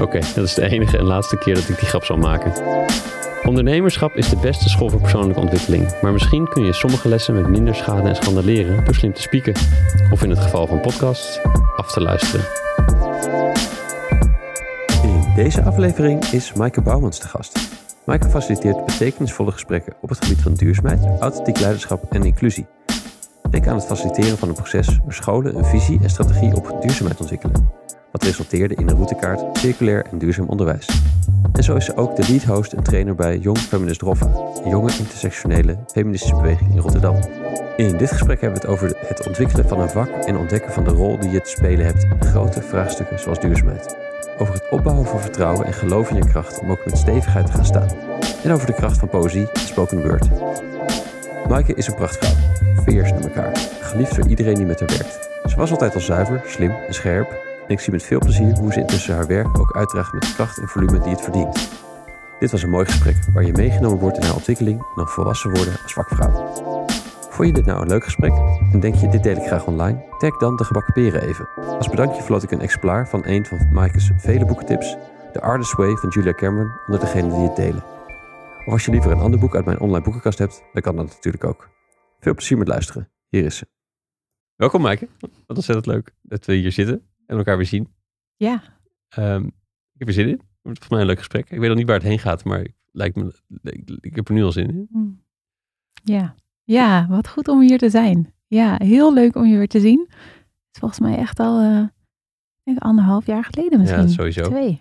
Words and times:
Oké, 0.00 0.20
dat 0.34 0.44
is 0.44 0.54
de 0.54 0.68
enige 0.68 0.98
en 0.98 1.04
laatste 1.04 1.36
keer 1.36 1.54
dat 1.54 1.68
ik 1.68 1.78
die 1.78 1.88
grap 1.88 2.04
zal 2.04 2.16
maken. 2.16 2.52
Ondernemerschap 3.44 4.16
is 4.16 4.28
de 4.28 4.36
beste 4.36 4.68
school 4.68 4.90
voor 4.90 5.00
persoonlijke 5.00 5.40
ontwikkeling, 5.40 6.00
maar 6.02 6.12
misschien 6.12 6.48
kun 6.48 6.64
je 6.64 6.72
sommige 6.72 7.08
lessen 7.08 7.34
met 7.34 7.48
minder 7.48 7.74
schade 7.74 8.08
en 8.08 8.16
schande 8.16 8.44
leren 8.44 8.84
door 8.84 8.94
slim 8.94 9.12
te 9.12 9.20
spieken. 9.20 9.54
Of 10.12 10.22
in 10.22 10.30
het 10.30 10.38
geval 10.38 10.66
van 10.66 10.80
podcasts, 10.80 11.40
af 11.76 11.92
te 11.92 12.00
luisteren. 12.00 12.46
In 15.02 15.32
deze 15.34 15.62
aflevering 15.62 16.24
is 16.24 16.52
Maaike 16.52 16.80
Bouwmans 16.80 17.18
te 17.18 17.28
gast. 17.28 17.58
Maaike 18.04 18.28
faciliteert 18.28 18.84
betekenisvolle 18.84 19.52
gesprekken 19.52 19.94
op 20.00 20.08
het 20.08 20.24
gebied 20.24 20.42
van 20.42 20.54
duurzaamheid, 20.54 21.20
authentiek 21.20 21.60
leiderschap 21.60 22.12
en 22.12 22.24
inclusie. 22.24 22.66
Denk 23.50 23.66
aan 23.66 23.76
het 23.76 23.86
faciliteren 23.86 24.38
van 24.38 24.48
een 24.48 24.54
proces 24.54 24.98
waar 25.04 25.14
scholen 25.14 25.56
een 25.56 25.64
visie 25.64 25.98
en 26.02 26.10
strategie 26.10 26.56
op 26.56 26.76
duurzaamheid 26.80 27.20
ontwikkelen. 27.20 27.70
Wat 28.10 28.22
resulteerde 28.22 28.74
in 28.74 28.88
een 28.88 28.94
routekaart 28.94 29.58
circulair 29.58 30.06
en 30.10 30.18
duurzaam 30.18 30.48
onderwijs. 30.48 30.88
En 31.52 31.62
zo 31.62 31.76
is 31.76 31.84
ze 31.84 31.96
ook 31.96 32.16
de 32.16 32.24
lead 32.28 32.44
host 32.44 32.72
en 32.72 32.82
trainer 32.82 33.14
bij 33.14 33.38
Jong 33.38 33.58
Feminist 33.58 34.02
Roffa, 34.02 34.26
een 34.64 34.70
jonge 34.70 34.90
intersectionele 34.98 35.76
feministische 35.86 36.36
beweging 36.36 36.70
in 36.70 36.78
Rotterdam. 36.78 37.16
In 37.76 37.96
dit 37.96 38.10
gesprek 38.10 38.40
hebben 38.40 38.60
we 38.60 38.66
het 38.66 38.76
over 38.76 38.96
het 39.08 39.26
ontwikkelen 39.26 39.68
van 39.68 39.80
een 39.80 39.90
vak 39.90 40.08
en 40.08 40.36
ontdekken 40.36 40.72
van 40.72 40.84
de 40.84 40.90
rol 40.90 41.18
die 41.18 41.30
je 41.30 41.40
te 41.40 41.50
spelen 41.50 41.86
hebt 41.86 42.02
in 42.02 42.22
grote 42.22 42.62
vraagstukken 42.62 43.18
zoals 43.18 43.40
duurzaamheid. 43.40 43.96
Over 44.38 44.54
het 44.54 44.68
opbouwen 44.70 45.06
van 45.06 45.20
vertrouwen 45.20 45.66
en 45.66 45.72
geloof 45.72 46.10
in 46.10 46.16
je 46.16 46.28
kracht 46.28 46.58
om 46.58 46.70
ook 46.70 46.84
met 46.84 46.98
stevigheid 46.98 47.46
te 47.46 47.52
gaan 47.52 47.64
staan. 47.64 47.88
En 48.42 48.52
over 48.52 48.66
de 48.66 48.74
kracht 48.74 48.98
van 48.98 49.08
poëzie 49.08 49.50
en 49.52 49.60
spoken 49.60 50.02
word. 50.02 50.28
Maaike 51.48 51.74
is 51.74 51.86
een 51.86 51.94
prachtvrouw, 51.94 52.34
veers 52.84 53.10
naar 53.10 53.22
elkaar, 53.22 53.56
geliefd 53.80 54.16
door 54.16 54.28
iedereen 54.28 54.54
die 54.54 54.66
met 54.66 54.80
haar 54.80 54.88
werkt. 54.88 55.28
Ze 55.44 55.56
was 55.56 55.70
altijd 55.70 55.94
al 55.94 56.00
zuiver, 56.00 56.42
slim 56.46 56.70
en 56.70 56.94
scherp 56.94 57.55
en 57.66 57.72
ik 57.72 57.80
zie 57.80 57.92
met 57.92 58.02
veel 58.02 58.18
plezier 58.18 58.54
hoe 58.54 58.72
ze 58.72 58.80
intussen 58.80 59.14
haar 59.14 59.26
werk 59.26 59.58
ook 59.58 59.76
uitdraagt 59.76 60.12
met 60.12 60.22
de 60.22 60.32
kracht 60.34 60.58
en 60.58 60.68
volume 60.68 61.00
die 61.00 61.10
het 61.10 61.20
verdient. 61.20 61.70
Dit 62.38 62.50
was 62.50 62.62
een 62.62 62.70
mooi 62.70 62.86
gesprek 62.86 63.16
waar 63.34 63.44
je 63.44 63.52
meegenomen 63.52 63.98
wordt 63.98 64.16
in 64.16 64.22
haar 64.22 64.34
ontwikkeling 64.34 64.78
en 64.78 64.92
dan 64.94 65.08
volwassen 65.08 65.50
worden 65.50 65.82
als 65.82 65.92
vakvrouw. 65.92 66.52
Vond 67.30 67.48
je 67.48 67.54
dit 67.54 67.64
nou 67.64 67.80
een 67.82 67.88
leuk 67.88 68.04
gesprek 68.04 68.32
en 68.72 68.80
denk 68.80 68.94
je 68.94 69.08
dit 69.08 69.22
deel 69.22 69.36
ik 69.36 69.46
graag 69.46 69.66
online? 69.66 70.04
Tag 70.18 70.36
dan 70.36 70.56
de 70.56 70.64
gebakken 70.64 70.92
peren 70.92 71.22
even. 71.22 71.48
Als 71.56 71.88
bedankje 71.88 72.22
verloot 72.22 72.42
ik 72.42 72.50
een 72.50 72.60
exemplaar 72.60 73.08
van 73.08 73.26
een 73.26 73.46
van 73.46 73.72
Maaike's 73.72 74.10
vele 74.16 74.46
boekentips, 74.46 74.96
The 75.32 75.40
Artist 75.40 75.72
Way 75.72 75.96
van 75.96 76.08
Julia 76.08 76.32
Cameron, 76.32 76.72
onder 76.86 77.00
degenen 77.00 77.30
die 77.30 77.46
het 77.46 77.56
delen. 77.56 77.84
Of 78.66 78.72
als 78.72 78.84
je 78.84 78.90
liever 78.90 79.10
een 79.10 79.20
ander 79.20 79.40
boek 79.40 79.54
uit 79.54 79.64
mijn 79.64 79.80
online 79.80 80.04
boekenkast 80.04 80.38
hebt, 80.38 80.62
dan 80.72 80.82
kan 80.82 80.96
dat 80.96 81.06
natuurlijk 81.06 81.44
ook. 81.44 81.68
Veel 82.20 82.34
plezier 82.34 82.58
met 82.58 82.68
luisteren. 82.68 83.10
Hier 83.28 83.44
is 83.44 83.56
ze. 83.56 83.66
Welkom 84.56 84.82
Maaike. 84.82 85.08
Wat 85.46 85.56
ontzettend 85.56 85.86
leuk 85.86 86.14
dat 86.22 86.44
we 86.44 86.54
hier 86.54 86.72
zitten 86.72 87.06
en 87.26 87.36
elkaar 87.36 87.56
weer 87.56 87.66
zien. 87.66 87.88
Ja. 88.36 88.62
Um, 89.18 89.46
ik 89.92 89.98
heb 89.98 90.08
er 90.08 90.14
zin 90.14 90.28
in. 90.28 90.40
Volgens 90.62 90.88
mij 90.88 91.00
een 91.00 91.06
leuk 91.06 91.18
gesprek. 91.18 91.50
Ik 91.50 91.58
weet 91.58 91.68
nog 91.68 91.76
niet 91.76 91.86
waar 91.86 91.96
het 91.96 92.06
heen 92.06 92.18
gaat, 92.18 92.44
maar 92.44 92.66
lijkt 92.92 93.16
me, 93.16 93.34
ik, 93.62 93.90
ik 94.00 94.16
heb 94.16 94.28
er 94.28 94.34
nu 94.34 94.44
al 94.44 94.52
zin 94.52 94.68
in. 94.68 94.86
Hmm. 94.90 95.24
Ja. 96.04 96.34
ja, 96.64 97.06
wat 97.08 97.28
goed 97.28 97.48
om 97.48 97.60
hier 97.60 97.78
te 97.78 97.90
zijn. 97.90 98.34
Ja, 98.46 98.74
heel 98.78 99.14
leuk 99.14 99.36
om 99.36 99.44
je 99.44 99.56
weer 99.56 99.68
te 99.68 99.80
zien. 99.80 100.06
Het 100.08 100.72
is 100.72 100.78
volgens 100.78 101.00
mij 101.00 101.16
echt 101.16 101.40
al 101.40 101.62
uh, 101.62 101.86
denk 102.62 102.78
anderhalf 102.78 103.26
jaar 103.26 103.44
geleden 103.44 103.80
misschien. 103.80 104.02
Ja, 104.02 104.08
sowieso. 104.08 104.42
Twee. 104.42 104.78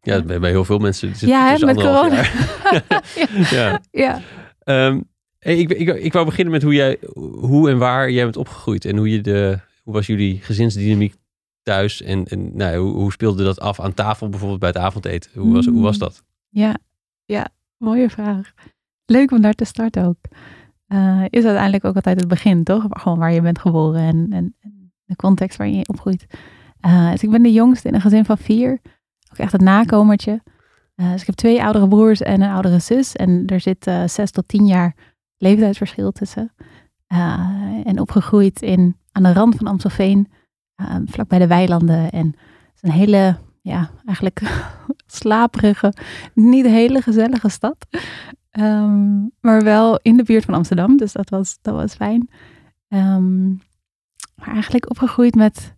Ja, 0.00 0.22
bij, 0.22 0.40
bij 0.40 0.50
heel 0.50 0.64
veel 0.64 0.78
mensen. 0.78 1.16
Zit 1.16 1.28
ja, 1.28 1.52
dus 1.52 1.64
met 1.64 1.76
corona. 1.76 2.24
ja. 3.56 3.80
ja. 3.90 4.20
Um, 4.64 5.08
ik, 5.38 5.70
ik, 5.70 5.88
ik 5.88 6.12
wou 6.12 6.24
beginnen 6.24 6.52
met 6.52 6.62
hoe, 6.62 6.74
jij, 6.74 6.98
hoe 7.40 7.70
en 7.70 7.78
waar 7.78 8.10
jij 8.10 8.24
bent 8.24 8.36
opgegroeid. 8.36 8.84
En 8.84 8.96
hoe, 8.96 9.10
je 9.10 9.20
de, 9.20 9.58
hoe 9.82 9.94
was 9.94 10.06
jullie 10.06 10.40
gezinsdynamiek 10.40 11.14
thuis? 11.68 12.02
En, 12.02 12.24
en 12.24 12.56
nou, 12.56 12.76
hoe, 12.76 12.94
hoe 12.94 13.12
speelde 13.12 13.44
dat 13.44 13.60
af 13.60 13.80
aan 13.80 13.94
tafel 13.94 14.28
bijvoorbeeld 14.28 14.60
bij 14.60 14.68
het 14.68 14.78
avondeten? 14.78 15.30
Hoe 15.34 15.52
was, 15.52 15.66
hoe 15.66 15.82
was 15.82 15.98
dat? 15.98 16.22
Ja, 16.48 16.76
ja, 17.24 17.48
mooie 17.76 18.10
vraag. 18.10 18.52
Leuk 19.04 19.30
om 19.30 19.40
daar 19.40 19.54
te 19.54 19.64
starten 19.64 20.04
ook. 20.04 20.18
Uh, 20.88 21.24
is 21.28 21.44
uiteindelijk 21.44 21.84
ook 21.84 21.94
altijd 21.94 22.20
het 22.20 22.28
begin, 22.28 22.64
toch? 22.64 22.86
Gewoon 22.88 23.18
waar 23.18 23.32
je 23.32 23.40
bent 23.40 23.58
geboren 23.58 24.00
en, 24.00 24.26
en, 24.30 24.54
en 24.60 24.92
de 25.04 25.16
context 25.16 25.58
waarin 25.58 25.76
je 25.76 25.88
opgroeit. 25.88 26.26
Uh, 26.86 27.10
dus 27.10 27.22
ik 27.22 27.30
ben 27.30 27.42
de 27.42 27.52
jongste 27.52 27.88
in 27.88 27.94
een 27.94 28.00
gezin 28.00 28.24
van 28.24 28.38
vier. 28.38 28.80
Ook 29.32 29.38
echt 29.38 29.52
het 29.52 29.60
nakomertje. 29.60 30.42
Uh, 30.96 31.12
dus 31.12 31.20
ik 31.20 31.26
heb 31.26 31.34
twee 31.34 31.62
oudere 31.62 31.88
broers 31.88 32.22
en 32.22 32.40
een 32.40 32.50
oudere 32.50 32.78
zus. 32.78 33.16
En 33.16 33.46
er 33.46 33.60
zit 33.60 33.90
zes 34.06 34.30
tot 34.30 34.48
tien 34.48 34.66
jaar 34.66 34.96
leeftijdsverschil 35.36 36.12
tussen. 36.12 36.54
en 37.84 38.00
opgegroeid 38.00 38.62
in, 38.62 38.96
aan 39.12 39.22
de 39.22 39.32
rand 39.32 39.56
van 39.56 39.66
Amstelveen. 39.66 40.28
Vlak 40.84 41.08
vlakbij 41.08 41.38
de 41.38 41.46
weilanden. 41.46 42.10
En 42.10 42.26
het 42.26 42.74
is 42.74 42.82
een 42.82 42.90
hele, 42.90 43.36
ja, 43.62 43.90
eigenlijk 44.04 44.40
slaperige, 45.20 45.92
niet 46.34 46.66
hele 46.66 47.02
gezellige 47.02 47.48
stad. 47.48 47.86
Um, 48.58 49.30
maar 49.40 49.62
wel 49.62 49.98
in 50.02 50.16
de 50.16 50.22
buurt 50.22 50.44
van 50.44 50.54
Amsterdam, 50.54 50.96
dus 50.96 51.12
dat 51.12 51.30
was, 51.30 51.58
dat 51.62 51.74
was 51.74 51.94
fijn. 51.94 52.28
Um, 52.88 53.60
maar 54.34 54.52
eigenlijk 54.52 54.90
opgegroeid 54.90 55.34
met 55.34 55.76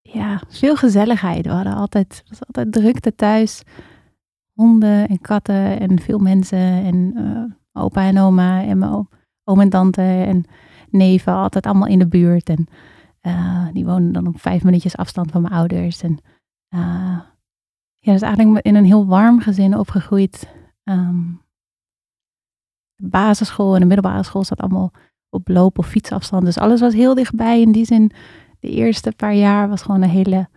ja, 0.00 0.40
veel 0.48 0.76
gezelligheid. 0.76 1.46
We 1.46 1.52
hadden 1.52 1.74
altijd, 1.74 2.22
was 2.28 2.46
altijd 2.46 2.72
drukte 2.72 3.14
thuis. 3.14 3.62
Honden 4.52 5.08
en 5.08 5.20
katten 5.20 5.80
en 5.80 6.00
veel 6.00 6.18
mensen. 6.18 6.58
En 6.58 7.12
uh, 7.16 7.82
opa 7.82 8.02
en 8.02 8.18
oma 8.18 8.62
en 8.62 8.78
mijn 8.78 9.08
oom 9.44 9.60
en 9.60 9.68
tante 9.68 10.02
en 10.02 10.44
neven. 10.90 11.32
Altijd 11.32 11.66
allemaal 11.66 11.88
in 11.88 11.98
de 11.98 12.06
buurt. 12.06 12.48
En 12.48 12.66
uh, 13.26 13.66
die 13.72 13.84
woonden 13.84 14.12
dan 14.12 14.26
op 14.26 14.40
vijf 14.40 14.64
minuutjes 14.64 14.96
afstand 14.96 15.30
van 15.30 15.42
mijn 15.42 15.54
ouders. 15.54 16.02
En 16.02 16.18
uh, 16.74 17.20
ja, 17.94 18.12
dus 18.12 18.22
eigenlijk 18.22 18.64
in 18.66 18.74
een 18.74 18.84
heel 18.84 19.06
warm 19.06 19.40
gezin 19.40 19.78
opgegroeid. 19.78 20.48
Um, 20.84 21.40
de 22.94 23.08
basisschool 23.08 23.74
en 23.74 23.80
de 23.80 23.86
middelbare 23.86 24.22
school 24.22 24.44
staat 24.44 24.60
allemaal 24.60 24.92
op 25.28 25.48
loop- 25.48 25.78
of 25.78 25.86
fietsafstand. 25.86 26.44
Dus 26.44 26.58
alles 26.58 26.80
was 26.80 26.94
heel 26.94 27.14
dichtbij. 27.14 27.60
In 27.60 27.72
die 27.72 27.84
zin, 27.84 28.12
de 28.60 28.70
eerste 28.70 29.12
paar 29.16 29.34
jaar 29.34 29.68
was 29.68 29.82
gewoon 29.82 30.02
een 30.02 30.08
hele, 30.08 30.48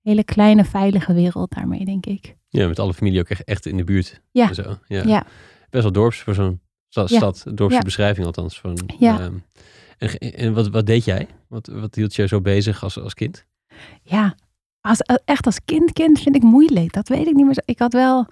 hele 0.00 0.24
kleine, 0.24 0.64
veilige 0.64 1.14
wereld 1.14 1.54
daarmee, 1.54 1.84
denk 1.84 2.06
ik. 2.06 2.36
Ja, 2.48 2.68
met 2.68 2.78
alle 2.78 2.94
familie 2.94 3.20
ook 3.20 3.28
echt, 3.28 3.44
echt 3.44 3.66
in 3.66 3.76
de 3.76 3.84
buurt. 3.84 4.20
Ja. 4.30 4.48
En 4.48 4.54
zo. 4.54 4.76
ja. 4.86 5.02
ja. 5.02 5.24
Best 5.70 5.82
wel 5.82 5.92
dorps 5.92 6.20
voor 6.20 6.34
zo'n 6.34 6.60
stad, 6.88 7.10
Ja. 7.10 7.52
dorpse 7.54 7.76
Ja. 7.76 7.82
beschrijving 7.82 8.26
althans. 8.26 8.60
Van, 8.60 8.78
Ja. 8.98 9.20
ehm, 9.20 9.34
en 9.98 10.18
en 10.34 10.54
wat, 10.54 10.68
wat 10.68 10.86
deed 10.86 11.04
jij? 11.04 11.28
Wat, 11.52 11.66
wat 11.66 11.94
hield 11.94 12.14
je 12.14 12.28
zo 12.28 12.40
bezig 12.40 12.82
als, 12.82 12.98
als 13.00 13.14
kind? 13.14 13.46
Ja, 14.02 14.34
als, 14.80 15.00
echt 15.24 15.46
als 15.46 15.64
kind, 15.64 15.92
kind 15.92 16.20
vind 16.20 16.36
ik 16.36 16.42
moeilijk. 16.42 16.92
Dat 16.92 17.08
weet 17.08 17.26
ik 17.26 17.34
niet 17.34 17.46
meer. 17.46 17.62
Ik 17.64 17.78
had 17.78 17.92
wel 17.92 18.26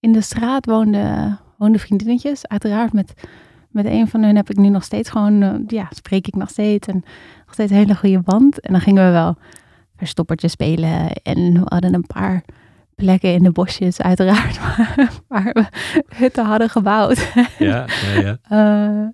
in 0.00 0.12
de 0.12 0.20
straat 0.20 0.66
woonde, 0.66 1.36
woonde 1.58 1.78
vriendinnetjes. 1.78 2.46
Uiteraard 2.46 2.92
met, 2.92 3.12
met 3.68 3.86
een 3.86 4.08
van 4.08 4.22
hen 4.22 4.36
heb 4.36 4.50
ik 4.50 4.56
nu 4.56 4.68
nog 4.68 4.84
steeds 4.84 5.10
gewoon, 5.10 5.42
eh, 5.42 5.54
ja, 5.66 5.88
spreek 5.90 6.26
ik 6.26 6.34
nog 6.34 6.48
steeds. 6.48 6.88
En 6.88 7.04
nog 7.44 7.54
steeds 7.54 7.70
een 7.70 7.76
hele 7.76 7.96
goede 7.96 8.20
band. 8.20 8.60
En 8.60 8.72
dan 8.72 8.80
gingen 8.80 9.06
we 9.06 9.12
wel 9.12 9.36
verstoppertje 9.96 10.48
spelen. 10.48 11.12
En 11.12 11.52
we 11.52 11.62
hadden 11.64 11.94
een 11.94 12.06
paar 12.06 12.44
plekken 12.94 13.34
in 13.34 13.42
de 13.42 13.52
bosjes, 13.52 14.00
uiteraard, 14.00 14.58
waar, 14.58 15.12
waar 15.28 15.50
we 15.52 15.66
hutten 16.16 16.44
hadden 16.44 16.70
gebouwd. 16.70 17.32
Ja, 17.58 17.86
ja, 18.14 18.20
ja. 18.20 18.38
Eh, 18.48 19.08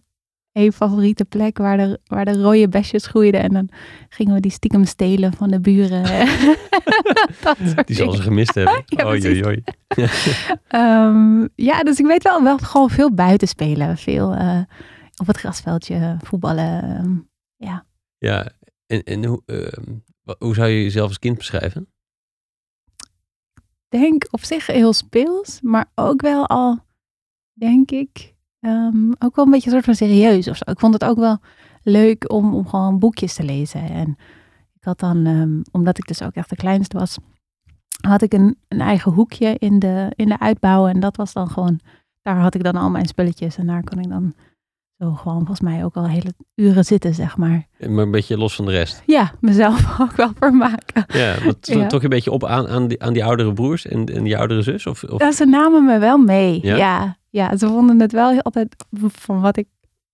een 0.58 0.72
favoriete 0.72 1.24
plek 1.24 1.58
waar 1.58 1.76
de, 1.76 2.00
waar 2.06 2.24
de 2.24 2.42
rode 2.42 2.68
besjes 2.68 3.06
groeiden. 3.06 3.40
En 3.40 3.52
dan 3.52 3.68
gingen 4.08 4.34
we 4.34 4.40
die 4.40 4.50
stiekem 4.50 4.84
stelen 4.84 5.32
van 5.32 5.50
de 5.50 5.60
buren. 5.60 6.04
Die 7.86 7.96
zal 7.96 8.12
ze 8.12 8.22
gemist 8.22 8.54
hebben. 8.54 8.82
Ja, 8.96 9.06
oei. 9.06 9.62
Ehm, 10.68 11.46
ja, 11.54 11.82
dus 11.82 11.98
ik 11.98 12.06
weet 12.06 12.22
wel, 12.22 12.42
wel 12.42 12.58
gewoon 12.58 12.90
veel 12.90 13.14
buiten 13.14 13.48
spelen. 13.48 13.96
Veel 13.96 14.34
eh, 14.34 14.60
op 15.16 15.26
het 15.26 15.36
grasveldje 15.36 16.16
voetballen. 16.24 16.82
ehm, 16.82 17.16
ja. 17.56 17.86
Ja, 18.18 18.48
en, 18.86 19.02
en 19.02 19.24
hoe, 19.24 19.42
ehm, 19.46 19.96
hoe 20.38 20.54
zou 20.54 20.68
je 20.68 20.82
jezelf 20.82 21.08
als 21.08 21.18
kind 21.18 21.36
beschrijven? 21.36 21.88
Denk 23.88 24.26
op 24.30 24.44
zich 24.44 24.66
heel 24.66 24.92
speels, 24.92 25.60
maar 25.62 25.90
ook 25.94 26.20
wel 26.20 26.46
al, 26.46 26.78
denk 27.52 27.90
ik, 27.90 28.34
ehm, 28.60 29.10
ook 29.18 29.36
wel 29.36 29.44
een 29.44 29.50
beetje 29.50 29.66
een 29.66 29.72
soort 29.72 29.84
van 29.84 29.94
serieus 29.94 30.48
of 30.48 30.56
zo. 30.56 30.70
Ik 30.70 30.80
vond 30.80 30.94
het 30.94 31.04
ook 31.04 31.18
wel 31.18 31.38
leuk 31.82 32.32
om, 32.32 32.54
om 32.54 32.68
gewoon 32.68 32.98
boekjes 32.98 33.34
te 33.34 33.42
lezen. 33.44 33.80
En 33.80 34.16
ik 34.74 34.84
had 34.84 34.98
dan, 34.98 35.26
ehm, 35.26 35.60
omdat 35.72 35.98
ik 35.98 36.06
dus 36.06 36.22
ook 36.22 36.34
echt 36.34 36.50
de 36.50 36.56
kleinste 36.56 36.98
was, 36.98 37.18
had 38.00 38.22
ik 38.22 38.32
een, 38.32 38.56
een 38.68 38.80
eigen 38.80 39.12
hoekje 39.12 39.56
in 39.58 39.78
de, 39.78 40.12
in 40.14 40.28
de 40.28 40.38
uitbouw. 40.38 40.86
En 40.86 41.00
dat 41.00 41.16
was 41.16 41.32
dan 41.32 41.48
gewoon, 41.48 41.80
daar 42.22 42.40
had 42.40 42.54
ik 42.54 42.62
dan 42.62 42.76
al 42.76 42.90
mijn 42.90 43.06
spulletjes. 43.06 43.56
En 43.56 43.66
daar 43.66 43.84
kon 43.84 43.98
ik 43.98 44.08
dan 44.08 44.34
zo 44.98 45.12
gewoon 45.12 45.36
volgens 45.36 45.60
mij 45.60 45.84
ook 45.84 45.94
al 45.96 46.08
hele 46.08 46.32
uren 46.54 46.84
zitten, 46.84 47.14
zeg 47.14 47.36
maar. 47.36 47.66
Maar 47.88 48.04
een 48.04 48.10
beetje 48.10 48.38
los 48.38 48.54
van 48.54 48.64
de 48.64 48.70
rest. 48.70 49.02
Ja, 49.06 49.32
mezelf 49.40 49.94
ook 50.00 50.12
wel 50.12 50.30
vermaken. 50.38 51.04
Ja, 51.06 51.34
want 51.44 51.66
Ja. 51.66 51.86
toch 51.86 52.02
een 52.02 52.08
beetje 52.08 52.30
op 52.30 52.44
aan, 52.44 52.68
aan, 52.68 52.88
die, 52.88 53.02
aan 53.02 53.12
die 53.12 53.24
oudere 53.24 53.52
broers 53.52 53.86
en, 53.86 54.04
en 54.06 54.24
die 54.24 54.38
oudere 54.38 54.62
zus? 54.62 54.86
Of, 54.86 55.04
of... 55.04 55.20
Ja, 55.20 55.32
ze 55.32 55.44
namen 55.44 55.84
me 55.84 55.98
wel 55.98 56.18
mee. 56.18 56.58
Ja? 56.62 56.76
Ja? 56.76 57.16
ja, 57.30 57.56
ze 57.56 57.66
vonden 57.66 58.00
het 58.00 58.12
wel 58.12 58.40
altijd 58.42 58.76
van 58.98 59.40
wat 59.40 59.56
ik 59.56 59.66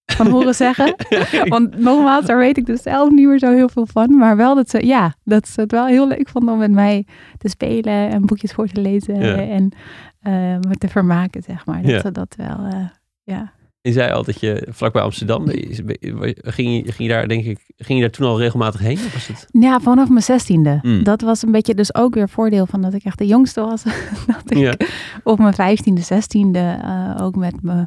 van 0.06 0.26
horen 0.30 0.54
zeggen. 0.54 0.94
Want 1.48 1.78
nogmaals, 1.78 2.26
daar 2.26 2.38
weet 2.38 2.56
ik 2.56 2.66
dus 2.66 2.82
zelf 2.82 3.10
niet 3.10 3.26
meer 3.28 3.38
zo 3.38 3.52
heel 3.52 3.68
veel 3.68 3.86
van. 3.86 4.16
Maar 4.16 4.36
wel 4.36 4.54
dat 4.54 4.70
ze, 4.70 4.86
ja, 4.86 5.14
dat 5.24 5.48
ze 5.48 5.60
het 5.60 5.70
wel 5.70 5.86
heel 5.86 6.08
leuk 6.08 6.28
vonden 6.28 6.52
om 6.54 6.58
met 6.60 6.70
mij 6.72 7.06
te 7.38 7.48
spelen 7.48 8.10
en 8.10 8.26
boekjes 8.26 8.52
voor 8.52 8.66
te 8.66 8.80
lezen 8.80 9.20
Ja. 9.20 9.36
en 9.36 9.72
eh, 10.20 10.32
me 10.68 10.74
te 10.78 10.88
vermaken, 10.88 11.42
zeg 11.42 11.66
maar. 11.66 11.82
Dat 11.82 12.00
ze 12.00 12.12
dat 12.12 12.34
wel, 12.36 12.66
eh, 12.72 12.88
ja. 13.22 13.52
Je 13.84 13.92
zei 13.92 14.12
al 14.12 14.24
dat 14.24 14.40
je 14.40 14.66
vlakbij 14.70 15.02
Amsterdam, 15.02 15.46
ging 15.46 16.86
je, 16.86 16.92
ging 16.92 16.94
je 16.96 17.08
daar 17.08 17.28
denk 17.28 17.44
ik, 17.44 17.58
ging 17.76 17.98
je 17.98 18.04
daar 18.04 18.14
toen 18.14 18.26
al 18.26 18.38
regelmatig 18.38 18.80
heen? 18.80 18.96
Of 18.96 19.12
was 19.12 19.26
het? 19.26 19.46
Ja, 19.50 19.80
vanaf 19.80 20.08
mijn 20.08 20.22
zestiende. 20.22 20.78
Mm. 20.82 21.02
Dat 21.02 21.20
was 21.20 21.42
een 21.42 21.52
beetje 21.52 21.74
dus 21.74 21.94
ook 21.94 22.14
weer 22.14 22.28
voordeel 22.28 22.66
van 22.66 22.82
dat 22.82 22.94
ik 22.94 23.04
echt 23.04 23.18
de 23.18 23.26
jongste 23.26 23.60
was. 23.60 23.82
dat 24.26 24.42
ik 24.50 24.56
Ja. 24.56 24.74
op 25.22 25.38
mijn 25.38 25.54
vijftiende, 25.54 26.00
zestiende 26.00 26.78
uh, 26.84 27.16
ook 27.20 27.36
met, 27.36 27.62
me, 27.62 27.86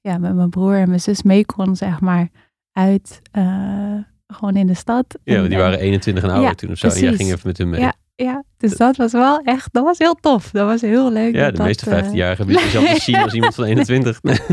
ja, 0.00 0.18
met 0.18 0.34
mijn 0.34 0.50
broer 0.50 0.74
en 0.74 0.88
mijn 0.88 1.00
zus 1.00 1.22
mee 1.22 1.46
kon, 1.46 1.76
zeg 1.76 2.00
maar, 2.00 2.28
uit 2.72 3.20
uh, 3.38 3.94
gewoon 4.26 4.56
in 4.56 4.66
de 4.66 4.74
stad. 4.74 5.18
Ja, 5.24 5.36
en, 5.36 5.48
die 5.48 5.58
waren 5.58 5.78
21 5.78 6.22
en 6.24 6.30
ouder 6.30 6.48
ja, 6.48 6.54
toen 6.54 6.70
of 6.70 6.78
zo. 6.78 6.86
En 6.86 7.00
jij 7.00 7.14
ging 7.14 7.32
even 7.32 7.40
met 7.44 7.58
hun 7.58 7.68
mee. 7.68 7.80
Ja, 7.80 7.94
ja, 8.24 8.44
dus 8.56 8.76
dat 8.76 8.96
was 8.96 9.12
wel 9.12 9.38
echt, 9.38 9.68
dat 9.72 9.84
was 9.84 9.98
heel 9.98 10.14
tof. 10.14 10.50
Dat 10.50 10.66
was 10.66 10.80
heel 10.80 11.12
leuk. 11.12 11.34
Ja, 11.34 11.50
de 11.50 11.56
dat, 11.56 11.66
meeste 11.66 11.90
eh, 11.90 12.04
15-jarigen 12.04 12.36
hebben 12.36 12.54
jezelf 12.54 12.84
te 12.94 13.00
zien 13.00 13.16
als 13.16 13.32
iemand 13.32 13.54
van 13.54 13.64
21. 13.64 14.20
Nee. 14.22 14.38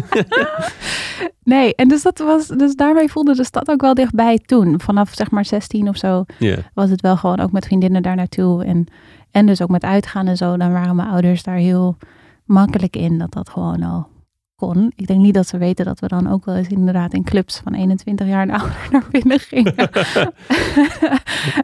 Nee, 1.43 1.75
en 1.75 1.87
dus 1.87 2.01
dat 2.01 2.17
was, 2.17 2.47
dus 2.47 2.75
daarmee 2.75 3.11
voelde 3.11 3.35
de 3.35 3.43
stad 3.43 3.69
ook 3.69 3.81
wel 3.81 3.93
dichtbij 3.93 4.39
toen. 4.45 4.81
Vanaf 4.81 5.13
zeg 5.13 5.31
maar 5.31 5.45
16 5.45 5.87
of 5.87 5.97
zo 5.97 6.25
was 6.73 6.89
het 6.89 7.01
wel 7.01 7.17
gewoon 7.17 7.39
ook 7.39 7.51
met 7.51 7.65
vriendinnen 7.65 8.01
daar 8.01 8.15
naartoe. 8.15 8.63
En, 8.63 8.87
en 9.31 9.45
dus 9.45 9.61
ook 9.61 9.69
met 9.69 9.83
uitgaan 9.83 10.27
en 10.27 10.37
zo. 10.37 10.57
Dan 10.57 10.71
waren 10.71 10.95
mijn 10.95 11.09
ouders 11.09 11.43
daar 11.43 11.55
heel 11.55 11.97
makkelijk 12.45 12.95
in 12.95 13.17
dat 13.17 13.33
dat 13.33 13.49
gewoon 13.49 13.83
al 13.83 14.07
kon. 14.55 14.91
Ik 14.95 15.07
denk 15.07 15.19
niet 15.19 15.33
dat 15.33 15.47
ze 15.47 15.57
weten 15.57 15.85
dat 15.85 15.99
we 15.99 16.07
dan 16.07 16.31
ook 16.31 16.45
wel 16.45 16.55
eens 16.55 16.67
inderdaad 16.67 17.13
in 17.13 17.23
clubs 17.23 17.59
van 17.63 17.73
21 17.73 18.27
jaar 18.27 18.41
en 18.41 18.49
ouder 18.51 18.87
naar 18.91 19.03
binnen 19.11 19.39
gingen. 19.39 19.75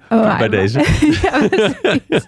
Maar- 0.10 0.38
Bij 0.38 0.50
deze. 0.50 0.80
ja, 1.22 1.48
precies. 1.48 2.28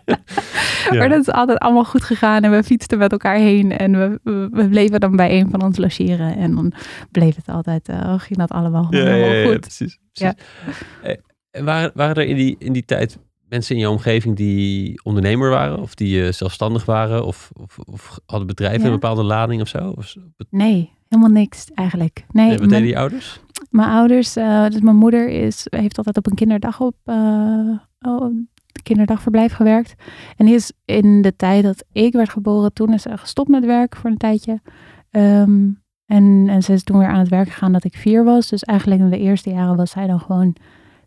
Ja. 0.89 0.97
Maar 0.97 1.09
dat 1.09 1.19
is 1.19 1.29
altijd 1.31 1.57
allemaal 1.57 1.83
goed 1.85 2.03
gegaan 2.03 2.43
en 2.43 2.51
we 2.51 2.63
fietsten 2.63 2.97
met 2.97 3.11
elkaar 3.11 3.35
heen 3.35 3.77
en 3.77 3.91
we, 3.91 4.19
we, 4.51 4.67
bleven 4.69 4.99
dan 4.99 5.15
bij 5.15 5.39
een 5.39 5.49
van 5.49 5.61
ons 5.63 5.77
logeren 5.77 6.35
en 6.35 6.55
dan 6.55 6.73
bleef 7.11 7.35
het 7.35 7.47
altijd, 7.49 7.89
eh, 7.89 8.19
ging 8.19 8.39
dat 8.39 8.49
allemaal 8.51 8.87
Ja, 8.89 9.03
helemaal 9.03 9.35
ja, 9.35 9.45
goed. 9.51 9.59
precies. 9.59 9.99
Ja. 10.11 10.33
precies. 10.63 10.81
Eh, 11.01 11.15
en 11.51 11.65
waren, 11.65 11.91
waren 11.93 12.15
er 12.15 12.25
in 12.27 12.35
die, 12.35 12.55
in 12.59 12.73
die 12.73 12.85
tijd 12.85 13.17
mensen 13.53 13.75
in 13.75 13.81
je 13.81 13.89
omgeving 13.89 14.35
die 14.35 14.99
ondernemer 15.03 15.49
waren? 15.49 15.79
Of 15.79 15.95
die 15.95 16.25
eh, 16.25 16.31
zelfstandig 16.31 16.85
waren? 16.85 17.25
Of, 17.25 17.51
of, 17.61 17.77
of 17.79 18.19
hadden 18.25 18.47
bedrijven 18.47 18.79
Ja. 18.79 18.85
een 18.85 18.91
bepaalde 18.91 19.23
lading 19.23 19.61
of 19.61 19.67
zo? 19.67 19.93
Of, 19.97 20.15
Nee, 20.49 20.91
helemaal 21.09 21.31
niks 21.31 21.65
eigenlijk. 21.73 22.25
Nee, 22.31 22.49
wat 22.49 22.57
mijn, 22.57 22.69
deden 22.69 22.87
je 22.87 22.97
ouders? 22.97 23.39
mijn 23.69 23.89
ouders, 23.89 24.35
eh, 24.35 24.67
dus 24.67 24.81
mijn 24.81 24.95
moeder 24.95 25.29
is, 25.29 25.67
heeft 25.69 25.97
altijd 25.97 26.17
op 26.17 26.27
een 26.27 26.35
kinderdag 26.35 26.79
op 26.79 26.95
eh, 27.03 27.77
oh, 27.99 28.35
kinderdagverblijf 28.83 29.53
gewerkt. 29.53 29.93
En 30.37 30.45
die 30.45 30.55
is 30.55 30.71
in 30.85 31.21
de 31.21 31.35
tijd 31.35 31.63
dat 31.63 31.83
ik 31.91 32.13
werd 32.13 32.29
geboren, 32.29 32.73
toen 32.73 32.93
is 32.93 33.01
ze 33.01 33.17
gestopt 33.17 33.49
met 33.49 33.65
werk 33.65 33.95
voor 33.95 34.09
een 34.09 34.17
tijdje. 34.17 34.61
Ehm, 35.09 35.69
en, 36.05 36.45
en 36.49 36.61
ze 36.63 36.73
is 36.73 36.83
toen 36.83 36.97
weer 36.97 37.07
aan 37.07 37.19
het 37.19 37.29
werk 37.29 37.49
gegaan 37.49 37.71
dat 37.71 37.83
ik 37.83 37.95
vier 37.95 38.23
was. 38.23 38.49
Dus 38.49 38.63
eigenlijk 38.63 39.01
in 39.01 39.09
de 39.09 39.19
eerste 39.19 39.49
jaren 39.49 39.75
was 39.75 39.91
zij 39.91 40.07
dan 40.07 40.19
gewoon 40.19 40.55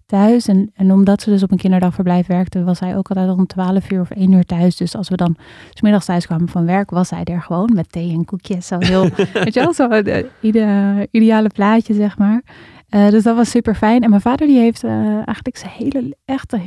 thuis. 0.07 0.49
En, 0.49 0.71
en 0.75 0.93
omdat 0.93 1.23
ze 1.23 1.31
dus 1.31 1.43
op 1.43 1.51
een 1.51 1.59
kinderdagverblijf 1.59 2.27
werkte, 2.27 2.65
was 2.65 2.79
zij 2.79 2.97
ook 2.97 3.09
altijd 3.09 3.31
om 3.31 3.47
12 3.47 3.91
uur 3.91 4.01
of 4.01 4.11
1 4.11 4.33
uur 4.33 4.45
thuis. 4.45 4.77
Dus 4.77 4.97
als 4.97 5.09
we 5.09 5.17
dan 5.17 5.37
's 5.75 5.81
middags 5.81 6.05
thuis 6.07 6.27
kwamen 6.27 6.49
van 6.49 6.67
werk, 6.67 6.91
was 6.91 7.09
zij 7.09 7.25
er 7.25 7.43
gewoon 7.43 7.71
met 7.75 7.93
thee 7.93 8.11
en 8.13 8.25
koekjes. 8.25 8.67
Zo 8.67 8.79
heel, 8.79 9.03
weet 9.45 9.55
je 9.55 9.61
wel, 9.61 9.75
zo 9.75 9.89
de 9.89 10.31
ide- 10.41 11.09
ideale 11.11 11.49
plaatje, 11.49 11.95
zeg 11.95 12.19
maar. 12.19 12.43
Eh, 12.89 13.09
dus 13.09 13.23
dat 13.23 13.37
was 13.37 13.51
super 13.51 13.75
fijn. 13.75 14.03
En 14.03 14.11
mijn 14.11 14.23
vader 14.23 14.47
die 14.47 14.59
heeft 14.59 14.85
eh, 14.85 15.15
eigenlijk 15.15 15.57
zijn 15.57 15.73
hele, 15.73 16.17
echte, 16.25 16.61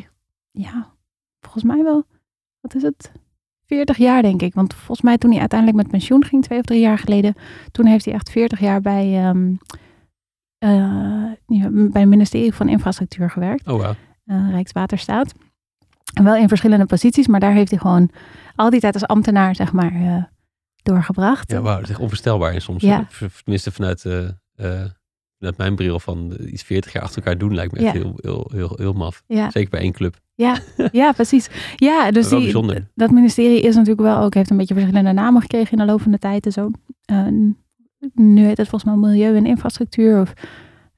ja, 0.51 0.87
volgens 1.41 1.63
mij 1.63 1.83
wel, 1.83 2.03
wat 2.61 2.75
is 2.75 2.81
het? 2.81 3.11
40 3.65 3.97
jaar 3.97 4.21
denk 4.21 4.41
ik. 4.41 4.53
Want 4.53 4.73
volgens 4.73 5.01
mij 5.01 5.17
toen 5.17 5.31
hij 5.31 5.39
uiteindelijk 5.39 5.81
met 5.81 5.91
pensioen 5.91 6.25
ging, 6.25 6.43
twee 6.43 6.59
of 6.59 6.65
drie 6.65 6.79
jaar 6.79 6.97
geleden, 6.97 7.35
toen 7.71 7.85
heeft 7.85 8.05
hij 8.05 8.13
echt 8.13 8.29
40 8.31 8.59
jaar 8.59 8.81
bij, 8.81 9.25
ehm, 9.25 9.47
eh, 9.47 9.79
ja, 10.59 11.69
bij 11.71 12.01
het 12.01 12.09
ministerie 12.09 12.53
van 12.53 12.69
Infrastructuur 12.69 13.29
gewerkt 13.29 13.67
Oh, 13.67 13.79
wauw. 13.79 13.95
eh, 14.25 14.49
Rijkswaterstaat. 14.49 15.33
En 16.13 16.23
wel 16.23 16.35
in 16.35 16.47
verschillende 16.47 16.85
posities, 16.85 17.27
maar 17.27 17.39
daar 17.39 17.53
heeft 17.53 17.69
hij 17.71 17.79
gewoon 17.79 18.09
al 18.55 18.69
die 18.69 18.79
tijd 18.79 18.93
als 18.93 19.07
ambtenaar, 19.07 19.55
zeg 19.55 19.71
maar, 19.73 19.91
eh, 19.93 20.23
doorgebracht. 20.83 21.51
Ja, 21.51 21.61
wauw. 21.61 21.75
Dat 21.75 21.83
is 21.83 21.89
echt 21.89 21.99
onvoorstelbaar 21.99 22.53
en 22.53 22.61
soms. 22.61 22.83
Ja. 22.83 23.07
Tenminste, 23.43 23.71
vanuit, 23.71 24.05
eh, 24.05 24.23
eh, 24.27 24.85
vanuit 25.37 25.57
mijn 25.57 25.75
bril 25.75 25.99
van 25.99 26.35
eh, 26.37 26.51
iets 26.51 26.63
40 26.63 26.93
jaar 26.93 27.03
achter 27.03 27.17
elkaar 27.17 27.37
doen 27.37 27.55
lijkt 27.55 27.71
me 27.73 27.79
echt 27.79 27.93
Ja. 27.95 28.01
heel, 28.01 28.13
heel, 28.21 28.51
heel, 28.53 28.73
heel 28.75 28.93
maf. 28.93 29.23
Ja, 29.27 29.51
Zeker 29.51 29.69
bij 29.69 29.79
één 29.79 29.91
club. 29.91 30.19
ja 30.91 31.11
precies. 31.13 31.49
Ja, 31.75 32.11
dus 32.11 32.29
die, 32.29 32.85
dat 32.95 33.11
ministerie 33.11 33.61
is 33.61 33.75
natuurlijk 33.75 34.01
wel 34.07 34.17
ook, 34.17 34.33
heeft 34.33 34.49
een 34.49 34.57
beetje 34.57 34.73
verschillende 34.73 35.11
namen 35.11 35.41
gekregen 35.41 35.71
in 35.71 35.77
de 35.77 35.85
loop 35.91 36.01
van 36.01 36.11
de 36.11 36.19
tijd 36.19 36.45
en 36.45 36.51
zo. 36.51 36.71
Eh, 37.05 37.27
nu 38.13 38.45
heet 38.45 38.57
het 38.57 38.67
volgens 38.67 38.91
mij 38.91 38.99
Milieu 39.09 39.35
en 39.35 39.45
Infrastructuur 39.45 40.21
of 40.21 40.33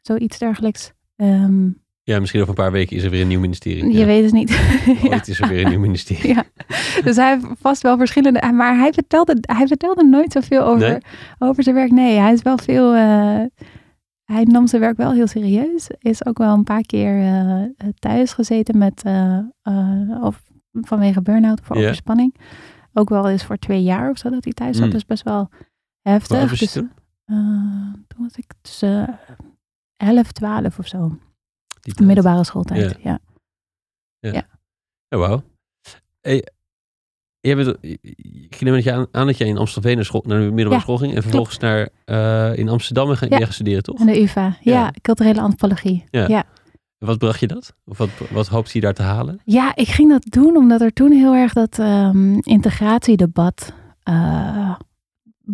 zoiets 0.02 0.38
dergelijks. 0.40 0.92
Ehm, 1.16 1.70
Ja, 2.04 2.20
misschien 2.20 2.42
over 2.42 2.54
een 2.58 2.64
paar 2.64 2.72
weken 2.72 2.96
is 2.98 3.04
er 3.04 3.10
weer 3.10 3.22
een 3.22 3.28
nieuw 3.28 3.40
ministerie. 3.40 3.92
Je 3.92 3.98
Ja. 4.00 4.06
weet 4.06 4.24
het 4.24 4.34
niet. 4.34 4.50
ja. 5.02 5.10
Ooit 5.10 5.28
is 5.28 5.40
er 5.40 5.48
weer 5.48 5.64
een 5.64 5.70
nieuw 5.70 5.80
ministerie. 5.80 6.34
Ja. 6.34 6.44
Dus 7.04 7.16
hij 7.16 7.30
heeft 7.34 7.46
vast 7.60 7.82
wel 7.82 7.98
verschillende. 7.98 8.52
Maar 8.54 8.78
hij 8.78 8.94
vertelde, 8.94 9.38
hij 9.42 9.68
vertelde 9.68 10.04
nooit 10.04 10.32
zoveel 10.32 10.64
over, 10.64 10.90
Nee? 10.90 10.98
over 11.40 11.64
zijn 11.64 11.76
werk. 11.76 11.92
Nee, 11.92 12.18
hij 12.20 12.34
is 12.34 12.42
wel 12.42 12.58
veel. 12.58 12.94
eh, 12.94 13.42
hij 14.24 14.44
nam 14.44 14.68
zijn 14.68 14.82
werk 14.82 14.98
wel 14.98 15.12
heel 15.14 15.28
serieus. 15.28 15.88
Is 16.00 16.26
ook 16.26 16.38
wel 16.38 16.54
een 16.54 16.64
paar 16.64 16.82
keer 16.82 17.20
eh, 17.22 17.64
thuis 18.00 18.34
gezeten 18.34 18.78
met. 18.78 19.02
eh, 19.04 19.40
of 20.24 20.42
vanwege 20.74 21.22
burn-out 21.22 21.60
of 21.62 21.68
Ja. 21.76 21.82
overspanning. 21.82 22.36
Ook 22.94 23.10
wel 23.10 23.30
eens 23.30 23.44
voor 23.46 23.58
twee 23.58 23.84
jaar 23.84 24.10
of 24.10 24.18
zo 24.18 24.30
dat 24.30 24.44
hij 24.44 24.54
thuis 24.54 24.78
zat. 24.78 24.86
Mm. 24.86 24.92
Dus 24.92 25.06
best 25.06 25.24
wel 25.24 25.50
heftig. 26.02 26.52
je 26.52 26.58
Dus, 26.58 26.72
toen? 26.72 26.92
eh, 27.26 27.36
toen 28.08 28.24
was 28.24 28.36
ik 28.36 28.52
tussen 28.62 29.20
11, 29.98 30.32
12 30.32 30.80
of 30.80 30.88
zo. 30.88 31.18
Die. 31.82 32.06
Middelbare 32.06 32.44
schooltijd. 32.44 32.98
Ja. 33.04 33.20
Ja, 34.20 35.18
wauw. 35.18 35.44
Hey, 36.22 36.48
jij 37.40 37.56
bent, 37.56 37.78
ik 38.50 38.62
neem 38.62 38.74
het 38.74 38.84
je 38.84 38.92
aan, 38.94 39.08
aan 39.12 39.26
dat 39.28 39.38
jij 39.38 39.48
in 39.48 39.58
Amstelveen 39.58 39.96
naar, 39.96 40.06
school, 40.06 40.24
naar 40.28 40.40
de 40.40 40.44
middelbare 40.46 40.76
Ja, 40.76 40.80
school 40.82 40.98
ging. 40.98 41.16
En 41.16 41.22
vervolgens 41.22 41.58
naar, 41.58 41.90
eh, 42.06 42.58
in 42.58 42.70
Amsterdam 42.70 43.16
gaan, 43.16 43.30
Ja. 43.40 43.46
studeren, 43.52 43.84
toch? 43.84 44.00
En 44.00 44.06
de 44.06 44.22
UvA. 44.22 44.42
Ja, 44.62 44.74
Ja. 44.74 44.94
culturele 45.02 45.42
antropologie. 45.42 46.04
Ja. 46.10 46.28
ja. 46.28 46.44
En 46.98 47.08
Wat 47.08 47.18
bracht 47.18 47.40
je 47.40 47.48
dat? 47.48 47.76
Of 47.86 47.98
wat, 47.98 48.10
wat 48.32 48.48
hoopte 48.48 48.72
je 48.74 48.82
daar 48.82 48.94
te 48.94 49.02
halen? 49.02 49.40
Ja, 49.46 49.76
ik 49.76 49.88
ging 49.88 50.10
dat 50.10 50.26
doen 50.30 50.56
omdat 50.58 50.82
er 50.82 50.94
toen 50.94 51.12
heel 51.12 51.34
erg 51.34 51.54
dat 51.54 51.80
ehm, 51.80 52.34
integratiedebat 52.40 53.74
eh, 54.04 54.76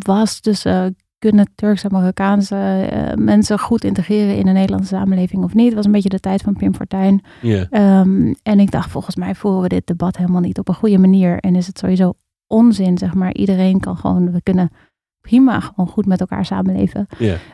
was. 0.05 0.41
Dus 0.41 0.65
eh, 0.65 0.85
kunnen 1.19 1.49
Turks 1.55 1.83
en 1.83 1.91
Marokkaanse 1.91 2.55
eh, 2.55 3.13
mensen 3.15 3.59
goed 3.59 3.83
integreren 3.83 4.35
in 4.35 4.45
de 4.45 4.51
Nederlandse 4.51 4.95
samenleving 4.95 5.43
of 5.43 5.53
niet? 5.53 5.65
Het 5.65 5.75
was 5.75 5.85
een 5.85 5.91
beetje 5.91 6.09
de 6.09 6.19
tijd 6.19 6.41
van 6.41 6.55
Pim 6.55 6.75
Fortuyn. 6.75 7.21
Ehm, 7.69 8.33
en 8.43 8.59
ik 8.59 8.71
dacht, 8.71 8.91
volgens 8.91 9.15
mij 9.15 9.35
voeren 9.35 9.61
we 9.61 9.67
dit 9.67 9.87
debat 9.87 10.17
helemaal 10.17 10.41
niet 10.41 10.59
op 10.59 10.67
een 10.67 10.75
goede 10.75 10.97
manier. 10.97 11.39
En 11.39 11.55
is 11.55 11.67
het 11.67 11.77
sowieso 11.77 12.13
onzin, 12.47 12.97
zeg 12.97 13.13
maar. 13.13 13.33
Iedereen 13.33 13.79
kan 13.79 13.97
gewoon, 13.97 14.31
we 14.31 14.41
kunnen 14.41 14.71
prima 15.21 15.59
gewoon 15.59 15.87
goed 15.87 16.05
met 16.05 16.19
elkaar 16.19 16.45
samenleven. 16.45 17.07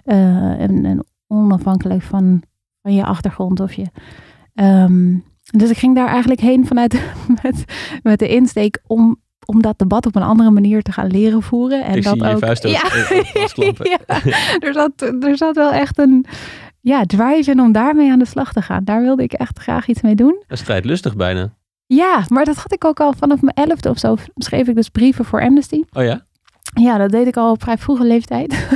Eh, 0.06 0.62
en, 0.62 0.86
en 0.86 1.06
onafhankelijk 1.28 2.02
van, 2.02 2.44
van 2.82 2.94
je 2.94 3.06
achtergrond 3.06 3.60
of 3.60 3.74
je. 3.74 3.86
Ehm, 4.54 5.18
dus 5.58 5.70
ik 5.70 5.78
ging 5.78 5.96
daar 5.96 6.08
eigenlijk 6.08 6.42
heen 6.42 6.68
vanuit 6.68 7.02
met, 7.44 7.64
met 8.04 8.20
de 8.20 8.28
insteek 8.28 8.82
om, 8.88 9.22
om 9.46 9.62
dat 9.62 9.80
debat 9.80 10.06
op 10.06 10.16
een 10.16 10.24
andere 10.24 10.52
manier 10.52 10.82
te 10.82 10.92
gaan 10.92 11.08
leren 11.08 11.42
voeren. 11.42 11.84
En 11.84 11.96
Ik 11.96 12.04
dat 12.04 12.18
zie 12.20 12.28
ook, 12.28 12.40
vuist 12.40 12.64
ja, 12.64 12.82
ja, 13.94 14.00
er, 14.60 14.74
zat, 14.74 15.02
er 15.02 15.38
zat 15.38 15.56
wel 15.56 15.72
echt 15.72 16.00
een 16.00 16.26
ja, 16.82 17.06
drive 17.06 17.52
in 17.52 17.60
om 17.60 17.72
daarmee 17.72 18.12
aan 18.12 18.20
de 18.20 18.26
slag 18.26 18.54
te 18.54 18.62
gaan. 18.62 18.84
Daar 18.84 19.02
wilde 19.02 19.24
ik 19.24 19.34
echt 19.34 19.60
graag 19.60 19.88
iets 19.88 20.02
mee 20.02 20.16
doen. 20.16 20.44
Is 20.48 20.60
strijdlustig 20.60 21.16
bijna. 21.16 21.54
Ja, 21.86 22.24
maar 22.28 22.46
dat 22.46 22.56
had 22.56 22.74
ik 22.74 22.86
ook 22.86 23.00
al 23.00 23.14
vanaf 23.14 23.42
mijn 23.42 23.70
elfde 23.70 23.90
of 23.90 23.98
zo. 23.98 24.16
Schreef 24.36 24.68
ik 24.68 24.76
dus 24.76 24.90
brieven 24.90 25.26
voor 25.26 25.42
Amnesty. 25.42 25.84
Oh 25.94 26.04
ja? 26.04 26.26
Ja, 26.74 26.98
dat 26.98 27.12
deed 27.12 27.28
ik 27.28 27.38
al 27.38 27.52
op 27.52 27.62
vrij 27.62 27.78
vroege 27.78 28.04
leeftijd. 28.04 28.68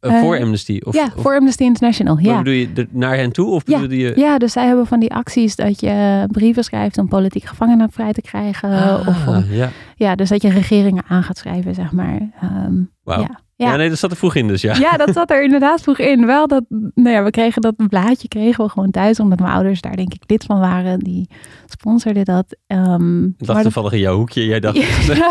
Uh, 0.00 0.18
voor 0.22 0.36
Uh, 0.36 0.42
Amnesty? 0.42 0.80
Of, 0.84 0.94
ja, 0.94 1.04
of, 1.16 1.22
voor 1.22 1.36
Amnesty 1.36 1.62
International. 1.62 2.18
Ja. 2.18 2.38
bedoel 2.38 2.52
je 2.52 2.86
naar 2.90 3.16
hen 3.16 3.32
toe? 3.32 3.50
Of 3.50 3.62
Ja, 3.66 3.80
je... 3.88 4.12
ja, 4.16 4.38
dus 4.38 4.52
zij 4.52 4.66
hebben 4.66 4.86
van 4.86 5.00
die 5.00 5.14
acties 5.14 5.56
dat 5.56 5.80
je 5.80 6.24
brieven 6.30 6.64
schrijft 6.64 6.98
om 6.98 7.08
politieke 7.08 7.46
gevangenen 7.46 7.92
vrij 7.92 8.12
te 8.12 8.20
krijgen. 8.20 8.70
Ah, 8.70 9.08
of 9.08 9.26
om, 9.26 9.44
ja. 9.50 9.70
ja, 9.96 10.14
dus 10.14 10.28
dat 10.28 10.42
je 10.42 10.50
regeringen 10.50 11.04
aan 11.08 11.22
gaat 11.22 11.38
schrijven, 11.38 11.74
zeg 11.74 11.92
maar. 11.92 12.30
Ehm, 12.40 12.74
Wauw. 13.02 13.20
ja. 13.20 13.40
Ja. 13.62 13.70
Ja. 13.70 13.76
nee, 13.76 13.88
dat 13.88 13.98
zat 13.98 14.10
er 14.10 14.16
vroeg 14.16 14.34
in 14.34 14.48
dus, 14.48 14.62
ja. 14.62 14.74
Ja, 14.74 14.96
dat 14.96 15.12
zat 15.14 15.30
er 15.30 15.42
inderdaad 15.42 15.80
vroeg 15.82 15.98
in. 15.98 16.26
Wel 16.26 16.46
dat, 16.46 16.64
nou 16.94 17.08
ja, 17.10 17.22
we 17.24 17.30
kregen 17.30 17.62
dat 17.62 17.74
blaadje 17.88 18.28
kregen 18.28 18.64
we 18.64 18.70
gewoon 18.70 18.90
thuis, 18.90 19.20
omdat 19.20 19.38
mijn 19.40 19.52
ouders 19.52 19.80
daar 19.80 19.96
denk 19.96 20.14
ik 20.14 20.22
lid 20.26 20.44
van 20.44 20.58
waren. 20.58 20.98
Die 20.98 21.28
sponsorden 21.66 22.24
dat. 22.24 22.56
Ehm, 22.66 23.24
Ik 23.24 23.32
dat- 23.36 23.62
toevallig 23.62 23.92
in 23.92 23.98
jouw 23.98 24.16
hoekje. 24.16 24.44
Jij 24.46 24.60
dacht... 24.60 24.76
ja, 25.06 25.28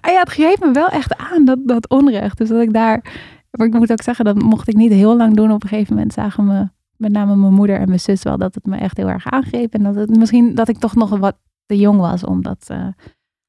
Ah 0.00 0.12
ja, 0.12 0.18
het 0.20 0.28
greep 0.30 0.58
me 0.60 0.70
wel 0.72 0.88
echt 0.88 1.16
aan, 1.16 1.44
dat, 1.44 1.58
dat 1.64 1.88
onrecht. 1.88 2.38
Dus 2.38 2.48
dat 2.48 2.60
ik 2.60 2.72
daar, 2.72 3.04
maar 3.50 3.66
ik 3.66 3.72
moet 3.74 3.92
ook 3.92 4.02
zeggen, 4.02 4.24
dat 4.24 4.42
mocht 4.42 4.68
ik 4.68 4.74
niet 4.76 4.92
heel 4.92 5.16
lang 5.16 5.36
doen. 5.36 5.52
Op 5.52 5.62
een 5.62 5.68
gegeven 5.68 5.94
moment 5.94 6.12
zagen 6.12 6.44
me, 6.44 6.68
met 6.96 7.12
name 7.12 7.36
mijn 7.36 7.52
moeder 7.54 7.78
en 7.78 7.88
mijn 7.88 8.00
zus 8.00 8.22
wel, 8.22 8.38
dat 8.38 8.54
het 8.54 8.66
me 8.66 8.76
echt 8.76 8.96
heel 8.96 9.08
erg 9.08 9.26
aangreep. 9.30 9.74
En 9.74 9.82
dat 9.82 9.94
het 9.94 10.16
misschien, 10.16 10.54
dat 10.54 10.68
ik 10.68 10.78
toch 10.78 10.94
nog 10.94 11.10
wat 11.18 11.36
te 11.66 11.76
jong 11.76 11.98
was 12.00 12.24
om 12.24 12.42
dat, 12.42 12.64
eh, 12.66 12.86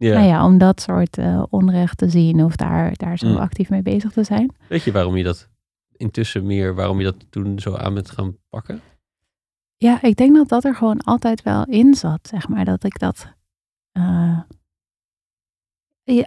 ja. 0.03 0.13
nou 0.13 0.27
ja, 0.27 0.45
om 0.45 0.57
dat 0.57 0.81
soort 0.81 1.17
eh, 1.17 1.43
onrecht 1.49 1.97
te 1.97 2.09
zien 2.09 2.43
of 2.43 2.55
daar, 2.55 2.93
daar 2.95 3.17
zo 3.17 3.27
Mm. 3.27 3.35
actief 3.35 3.69
mee 3.69 3.81
bezig 3.81 4.11
te 4.11 4.23
zijn. 4.23 4.55
Weet 4.69 4.83
je 4.83 4.91
waarom 4.91 5.15
je 5.17 5.23
dat 5.23 5.49
intussen 5.91 6.45
meer, 6.45 6.75
waarom 6.75 6.97
je 6.97 7.03
dat 7.03 7.25
toen 7.29 7.59
zo 7.59 7.75
aan 7.75 7.93
bent 7.93 8.09
gaan 8.11 8.37
pakken? 8.49 8.81
Ja, 9.77 10.01
ik 10.01 10.15
denk 10.15 10.35
dat 10.35 10.49
dat 10.49 10.63
er 10.63 10.75
gewoon 10.75 11.01
altijd 11.01 11.43
wel 11.43 11.65
in 11.65 11.93
zat, 11.93 12.27
zeg 12.27 12.47
maar. 12.47 12.65
Dat 12.65 12.83
ik 12.83 12.99
dat, 12.99 13.33
eh, 13.91 14.39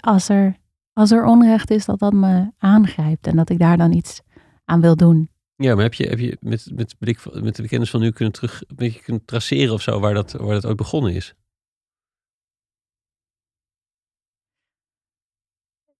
als, 0.00 0.28
er, 0.28 0.56
als 0.92 1.10
er 1.10 1.24
onrecht 1.24 1.70
is, 1.70 1.84
dat 1.84 1.98
dat 1.98 2.12
me 2.12 2.50
aangrijpt. 2.58 3.26
En 3.26 3.36
dat 3.36 3.50
ik 3.50 3.58
daar 3.58 3.76
dan 3.76 3.92
iets 3.92 4.20
aan 4.64 4.80
wil 4.80 4.96
doen. 4.96 5.30
Ja, 5.56 5.74
maar 5.74 5.82
heb 5.82 5.94
je, 5.94 6.06
heb 6.08 6.18
je 6.18 6.36
met, 6.40 6.70
met, 6.74 6.94
blik, 6.98 7.42
met 7.42 7.56
de 7.56 7.68
kennis 7.68 7.90
van 7.90 8.00
nu 8.00 8.10
kunnen 8.10 8.34
terug, 8.34 8.62
een 8.66 8.76
beetje 8.76 9.02
kunnen 9.02 9.24
traceren 9.24 9.74
of 9.74 9.82
zo, 9.82 10.00
waar 10.00 10.14
dat, 10.14 10.32
waar 10.32 10.54
dat 10.54 10.66
ooit 10.66 10.76
begonnen 10.76 11.14
is? 11.14 11.34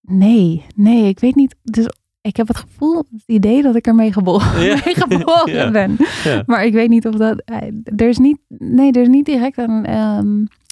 Nee, 0.07 0.65
nee, 0.75 1.09
ik 1.09 1.19
weet 1.21 1.35
niet. 1.35 1.55
Dus 1.63 1.89
ik 2.21 2.37
heb 2.37 2.49
het 2.49 2.57
gevoel, 2.57 2.97
het 2.97 3.23
idee 3.27 3.63
dat 3.63 3.75
ik 3.77 3.87
ermee 3.87 4.13
geboren, 4.13 4.63
Ja. 4.63 4.81
mee 4.85 4.95
geboren 4.95 5.53
Ja. 5.59 5.71
ben. 5.71 5.97
Ja. 6.25 6.43
Maar 6.47 6.65
ik 6.65 6.73
weet 6.73 6.89
niet 6.89 7.07
of 7.07 7.15
dat. 7.15 7.43
eh, 7.45 7.57
Er 7.97 8.09
is 8.09 8.19
niet, 8.19 8.39
nee, 8.49 8.93
er 8.93 9.03
is 9.03 9.09
niet 9.09 9.25
direct 9.25 9.59
een, 9.59 9.85
ehm, 9.87 10.27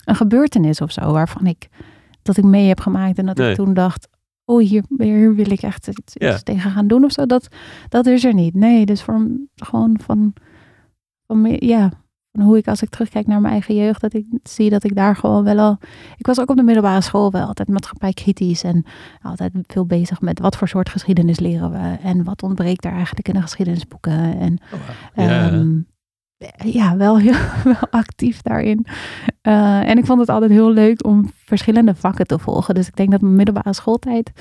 een 0.04 0.14
gebeurtenis 0.16 0.80
of 0.80 0.92
zo 0.92 1.12
waarvan 1.12 1.46
ik 1.46 1.68
dat 2.22 2.36
ik 2.36 2.44
mee 2.44 2.68
heb 2.68 2.80
gemaakt 2.80 3.18
en 3.18 3.26
dat 3.26 3.36
Nee. 3.36 3.50
ik 3.50 3.56
toen 3.56 3.74
dacht. 3.74 4.08
Oh, 4.44 4.60
hier, 4.62 4.82
hier 4.98 5.34
wil 5.34 5.50
ik 5.50 5.62
echt 5.62 5.88
iets, 5.88 6.42
tegen 6.42 6.70
gaan 6.70 6.86
doen 6.86 7.04
of 7.04 7.12
zo. 7.12 7.26
Dat, 7.26 7.48
dat 7.88 8.06
is 8.06 8.24
er 8.24 8.34
niet. 8.34 8.54
Nee, 8.54 8.86
dus 8.86 9.02
voor, 9.02 9.26
gewoon 9.54 9.98
van, 10.02 10.32
van 11.26 11.56
ja, 11.58 11.90
hoe 12.40 12.56
ik 12.56 12.68
als 12.68 12.82
ik 12.82 12.88
terugkijk 12.88 13.26
naar 13.26 13.40
mijn 13.40 13.52
eigen 13.52 13.74
jeugd, 13.74 14.00
dat 14.00 14.14
ik 14.14 14.26
zie 14.42 14.70
dat 14.70 14.84
ik 14.84 14.94
daar 14.94 15.16
gewoon 15.16 15.44
wel 15.44 15.58
al. 15.58 15.78
Ik 16.16 16.26
was 16.26 16.40
ook 16.40 16.50
op 16.50 16.56
de 16.56 16.62
middelbare 16.62 17.00
school 17.00 17.30
wel 17.30 17.46
altijd 17.46 17.68
maatschappij 17.68 18.12
kritisch 18.12 18.62
en 18.62 18.84
altijd 19.22 19.52
veel 19.66 19.86
bezig 19.86 20.20
met 20.20 20.38
wat 20.38 20.56
voor 20.56 20.68
soort 20.68 20.88
geschiedenis 20.88 21.38
leren 21.38 21.70
we 21.70 21.96
en 22.02 22.24
wat 22.24 22.42
ontbreekt 22.42 22.82
daar 22.82 22.94
eigenlijk 22.94 23.28
in 23.28 23.34
de 23.34 23.42
geschiedenisboeken. 23.42 24.38
En 24.38 24.58
Ja. 25.14 25.50
Ehm, 25.50 25.78
ja, 26.64 26.96
wel 26.96 27.18
heel 27.18 27.34
wel 27.64 27.90
actief 27.90 28.42
daarin. 28.42 28.86
Eh, 29.40 29.88
en 29.88 29.98
ik 29.98 30.06
vond 30.06 30.20
het 30.20 30.28
altijd 30.28 30.50
heel 30.50 30.70
leuk 30.70 31.04
om 31.06 31.30
verschillende 31.44 31.94
vakken 31.94 32.26
te 32.26 32.38
volgen. 32.38 32.74
Dus 32.74 32.88
ik 32.88 32.96
denk 32.96 33.10
dat 33.10 33.20
mijn 33.20 33.36
middelbare 33.36 33.74
schooltijd 33.74 34.32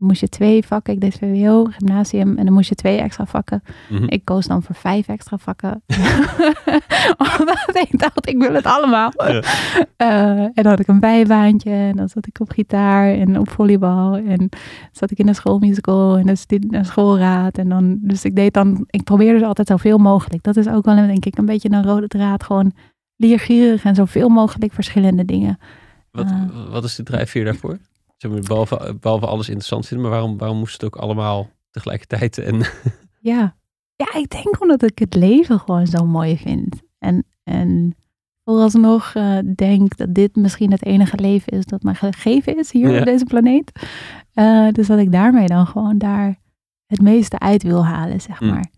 moest 0.00 0.20
je 0.20 0.28
twee 0.28 0.66
vakken. 0.66 0.92
Ik 0.94 1.00
deed 1.00 1.14
VWO, 1.14 1.64
gymnasium 1.64 2.38
en 2.38 2.44
dan 2.44 2.54
moest 2.54 2.68
je 2.68 2.74
twee 2.74 2.98
extra 2.98 3.26
vakken. 3.26 3.62
Mhm. 3.88 4.04
Ik 4.06 4.24
koos 4.24 4.46
dan 4.46 4.62
voor 4.62 4.74
vijf 4.74 5.08
extra 5.08 5.38
vakken. 5.38 5.82
Omdat 7.38 7.70
ik 7.88 7.98
dacht, 7.98 8.28
ik 8.28 8.38
wil 8.38 8.54
het 8.54 8.64
allemaal. 8.64 9.12
Ja. 9.16 9.42
Eh, 9.96 10.38
en 10.38 10.52
dan 10.54 10.66
had 10.66 10.80
ik 10.80 10.88
een 10.88 11.00
bijbaantje 11.00 11.70
en 11.70 11.96
dan 11.96 12.08
zat 12.08 12.26
ik 12.26 12.40
op 12.40 12.50
gitaar 12.50 13.12
en 13.12 13.38
op 13.38 13.50
volleybal. 13.50 14.14
En 14.16 14.48
zat 14.92 15.10
ik 15.10 15.18
in 15.18 15.28
een 15.28 15.34
schoolmusical 15.34 16.16
en 16.16 16.28
een, 16.28 16.84
schoolraad. 16.84 17.58
En 17.58 17.68
dan, 17.68 17.98
dus 18.00 18.24
ik 18.24 18.36
deed 18.36 18.54
dan, 18.54 18.84
ik 18.90 19.04
probeerde 19.04 19.38
dus 19.38 19.48
altijd 19.48 19.68
zoveel 19.68 19.98
mogelijk. 19.98 20.42
Dat 20.42 20.56
is 20.56 20.68
ook 20.68 20.84
wel 20.84 20.94
denk 20.94 21.24
ik 21.24 21.38
een 21.38 21.46
beetje 21.46 21.70
een 21.70 21.84
rode 21.84 22.08
draad. 22.08 22.42
Gewoon 22.44 22.72
leergierig 23.16 23.84
en 23.84 23.94
zoveel 23.94 24.28
mogelijk 24.28 24.72
verschillende 24.72 25.24
dingen. 25.24 25.58
Wat, 26.10 26.26
Ah. 26.26 26.70
wat 26.70 26.84
is 26.84 26.94
de 26.94 27.02
drijfveer 27.02 27.44
daarvoor? 27.44 27.78
Zeg 28.20 28.30
maar, 28.30 28.40
behalve, 28.40 28.96
behalve 29.00 29.26
alles 29.26 29.46
interessant 29.48 29.86
vinden, 29.86 30.06
maar 30.06 30.16
waarom, 30.18 30.38
waarom 30.38 30.58
moest 30.58 30.72
het 30.72 30.84
ook 30.84 30.96
allemaal 30.96 31.48
tegelijkertijd? 31.70 32.38
En, 32.38 32.54
Ja. 33.20 33.56
ja, 33.96 34.14
ik 34.14 34.30
denk 34.30 34.60
omdat 34.60 34.82
ik 34.82 34.98
het 34.98 35.14
leven 35.14 35.58
gewoon 35.58 35.86
zo 35.86 36.06
mooi 36.06 36.36
vind. 36.36 36.80
En, 36.98 37.24
en 37.42 37.96
vooralsnog 38.44 39.14
eh 39.14 39.38
denk 39.54 39.96
dat 39.96 40.14
dit 40.14 40.36
misschien 40.36 40.70
het 40.70 40.84
enige 40.84 41.16
leven 41.20 41.52
is 41.52 41.64
dat 41.64 41.82
mij 41.82 41.94
gegeven 41.94 42.58
is 42.58 42.72
hier 42.72 42.90
Ja. 42.92 42.98
op 42.98 43.04
deze 43.04 43.24
planeet. 43.24 43.72
Eh, 44.32 44.68
dus 44.68 44.86
dat 44.86 44.98
ik 44.98 45.12
daarmee 45.12 45.46
dan 45.46 45.66
gewoon 45.66 45.98
daar 45.98 46.38
het 46.86 47.00
meeste 47.02 47.38
uit 47.38 47.62
wil 47.62 47.86
halen, 47.86 48.20
zeg 48.20 48.40
Mm. 48.40 48.48
maar. 48.48 48.70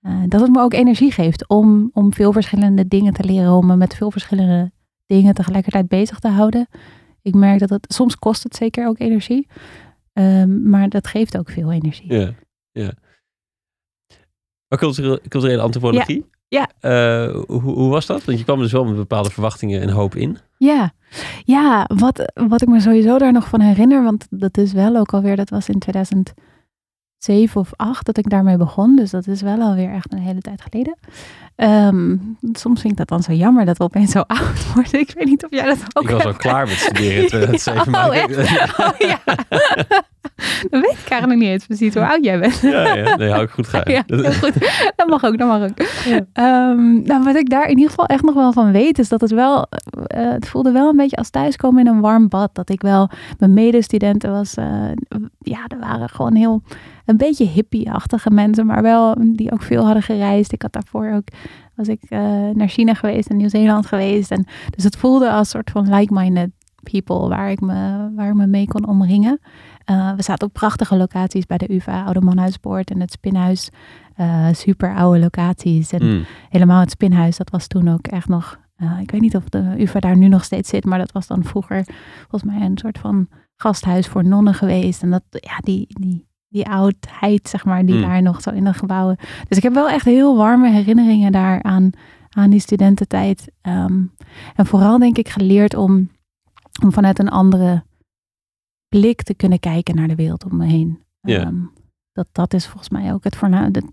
Eh, 0.00 0.22
dat 0.28 0.40
het 0.40 0.50
me 0.50 0.60
ook 0.60 0.72
energie 0.74 1.12
geeft 1.12 1.48
om, 1.48 1.90
om 1.92 2.12
veel 2.12 2.32
verschillende 2.32 2.88
dingen 2.88 3.12
te 3.12 3.24
leren, 3.24 3.52
om 3.52 3.66
me 3.66 3.76
met 3.76 3.94
veel 3.94 4.10
verschillende 4.10 4.72
dingen 5.06 5.34
tegelijkertijd 5.34 5.88
bezig 5.88 6.18
te 6.18 6.28
houden. 6.28 6.68
Ik 7.28 7.34
merk 7.34 7.58
dat 7.58 7.70
het, 7.70 7.92
soms 7.94 8.16
kost 8.16 8.42
het 8.42 8.56
zeker 8.56 8.86
ook 8.86 8.98
energie, 8.98 9.46
ehm, 10.12 10.70
maar 10.70 10.88
dat 10.88 11.06
geeft 11.06 11.38
ook 11.38 11.50
veel 11.50 11.72
energie. 11.72 12.14
ja, 12.14 12.34
ja. 12.72 12.92
Maar 14.68 14.78
culturele, 14.78 15.20
culturele 15.28 15.62
antropologie? 15.62 16.26
Ja. 16.48 16.70
Eh, 16.80 17.34
hoe, 17.46 17.60
hoe 17.60 17.90
was 17.90 18.06
dat? 18.06 18.24
Want 18.24 18.38
je 18.38 18.44
kwam 18.44 18.58
dus 18.58 18.72
wel 18.72 18.84
met 18.84 18.96
bepaalde 18.96 19.30
verwachtingen 19.30 19.80
en 19.80 19.88
hoop 19.88 20.14
in. 20.14 20.38
Ja, 20.56 20.92
ja 21.44 21.90
wat, 21.94 22.32
wat 22.34 22.62
ik 22.62 22.68
me 22.68 22.80
sowieso 22.80 23.18
daar 23.18 23.32
nog 23.32 23.48
van 23.48 23.60
herinner, 23.60 24.02
want 24.02 24.26
dat 24.30 24.58
is 24.58 24.72
wel 24.72 24.96
ook 24.96 25.12
alweer, 25.12 25.36
dat 25.36 25.50
was 25.50 25.68
in 25.68 25.78
2007 27.18 27.60
of 27.60 27.70
8 27.76 28.06
dat 28.06 28.18
ik 28.18 28.30
daarmee 28.30 28.56
begon. 28.56 28.96
Dus 28.96 29.10
dat 29.10 29.26
is 29.26 29.42
wel 29.42 29.60
alweer 29.60 29.92
echt 29.92 30.12
een 30.12 30.18
hele 30.18 30.40
tijd 30.40 30.62
geleden. 30.70 30.96
Ehm, 31.56 32.16
soms 32.52 32.80
vind 32.80 32.92
ik 32.92 32.98
dat 32.98 33.08
dan 33.08 33.22
zo 33.22 33.32
jammer 33.32 33.64
dat 33.64 33.78
we 33.78 33.84
opeens 33.84 34.10
zo 34.10 34.20
oud 34.38 34.72
worden. 34.74 35.00
Ik 35.00 35.12
weet 35.14 35.26
niet 35.26 35.44
of 35.44 35.50
jij 35.50 35.64
dat 35.64 35.78
ook 35.92 36.02
ik 36.02 36.10
was 36.10 36.24
al 36.24 36.34
klaar 36.34 36.66
met 36.66 36.76
studeren 36.76 37.22
in 37.22 37.28
2007. 37.28 37.92
Ja, 37.92 38.06
oh? 38.06 38.88
Oh, 38.88 38.98
ja. 38.98 39.20
Dan 40.70 40.80
weet 40.80 40.98
ik 41.04 41.08
eigenlijk 41.08 41.40
niet 41.40 41.50
eens 41.50 41.66
precies 41.66 41.94
hoe 41.94 42.06
oud 42.06 42.24
jij 42.24 42.38
bent. 42.38 42.60
ja, 42.60 42.94
ja, 42.94 43.16
nee, 43.16 43.30
hou 43.30 43.42
ik 43.42 43.50
goed 43.50 43.68
geheim. 43.68 43.90
Ja, 43.96 44.02
heel 44.06 44.32
goed. 44.32 44.54
Dat 44.96 45.06
mag 45.06 45.24
ook, 45.24 45.38
dat 45.38 45.48
mag 45.48 45.62
ook. 45.62 45.78
Ehm, 46.32 47.02
nou, 47.02 47.24
wat 47.24 47.36
ik 47.36 47.50
daar 47.50 47.64
in 47.64 47.76
ieder 47.76 47.88
geval 47.88 48.06
echt 48.06 48.22
nog 48.22 48.34
wel 48.34 48.52
van 48.52 48.72
weet, 48.72 48.98
is 48.98 49.08
dat 49.08 49.20
het 49.20 49.30
wel, 49.30 49.66
eh, 50.06 50.30
het 50.30 50.48
voelde 50.48 50.72
wel 50.72 50.88
een 50.88 50.96
beetje 50.96 51.16
als 51.16 51.30
thuiskomen 51.30 51.86
in 51.86 51.92
een 51.92 52.00
warm 52.00 52.28
bad. 52.28 52.54
Dat 52.54 52.70
ik 52.70 52.80
wel, 52.80 53.10
mijn 53.38 53.54
medestudenten 53.54 54.30
was, 54.30 54.54
eh, 54.54 54.66
ja, 55.38 55.64
er 55.68 55.78
waren 55.78 56.08
gewoon 56.08 56.34
heel, 56.34 56.62
een 57.08 57.16
beetje 57.16 57.44
hippie-achtige 57.44 58.30
mensen, 58.30 58.66
maar 58.66 58.82
wel 58.82 59.16
die 59.34 59.52
ook 59.52 59.62
veel 59.62 59.84
hadden 59.84 60.02
gereisd. 60.02 60.52
Ik 60.52 60.62
had 60.62 60.72
daarvoor 60.72 61.12
ook, 61.12 61.28
was 61.74 61.88
ik 61.88 62.00
eh, 62.08 62.20
naar 62.52 62.68
China 62.68 62.94
geweest 62.94 63.28
en 63.28 63.36
Nieuw-Zeeland 63.36 63.86
geweest. 63.86 64.30
En, 64.30 64.46
dus 64.70 64.84
het 64.84 64.96
voelde 64.96 65.30
als 65.30 65.48
soort 65.48 65.70
van 65.70 65.94
like-minded 65.94 66.50
people 66.82 67.28
waar 67.28 67.50
ik 67.50 67.60
me, 67.60 68.10
waar 68.14 68.28
ik 68.28 68.34
me 68.34 68.46
mee 68.46 68.66
kon 68.66 68.88
omringen. 68.88 69.40
Eh, 69.84 70.12
we 70.14 70.22
zaten 70.22 70.46
op 70.46 70.52
prachtige 70.52 70.96
locaties 70.96 71.46
bij 71.46 71.58
de 71.58 71.74
UvA, 71.74 72.04
Oude 72.04 72.20
Manhuispoort 72.20 72.90
en 72.90 73.00
het 73.00 73.12
Spinhuis. 73.12 73.68
Eh, 74.14 74.46
super 74.52 74.94
oude 74.94 75.18
locaties. 75.18 75.92
En 75.92 76.06
Mm. 76.06 76.24
helemaal 76.48 76.80
het 76.80 76.90
Spinhuis, 76.90 77.36
dat 77.36 77.50
was 77.50 77.66
toen 77.66 77.88
ook 77.88 78.06
echt 78.06 78.28
nog... 78.28 78.58
ik 79.00 79.10
weet 79.10 79.20
niet 79.20 79.36
of 79.36 79.48
de 79.48 79.74
UvA 79.78 80.00
daar 80.00 80.16
nu 80.16 80.28
nog 80.28 80.44
steeds 80.44 80.68
zit, 80.68 80.84
maar 80.84 80.98
dat 80.98 81.12
was 81.12 81.26
dan 81.26 81.44
vroeger 81.44 81.86
volgens 82.28 82.52
mij 82.52 82.60
een 82.66 82.78
soort 82.78 82.98
van 82.98 83.28
gasthuis 83.56 84.06
voor 84.06 84.24
nonnen 84.24 84.54
geweest. 84.54 85.02
En 85.02 85.10
dat, 85.10 85.22
ja, 85.30 85.56
die, 85.60 85.86
die, 85.88 86.27
die 86.48 86.66
oudheid, 86.68 87.48
zeg 87.48 87.64
maar, 87.64 87.86
die 87.86 87.94
Mm. 87.94 88.00
daar 88.00 88.22
nog 88.22 88.42
zo 88.42 88.50
in 88.50 88.64
de 88.64 88.72
gebouwen. 88.74 89.16
Dus 89.48 89.56
ik 89.56 89.62
heb 89.62 89.74
wel 89.74 89.88
echt 89.88 90.04
heel 90.04 90.36
warme 90.36 90.70
herinneringen 90.70 91.32
daar 91.32 91.62
aan, 91.62 91.90
aan 92.30 92.50
die 92.50 92.60
studententijd. 92.60 93.50
Ehm, 93.60 94.02
en 94.54 94.66
vooral 94.66 94.98
denk 94.98 95.18
ik 95.18 95.28
geleerd 95.28 95.74
om, 95.74 96.10
om 96.82 96.92
vanuit 96.92 97.18
een 97.18 97.28
andere 97.30 97.84
blik 98.88 99.22
te 99.22 99.34
kunnen 99.34 99.60
kijken 99.60 99.94
naar 99.96 100.08
de 100.08 100.14
wereld 100.14 100.44
om 100.44 100.56
me 100.56 100.66
heen. 100.66 101.02
Ja. 101.20 101.40
Ehm, 101.40 101.56
dat, 102.12 102.26
dat 102.32 102.54
is 102.54 102.66
volgens 102.66 102.88
mij 102.88 103.12
ook 103.12 103.24
het 103.24 103.36
voornaam. 103.36 103.72
Dat 103.72 103.84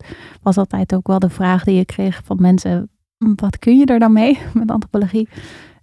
was 0.42 0.58
altijd 0.58 0.96
ook 0.96 1.08
wel 1.08 1.20
de 1.20 1.30
vraag 1.30 1.64
die 1.64 1.76
je 1.76 1.86
kreeg 1.86 2.22
van 2.24 2.38
mensen. 2.42 2.90
"Hm, 3.18 3.34
Wat 3.36 3.60
kun 3.60 3.78
je 3.78 3.86
er 3.86 4.00
dan 4.00 4.14
mee 4.14 4.40
met 4.54 4.72
antropologie? 4.72 5.30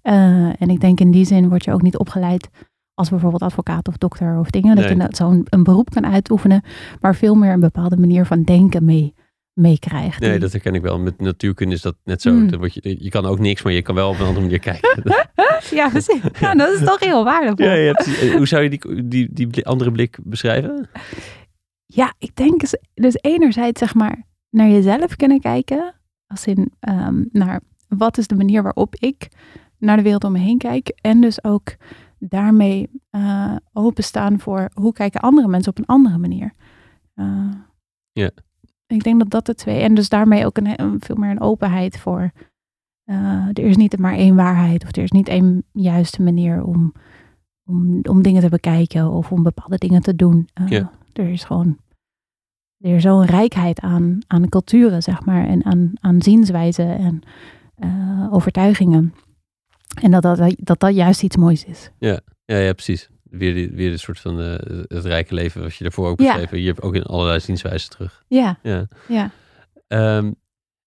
Eh, 0.03 0.63
en 0.63 0.69
ik 0.71 0.81
denk 0.81 1.01
in 1.01 1.11
die 1.11 1.25
zin 1.25 1.49
word 1.49 1.65
je 1.65 1.73
ook 1.73 1.83
niet 1.83 1.97
opgeleid 1.99 2.49
als 2.95 3.09
bijvoorbeeld 3.11 3.43
advocaat 3.43 3.89
of 3.89 3.97
dokter 3.97 4.39
of 4.39 4.51
dingen. 4.51 4.77
Dat 4.77 4.89
je 4.89 5.07
zo'n 5.09 5.47
een 5.49 5.63
beroep 5.63 5.91
kan 5.91 6.07
uitoefenen, 6.07 6.63
maar 7.01 7.15
veel 7.15 7.35
meer 7.35 7.53
een 7.53 7.61
bepaalde 7.61 7.97
manier 7.97 8.27
van 8.27 8.43
denken 8.43 8.85
mee 8.85 9.15
meekrijgt. 9.53 10.21
Nee, 10.21 10.39
dat 10.39 10.53
herken 10.53 10.75
ik 10.75 10.83
wel. 10.83 10.99
Met 10.99 11.21
natuurkunde 11.21 11.75
is 11.75 11.83
dat 11.83 11.97
net 12.05 12.23
zo. 12.23 12.33
Mm. 12.33 12.51
Dan 12.51 12.59
word 12.59 12.75
je, 12.75 12.97
je 12.99 13.11
kan 13.11 13.27
ook 13.27 13.39
niks, 13.39 13.63
maar 13.63 13.73
je 13.73 13.83
kan 13.83 13.95
wel 13.95 14.09
op 14.09 14.15
een 14.19 14.27
andere 14.27 14.41
manier 14.41 14.59
kijken. 14.59 15.03
Ja, 15.71 15.89
precies. 15.97 16.21
Ja, 16.41 16.55
dat 16.55 16.73
is 16.73 16.87
toch 16.87 17.01
heel 17.01 17.25
waardevol. 17.25 17.67
ja. 17.67 17.93
Eh, 17.93 18.37
Hoe 18.37 18.47
zou 18.47 18.63
je 18.63 18.69
die, 18.69 19.29
die, 19.33 19.49
die 19.49 19.67
andere 19.67 19.91
blik 19.93 20.19
beschrijven? 20.23 20.89
Ja, 21.87 22.15
ik 22.19 22.37
denk 22.37 22.61
dus, 22.61 22.77
dus 22.95 23.19
enerzijds 23.21 23.79
zeg 23.81 23.95
maar 23.95 24.23
naar 24.51 24.69
jezelf 24.69 25.17
kunnen 25.17 25.41
kijken. 25.41 25.95
Als 26.27 26.47
in 26.47 26.73
ehm, 26.81 27.25
naar 27.33 27.61
wat 27.89 28.19
is 28.19 28.27
de 28.27 28.35
manier 28.35 28.63
waarop 28.63 28.95
ik 28.97 29.29
naar 29.79 29.97
de 29.97 30.03
wereld 30.03 30.25
om 30.25 30.33
me 30.33 30.39
heen 30.39 30.59
kijk. 30.59 30.89
En 31.01 31.21
dus 31.21 31.45
ook 31.45 31.75
daarmee 32.29 32.91
eh, 33.11 33.57
openstaan 33.73 34.39
voor 34.39 34.69
hoe 34.75 34.93
kijken 34.93 35.21
andere 35.21 35.49
mensen 35.49 35.71
op 35.71 35.79
een 35.79 35.87
andere 35.87 36.19
manier. 36.19 36.53
Eh, 37.15 37.51
Ja. 38.13 38.31
Ik 38.87 39.03
denk 39.05 39.19
dat 39.19 39.31
dat 39.31 39.47
de 39.47 39.55
twee. 39.55 39.81
En 39.81 39.95
dus 39.95 40.09
daarmee 40.09 40.47
ook 40.47 40.57
een, 40.57 40.81
een- 40.81 41.01
veel 41.01 41.17
meer 41.17 41.31
een 41.31 41.41
openheid 41.41 41.99
voor. 41.99 42.31
eh, 43.05 43.47
er 43.49 43.59
is 43.59 43.77
niet 43.77 43.99
maar 43.99 44.15
één 44.15 44.35
waarheid. 44.37 44.85
Of 44.85 44.97
er 44.97 45.03
is 45.03 45.11
niet 45.11 45.29
één 45.29 45.65
juiste 45.73 46.23
manier 46.23 46.65
om, 46.65 46.93
om, 47.69 48.01
om 48.03 48.23
dingen 48.23 48.41
te 48.43 48.49
bekijken. 48.49 49.11
Of 49.11 49.33
om 49.33 49.43
bepaalde 49.43 49.77
dingen 49.79 50.03
te 50.03 50.17
doen. 50.17 50.49
Ja. 50.69 50.91
Er 51.13 51.29
is 51.29 51.45
gewoon 51.45 51.79
er 52.79 52.95
is 52.97 53.03
zo'n 53.03 53.25
rijkheid 53.25 53.81
aan, 53.81 54.19
aan 54.27 54.49
culturen, 54.49 55.03
zeg 55.03 55.25
maar, 55.25 55.47
en 55.47 55.65
aan, 55.65 55.93
aan 56.01 56.23
zienswijzen 56.23 56.99
en 56.99 57.23
overtuigingen. 58.31 59.15
En 60.03 60.11
dat 60.11 60.23
dat, 60.23 60.55
dat 60.57 60.81
dat 60.81 60.95
juist 60.95 61.23
iets 61.23 61.37
moois 61.37 61.65
is. 61.65 61.91
Ja, 61.99 62.21
ja 62.45 62.73
precies. 62.73 63.09
Weer, 63.23 63.55
die, 63.55 63.71
weer 63.71 63.93
een 63.93 63.99
soort 63.99 64.21
van 64.21 64.41
eh, 64.41 64.55
het 64.87 65.05
rijke 65.05 65.35
leven 65.35 65.63
wat 65.63 65.75
je 65.75 65.83
daarvoor 65.85 66.09
ook 66.09 66.21
Ja. 66.21 66.33
beschreven. 66.33 66.61
Je 66.61 66.67
hebt 66.67 66.83
ook 66.83 66.95
in 66.95 67.03
allerlei 67.03 67.41
zienswijzen 67.41 67.91
terug. 67.91 68.23
Ja, 68.29 68.59
Ja. 68.63 68.89
ja. 69.09 69.31
Ehm, 69.89 70.31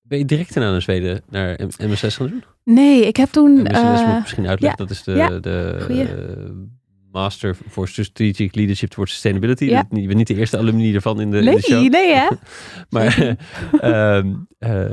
ben 0.02 0.18
je 0.18 0.26
direct 0.26 0.56
naar 0.56 0.82
Zweden, 0.82 1.22
naar 1.30 1.60
MSS 1.78 2.16
gaan 2.16 2.28
doen? 2.30 2.44
Nee, 2.64 3.06
ik 3.08 3.18
heb 3.18 3.30
toen... 3.30 3.52
MSS 3.54 3.62
moet 3.82 4.00
eh, 4.00 4.14
ik 4.16 4.20
misschien 4.22 4.48
uitleggen. 4.48 4.80
ja, 4.82 4.86
Dat 4.88 4.90
is 4.90 5.04
de, 5.04 5.12
ja, 5.14 5.40
de 5.40 6.66
Master 7.12 7.56
for 7.70 7.88
Strategic 7.88 8.56
Leadership 8.56 8.90
towards 8.90 9.12
Sustainability. 9.14 9.66
Ja. 9.66 9.86
Je 9.90 10.06
bent 10.06 10.18
niet 10.18 10.28
de 10.28 10.36
eerste 10.36 10.58
alumni 10.58 10.96
ervan 10.96 11.22
in 11.22 11.32
de, 11.32 11.38
in 11.38 11.46
de 11.56 11.62
show. 11.62 11.80
nee, 11.80 11.90
nee 12.06 12.14
hè? 12.14 12.28
Maar, 12.90 13.38
ehm, 13.80 14.34
eh, 14.58 14.86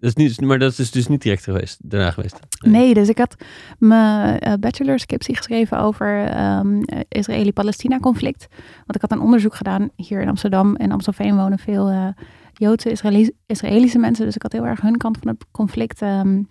dat 0.00 0.08
is 0.08 0.14
niet, 0.14 0.40
maar 0.40 0.58
dat 0.58 0.78
is 0.78 0.90
dus 0.90 1.06
niet 1.06 1.22
direct 1.22 1.44
geweest, 1.44 1.78
daarna 1.82 2.10
geweest. 2.10 2.38
Nee, 2.66 2.94
dus 2.94 3.08
ik 3.08 3.18
had 3.18 3.36
mijn 3.78 4.38
eh, 4.38 4.52
bachelorscriptie 4.60 5.36
geschreven 5.36 5.78
over 5.78 6.26
ehm 6.26 6.80
Israëli-Palestina 7.08 7.98
conflict. 7.98 8.46
Want 8.76 8.94
ik 8.94 9.00
had 9.00 9.12
een 9.12 9.20
onderzoek 9.20 9.54
gedaan 9.54 9.88
hier 9.96 10.20
in 10.20 10.28
Amsterdam. 10.28 10.76
In 10.76 10.92
Amstelveen 10.92 11.36
wonen 11.36 11.58
veel 11.58 11.88
eh, 11.88 12.06
Joodse 12.52 12.90
Israëli- 12.90 13.32
Israëlische 13.46 13.98
mensen. 13.98 14.24
Dus 14.24 14.34
ik 14.34 14.42
had 14.42 14.52
heel 14.52 14.66
erg 14.66 14.80
hun 14.80 14.96
kant 14.96 15.18
van 15.18 15.28
het 15.28 15.44
conflict 15.50 16.02
ehm, 16.02 16.42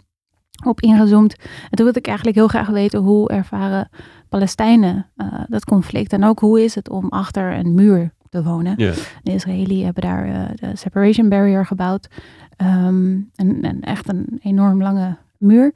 op 0.66 0.82
ingezoomd. 0.82 1.36
En 1.44 1.70
toen 1.70 1.86
wilde 1.86 2.00
ik 2.00 2.08
eigenlijk 2.08 2.38
heel 2.38 2.48
graag 2.48 2.68
weten 2.68 3.00
hoe 3.00 3.30
ervaren 3.30 3.89
Palestijnen 4.30 5.12
eh, 5.16 5.27
dat 5.48 5.66
conflict. 5.66 6.13
En 6.13 6.24
ook 6.24 6.39
hoe 6.39 6.63
is 6.63 6.75
het 6.75 6.89
om 6.89 7.10
achter 7.10 7.54
een 7.58 7.74
muur 7.74 8.13
te 8.29 8.43
wonen. 8.43 8.77
De 9.24 9.34
Israëli 9.34 9.84
hebben 9.84 10.03
daar 10.03 10.25
eh, 10.25 10.55
de 10.55 10.75
separation 10.75 11.29
barrier 11.29 11.65
gebouwd. 11.65 12.07
Ehm, 12.55 13.19
en, 13.36 13.62
en 13.62 13.81
echt 13.81 14.10
een 14.10 14.39
enorm 14.41 14.81
lange 14.81 15.17
muur. 15.38 15.74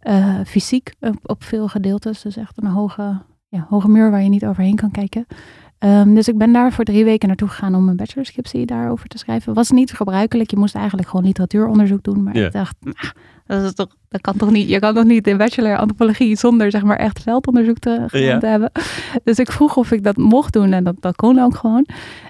Eh, 0.00 0.40
fysiek 0.46 0.94
op, 1.00 1.18
op 1.22 1.42
veel 1.42 1.68
gedeeltes. 1.68 2.22
Dus 2.22 2.36
echt 2.36 2.62
een 2.62 2.70
hoge, 2.70 3.22
ja, 3.48 3.66
hoge 3.68 3.88
muur 3.88 4.10
waar 4.10 4.22
je 4.22 4.28
niet 4.28 4.46
overheen 4.46 4.76
kan 4.76 4.90
kijken. 4.90 5.26
Ehm, 5.82 6.14
dus 6.14 6.28
ik 6.28 6.38
ben 6.38 6.52
daar 6.52 6.72
voor 6.72 6.84
drie 6.84 7.04
weken 7.04 7.28
naartoe 7.28 7.48
gegaan 7.48 7.74
om 7.74 7.88
een 7.88 7.96
bachelorscriptie 7.96 8.66
daarover 8.66 9.08
te 9.08 9.18
schrijven. 9.18 9.54
Was 9.54 9.70
niet 9.70 9.92
gebruikelijk. 9.92 10.50
Je 10.50 10.56
moest 10.56 10.74
eigenlijk 10.74 11.08
gewoon 11.08 11.24
literatuuronderzoek 11.24 12.02
doen. 12.02 12.22
Maar 12.22 12.36
ik 12.36 12.52
dacht, 12.52 12.76
nou, 12.80 12.96
dat, 13.46 13.62
is 13.62 13.72
toch, 13.74 13.86
dat 14.08 14.20
kan 14.20 14.36
toch 14.36 14.50
niet. 14.50 14.68
Je 14.68 14.78
kan 14.78 14.94
toch 14.94 15.04
niet 15.04 15.26
in 15.26 15.36
bachelor 15.36 15.76
antropologie 15.76 16.36
zonder 16.36 16.70
zeg 16.70 16.82
maar 16.82 16.96
echt 16.96 17.22
veldonderzoek 17.22 17.78
te, 17.78 18.06
Ja. 18.10 18.38
te 18.38 18.46
hebben. 18.46 18.70
Dus 19.24 19.38
ik 19.38 19.52
vroeg 19.52 19.76
of 19.76 19.90
ik 19.92 20.02
dat 20.02 20.16
mocht 20.16 20.52
doen 20.52 20.72
en 20.72 20.84
dat, 20.84 20.96
dat 21.00 21.16
kon 21.16 21.38
ook 21.38 21.56
gewoon. 21.56 21.86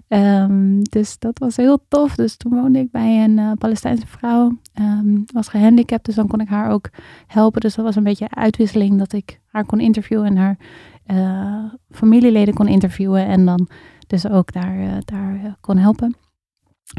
Ehm, 0.09 0.80
dus 0.82 1.18
dat 1.18 1.38
was 1.38 1.56
heel 1.56 1.78
tof. 1.88 2.14
Dus 2.14 2.37
toen 2.37 2.52
woonde 2.52 2.78
ik 2.78 2.90
bij 2.90 3.25
een 3.25 3.38
eh, 3.38 3.50
Palestijnse 3.59 4.06
vrouw. 4.06 4.59
Ehm, 4.75 5.18
was 5.32 5.49
gehandicapt, 5.49 6.04
dus 6.04 6.14
dan 6.14 6.26
kon 6.26 6.40
ik 6.40 6.49
haar 6.49 6.71
ook 6.71 6.88
helpen. 7.26 7.61
Dus 7.61 7.75
dat 7.75 7.85
was 7.85 7.97
een 7.97 8.02
beetje 8.02 8.26
uitwisseling 8.30 8.99
dat 8.99 9.12
ik 9.12 9.40
haar 9.47 9.64
kon 9.64 9.80
interviewen 9.80 10.26
en 10.26 10.37
haar 10.37 10.56
eh, 11.06 11.64
familieleden 11.90 12.54
kon 12.54 12.68
interviewen. 12.68 13.26
En 13.26 13.44
dan 13.44 13.68
dus 14.06 14.28
ook 14.28 14.52
daar, 14.52 14.78
eh, 14.78 14.88
daar 15.04 15.41
eh, 15.45 15.52
kon 15.60 15.76
helpen. 15.76 16.17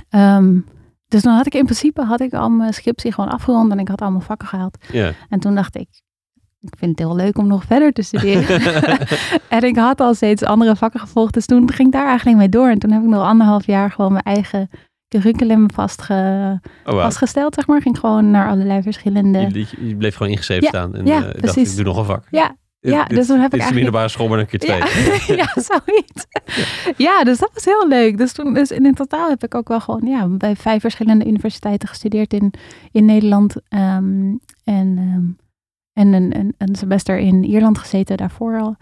Ehm, 0.10 0.60
dus 1.08 1.22
dan 1.22 1.36
had 1.36 1.46
ik 1.46 1.54
in 1.54 1.64
principe 1.64 2.02
had 2.02 2.22
ik 2.22 2.34
al 2.34 2.50
mijn 2.50 2.74
scriptie 2.74 3.14
gewoon 3.14 3.30
afgerond 3.30 3.72
en 3.72 3.80
ik 3.80 3.88
had 3.88 4.02
al 4.02 4.12
mijn 4.12 4.24
vakken 4.24 4.48
gehaald. 4.48 4.78
Ja. 4.92 5.12
En 5.30 5.40
toen 5.40 5.56
dacht 5.56 5.76
ik, 5.76 5.88
ik 6.60 6.76
vind 6.78 7.00
het 7.00 7.08
heel 7.08 7.16
leuk 7.16 7.38
om 7.38 7.48
nog 7.48 7.64
verder 7.64 7.92
te 7.92 8.02
studeren. 8.02 8.62
en 9.58 9.62
ik 9.62 9.76
had 9.76 10.02
al 10.02 10.14
steeds 10.14 10.44
andere 10.44 10.76
vakken 10.76 11.00
gevolgd. 11.00 11.34
Dus 11.34 11.46
toen 11.46 11.72
ging 11.72 11.88
ik 11.88 11.94
daar 11.94 12.08
eigenlijk 12.08 12.38
mee 12.38 12.50
door. 12.50 12.70
En 12.70 12.80
toen 12.80 12.92
heb 12.92 13.02
ik 13.02 13.08
nog 13.08 13.24
anderhalf 13.24 13.66
jaar 13.66 13.92
gewoon 13.92 14.12
mijn 14.12 14.24
eigen 14.24 14.70
curriculum 15.08 15.72
vastge, 15.72 16.14
Oh, 16.86 16.94
wow. 16.94 17.02
vastgesteld, 17.02 17.56
zeg 17.56 17.68
maar. 17.68 17.82
Ging 17.82 18.00
gewoon 18.00 18.32
naar 18.32 18.50
allerlei 18.50 18.82
verschillende... 18.82 19.66
Je, 19.80 19.96
bleef 19.96 20.16
gewoon 20.16 20.32
ingeschreven 20.32 20.64
Ja, 20.64 20.70
staan 20.70 20.96
en 20.96 21.06
ja, 21.06 21.20
dacht, 21.20 21.56
ik 21.56 21.76
doe 21.76 21.86
nog 21.86 21.98
een 21.98 22.06
vak. 22.06 22.28
Ja, 22.32 22.56
ja, 22.92 23.04
dit- 23.06 23.18
dus 23.18 23.28
toen 23.28 23.40
heb 23.40 23.52
dit 23.52 23.60
ik 23.60 23.66
eigenlijk... 23.66 23.74
middelbare 23.74 24.08
school, 24.08 24.28
maar 24.28 24.38
dan 24.38 24.46
keer 24.46 24.60
twee. 24.60 24.78
Ja, 24.78 25.36
ja, 25.44 25.62
zoiets. 25.62 26.26
Ja, 26.98 27.24
dus 27.24 27.38
dat 27.38 27.50
was 27.54 27.66
heel 27.66 27.88
leuk. 27.88 28.18
Dus, 28.18 28.34
toen, 28.34 28.54
dus 28.54 28.72
in 28.72 28.94
totaal 28.94 29.30
heb 29.30 29.44
ik 29.44 29.56
ook 29.56 29.68
wel 29.68 29.80
gewoon 29.80 30.06
ja, 30.06 30.28
bij 30.28 30.56
vijf 30.56 30.82
verschillende 30.82 31.26
universiteiten 31.26 31.90
gestudeerd 31.90 32.34
in, 32.34 32.54
in 32.92 33.06
Nederland. 33.06 33.56
ehm, 33.70 34.36
en 34.64 34.98
ehm, 34.98 35.42
en 35.94 36.14
een, 36.14 36.38
een, 36.40 36.54
een 36.58 36.76
semester 36.76 37.18
in 37.18 37.44
Ierland 37.44 37.78
gezeten 37.78 38.18
daarvoor 38.18 38.60
al. 38.60 38.76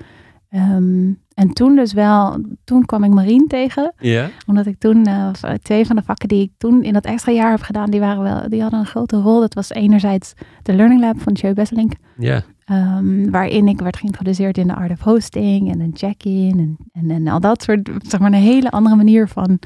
Ehm, 0.49 1.11
en 1.33 1.53
toen 1.53 1.75
dus 1.75 1.93
wel, 1.93 2.45
toen 2.63 2.85
kwam 2.85 3.03
ik 3.03 3.11
Marien 3.11 3.47
tegen. 3.47 3.93
Ja? 3.97 4.29
Omdat 4.47 4.65
ik 4.65 4.79
toen, 4.79 5.05
eh, 5.05 5.29
twee 5.61 5.85
van 5.85 5.95
de 5.95 6.01
vakken 6.01 6.27
die 6.27 6.41
ik 6.41 6.51
toen 6.57 6.83
in 6.83 6.93
dat 6.93 7.05
extra 7.05 7.31
jaar 7.31 7.51
heb 7.51 7.61
gedaan, 7.61 7.89
die, 7.89 7.99
waren 7.99 8.23
wel, 8.23 8.49
die 8.49 8.61
hadden 8.61 8.79
een 8.79 8.85
grote 8.85 9.17
rol. 9.17 9.39
Dat 9.39 9.53
was 9.53 9.69
enerzijds 9.69 10.33
de 10.63 10.73
Learning 10.73 11.01
Lab 11.01 11.21
van 11.21 11.33
Joe 11.33 11.53
Besselink. 11.53 11.91
Ja. 12.17 12.41
Ehm, 12.71 13.29
waarin 13.29 13.67
ik 13.67 13.79
werd 13.79 13.97
geïntroduceerd 13.97 14.57
in 14.57 14.67
de 14.67 14.75
art 14.75 14.91
of 14.91 14.99
hosting 14.99 15.71
en 15.71 15.79
een 15.79 15.91
check-in 15.93 16.60
en, 16.60 16.77
en, 16.91 17.12
en 17.12 17.27
al 17.27 17.39
dat 17.39 17.62
soort, 17.63 17.89
zeg 18.01 18.19
maar 18.19 18.31
een 18.31 18.39
hele 18.39 18.71
andere 18.71 18.95
manier 18.95 19.27
van, 19.27 19.60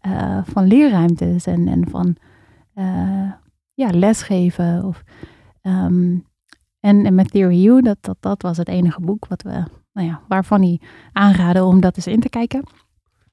eh, 0.00 0.38
van 0.44 0.66
leerruimtes 0.66 1.46
en, 1.46 1.68
en 1.68 1.88
van 1.90 2.16
eh, 2.74 3.32
ja, 3.74 3.90
lesgeven. 3.92 4.84
Of, 4.84 5.02
ehm, 5.60 6.18
en, 6.80 7.06
en 7.06 7.14
met 7.14 7.30
Theory 7.30 7.66
U, 7.66 7.82
dat, 7.82 7.96
dat, 8.00 8.16
dat 8.20 8.42
was 8.42 8.56
het 8.56 8.68
enige 8.68 9.00
boek 9.00 9.26
wat 9.26 9.42
we, 9.42 9.64
nou 9.92 10.08
ja, 10.08 10.20
waarvan 10.28 10.60
hij 10.60 10.80
aanraden 11.12 11.64
om 11.64 11.80
dat 11.80 11.96
eens 11.96 12.06
in 12.06 12.20
te 12.20 12.28
kijken. 12.28 12.62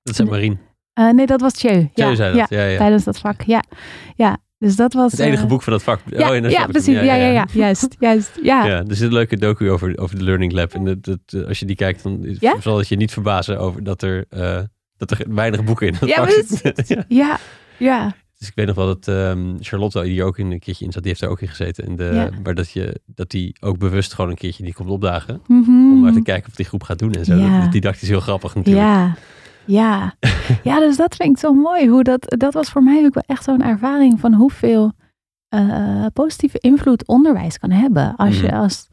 Dat 0.04 0.20
is 0.20 0.30
Marien. 0.30 0.60
Eh, 0.94 1.10
nee, 1.10 1.26
dat 1.26 1.42
was. 1.42 1.62
Jij 1.62 1.92
Ja, 1.94 2.16
zei 2.16 2.36
ja, 2.36 2.40
dat. 2.40 2.50
Ja, 2.50 2.64
ja. 2.64 2.78
tijdens 2.78 3.04
dat 3.04 3.20
vak. 3.20 3.42
Ja, 3.42 3.64
ja. 4.16 4.38
Dus 4.62 4.76
dat 4.76 4.94
was... 4.94 5.12
Het 5.12 5.20
enige 5.22 5.44
eh, 5.44 5.48
boek 5.50 5.64
van 5.64 5.74
dat 5.74 5.84
vak. 5.84 6.00
Ja, 6.06 6.30
oh, 6.30 6.36
ja 6.50 6.62
hem. 6.62 6.72
precies. 6.72 6.94
Ja, 6.94 7.02
ja, 7.02 7.16
ja, 7.28 7.46
Juist, 7.54 7.96
juist. 8.00 8.40
Ja, 8.44 8.66
Ja, 8.66 8.84
er 8.88 8.96
zit 8.96 9.08
een 9.08 9.14
leuke 9.14 9.38
docu 9.38 9.72
over, 9.72 9.98
over 10.00 10.18
de 10.18 10.24
Learning 10.24 10.52
Lab. 10.52 10.74
En 10.74 10.86
dat, 10.86 11.04
dat, 11.04 11.20
eh, 11.26 11.44
als 11.48 11.60
je 11.60 11.66
die 11.66 11.76
kijkt, 11.76 12.04
dan 12.04 12.26
is- 12.26 12.38
Ja? 12.40 12.56
zal 12.62 12.78
het 12.78 12.88
je 12.88 12.96
niet 12.96 13.12
verbazen 13.12 13.60
over 13.60 13.84
dat 13.84 14.02
er, 14.02 14.26
eh, 14.30 14.60
dat 14.98 15.12
er 15.12 15.26
weinig 15.30 15.64
boeken 15.64 15.88
in 15.88 15.96
dat 16.00 16.10
Ja, 16.10 16.16
vak 16.16 16.30
zitten. 16.48 16.86
ja. 16.96 17.06
ja, 17.08 17.38
ja. 17.78 18.16
Dus 18.38 18.48
ik 18.50 18.56
weet 18.56 18.68
nog 18.68 18.76
wel 18.76 18.86
dat 18.86 19.08
ehm, 19.08 19.56
Charlotte, 19.60 20.02
die 20.02 20.24
ook 20.24 20.38
in 20.38 20.52
een 20.52 20.60
keertje 20.60 20.86
in 20.86 20.92
zat, 20.92 21.02
die 21.02 21.10
heeft 21.12 21.22
daar 21.24 21.30
ook 21.32 21.42
in 21.42 21.48
gezeten. 21.48 21.86
En 21.86 21.96
de, 21.96 22.10
Ja. 22.14 22.30
Maar 22.44 22.56
dat, 22.56 22.72
je, 22.72 23.02
dat 23.06 23.30
die 23.30 23.56
ook 23.60 23.78
bewust 23.78 24.14
gewoon 24.14 24.30
een 24.30 24.38
keertje 24.38 24.64
niet 24.64 24.74
komt 24.74 24.90
opdagen. 24.90 25.42
Mhm. 25.48 25.70
Om 25.70 26.00
maar 26.02 26.14
te 26.14 26.22
kijken 26.22 26.50
of 26.50 26.56
die 26.56 26.66
groep 26.66 26.84
gaat 26.84 27.00
doen 27.00 27.12
en 27.14 27.26
zo. 27.26 27.36
Ja. 27.36 27.56
Dat 27.58 27.66
is 27.66 27.72
didactisch 27.74 28.08
heel 28.10 28.20
grappig 28.20 28.56
natuurlijk. 28.56 28.86
Ja, 28.86 29.16
ja. 29.66 30.14
ja, 30.64 30.80
dus 30.80 30.98
dat 30.98 31.16
vind 31.16 31.30
ik 31.30 31.38
zo 31.38 31.54
mooi. 31.54 31.90
Hoe 31.90 32.04
dat, 32.04 32.26
dat 32.38 32.54
was 32.54 32.70
voor 32.70 32.84
mij 32.84 33.06
ook 33.06 33.14
wel 33.14 33.24
echt 33.26 33.44
zo'n 33.44 33.62
ervaring 33.64 34.20
van 34.20 34.34
hoeveel 34.34 34.92
eh, 35.50 36.06
positieve 36.14 36.58
invloed 36.60 37.08
onderwijs 37.08 37.58
kan 37.58 37.72
hebben. 37.72 38.16
Als, 38.16 38.40
je, 38.40 38.48
Mhm. 38.48 38.56
als, 38.56 38.88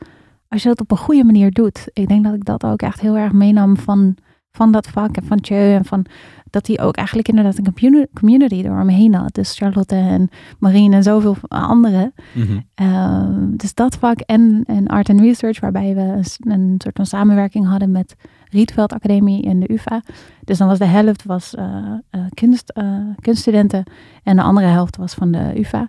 als 0.48 0.62
je 0.62 0.68
dat 0.68 0.80
op 0.80 0.90
een 0.90 0.96
goede 0.96 1.24
manier 1.24 1.50
doet. 1.50 1.88
Ik 1.92 2.08
denk 2.08 2.24
dat 2.24 2.34
ik 2.34 2.44
dat 2.44 2.64
ook 2.64 2.82
echt 2.82 3.00
heel 3.00 3.16
erg 3.16 3.32
meenam 3.32 3.76
van, 3.76 4.16
van 4.50 4.72
dat 4.72 4.86
vak 4.86 5.16
en 5.16 5.24
van 5.24 5.40
Tjeu. 5.40 5.74
En 5.74 5.84
van 5.84 6.04
dat 6.50 6.66
hij 6.66 6.80
ook 6.80 6.96
eigenlijk 6.96 7.28
inderdaad 7.28 7.58
een 7.58 8.08
community, 8.14 8.62
door 8.62 8.76
hem 8.76 8.88
heen 8.88 9.14
had. 9.14 9.34
Dus 9.34 9.56
Charlotte 9.56 9.94
en 9.94 10.28
Marine 10.58 10.96
en 10.96 11.02
zoveel 11.02 11.36
anderen. 11.48 12.12
Mhm. 12.34 12.58
Ehm, 12.74 13.56
dus 13.56 13.74
dat 13.74 13.96
vak 13.96 14.20
en, 14.20 14.62
en 14.66 14.86
Art 14.86 15.10
and 15.10 15.20
Research, 15.20 15.60
waarbij 15.60 15.94
we 15.94 16.22
een, 16.52 16.74
soort 16.78 16.96
van 16.96 17.06
samenwerking 17.06 17.66
hadden 17.66 17.90
met 17.90 18.16
Rietveld 18.50 18.92
Academie 18.92 19.44
en 19.44 19.60
de 19.60 19.72
UvA. 19.72 20.02
Dus 20.44 20.58
dan 20.58 20.68
was 20.68 20.78
de 20.78 20.84
helft 20.84 21.24
was, 21.24 21.54
eh, 21.54 21.92
kunst, 22.34 22.70
eh, 22.70 23.00
kunststudenten 23.20 23.84
en 24.22 24.36
de 24.36 24.42
andere 24.42 24.66
helft 24.66 24.96
was 24.96 25.14
van 25.14 25.30
de 25.30 25.52
UvA. 25.58 25.88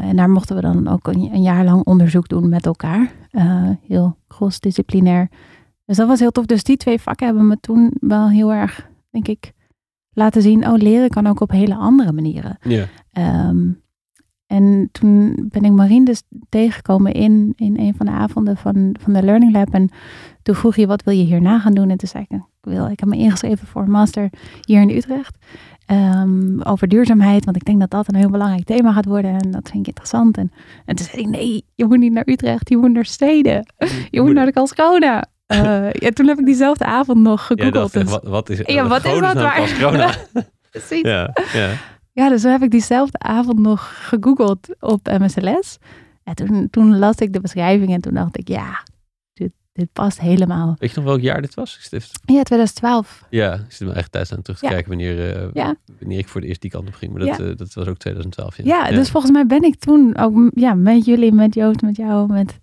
En 0.00 0.16
daar 0.16 0.30
mochten 0.30 0.56
we 0.56 0.62
dan 0.62 0.88
ook 0.88 1.06
een, 1.06 1.30
een 1.32 1.42
jaar 1.42 1.64
lang 1.64 1.84
onderzoek 1.84 2.28
doen 2.28 2.48
met 2.48 2.66
elkaar. 2.66 3.12
Heel 3.86 4.16
crossdisciplinair. 4.28 5.28
Dus 5.86 5.96
dat 5.96 6.08
was 6.08 6.20
heel 6.20 6.30
tof. 6.30 6.46
Dus 6.46 6.62
die 6.62 6.76
twee 6.76 7.00
vakken 7.00 7.26
hebben 7.26 7.46
me 7.46 7.60
toen 7.60 7.92
wel 8.00 8.28
heel 8.28 8.52
erg, 8.52 8.88
denk 9.10 9.28
ik, 9.28 9.52
laten 10.16 10.42
zien, 10.42 10.68
oh, 10.68 10.76
leren 10.76 11.08
kan 11.08 11.26
ook 11.26 11.40
op 11.40 11.50
hele 11.50 11.74
andere 11.74 12.12
manieren. 12.12 12.58
Ja. 12.62 12.84
Ehm, 13.12 13.68
en 14.46 14.88
toen 14.92 15.48
ben 15.52 15.62
ik 15.64 15.72
Marien 15.72 16.04
dus 16.04 16.22
tegengekomen 16.48 17.12
in, 17.12 17.52
in 17.56 17.78
een 17.78 17.94
van 17.94 18.06
de 18.06 18.12
avonden 18.12 18.56
van, 18.56 18.96
van 19.00 19.12
de 19.12 19.22
Learning 19.22 19.52
Lab. 19.52 19.74
En 19.74 19.88
toen 20.42 20.54
vroeg 20.54 20.76
je, 20.76 20.86
wat 20.86 21.02
wil 21.02 21.14
je 21.14 21.24
hierna 21.24 21.58
gaan 21.58 21.74
doen? 21.74 21.90
En 21.90 21.96
toen 21.96 22.08
zei 22.08 22.24
ik, 22.28 22.36
ik, 22.36 22.42
wil, 22.60 22.86
ik 22.86 23.00
heb 23.00 23.08
me 23.08 23.16
ingeschreven 23.16 23.66
voor 23.66 23.82
een 23.82 23.90
master 23.90 24.30
hier 24.60 24.80
in 24.80 24.90
Utrecht. 24.90 25.36
ehm, 25.86 26.60
over 26.60 26.88
duurzaamheid, 26.88 27.44
want 27.44 27.56
ik 27.56 27.64
denk 27.64 27.80
dat 27.80 27.90
dat 27.90 28.08
een 28.08 28.14
heel 28.14 28.30
belangrijk 28.30 28.64
thema 28.64 28.92
gaat 28.92 29.04
worden. 29.04 29.30
En 29.30 29.50
dat 29.50 29.68
vind 29.68 29.80
ik 29.80 29.86
interessant. 29.86 30.36
En, 30.36 30.52
en 30.84 30.96
toen 30.96 31.06
zei 31.06 31.22
ik, 31.22 31.28
nee, 31.28 31.64
je 31.74 31.84
moet 31.84 31.98
niet 31.98 32.12
naar 32.12 32.28
Utrecht, 32.28 32.68
je 32.68 32.76
moet 32.76 32.92
naar 32.92 33.04
steden. 33.04 33.66
Je 34.10 34.22
moet 34.22 34.32
naar 34.34 34.46
de 34.46 34.52
Karlskrona. 34.52 35.24
Eh 35.46 35.92
ja, 35.92 36.10
toen 36.10 36.26
heb 36.26 36.38
ik 36.38 36.44
diezelfde 36.44 36.84
avond 36.84 37.18
nog 37.22 37.40
Ja, 37.40 37.44
gegoogeld. 37.46 37.92
dacht, 37.92 37.92
dus- 37.92 38.10
wat, 38.10 38.24
wat 38.24 38.48
is, 38.50 38.58
Ja, 38.64 38.86
wat 38.88 39.04
is 39.04 39.10
dat 39.10 39.12
godesnaam 39.12 39.44
waar? 39.44 39.74
corona? 39.78 40.14
Precies. 40.70 41.00
ja, 41.02 41.30
ja. 41.52 41.70
Ja, 42.12 42.28
dus 42.28 42.42
toen 42.42 42.50
heb 42.50 42.62
ik 42.62 42.70
diezelfde 42.70 43.18
avond 43.18 43.58
nog 43.58 44.08
gegoogeld 44.08 44.68
op 44.80 45.08
MSLS. 45.18 45.78
En 46.24 46.34
toen, 46.34 46.68
toen 46.70 46.98
las 46.98 47.16
ik 47.16 47.32
de 47.32 47.40
beschrijving 47.40 47.92
en 47.92 48.00
toen 48.00 48.14
dacht 48.14 48.38
ik, 48.38 48.48
ja, 48.48 48.82
dit, 49.32 49.52
dit 49.72 49.92
past 49.92 50.20
helemaal. 50.20 50.74
Weet 50.78 50.90
je 50.90 50.96
nog 50.96 51.04
welk 51.04 51.20
jaar 51.20 51.40
dit 51.40 51.54
was? 51.54 51.78
Even- 51.90 52.08
Ja, 52.24 52.42
2012. 52.42 53.24
Ja, 53.30 53.54
ik 53.54 53.60
zit 53.68 53.80
mijn 53.80 53.92
eigen 53.92 54.10
tijd 54.10 54.32
aan 54.32 54.42
terug 54.42 54.58
te 54.58 54.64
Ja. 54.64 54.70
kijken 54.72 54.88
wanneer, 54.88 55.36
eh, 55.36 55.48
Ja. 55.52 55.74
wanneer 55.98 56.18
ik 56.18 56.28
voor 56.28 56.40
de 56.40 56.46
eerst 56.46 56.60
die 56.60 56.70
kant 56.70 56.88
op 56.88 56.94
ging. 56.94 57.12
Maar 57.12 57.26
dat, 57.26 57.38
Ja. 57.38 57.44
eh, 57.44 57.56
dat 57.56 57.74
was 57.74 57.86
ook 57.86 57.96
2012. 57.98 58.56
Ja, 58.56 58.64
Ja, 58.88 58.96
dus 58.96 59.10
volgens 59.10 59.32
mij 59.32 59.46
ben 59.46 59.62
ik 59.62 59.78
toen 59.78 60.16
ook 60.16 60.50
ja, 60.54 60.74
met 60.74 61.04
jullie, 61.04 61.32
met 61.32 61.54
Joost, 61.54 61.82
met 61.82 61.96
jou, 61.96 62.32
met 62.32 62.58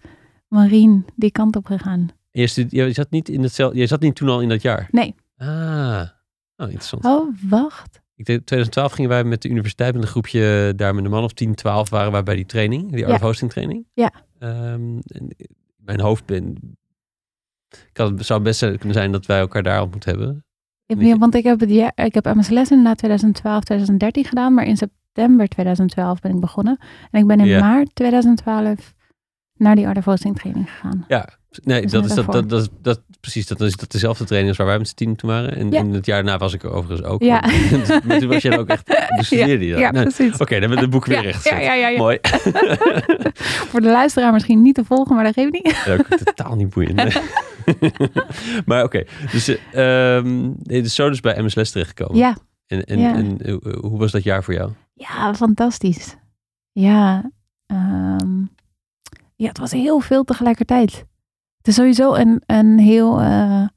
Marien 0.47 1.05
die 1.15 1.31
kant 1.31 1.55
op 1.55 1.65
gegaan. 1.65 2.07
Je, 2.41 2.47
stud- 2.47 2.71
je, 2.71 2.91
zat 2.91 3.09
niet 3.11 3.29
in 3.29 3.43
hetzelfde, 3.43 3.79
je 3.79 3.87
zat 3.87 4.01
niet 4.01 4.15
toen 4.15 4.29
al 4.29 4.41
in 4.41 4.49
dat 4.49 4.61
jaar? 4.61 4.87
Nee. 4.91 5.15
Ah, 5.37 6.01
oh, 6.57 6.65
interessant. 6.67 7.05
Oh, 7.05 7.35
wacht. 7.49 8.01
Ik 8.15 8.25
denk, 8.25 8.45
2012 8.45 8.91
gingen 8.91 9.09
wij 9.09 9.23
met 9.23 9.41
de 9.41 9.49
universiteit 9.49 9.93
met 9.93 10.03
een 10.03 10.09
groepje 10.09 10.73
daar 10.75 10.95
met 10.95 11.03
een 11.05 11.11
man 11.11 11.23
of 11.23 11.33
10, 11.33 11.55
12 11.55 11.89
waren 11.89 12.11
wij 12.11 12.23
bij 12.23 12.35
die 12.35 12.45
training, 12.45 12.91
die 12.91 13.07
Ja. 13.07 13.19
Hosting 13.19 13.51
training. 13.51 13.85
Ja. 13.93 14.11
Ehm, 14.39 14.93
mijn 15.77 15.99
hoofd 15.99 16.25
ben, 16.25 16.57
ik 17.69 17.97
had, 17.97 18.09
het 18.09 18.25
zou 18.25 18.41
best 18.41 18.59
kunnen 18.59 18.93
zijn 18.93 19.11
dat 19.11 19.25
wij 19.25 19.39
elkaar 19.39 19.63
daar 19.63 19.81
ontmoet 19.81 20.05
hebben. 20.05 20.45
Ik, 20.85 21.15
want 21.19 21.35
ik 21.35 21.43
heb, 21.43 21.59
het, 21.59 21.69
ik 21.95 22.13
heb 22.13 22.25
inderdaad 22.25 22.97
2012, 22.97 23.63
2013 23.63 24.25
gedaan, 24.25 24.53
maar 24.53 24.65
in 24.65 24.77
september 24.77 25.47
2012 25.47 26.19
ben 26.19 26.31
ik 26.33 26.39
begonnen. 26.39 26.77
En 27.11 27.21
ik 27.21 27.27
ben 27.27 27.39
in 27.39 27.45
Ja. 27.45 27.59
maart 27.59 27.95
2012 27.95 28.93
naar 29.53 29.75
die 29.75 29.87
Art 29.87 30.03
Hosting 30.03 30.39
training 30.39 30.69
gegaan. 30.69 31.05
Ja, 31.07 31.29
nee, 31.63 31.81
Dus 31.81 31.91
dat 31.91 32.05
is 32.05 32.13
dat, 32.13 32.31
dat, 32.31 32.49
dat, 32.49 32.61
is- 32.61 32.67
dat, 32.81 33.01
precies, 33.19 33.47
dat 33.47 33.61
is 33.61 33.75
dat 33.75 33.91
dezelfde 33.91 34.23
training 34.23 34.49
als 34.49 34.57
waar 34.57 34.67
wij 34.67 34.77
met 34.77 34.87
z'n 34.87 34.95
tien 34.95 35.15
toen 35.15 35.29
waren. 35.29 35.55
En 35.55 35.71
Ja. 35.71 35.85
het 35.87 36.05
jaar 36.05 36.23
daarna 36.23 36.37
was 36.39 36.53
ik 36.53 36.63
er 36.63 36.71
overigens 36.71 37.07
ook. 37.07 37.21
Ja. 37.23 37.43
maar 38.05 38.19
toen 38.19 38.27
was 38.27 38.41
jij 38.41 38.59
ook 38.59 38.67
echt, 38.67 38.87
je 39.29 39.57
dat. 39.69 39.79
Ja, 39.79 39.91
Nee, 39.91 40.01
precies. 40.03 40.33
Oké, 40.33 40.59
dan 40.59 40.59
hebben 40.59 40.69
we 40.77 40.81
het 40.81 40.89
boek 40.89 41.05
weer 41.05 41.21
recht 41.21 41.49
ja, 41.49 41.59
ja, 41.59 41.73
ja, 41.73 41.87
ja. 41.87 41.97
Mooi. 41.97 42.17
Voor 43.69 43.81
de 43.81 43.89
luisteraar 43.89 44.33
misschien 44.33 44.61
niet 44.61 44.75
te 44.75 44.85
volgen, 44.85 45.15
maar 45.15 45.23
dat 45.23 45.33
geeft 45.33 45.51
niet. 45.51 45.81
Ja, 45.85 45.93
ook 45.93 46.07
totaal 46.07 46.55
niet 46.55 46.69
boeiend. 46.69 47.19
maar 48.65 48.83
oké, 48.83 49.03
dus, 49.31 49.47
eh, 49.71 50.15
ehm, 50.17 50.51
dus 50.57 50.95
zo 50.95 51.09
dus 51.09 51.19
bij 51.19 51.41
MS 51.43 51.55
Les 51.55 51.71
terechtgekomen. 51.71 52.17
Ja, 52.17 52.37
En, 52.67 52.83
en 52.83 53.37
eh, 53.41 53.55
hoe 53.81 53.99
was 53.99 54.11
dat 54.11 54.23
jaar 54.23 54.43
voor 54.43 54.53
jou? 54.53 54.71
ja 54.93 55.33
fantastisch. 55.33 56.15
Ja, 56.71 57.31
ehm, 57.65 58.39
ja, 59.35 59.47
het 59.47 59.57
was 59.57 59.71
heel 59.71 59.99
veel 59.99 60.23
tegelijkertijd. 60.23 61.05
Het 61.63 61.71
is 61.71 61.75
sowieso 61.75 62.13
een, 62.13 62.41
een 62.45 62.79
heel, 62.79 63.21
eh, 63.21 63.67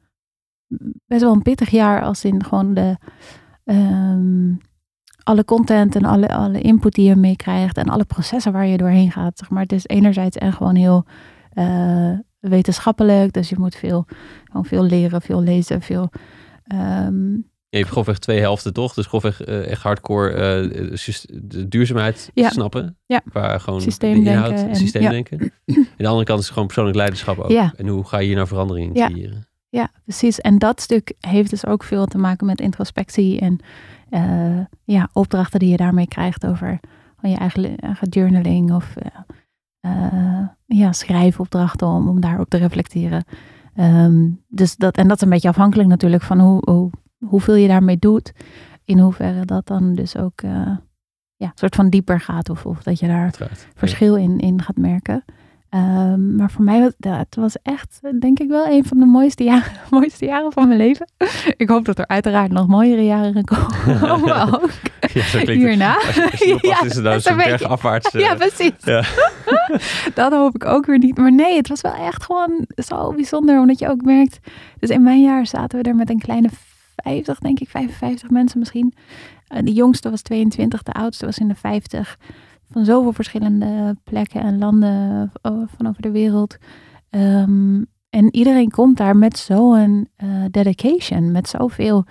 best 1.06 1.22
wel 1.22 1.32
een 1.32 1.42
pittig 1.42 1.70
jaar 1.70 2.02
als 2.02 2.24
in 2.24 2.44
gewoon 2.44 2.74
de, 2.74 2.96
ehm, 3.64 4.54
alle 5.22 5.44
content 5.44 5.96
en 5.96 6.04
alle, 6.04 6.28
alle 6.28 6.60
input 6.60 6.92
die 6.92 7.08
je 7.08 7.16
meekrijgt 7.16 7.76
en 7.76 7.88
alle 7.88 8.04
processen 8.04 8.52
waar 8.52 8.66
je 8.66 8.76
doorheen 8.76 9.12
gaat. 9.12 9.42
Maar. 9.48 9.62
Het 9.62 9.72
is 9.72 9.86
enerzijds 9.86 10.36
en 10.36 10.52
gewoon 10.52 10.74
heel 10.74 11.04
eh, 11.50 12.12
wetenschappelijk, 12.38 13.32
dus 13.32 13.48
je 13.48 13.58
moet 13.58 13.74
veel, 13.74 14.04
gewoon 14.44 14.64
veel 14.64 14.82
leren, 14.82 15.22
veel 15.22 15.42
lezen, 15.42 15.82
veel... 15.82 16.10
ehm, 16.64 17.34
Je 17.68 17.78
hebt 17.78 17.90
grofweg 17.90 18.18
twee 18.18 18.40
helften 18.40 18.72
toch? 18.72 18.94
Dus 18.94 19.06
grofweg 19.06 19.42
eh, 19.42 19.70
echt 19.70 19.82
hardcore 19.82 20.30
eh, 20.30 20.96
de 21.32 21.68
duurzaamheid 21.68 22.30
Ja. 22.34 22.48
snappen. 22.50 22.96
Ja. 23.06 23.20
Waar 23.32 23.60
gewoon 23.60 23.80
Systeemdenken 23.80 24.32
de 24.32 24.38
inhoud, 24.38 24.60
en- 24.62 24.68
en, 24.68 24.76
systeemdenken. 24.76 25.38
En 25.64 25.86
de 25.96 26.06
andere 26.06 26.24
kant 26.24 26.40
is 26.40 26.48
gewoon 26.48 26.64
persoonlijk 26.66 26.96
leiderschap 26.96 27.38
ook. 27.38 27.50
Ja. 27.50 27.72
En 27.76 27.86
hoe 27.88 28.04
ga 28.06 28.18
je 28.18 28.26
hier 28.26 28.34
nou 28.34 28.46
verandering 28.46 28.88
in 28.88 28.94
Ja. 29.00 29.08
creëren? 29.08 29.46
Ja, 29.68 29.90
precies. 30.04 30.40
En 30.40 30.58
dat 30.58 30.80
stuk 30.80 31.12
heeft 31.20 31.50
dus 31.50 31.66
ook 31.66 31.82
veel 31.82 32.06
te 32.06 32.18
maken 32.18 32.46
met 32.46 32.60
introspectie 32.60 33.40
en 33.40 33.58
eh, 34.10 34.58
ja, 34.84 35.08
opdrachten 35.12 35.58
die 35.58 35.68
je 35.70 35.76
daarmee 35.76 36.08
krijgt 36.08 36.46
over 36.46 36.80
van 37.20 37.30
je 37.30 37.36
eigen, 37.36 37.76
eigen 37.76 38.08
journaling 38.08 38.72
of 38.72 38.94
ja, 40.66 40.92
schrijfopdrachten 40.92 41.86
om, 41.86 42.08
om 42.08 42.20
daarop 42.20 42.48
te 42.48 42.56
reflecteren. 42.56 43.24
Ehm, 43.74 44.28
dus 44.48 44.76
dat, 44.76 44.96
en 44.96 45.08
dat 45.08 45.16
is 45.16 45.22
een 45.22 45.28
beetje 45.28 45.48
afhankelijk 45.48 45.88
natuurlijk 45.88 46.22
van 46.22 46.40
hoe, 46.40 46.62
hoe, 46.70 46.90
hoeveel 47.24 47.54
je 47.54 47.68
daarmee 47.68 47.98
doet. 47.98 48.32
In 48.84 48.98
hoeverre 48.98 49.44
dat 49.44 49.66
dan 49.66 49.94
dus 49.94 50.16
ook 50.16 50.40
eh, 50.42 50.50
ja, 51.36 51.46
een 51.46 51.52
soort 51.54 51.74
van 51.74 51.88
dieper 51.90 52.20
gaat 52.20 52.50
of, 52.50 52.66
of 52.66 52.82
dat 52.82 52.98
je 52.98 53.06
daar 53.06 53.22
Uiteraard. 53.22 53.66
verschil 53.74 54.16
in, 54.16 54.38
in 54.38 54.62
gaat 54.62 54.76
merken. 54.76 55.24
Ehm, 55.68 56.36
maar 56.36 56.50
voor 56.50 56.64
mij 56.64 56.80
was 56.80 56.92
ja, 56.98 57.18
het 57.18 57.34
was 57.36 57.56
echt, 57.62 58.00
denk 58.20 58.38
ik 58.38 58.48
wel, 58.48 58.66
een 58.68 58.84
van 58.84 58.98
de 58.98 59.04
mooiste 59.04 59.44
jaren, 59.44 59.72
mooiste 59.90 60.24
jaren 60.24 60.52
van 60.52 60.66
mijn 60.66 60.78
leven. 60.78 61.06
Ik 61.56 61.68
hoop 61.68 61.84
dat 61.84 61.98
er 61.98 62.06
uiteraard 62.06 62.50
nog 62.50 62.66
mooiere 62.66 63.04
jaren 63.04 63.32
gaan 63.32 63.44
komen. 63.44 64.10
ook 64.12 64.26
Ja, 65.12 65.22
zo 65.22 65.38
klinkt 65.38 65.46
het. 65.46 65.48
hierna. 65.70 65.94
Als 65.94 66.14
je, 66.14 66.22
als 66.30 66.38
je 66.40 66.54
oppast, 66.54 66.80
Ja, 66.80 66.86
is 66.86 66.94
het 66.94 67.02
nou 67.04 67.14
dat 67.14 67.22
zo'n 67.22 67.36
bergafwaarts. 67.36 68.10
eh, 68.14 68.20
Ja, 68.20 68.34
precies. 68.34 68.72
Ja. 68.84 69.02
dat 70.14 70.32
hoop 70.32 70.54
ik 70.54 70.64
ook 70.64 70.86
weer 70.86 70.98
niet. 70.98 71.16
Maar 71.16 71.32
nee, 71.32 71.56
het 71.56 71.68
was 71.68 71.80
wel 71.80 71.94
echt 71.94 72.22
gewoon 72.22 72.66
zo 72.76 73.12
bijzonder. 73.12 73.60
Omdat 73.60 73.78
je 73.78 73.88
ook 73.88 74.02
merkt. 74.02 74.38
Dus 74.78 74.90
in 74.90 75.02
mijn 75.02 75.22
jaar 75.22 75.46
zaten 75.46 75.82
we 75.82 75.88
er 75.88 75.94
met 75.96 76.10
een 76.10 76.18
kleine 76.20 76.48
50, 76.96 77.38
denk 77.38 77.60
ik, 77.60 77.68
55 77.68 78.30
mensen 78.30 78.58
misschien. 78.58 78.94
Eh, 79.46 79.62
De 79.62 79.72
jongste 79.72 80.10
was 80.10 80.22
22, 80.22 80.82
de 80.82 80.92
oudste 80.92 81.24
was 81.24 81.38
in 81.38 81.48
de 81.48 81.54
50. 81.54 82.18
Van 82.70 82.84
zoveel 82.84 83.12
verschillende 83.12 83.96
plekken 84.04 84.40
en 84.40 84.58
landen 84.58 85.32
eh, 85.42 85.52
van 85.76 85.86
over 85.86 86.02
de 86.02 86.10
wereld. 86.10 86.56
Ehm, 87.10 87.82
en 88.10 88.34
iedereen 88.34 88.70
komt 88.70 88.96
daar 88.96 89.16
met 89.16 89.38
zo'n 89.38 90.08
eh, 90.16 90.44
dedication, 90.50 91.32
met 91.32 91.48
zoveel 91.48 92.04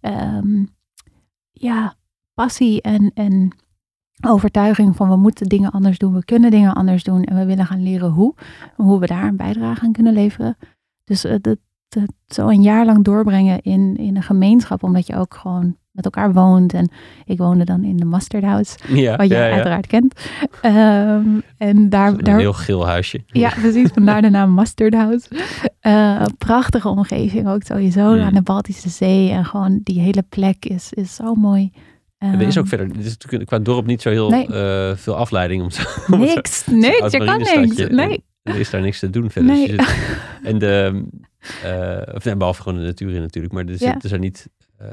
ehm, 0.00 0.64
ja, 1.52 1.94
passie 2.34 2.82
en, 2.82 3.10
en 3.14 3.56
overtuiging 4.26 4.96
van 4.96 5.08
we 5.08 5.16
moeten 5.16 5.48
dingen 5.48 5.70
anders 5.70 5.98
doen, 5.98 6.14
we 6.14 6.24
kunnen 6.24 6.50
dingen 6.50 6.74
anders 6.74 7.02
doen 7.02 7.24
en 7.24 7.36
we 7.36 7.44
willen 7.44 7.66
gaan 7.66 7.82
leren 7.82 8.10
hoe, 8.10 8.34
hoe 8.76 9.00
we 9.00 9.06
daar 9.06 9.24
een 9.24 9.36
bijdrage 9.36 9.84
aan 9.84 9.92
kunnen 9.92 10.12
leveren. 10.12 10.56
Dus 11.04 11.26
dat, 11.40 11.58
dat 11.92 12.12
zo 12.28 12.48
een 12.48 12.62
jaar 12.62 12.84
lang 12.86 13.04
doorbrengen 13.04 13.60
in, 13.62 13.96
in 13.96 14.16
een 14.16 14.22
gemeenschap, 14.22 14.82
omdat 14.82 15.06
je 15.06 15.16
ook 15.16 15.34
gewoon 15.34 15.76
met 15.92 16.04
elkaar 16.04 16.32
woont. 16.32 16.72
En 16.72 16.90
ik 17.24 17.38
woonde 17.38 17.64
dan 17.64 17.84
in 17.84 17.96
de 17.96 18.04
Mustard 18.04 18.44
House, 18.44 18.78
ja, 18.88 19.16
wat 19.16 19.28
jij 19.28 19.38
ja, 19.38 19.46
ja. 19.46 19.52
uiteraard 19.54 19.86
kent. 19.86 20.14
Ehm, 20.62 21.24
en 21.58 21.88
daar, 21.88 22.08
Een 22.08 22.18
daar, 22.18 22.38
heel 22.38 22.52
geel 22.52 22.86
huisje. 22.86 23.20
ja, 23.26 23.52
precies. 23.60 23.90
Vandaar 23.94 24.22
de 24.22 24.30
naam 24.30 24.54
Mustard 24.54 24.94
House. 24.94 25.28
Eh, 25.80 26.22
prachtige 26.38 26.88
omgeving 26.88 27.48
ook 27.48 27.62
sowieso 27.62 28.14
Mm. 28.14 28.20
aan 28.20 28.34
de 28.34 28.42
Baltische 28.42 28.88
Zee. 28.88 29.30
En 29.30 29.44
gewoon 29.44 29.80
die 29.82 30.00
hele 30.00 30.24
plek 30.28 30.64
is, 30.64 30.92
is 30.92 31.14
zo 31.14 31.34
mooi. 31.34 31.72
En 32.18 32.40
er 32.40 32.46
is 32.46 32.58
ook 32.58 32.64
Ehm, 32.64 32.76
verder, 32.76 32.86
het 32.96 33.04
is 33.04 33.10
natuurlijk 33.12 33.46
qua 33.50 33.58
dorp 33.58 33.86
niet 33.86 34.02
zo 34.02 34.10
heel 34.10 34.30
Nee. 34.30 34.46
eh, 34.46 34.96
veel 34.96 35.16
afleiding 35.16 35.62
om 35.62 35.68
Niks, 36.18 36.66
niks, 36.66 37.00
oud 37.00 37.12
je 37.12 37.18
kan 37.24 37.38
niks. 37.38 37.76
Nee, 37.88 38.24
Er 38.42 38.58
is 38.60 38.70
daar 38.70 38.80
niks 38.80 38.98
te 38.98 39.10
doen 39.10 39.30
verder. 39.30 39.50
Nee. 39.54 39.66
Dus 39.76 39.86
je 39.86 40.16
en 40.48 40.58
de, 40.58 41.02
eh, 41.64 42.14
of 42.14 42.24
nee, 42.24 42.36
behalve 42.36 42.62
gewoon 42.62 42.78
de 42.78 42.84
natuur 42.84 43.14
in 43.14 43.20
natuurlijk, 43.20 43.54
maar 43.54 43.64
er, 43.64 43.70
zit, 43.70 43.80
Ja. 43.80 43.98
er 44.00 44.08
zijn 44.08 44.20
niet, 44.20 44.48
ehm, 44.78 44.90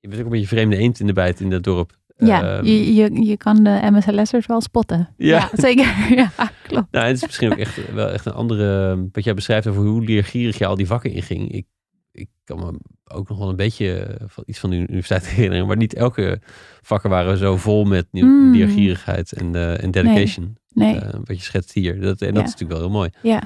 je 0.00 0.08
bent 0.08 0.18
ook 0.20 0.24
een 0.26 0.32
beetje 0.32 0.46
vreemde 0.46 0.76
eend 0.76 1.00
in 1.00 1.06
de 1.06 1.12
bijt 1.12 1.40
in 1.40 1.50
dat 1.50 1.62
dorp. 1.62 1.96
ja, 2.16 2.56
Ehm, 2.56 2.64
je, 2.64 2.94
je, 2.94 3.22
je 3.26 3.36
kan 3.36 3.62
de 3.64 3.88
MSLS'ers 3.92 4.46
wel 4.46 4.60
spotten. 4.60 5.08
Ja. 5.16 5.36
Ja, 5.38 5.50
zeker. 5.52 5.86
Ja, 6.18 6.30
klopt. 6.62 6.86
Nou, 6.92 7.06
het 7.06 7.16
is 7.16 7.22
misschien 7.26 7.52
ook 7.52 7.58
echt 7.58 7.92
wel 7.92 8.08
echt 8.10 8.26
een 8.26 8.32
andere, 8.32 8.96
wat 9.12 9.24
jij 9.24 9.34
beschrijft 9.34 9.66
over 9.66 9.82
hoe 9.82 10.04
leergierig 10.04 10.58
je 10.58 10.66
al 10.66 10.76
die 10.76 10.86
vakken 10.86 11.12
inging. 11.12 11.52
Ik, 11.52 11.66
ik 12.12 12.28
kan 12.44 12.58
me 12.58 12.78
ook 13.14 13.28
nog 13.28 13.38
wel 13.38 13.48
een 13.48 13.56
beetje 13.56 14.16
van 14.26 14.42
iets 14.46 14.58
van 14.58 14.70
de 14.70 14.76
universiteit 14.76 15.26
herinneren, 15.28 15.66
maar 15.66 15.76
niet 15.76 15.94
elke 15.94 16.40
vakken 16.82 17.10
waren 17.10 17.36
zo 17.38 17.56
vol 17.56 17.84
met 17.84 18.06
nieuw- 18.10 18.26
Mm. 18.26 18.52
leergierigheid 18.52 19.32
en, 19.32 19.54
eh, 19.54 19.82
en 19.82 19.90
dedication. 19.90 20.56
Nee, 20.72 20.96
Eh, 21.00 21.08
wat 21.24 21.36
je 21.36 21.42
schetst 21.42 21.72
hier. 21.72 22.00
Dat, 22.00 22.20
en 22.20 22.26
dat 22.34 22.36
Ja. 22.42 22.48
is 22.48 22.50
natuurlijk 22.52 22.70
wel 22.70 22.80
heel 22.80 22.90
mooi. 22.98 23.10
ja. 23.22 23.42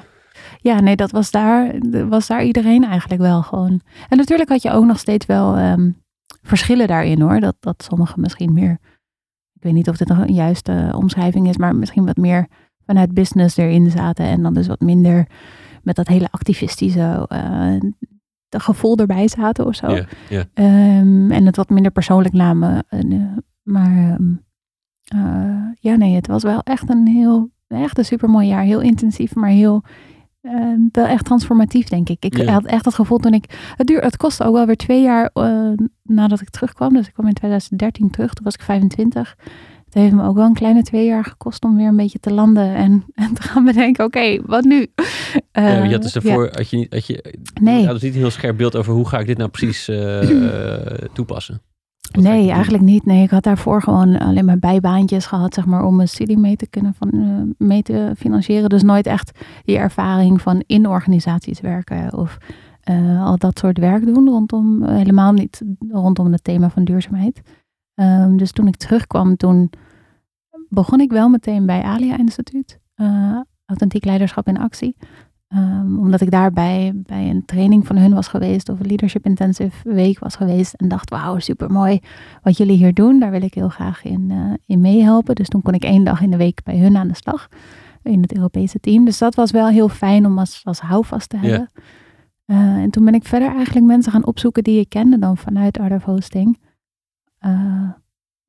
Ja, 0.63 0.79
nee, 0.79 0.95
dat 0.95 1.11
was 1.11 1.31
daar, 1.31 1.73
was 2.09 2.27
daar 2.27 2.43
iedereen 2.43 2.83
eigenlijk 2.83 3.21
wel 3.21 3.41
gewoon. 3.41 3.81
En 4.09 4.17
natuurlijk 4.17 4.49
had 4.49 4.61
je 4.61 4.71
ook 4.71 4.85
nog 4.85 4.99
steeds 4.99 5.25
wel 5.25 5.55
ehm, 5.55 5.91
verschillen 6.41 6.87
daarin 6.87 7.21
hoor. 7.21 7.39
Dat, 7.39 7.55
dat 7.59 7.83
sommigen 7.83 8.21
misschien 8.21 8.53
meer, 8.53 8.77
ik 9.53 9.63
weet 9.63 9.73
niet 9.73 9.89
of 9.89 9.97
dit 9.97 10.07
nog 10.07 10.17
een 10.17 10.33
juiste 10.33 10.93
omschrijving 10.95 11.47
is, 11.47 11.57
maar 11.57 11.75
misschien 11.75 12.05
wat 12.05 12.17
meer 12.17 12.47
vanuit 12.85 13.13
business 13.13 13.57
erin 13.57 13.91
zaten. 13.91 14.25
En 14.25 14.43
dan 14.43 14.53
dus 14.53 14.67
wat 14.67 14.79
minder 14.79 15.27
met 15.81 15.95
dat 15.95 16.07
hele 16.07 16.27
activistische. 16.31 17.25
eh, 17.27 17.91
de 18.49 18.59
gevoel 18.59 18.97
erbij 18.97 19.27
zaten 19.27 19.65
of 19.65 19.75
zo. 19.75 19.87
Ehm, 20.53 21.31
en 21.31 21.45
het 21.45 21.55
wat 21.55 21.69
minder 21.69 21.91
persoonlijk 21.91 22.33
namen. 22.33 22.83
En, 22.89 23.11
eh, 23.11 23.37
maar 23.63 23.97
ehm, 23.97 24.33
eh, 25.07 25.67
ja, 25.79 25.95
nee, 25.95 26.15
het 26.15 26.27
was 26.27 26.43
wel 26.43 26.61
echt 26.63 26.89
een 26.89 27.07
heel, 27.07 27.49
echt 27.67 27.97
een 27.97 28.05
supermooi 28.05 28.47
jaar. 28.47 28.63
Heel 28.63 28.81
intensief, 28.81 29.35
maar 29.35 29.49
heel, 29.49 29.83
eh, 30.43 30.73
wel 30.91 31.05
echt 31.05 31.25
transformatief, 31.25 31.87
denk 31.87 32.09
ik. 32.09 32.25
Ik 32.25 32.37
Ja. 32.37 32.51
had 32.51 32.65
echt 32.65 32.85
het 32.85 32.93
gevoel 32.93 33.17
toen 33.17 33.33
ik, 33.33 33.73
het 33.75 33.87
duur, 33.87 34.01
het 34.01 34.17
kostte 34.17 34.43
ook 34.43 34.53
wel 34.53 34.65
weer 34.65 34.75
twee 34.75 35.01
jaar 35.01 35.29
eh, 35.33 35.69
nadat 36.03 36.41
ik 36.41 36.49
terugkwam. 36.49 36.93
Dus 36.93 37.07
ik 37.07 37.13
kwam 37.13 37.27
in 37.27 37.33
2013 37.33 38.09
terug, 38.09 38.33
toen 38.33 38.43
was 38.45 38.53
ik 38.53 38.61
25. 38.61 39.35
Het 39.85 39.93
heeft 40.01 40.13
me 40.13 40.23
ook 40.27 40.35
wel 40.35 40.45
een 40.45 40.53
kleine 40.53 40.83
twee 40.83 41.05
jaar 41.05 41.23
gekost 41.25 41.63
om 41.63 41.75
weer 41.75 41.87
een 41.87 41.95
beetje 41.95 42.19
te 42.19 42.33
landen 42.33 42.75
en, 42.75 43.03
en 43.13 43.33
te 43.33 43.41
gaan 43.41 43.65
bedenken, 43.65 44.05
oké, 44.05 44.41
wat 44.45 44.63
nu? 44.63 44.87
Ja, 44.95 45.41
Eh, 45.51 45.85
je 45.85 45.91
had 45.91 46.01
dus 46.01 46.13
daarvoor, 46.13 46.49
had 46.53 46.69
je 46.69 46.77
niet, 46.77 46.93
had 46.93 47.05
je, 47.07 47.35
Nee. 47.61 47.79
je 47.79 47.85
had 47.85 47.93
dus 47.93 48.03
niet 48.03 48.13
een 48.13 48.19
heel 48.19 48.29
scherp 48.31 48.57
beeld 48.57 48.75
over 48.75 48.93
hoe 48.93 49.07
ga 49.07 49.19
ik 49.19 49.25
dit 49.27 49.37
nou 49.37 49.49
precies 49.49 49.87
eh, 49.87 50.21
toepassen. 51.13 51.61
Nee, 52.11 52.51
eigenlijk 52.51 52.83
niet. 52.83 53.05
Nee, 53.05 53.23
ik 53.23 53.29
had 53.29 53.43
daarvoor 53.43 53.81
gewoon 53.81 54.19
alleen 54.19 54.45
maar 54.45 54.59
bijbaantjes 54.59 55.25
gehad, 55.25 55.53
zeg 55.53 55.65
maar, 55.65 55.85
om 55.85 55.95
mijn 55.95 56.07
studie 56.07 56.37
mee 56.37 56.55
te 56.55 56.67
kunnen 56.67 56.93
van, 56.93 57.09
eh, 57.11 57.67
mee 57.67 57.81
te 57.81 58.11
financieren. 58.17 58.69
Dus 58.69 58.83
nooit 58.83 59.05
echt 59.05 59.39
die 59.63 59.77
ervaring 59.77 60.41
van 60.41 60.63
in 60.67 60.87
organisaties 60.87 61.61
werken 61.61 62.17
of 62.17 62.37
eh, 62.81 63.25
al 63.25 63.37
dat 63.37 63.59
soort 63.59 63.77
werk 63.77 64.05
doen 64.05 64.29
rondom, 64.29 64.83
eh, 64.83 64.95
helemaal 64.95 65.33
niet 65.33 65.61
rondom 65.89 66.31
het 66.31 66.43
thema 66.43 66.69
van 66.69 66.83
duurzaamheid. 66.83 67.41
Ehm, 67.93 68.37
dus 68.37 68.51
toen 68.51 68.67
ik 68.67 68.75
terugkwam, 68.75 69.35
toen 69.35 69.69
begon 70.69 70.99
ik 70.99 71.11
wel 71.11 71.29
meteen 71.29 71.65
bij 71.65 71.81
Alia 71.81 72.17
Instituut, 72.17 72.79
Authentiek 73.65 74.05
Leiderschap 74.05 74.47
in 74.47 74.57
Actie. 74.59 74.95
Ehm, 75.53 75.99
omdat 75.99 76.21
ik 76.21 76.31
daarbij 76.31 76.91
bij 76.95 77.29
een 77.29 77.45
training 77.45 77.87
van 77.87 77.97
hun 77.97 78.13
was 78.13 78.27
geweest 78.27 78.69
of 78.69 78.79
een 78.79 78.85
Leadership 78.85 79.25
Intensive 79.25 79.93
week 79.93 80.19
was 80.19 80.35
geweest. 80.35 80.73
En 80.73 80.87
dacht, 80.87 81.09
wauw, 81.09 81.39
super 81.39 81.71
mooi 81.71 81.99
wat 82.41 82.57
jullie 82.57 82.77
hier 82.77 82.93
doen. 82.93 83.19
Daar 83.19 83.31
wil 83.31 83.41
ik 83.41 83.53
heel 83.53 83.69
graag 83.69 84.03
in, 84.03 84.31
eh, 84.31 84.53
in 84.65 84.81
meehelpen. 84.81 85.35
Dus 85.35 85.47
toen 85.47 85.61
kon 85.61 85.73
ik 85.73 85.83
één 85.83 86.03
dag 86.03 86.21
in 86.21 86.31
de 86.31 86.37
week 86.37 86.63
bij 86.63 86.77
hun 86.77 86.97
aan 86.97 87.07
de 87.07 87.15
slag. 87.15 87.47
In 88.03 88.21
het 88.21 88.35
Europese 88.35 88.79
team. 88.79 89.05
Dus 89.05 89.17
dat 89.17 89.35
was 89.35 89.51
wel 89.51 89.67
heel 89.67 89.89
fijn 89.89 90.25
om 90.25 90.39
als, 90.39 90.61
als 90.63 90.79
houvast 90.79 91.29
te 91.29 91.37
hebben. 91.37 91.69
Eh, 92.45 92.57
en 92.57 92.89
toen 92.89 93.05
ben 93.05 93.13
ik 93.13 93.25
verder 93.25 93.55
eigenlijk 93.55 93.85
mensen 93.85 94.11
gaan 94.11 94.25
opzoeken 94.25 94.63
die 94.63 94.79
ik 94.79 94.89
kende 94.89 95.19
dan 95.19 95.37
vanuit 95.37 95.79
Art 95.79 95.91
of 95.91 96.03
Hosting. 96.03 96.59
Eh, 97.37 97.89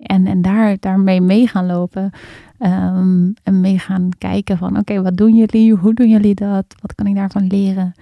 en, 0.05 0.27
en 0.27 0.43
daar, 0.43 0.77
daarmee 0.81 1.21
mee 1.21 1.47
gaan 1.49 1.67
lopen. 1.67 2.11
Ehm, 2.59 3.31
en 3.43 3.61
mee 3.61 3.79
gaan 3.79 4.09
kijken 4.19 4.59
van 4.59 4.79
oké, 4.79 5.03
wat 5.03 5.17
doen 5.17 5.35
jullie? 5.37 5.73
Hoe 5.75 5.95
doen 5.95 6.09
jullie 6.09 6.35
dat? 6.35 6.65
Wat 6.81 6.95
kan 6.95 7.07
ik 7.07 7.15
daarvan 7.15 7.47
leren? 7.47 7.95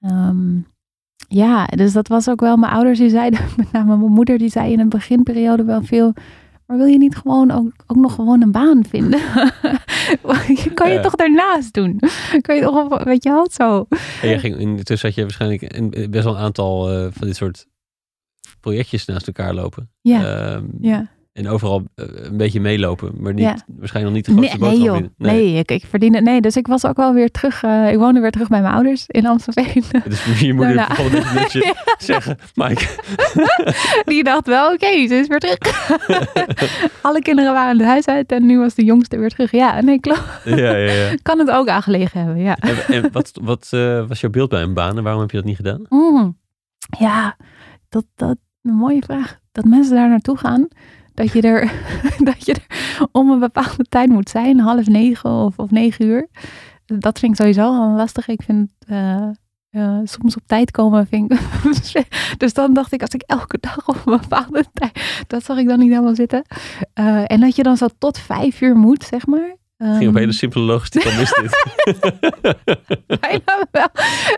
Ehm, 0.00 0.56
ja, 1.28 1.64
dus 1.66 1.92
dat 1.92 2.08
was 2.08 2.28
ook 2.28 2.40
wel 2.40 2.56
mijn 2.56 2.72
ouders 2.72 2.98
die 2.98 3.10
zeiden, 3.10 3.40
met 3.56 3.72
name 3.72 3.96
mijn 3.96 4.12
moeder 4.12 4.38
die 4.38 4.48
zei 4.50 4.72
in 4.72 4.80
een 4.80 4.88
beginperiode 4.88 5.64
wel 5.64 5.82
veel. 5.82 6.12
Maar 6.66 6.76
wil 6.76 6.86
je 6.86 6.98
niet 6.98 7.16
gewoon 7.16 7.50
ook, 7.50 7.72
ook 7.86 7.96
nog 7.96 8.14
gewoon 8.14 8.42
een 8.42 8.52
baan 8.52 8.84
vinden? 8.88 9.20
kan 10.74 10.88
je 10.88 10.94
Ja. 10.94 11.00
toch 11.02 11.14
daarnaast 11.14 11.74
doen? 11.74 12.00
Kan 12.40 12.56
je 12.56 12.62
toch, 12.62 13.04
weet 13.04 13.22
je 13.22 13.30
wel, 13.30 13.46
zo. 13.50 13.86
En 14.22 14.28
jij 14.28 14.38
ging, 14.38 14.56
intussen 14.56 15.08
had 15.08 15.16
je 15.16 15.22
waarschijnlijk 15.22 15.62
een, 15.76 15.90
best 16.10 16.24
wel 16.24 16.34
een 16.36 16.40
aantal 16.42 16.90
eh, 16.92 17.06
van 17.10 17.26
dit 17.26 17.36
soort 17.36 17.66
projectjes 18.60 19.04
naast 19.04 19.26
elkaar 19.26 19.54
lopen. 19.54 19.90
Ja, 20.00 20.24
Ehm, 20.54 20.64
ja. 20.80 21.06
En 21.38 21.48
overal 21.48 21.84
eh, 21.94 22.06
een 22.12 22.36
beetje 22.36 22.60
meelopen, 22.60 23.12
maar 23.18 23.32
niet, 23.34 23.44
Ja. 23.44 23.56
waarschijnlijk 23.78 24.04
nog 24.04 24.12
niet 24.12 24.24
de 24.24 24.32
grootste 24.32 24.58
Nee, 24.58 24.76
nee 24.78 24.86
joh. 24.86 24.96
in. 24.96 25.12
Nee, 25.16 25.52
ik, 25.54 25.70
ik 25.70 25.84
verdiende. 25.88 26.20
Nee, 26.20 26.40
dus 26.40 26.56
ik 26.56 26.66
was 26.66 26.84
ook 26.86 26.96
wel 26.96 27.12
weer 27.14 27.30
terug. 27.30 27.62
eh, 27.62 27.90
ik 27.92 27.96
woonde 27.98 28.20
weer 28.20 28.30
terug 28.30 28.48
bij 28.48 28.60
mijn 28.60 28.74
ouders 28.74 29.04
in 29.06 29.26
Amstelveen. 29.26 29.84
Dus 30.08 30.40
je 30.40 30.52
moeder 30.54 30.74
Daarna. 30.76 30.88
begon 30.88 31.04
een 31.06 31.10
beetje 31.34 31.58
netjes 31.86 32.06
zeggen, 32.06 32.38
Mike, 32.54 32.86
Die 34.12 34.24
dacht 34.24 34.46
wel, 34.46 34.72
oké, 34.72 34.86
ze 35.06 35.14
is 35.14 35.26
weer 35.26 35.38
terug. 35.38 35.58
Alle 37.02 37.22
kinderen 37.22 37.52
waren 37.52 37.78
het 37.78 37.86
huis 37.86 38.06
uit 38.06 38.32
en 38.32 38.46
nu 38.46 38.58
was 38.58 38.74
de 38.74 38.84
jongste 38.84 39.18
weer 39.18 39.28
terug. 39.30 39.50
Ja, 39.50 39.80
nee, 39.80 40.00
klopt. 40.00 40.22
ja, 40.44 40.56
ja, 40.56 40.92
ja. 40.92 41.14
Kan 41.22 41.38
het 41.38 41.50
ook 41.50 41.68
aangelegen 41.68 42.20
hebben, 42.24 42.42
ja. 42.42 42.56
En, 42.56 42.76
en 42.94 43.08
wat, 43.12 43.30
wat 43.42 43.68
eh, 43.70 44.06
was 44.08 44.20
jouw 44.20 44.30
beeld 44.30 44.48
bij 44.48 44.62
een 44.62 44.74
baan 44.74 44.96
en 44.96 45.02
waarom 45.02 45.20
heb 45.20 45.30
je 45.30 45.36
dat 45.36 45.46
niet 45.46 45.56
gedaan? 45.56 45.82
Mm. 45.88 46.36
Ja, 46.98 47.36
dat, 47.88 48.04
dat 48.14 48.36
een 48.62 48.74
mooie 48.74 49.02
vraag. 49.02 49.38
Dat 49.52 49.64
mensen 49.64 49.94
daar 49.94 50.08
naartoe 50.08 50.36
gaan, 50.36 50.68
dat 51.18 51.32
je 51.32 51.42
er, 51.42 51.72
dat 52.30 52.46
je 52.46 52.54
er 52.54 53.08
om 53.12 53.30
een 53.30 53.38
bepaalde 53.38 53.84
tijd 53.88 54.08
moet 54.08 54.28
zijn, 54.28 54.60
half 54.60 54.86
negen 54.86 55.30
of, 55.30 55.58
of 55.58 55.70
negen 55.70 56.04
uur. 56.04 56.28
Dat 56.86 57.18
vind 57.18 57.32
ik 57.32 57.38
sowieso 57.38 57.62
al 57.62 57.90
lastig. 57.90 58.28
Ik 58.28 58.42
vind 58.42 58.70
eh, 58.86 59.28
eh, 59.70 59.98
soms 60.04 60.36
op 60.36 60.42
tijd 60.46 60.70
komen, 60.70 61.06
vind 61.06 61.32
ik. 61.32 62.06
dus 62.42 62.52
dan 62.52 62.74
dacht 62.74 62.92
ik, 62.92 63.00
als 63.00 63.10
ik 63.10 63.22
elke 63.26 63.58
dag 63.60 63.88
op 63.88 64.02
een 64.04 64.18
bepaalde 64.20 64.64
tijd, 64.72 65.24
dat 65.26 65.44
zag 65.44 65.58
ik 65.58 65.68
dan 65.68 65.78
niet 65.78 65.90
helemaal 65.90 66.14
zitten. 66.14 66.42
Eh, 66.92 67.24
en 67.26 67.40
dat 67.40 67.56
je 67.56 67.62
dan 67.62 67.76
zo 67.76 67.86
tot 67.98 68.18
vijf 68.18 68.60
uur 68.60 68.76
moet, 68.76 69.04
zeg 69.04 69.26
maar. 69.26 69.56
Ging 69.78 69.94
op 69.94 70.06
Ehm, 70.06 70.16
hele 70.16 70.32
simpele 70.32 70.64
logistiek, 70.64 71.04
al 71.04 71.10
dit. 71.10 71.64
Bijna 73.20 73.66
wel. 73.70 73.88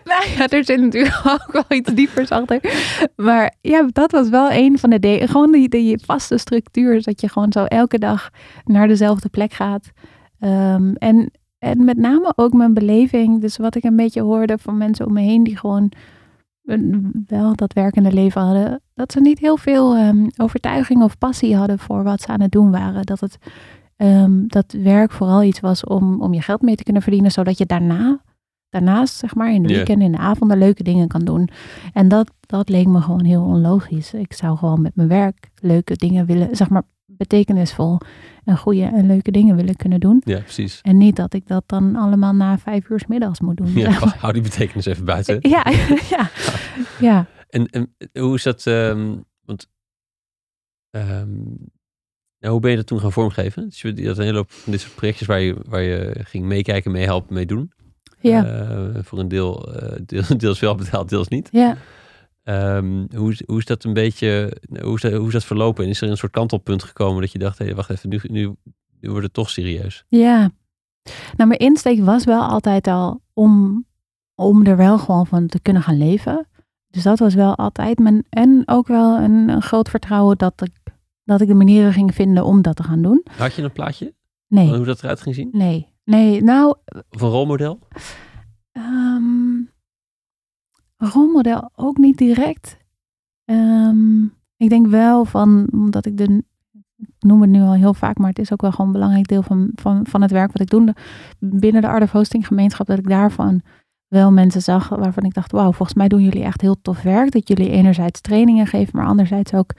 Nou 0.03 0.29
ja, 0.37 0.47
er 0.47 0.65
zit 0.65 0.81
natuurlijk 0.81 1.21
ook 1.33 1.51
wel 1.51 1.77
iets 1.77 1.93
diepers 1.93 2.29
achter. 2.29 2.59
Maar 3.15 3.55
ja, 3.61 3.87
dat 3.91 4.11
was 4.11 4.29
wel 4.29 4.51
een 4.51 4.79
van 4.79 4.89
de 4.89 4.99
dingen. 4.99 5.27
Gewoon 5.27 5.51
die, 5.51 5.69
die 5.69 5.99
vaste 6.05 6.37
structuur. 6.37 7.01
Dat 7.01 7.21
je 7.21 7.29
gewoon 7.29 7.51
zo 7.51 7.63
elke 7.63 7.99
dag 7.99 8.29
naar 8.65 8.87
dezelfde 8.87 9.29
plek 9.29 9.53
gaat. 9.53 9.91
Ehm, 10.39 10.93
en, 10.93 11.31
en 11.59 11.83
met 11.85 11.97
name 11.97 12.33
ook 12.35 12.53
mijn 12.53 12.73
beleving. 12.73 13.41
Dus 13.41 13.57
wat 13.57 13.75
ik 13.75 13.83
een 13.83 13.95
beetje 13.95 14.21
hoorde 14.21 14.57
van 14.57 14.77
mensen 14.77 15.05
om 15.05 15.13
me 15.13 15.21
heen. 15.21 15.43
Die 15.43 15.57
gewoon 15.57 15.91
wel 17.27 17.55
dat 17.55 17.73
werkende 17.73 18.13
leven 18.13 18.41
hadden. 18.41 18.81
Dat 18.93 19.11
ze 19.11 19.19
niet 19.19 19.39
heel 19.39 19.57
veel 19.57 19.95
ehm, 19.95 20.27
overtuiging 20.37 21.03
of 21.03 21.17
passie 21.17 21.55
hadden 21.55 21.79
voor 21.79 22.03
wat 22.03 22.21
ze 22.21 22.27
aan 22.27 22.41
het 22.41 22.51
doen 22.51 22.71
waren. 22.71 23.03
Dat 23.03 23.19
het 23.19 23.37
ehm, 24.01 24.47
dat 24.47 24.71
werk 24.71 25.11
vooral 25.11 25.43
iets 25.43 25.59
was 25.59 25.83
om, 25.83 26.21
om 26.21 26.33
je 26.33 26.41
geld 26.41 26.61
mee 26.61 26.75
te 26.75 26.83
kunnen 26.83 27.01
verdienen, 27.01 27.31
zodat 27.31 27.57
je 27.57 27.65
daarna, 27.65 28.21
daarnaast, 28.69 29.15
zeg 29.15 29.35
maar, 29.35 29.53
in 29.53 29.63
de 29.63 29.69
Ja. 29.69 29.75
weekend, 29.75 30.01
in 30.01 30.11
de 30.11 30.17
avonden 30.17 30.57
leuke 30.57 30.83
dingen 30.83 31.07
kan 31.07 31.25
doen. 31.25 31.49
En 31.93 32.07
dat, 32.07 32.31
dat 32.39 32.69
leek 32.69 32.87
me 32.87 33.01
gewoon 33.01 33.25
heel 33.25 33.43
onlogisch. 33.43 34.13
Ik 34.13 34.33
zou 34.33 34.57
gewoon 34.57 34.81
met 34.81 34.95
mijn 34.95 35.07
werk 35.07 35.49
leuke 35.55 35.95
dingen 35.95 36.25
willen, 36.25 36.55
zeg 36.55 36.69
maar, 36.69 36.83
betekenisvol 37.05 37.97
en 38.43 38.57
goede 38.57 38.83
en 38.83 39.05
leuke 39.07 39.31
dingen 39.31 39.55
willen 39.55 39.75
kunnen 39.75 39.99
doen. 39.99 40.21
Ja, 40.25 40.39
precies. 40.39 40.81
En 40.81 40.97
niet 40.97 41.15
dat 41.15 41.33
ik 41.33 41.47
dat 41.47 41.63
dan 41.65 41.95
allemaal 41.95 42.33
na 42.33 42.57
vijf 42.57 42.89
uur 42.89 42.99
's 42.99 43.05
middags 43.07 43.39
moet 43.39 43.57
doen. 43.57 43.71
Ja, 43.73 43.91
zeg 43.91 43.99
maar. 44.05 44.17
hou 44.21 44.33
die 44.33 44.41
betekenis 44.41 44.85
even 44.85 45.05
buiten. 45.05 45.37
ja, 45.49 45.63
ja, 46.15 46.29
ja. 46.99 47.25
En, 47.49 47.65
en 47.67 47.93
hoe 48.19 48.35
is 48.35 48.43
dat, 48.43 48.65
ehm, 48.67 49.15
want 49.45 49.67
ehm, 50.89 51.37
nou, 52.41 52.53
hoe 52.53 52.61
ben 52.61 52.71
je 52.71 52.77
dat 52.77 52.87
toen 52.87 52.99
gaan 52.99 53.11
vormgeven? 53.11 53.69
Dus 53.69 53.81
je 53.81 54.07
had 54.07 54.17
een 54.17 54.23
hele 54.23 54.37
hoop 54.37 54.51
van 54.51 54.71
dit 54.71 54.81
soort 54.81 54.95
projectjes 54.95 55.27
waar 55.27 55.39
je, 55.39 55.55
waar 55.67 55.81
je 55.81 56.15
ging 56.23 56.45
meekijken, 56.45 56.91
meehelpen, 56.91 57.33
meedoen. 57.33 57.71
Ja, 58.19 58.45
Eh, 58.45 59.03
voor 59.03 59.19
een 59.19 59.27
deel, 59.27 59.73
eh, 59.75 59.99
deel, 60.05 60.23
deels 60.37 60.59
wel 60.59 60.75
betaald, 60.75 61.09
deels 61.09 61.27
niet. 61.27 61.49
ja. 61.51 61.77
Ehm, 62.43 63.05
hoe, 63.15 63.31
is, 63.31 63.43
hoe 63.45 63.57
is 63.57 63.65
dat 63.65 63.83
een 63.83 63.93
beetje, 63.93 64.57
hoe 64.81 64.95
is 64.95 65.01
dat, 65.01 65.13
hoe 65.13 65.27
is 65.27 65.33
dat 65.33 65.45
verlopen? 65.45 65.83
En 65.83 65.89
is 65.89 66.01
er 66.01 66.09
een 66.09 66.17
soort 66.17 66.31
kantelpunt 66.31 66.83
gekomen 66.83 67.21
dat 67.21 67.31
je 67.31 67.39
dacht, 67.39 67.57
hé, 67.57 67.75
wacht 67.75 67.89
even, 67.89 68.09
nu, 68.09 68.19
nu, 68.29 68.55
nu 68.99 69.09
wordt 69.09 69.23
het 69.25 69.33
toch 69.33 69.49
serieus? 69.49 70.05
Ja. 70.07 70.51
Nou, 71.37 71.49
mijn 71.49 71.59
insteek 71.59 71.99
was 71.99 72.23
wel 72.23 72.41
altijd 72.43 72.87
al 72.87 73.21
om, 73.33 73.85
om 74.35 74.65
er 74.65 74.77
wel 74.77 74.97
gewoon 74.97 75.27
van 75.27 75.47
te 75.47 75.59
kunnen 75.59 75.81
gaan 75.81 75.97
leven. 75.97 76.47
Dus 76.89 77.03
dat 77.03 77.19
was 77.19 77.33
wel 77.33 77.55
altijd 77.55 77.99
mijn, 77.99 78.25
en 78.29 78.63
ook 78.65 78.87
wel 78.87 79.17
een, 79.17 79.49
een 79.49 79.61
groot 79.61 79.89
vertrouwen 79.89 80.37
dat 80.37 80.53
ik, 80.61 80.90
dat 81.23 81.41
ik 81.41 81.47
de 81.47 81.53
manieren 81.53 81.93
ging 81.93 82.13
vinden 82.15 82.45
om 82.45 82.61
dat 82.61 82.75
te 82.75 82.83
gaan 82.83 83.01
doen. 83.01 83.25
Had 83.37 83.53
je 83.53 83.61
een 83.61 83.71
plaatje 83.71 84.05
van 84.05 84.13
Nee, 84.57 84.75
hoe 84.75 84.85
dat 84.85 85.03
eruit 85.03 85.21
ging 85.21 85.35
zien? 85.35 85.49
nee, 85.51 85.87
nee. 86.03 86.43
Nou, 86.43 86.75
Of 87.09 87.21
een 87.21 87.29
rolmodel? 87.29 87.79
ehm 88.71 89.59
rolmodel 90.97 91.69
ook 91.75 91.97
niet 91.97 92.17
direct. 92.17 92.77
Ehm, 93.45 94.23
ik 94.57 94.69
denk 94.69 94.87
wel 94.87 95.25
van, 95.25 95.67
omdat 95.71 96.05
ik 96.05 96.17
de, 96.17 96.43
ik 96.97 97.07
noem 97.19 97.41
het 97.41 97.49
nu 97.49 97.61
al 97.61 97.73
heel 97.73 97.93
vaak, 97.93 98.17
maar 98.17 98.29
het 98.29 98.39
is 98.39 98.51
ook 98.51 98.61
wel 98.61 98.71
gewoon 98.71 98.87
een 98.87 98.93
belangrijk 98.93 99.27
deel 99.27 99.41
van, 99.43 99.69
van, 99.75 100.05
van 100.07 100.21
het 100.21 100.31
werk 100.31 100.51
wat 100.51 100.61
ik 100.61 100.69
doe. 100.69 100.95
Binnen 101.39 101.81
de 101.81 101.87
Art 101.87 102.03
of 102.03 102.11
Hosting 102.11 102.47
gemeenschap, 102.47 102.87
dat 102.87 102.97
ik 102.97 103.09
daarvan 103.09 103.61
wel 104.07 104.31
mensen 104.31 104.61
zag 104.61 104.89
waarvan 104.89 105.23
ik 105.23 105.33
dacht, 105.33 105.51
wauw, 105.51 105.71
volgens 105.71 105.97
mij 105.97 106.07
doen 106.07 106.23
jullie 106.23 106.43
echt 106.43 106.61
heel 106.61 106.81
tof 106.81 107.01
werk. 107.01 107.31
Dat 107.31 107.47
jullie 107.47 107.69
enerzijds 107.69 108.21
trainingen 108.21 108.67
geven, 108.67 108.97
maar 108.97 109.07
anderzijds 109.07 109.53
ook 109.53 109.73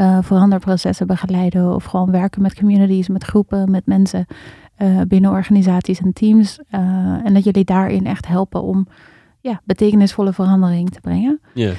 eh, 0.00 0.18
veranderprocessen 0.20 1.06
begeleiden 1.06 1.74
of 1.74 1.84
gewoon 1.84 2.10
werken 2.10 2.42
met 2.42 2.54
communities, 2.54 3.08
met 3.08 3.24
groepen, 3.24 3.70
met 3.70 3.86
mensen 3.86 4.26
eh, 4.74 5.00
binnen 5.08 5.30
organisaties 5.30 6.00
en 6.00 6.12
teams. 6.12 6.58
Eh, 6.68 6.80
en 7.24 7.34
dat 7.34 7.44
jullie 7.44 7.64
daarin 7.64 8.06
echt 8.06 8.26
helpen 8.26 8.62
om 8.62 8.86
ja, 9.40 9.60
betekenisvolle 9.64 10.32
verandering 10.32 10.90
te 10.90 11.00
brengen. 11.00 11.40
Ja. 11.54 11.72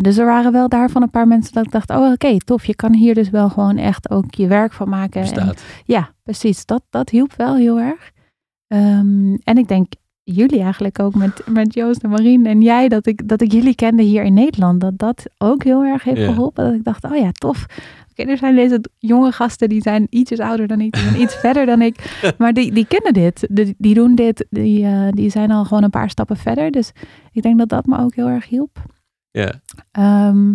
Dus 0.00 0.16
er 0.16 0.26
waren 0.26 0.52
wel 0.52 0.68
daarvan 0.68 1.02
een 1.02 1.10
paar 1.10 1.26
mensen 1.26 1.52
dat 1.52 1.64
ik 1.64 1.72
dacht, 1.72 1.90
oh 1.90 2.12
oké, 2.12 2.38
tof. 2.38 2.64
Je 2.64 2.74
kan 2.74 2.94
hier 2.94 3.14
dus 3.14 3.30
wel 3.30 3.48
gewoon 3.48 3.76
echt 3.76 4.10
ook 4.10 4.34
je 4.34 4.46
werk 4.46 4.72
van 4.72 4.88
maken. 4.88 5.22
En, 5.22 5.54
ja, 5.84 6.10
precies. 6.22 6.66
Dat, 6.66 6.82
dat 6.90 7.10
hielp 7.10 7.32
wel 7.36 7.56
heel 7.56 7.80
erg. 7.80 8.10
Ehm, 8.66 9.34
en 9.34 9.58
ik 9.58 9.68
denk, 9.68 9.92
jullie 10.32 10.60
eigenlijk 10.60 10.98
ook 10.98 11.14
met, 11.14 11.42
met 11.46 11.74
Joost 11.74 12.02
en 12.02 12.10
Marien 12.10 12.46
en 12.46 12.60
jij, 12.60 12.88
dat 12.88 13.06
ik, 13.06 13.28
dat 13.28 13.40
ik 13.40 13.52
jullie 13.52 13.74
kende 13.74 14.02
hier 14.02 14.22
in 14.22 14.34
Nederland. 14.34 14.80
Dat 14.80 14.98
dat 14.98 15.26
ook 15.38 15.64
heel 15.64 15.84
erg 15.84 16.04
heeft 16.04 16.24
geholpen. 16.24 16.64
Dat 16.64 16.74
ik 16.74 16.84
dacht, 16.84 17.04
oh 17.04 17.16
ja, 17.16 17.32
tof. 17.32 17.66
Oké, 18.10 18.30
er 18.30 18.38
zijn 18.38 18.54
deze 18.54 18.84
jonge 18.98 19.32
gasten 19.32 19.68
die 19.68 19.82
zijn 19.82 20.06
ietsjes 20.10 20.38
ouder 20.38 20.66
dan 20.66 20.80
ik, 20.80 20.92
die 20.92 21.02
zijn 21.02 21.20
iets 21.20 21.34
verder 21.34 21.66
dan 21.66 21.82
ik. 21.82 22.18
Maar 22.38 22.52
die, 22.52 22.72
die 22.72 22.86
kennen 22.86 23.12
dit. 23.12 23.46
Die, 23.50 23.74
die 23.78 23.94
doen 23.94 24.14
dit. 24.14 24.46
Die, 24.50 24.84
eh, 24.84 25.08
die 25.10 25.30
zijn 25.30 25.50
al 25.50 25.64
gewoon 25.64 25.82
een 25.82 25.90
paar 25.90 26.10
stappen 26.10 26.36
verder. 26.36 26.70
Dus 26.70 26.92
ik 27.32 27.42
denk 27.42 27.58
dat 27.58 27.68
dat 27.68 27.86
me 27.86 27.98
ook 27.98 28.14
heel 28.14 28.28
erg 28.28 28.48
hielp. 28.48 28.78
Ja, 29.30 29.60
Ehm, 29.92 30.54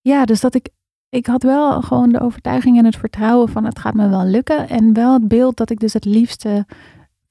ja, 0.00 0.24
dus 0.24 0.40
dat 0.40 0.54
ik, 0.54 0.68
ik 1.08 1.26
had 1.26 1.42
wel 1.42 1.82
gewoon 1.82 2.08
de 2.08 2.20
overtuiging 2.20 2.78
en 2.78 2.84
het 2.84 2.96
vertrouwen 2.96 3.48
van 3.48 3.64
het 3.64 3.78
gaat 3.78 3.94
me 3.94 4.08
wel 4.08 4.24
lukken. 4.24 4.68
En 4.68 4.92
wel 4.92 5.12
het 5.12 5.28
beeld 5.28 5.56
dat 5.56 5.70
ik 5.70 5.80
dus 5.80 5.92
het 5.92 6.04
liefste 6.04 6.66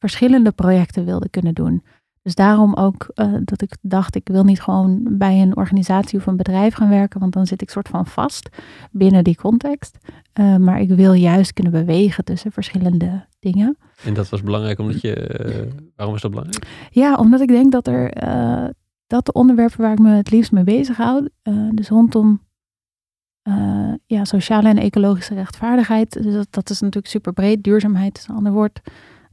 verschillende 0.06 0.52
projecten 0.52 1.06
wilde 1.06 1.30
kunnen 1.30 1.54
doen. 1.54 1.84
Dus 2.22 2.36
daarom 2.36 2.74
ook 2.74 3.08
eh, 3.14 3.34
dat 3.44 3.62
ik 3.62 3.76
dacht, 3.82 4.16
ik 4.16 4.28
wil 4.28 4.44
niet 4.44 4.62
gewoon 4.62 5.18
bij 5.18 5.42
een 5.42 5.58
organisatie 5.58 6.20
of 6.20 6.26
een 6.26 6.36
bedrijf 6.36 6.74
gaan 6.74 6.90
werken, 6.90 7.20
want 7.20 7.34
dan 7.34 7.46
zit 7.46 7.62
ik 7.62 7.70
soort 7.70 7.88
van 7.88 8.06
vast 8.06 8.50
binnen 8.92 9.24
die 9.24 9.36
context. 9.36 9.98
Eh, 10.34 10.56
maar 10.56 10.80
ik 10.80 10.90
wil 10.90 11.14
juist 11.14 11.54
kunnen 11.54 11.72
bewegen 11.72 12.24
tussen 12.24 12.52
verschillende 12.52 13.26
dingen. 13.40 13.78
en 14.04 14.14
dat 14.14 14.30
was 14.30 14.44
belangrijk 14.44 14.80
omdat 14.80 15.02
je... 15.02 15.16
eh, 15.16 15.72
waarom 15.96 16.14
was 16.14 16.22
dat 16.22 16.32
belangrijk? 16.32 16.88
Ja, 16.90 17.16
omdat 17.16 17.42
ik 17.42 17.48
denk 17.48 17.72
dat 17.72 17.88
er 17.88 18.14
dat 19.08 19.26
de 19.26 19.34
onderwerpen 19.34 19.82
waar 19.82 19.92
ik 19.92 20.00
me 20.00 20.16
het 20.16 20.32
liefst 20.32 20.52
mee 20.52 20.64
bezighoud, 20.64 21.30
dus 21.72 21.90
rondom 21.90 22.42
ja, 24.06 24.26
sociale 24.26 24.70
en 24.70 24.78
ecologische 24.78 25.34
rechtvaardigheid, 25.34 26.24
dus 26.24 26.34
dat, 26.34 26.48
dat 26.50 26.70
is 26.70 26.80
natuurlijk 26.80 27.14
super 27.14 27.34
breed. 27.34 27.64
Duurzaamheid 27.64 28.18
is 28.18 28.28
een 28.28 28.36
ander 28.36 28.52
woord. 28.52 28.82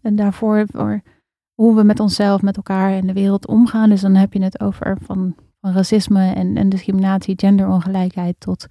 En 0.02 0.16
daarvoor 0.16 0.66
voor 0.70 1.02
hoe 1.54 1.76
we 1.76 1.82
met 1.82 2.00
onszelf, 2.00 2.42
met 2.42 2.56
elkaar 2.56 2.92
en 2.92 3.06
de 3.06 3.12
wereld 3.12 3.46
omgaan. 3.46 3.88
Dus 3.88 4.00
dan 4.00 4.14
heb 4.14 4.32
je 4.32 4.42
het 4.42 4.60
over 4.60 4.98
van, 5.02 5.34
van 5.60 5.72
racisme 5.72 6.32
en, 6.32 6.56
en 6.56 6.68
discriminatie, 6.68 7.34
genderongelijkheid 7.36 8.40
tot 8.40 8.66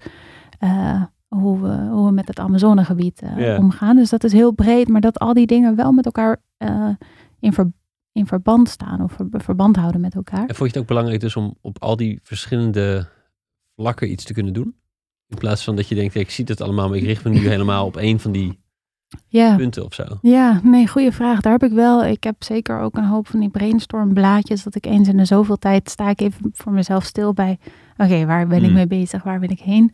eh, 0.58 1.02
hoe, 1.28 1.60
we, 1.60 1.88
hoe 1.90 2.06
we 2.06 2.12
met 2.12 2.28
het 2.28 2.38
Amazonegebied 2.38 3.22
eh, 3.22 3.58
omgaan. 3.58 3.96
Dus 3.96 4.10
dat 4.10 4.24
is 4.24 4.32
heel 4.32 4.52
breed, 4.52 4.88
maar 4.88 5.00
dat 5.00 5.18
al 5.18 5.34
die 5.34 5.46
dingen 5.46 5.76
wel 5.76 5.92
met 5.92 6.04
elkaar 6.04 6.42
eh, 6.56 6.88
in, 7.40 7.52
ver- 7.52 7.72
in 8.12 8.26
verband 8.26 8.68
staan 8.68 9.02
of 9.02 9.12
ver- 9.12 9.28
verband 9.30 9.76
houden 9.76 10.00
met 10.00 10.14
elkaar. 10.14 10.46
En 10.46 10.54
vond 10.54 10.58
je 10.58 10.64
het 10.64 10.78
ook 10.78 10.86
belangrijk 10.86 11.20
dus 11.20 11.36
om 11.36 11.54
op 11.60 11.82
al 11.82 11.96
die 11.96 12.20
verschillende 12.22 13.08
vlakken 13.76 14.10
iets 14.10 14.24
te 14.24 14.32
kunnen 14.32 14.52
doen? 14.52 14.76
In 15.26 15.38
plaats 15.38 15.64
van 15.64 15.76
dat 15.76 15.88
je 15.88 15.94
denkt, 15.94 16.14
ik 16.14 16.30
zie 16.30 16.44
het 16.44 16.60
allemaal, 16.60 16.88
maar 16.88 16.96
ik 16.96 17.04
richt 17.04 17.24
me 17.24 17.30
nu 17.30 17.48
helemaal 17.48 17.86
op 17.86 17.96
één 17.96 18.20
van 18.20 18.32
die 18.32 18.61
Ja. 19.28 19.56
punten 19.56 19.84
of 19.84 19.94
zo. 19.94 20.04
Ja, 20.22 20.60
nee, 20.62 20.88
goede 20.88 21.12
vraag. 21.12 21.40
Daar 21.40 21.52
heb 21.52 21.62
ik 21.62 21.72
wel. 21.72 22.04
Ik 22.04 22.24
heb 22.24 22.42
zeker 22.42 22.78
ook 22.80 22.96
een 22.96 23.04
hoop 23.04 23.28
van 23.28 23.40
die 23.40 23.48
brainstorm 23.48 24.12
blaadjes. 24.12 24.62
Dat 24.62 24.74
ik 24.74 24.86
eens 24.86 25.08
in 25.08 25.16
de 25.16 25.24
zoveel 25.24 25.56
tijd 25.56 25.90
sta 25.90 26.08
ik 26.08 26.20
even 26.20 26.50
voor 26.52 26.72
mezelf 26.72 27.04
stil 27.04 27.32
bij. 27.32 27.58
Oké, 27.96 28.26
waar 28.26 28.46
ben 28.46 28.58
ik 28.58 28.64
Hmm. 28.64 28.74
mee 28.74 28.86
bezig? 28.86 29.22
Waar 29.22 29.40
wil 29.40 29.50
ik 29.50 29.60
heen? 29.60 29.92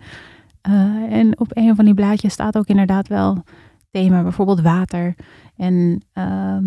Eh, 0.60 0.72
en 1.12 1.38
op 1.38 1.56
een 1.56 1.76
van 1.76 1.84
die 1.84 1.94
blaadjes 1.94 2.32
staat 2.32 2.58
ook 2.58 2.66
inderdaad 2.66 3.08
wel 3.08 3.42
thema, 3.90 4.22
bijvoorbeeld 4.22 4.60
water 4.60 5.14
en 5.56 6.02
ehm, 6.12 6.64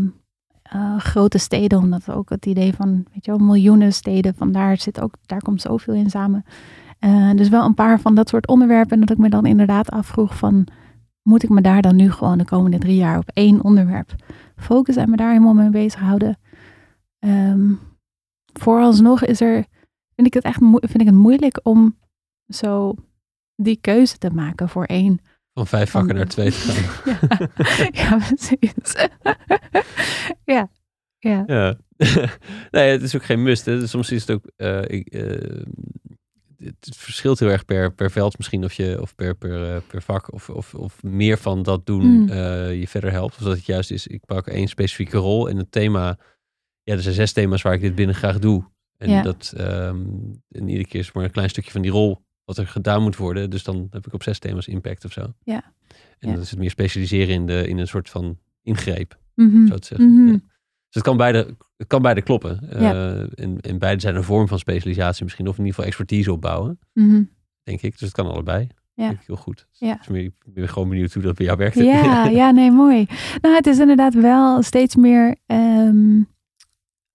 eh, 0.62 0.98
grote 0.98 1.38
steden, 1.38 1.78
omdat 1.80 2.12
ook 2.12 2.30
het 2.30 2.46
idee 2.46 2.74
van, 2.74 3.06
weet 3.14 3.26
je 3.26 3.32
wel, 3.32 3.40
miljoenen 3.46 3.94
steden, 3.94 4.36
vandaar 4.36 4.78
zit 4.78 5.02
ook, 5.02 5.14
daar 5.26 5.42
komt 5.42 5.62
zoveel 5.62 5.94
in 5.94 6.10
samen. 6.10 6.46
Eh, 7.00 7.32
dus 7.36 7.50
wel 7.50 7.66
een 7.66 7.74
paar 7.74 8.00
van 8.00 8.16
dat 8.16 8.30
soort 8.30 8.48
onderwerpen. 8.48 8.92
En 8.92 9.00
dat 9.00 9.10
ik 9.10 9.18
me 9.18 9.30
dan 9.30 9.46
inderdaad 9.46 9.90
afvroeg 9.92 10.38
van, 10.38 10.68
moet 11.22 11.44
ik 11.44 11.50
me 11.50 11.62
daar 11.62 11.82
dan 11.82 11.96
nu 11.96 12.12
gewoon 12.12 12.38
de 12.38 12.46
komende 12.46 12.78
drie 12.78 12.96
jaar 12.96 13.18
op 13.18 13.30
één 13.34 13.64
onderwerp 13.64 14.16
focussen 14.56 15.04
en 15.04 15.10
me 15.10 15.16
daar 15.16 15.32
helemaal 15.32 15.54
mee 15.54 15.70
bezighouden? 15.70 16.40
Ehm 17.20 17.74
vooralsnog 18.60 19.24
is 19.26 19.42
er, 19.42 19.66
vind 20.16 20.28
ik 20.28 20.34
het 20.34 20.44
echt 20.44 20.60
vind 20.60 21.00
ik 21.02 21.06
het 21.06 21.16
moeilijk 21.16 21.60
om 21.64 21.98
zo 22.48 22.96
die 23.56 23.78
keuze 23.82 24.18
te 24.18 24.30
maken 24.30 24.70
voor 24.70 24.86
één. 24.86 25.20
Van 25.54 25.68
vijf 25.68 25.90
vakken 25.92 26.16
naar 26.16 26.28
twee 26.28 26.52
te 26.52 26.58
gaan. 26.58 27.50
Ja, 27.92 28.10
ja 28.10 28.18
precies. 28.18 28.96
ja, 30.44 30.70
ja. 31.20 31.44
Ja. 31.48 31.78
nee, 32.72 32.92
het 32.92 33.02
is 33.02 33.16
ook 33.16 33.24
geen 33.24 33.44
must. 33.44 33.66
Hè. 33.66 33.88
Soms 33.88 34.12
is 34.12 34.22
het 34.28 34.32
ook... 34.32 34.46
eh, 34.56 34.82
ik, 34.88 35.08
eh, 35.08 35.62
het 36.64 36.96
verschilt 36.98 37.40
heel 37.40 37.50
erg 37.50 37.66
per, 37.66 37.94
per 37.94 38.12
veld 38.12 38.38
misschien. 38.38 38.64
Of, 38.64 38.74
je, 38.74 38.98
of 39.02 39.16
per, 39.16 39.36
per, 39.36 39.76
eh, 39.76 39.82
per 39.88 40.02
vak. 40.02 40.34
Of, 40.34 40.50
of, 40.50 40.74
of 40.74 41.04
meer 41.04 41.38
van 41.38 41.64
dat 41.64 41.86
doen 41.86 42.06
Mm. 42.06 42.30
eh, 42.30 42.80
je 42.80 42.88
verder 42.88 43.12
helpt. 43.12 43.36
Of 43.38 43.44
dat 43.44 43.56
het 43.56 43.66
juist 43.66 43.92
is, 43.92 44.08
ik 44.08 44.26
pak 44.26 44.48
één 44.48 44.68
specifieke 44.68 45.18
rol. 45.18 45.50
En 45.50 45.58
het 45.58 45.72
thema... 45.72 46.18
Ja, 46.84 46.94
er 46.94 47.02
zijn 47.02 47.16
zes 47.16 47.32
thema's 47.32 47.62
waar 47.62 47.74
ik 47.74 47.82
dit 47.82 47.96
binnen 47.96 48.16
graag 48.16 48.40
doe. 48.40 48.64
En 48.98 49.10
Ja. 49.10 49.22
dat... 49.22 49.54
ehm, 49.58 50.06
en 50.52 50.68
iedere 50.68 50.88
keer 50.88 51.00
is 51.00 51.12
maar 51.12 51.24
een 51.24 51.32
klein 51.32 51.50
stukje 51.50 51.72
van 51.72 51.82
die 51.82 51.92
rol... 51.92 52.22
wat 52.46 52.58
er 52.58 52.68
gedaan 52.68 53.02
moet 53.02 53.16
worden. 53.16 53.50
Dus 53.50 53.64
dan 53.64 53.88
heb 53.90 54.08
ik 54.08 54.14
op 54.14 54.24
zes 54.24 54.40
thema's 54.40 54.68
impact 54.68 55.06
of 55.06 55.12
zo. 55.12 55.34
Ja. 55.44 55.74
En 56.20 56.30
Ja. 56.30 56.34
dat 56.36 56.44
is 56.44 56.50
het 56.50 56.60
meer 56.60 56.70
specialiseren 56.70 57.34
in, 57.34 57.46
de, 57.46 57.68
in 57.68 57.78
een 57.78 57.88
soort 57.88 58.10
van 58.10 58.38
ingreep 58.62 59.20
Mhm. 59.36 59.68
zo 59.68 59.78
te 59.78 59.88
zeggen. 59.88 60.14
Mhm. 60.24 60.32
Ja. 60.32 60.40
Dus 60.92 61.02
het 61.02 61.04
kan 61.04 61.18
beide, 61.18 61.56
het 61.78 61.88
kan 61.88 62.02
beide 62.02 62.22
kloppen. 62.22 62.60
Ja. 62.80 62.94
Eh, 62.94 63.20
en, 63.20 63.60
en 63.62 63.78
beide 63.78 64.02
zijn 64.02 64.16
een 64.16 64.24
vorm 64.24 64.48
van 64.48 64.60
specialisatie 64.60 65.24
misschien. 65.24 65.48
Of 65.48 65.52
in 65.58 65.60
ieder 65.60 65.74
geval 65.74 65.90
expertise 65.90 66.32
opbouwen, 66.32 66.80
Mhm. 66.94 67.24
denk 67.64 67.82
ik. 67.82 67.92
Dus 67.92 68.02
het 68.02 68.12
kan 68.12 68.26
allebei. 68.32 68.68
Ja. 68.94 69.08
Denk 69.08 69.20
ik 69.20 69.28
heel 69.28 69.36
goed. 69.36 69.68
Ja. 69.72 70.00
Dus 70.08 70.18
ik 70.18 70.34
ben 70.46 70.70
gewoon 70.70 70.90
benieuwd 70.90 71.14
hoe 71.14 71.24
dat 71.24 71.36
bij 71.36 71.46
jou 71.46 71.58
werkt. 71.58 71.76
Ja, 71.76 72.26
ja, 72.42 72.52
nee, 72.52 72.72
mooi. 72.72 73.06
Nou, 73.42 73.56
het 73.56 73.68
is 73.68 73.80
inderdaad 73.80 74.14
wel 74.14 74.62
steeds 74.62 74.96
meer 74.96 75.36
ehm, 75.46 76.22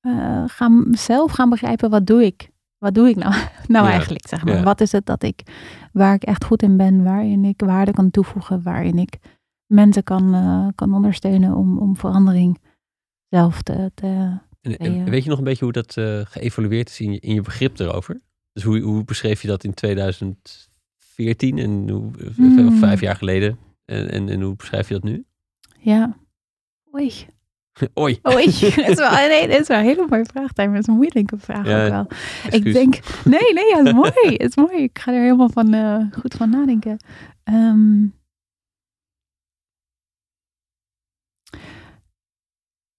eh, 0.01 0.45
gaan 0.47 0.87
zelf 0.91 1.33
gaan 1.33 1.51
begrijpen 1.51 1.91
wat 1.91 2.07
doe 2.07 2.25
ik. 2.25 2.51
Wat 2.79 2.95
doe 2.95 3.09
ik 3.09 3.17
nou, 3.17 3.35
nou 3.67 3.85
Ja, 3.87 3.91
eigenlijk, 3.91 4.29
zeg 4.29 4.45
maar. 4.45 4.63
Wat 4.63 4.81
is 4.81 4.93
het 4.93 5.07
dat 5.07 5.23
ik, 5.23 5.43
waar 5.93 6.15
ik 6.15 6.23
echt 6.23 6.45
goed 6.45 6.63
in 6.63 6.77
ben, 6.77 7.05
waarin 7.05 7.45
ik 7.45 7.61
waarde 7.61 7.93
kan 7.93 8.11
toevoegen, 8.11 8.63
waarin 8.63 8.99
ik 8.99 9.19
mensen 9.67 10.03
kan, 10.03 10.35
eh, 10.35 10.67
kan 10.75 10.95
ondersteunen 10.95 11.55
om, 11.55 11.79
om 11.79 11.97
verandering 11.97 12.59
zelf 13.29 13.63
te, 13.63 13.91
te 13.95 14.07
En, 14.61 14.75
Nee, 14.79 15.03
weet 15.05 15.23
je 15.25 15.29
nog 15.31 15.39
een 15.39 15.45
beetje 15.45 15.65
hoe 15.65 15.73
dat 15.73 15.97
eh, 15.97 16.21
geëvalueerd 16.25 16.89
is 16.89 17.01
in 17.01 17.13
je, 17.13 17.21
in 17.21 17.35
je 17.35 17.41
begrip 17.43 17.79
erover? 17.79 18.21
Dus 18.53 18.63
hoe, 18.63 18.81
hoe 18.81 19.05
beschreef 19.05 19.43
je 19.43 19.49
dat 19.49 19.65
in 19.65 19.75
2014 19.75 21.59
en 21.59 21.89
hoe, 21.91 22.11
of 22.29 22.37
Hmm. 22.37 22.71
vijf 22.73 23.01
jaar 23.01 23.17
geleden? 23.17 23.59
En, 23.85 24.11
en, 24.11 24.29
en 24.29 24.41
hoe 24.41 24.57
beschrijf 24.57 24.89
je 24.89 24.95
dat 24.95 25.03
nu? 25.03 25.25
ja. 25.79 26.17
Oei, 26.95 27.13
Oei. 28.01 28.19
oei. 28.29 28.45
het 28.85 28.89
is 28.89 28.95
wel, 28.95 29.11
nee, 29.11 29.49
het 29.49 29.61
is 29.61 29.67
wel 29.69 29.79
een 29.79 29.85
hele 29.85 30.07
mooie 30.09 30.25
vraag. 30.25 30.51
Het 30.55 30.75
is 30.79 30.87
een 30.87 30.95
moeilijke 30.95 31.39
vraag 31.39 31.67
Ja, 31.67 31.85
ook 31.85 31.91
wel. 31.91 32.07
Excuus. 32.51 32.53
Ik 32.55 32.73
denk, 32.73 32.99
nee, 33.25 33.53
nee, 33.53 33.65
ja, 33.69 33.77
het 33.79 33.87
is 33.87 33.93
mooi. 34.03 34.13
Het 34.37 34.41
is 34.49 34.57
mooi. 34.57 34.83
Ik 34.83 34.99
ga 34.99 35.13
er 35.13 35.21
helemaal 35.23 35.49
van, 35.49 35.75
eh, 35.75 36.05
goed 36.21 36.35
van 36.35 36.51
nadenken. 36.51 36.97
Ehm, 37.45 38.03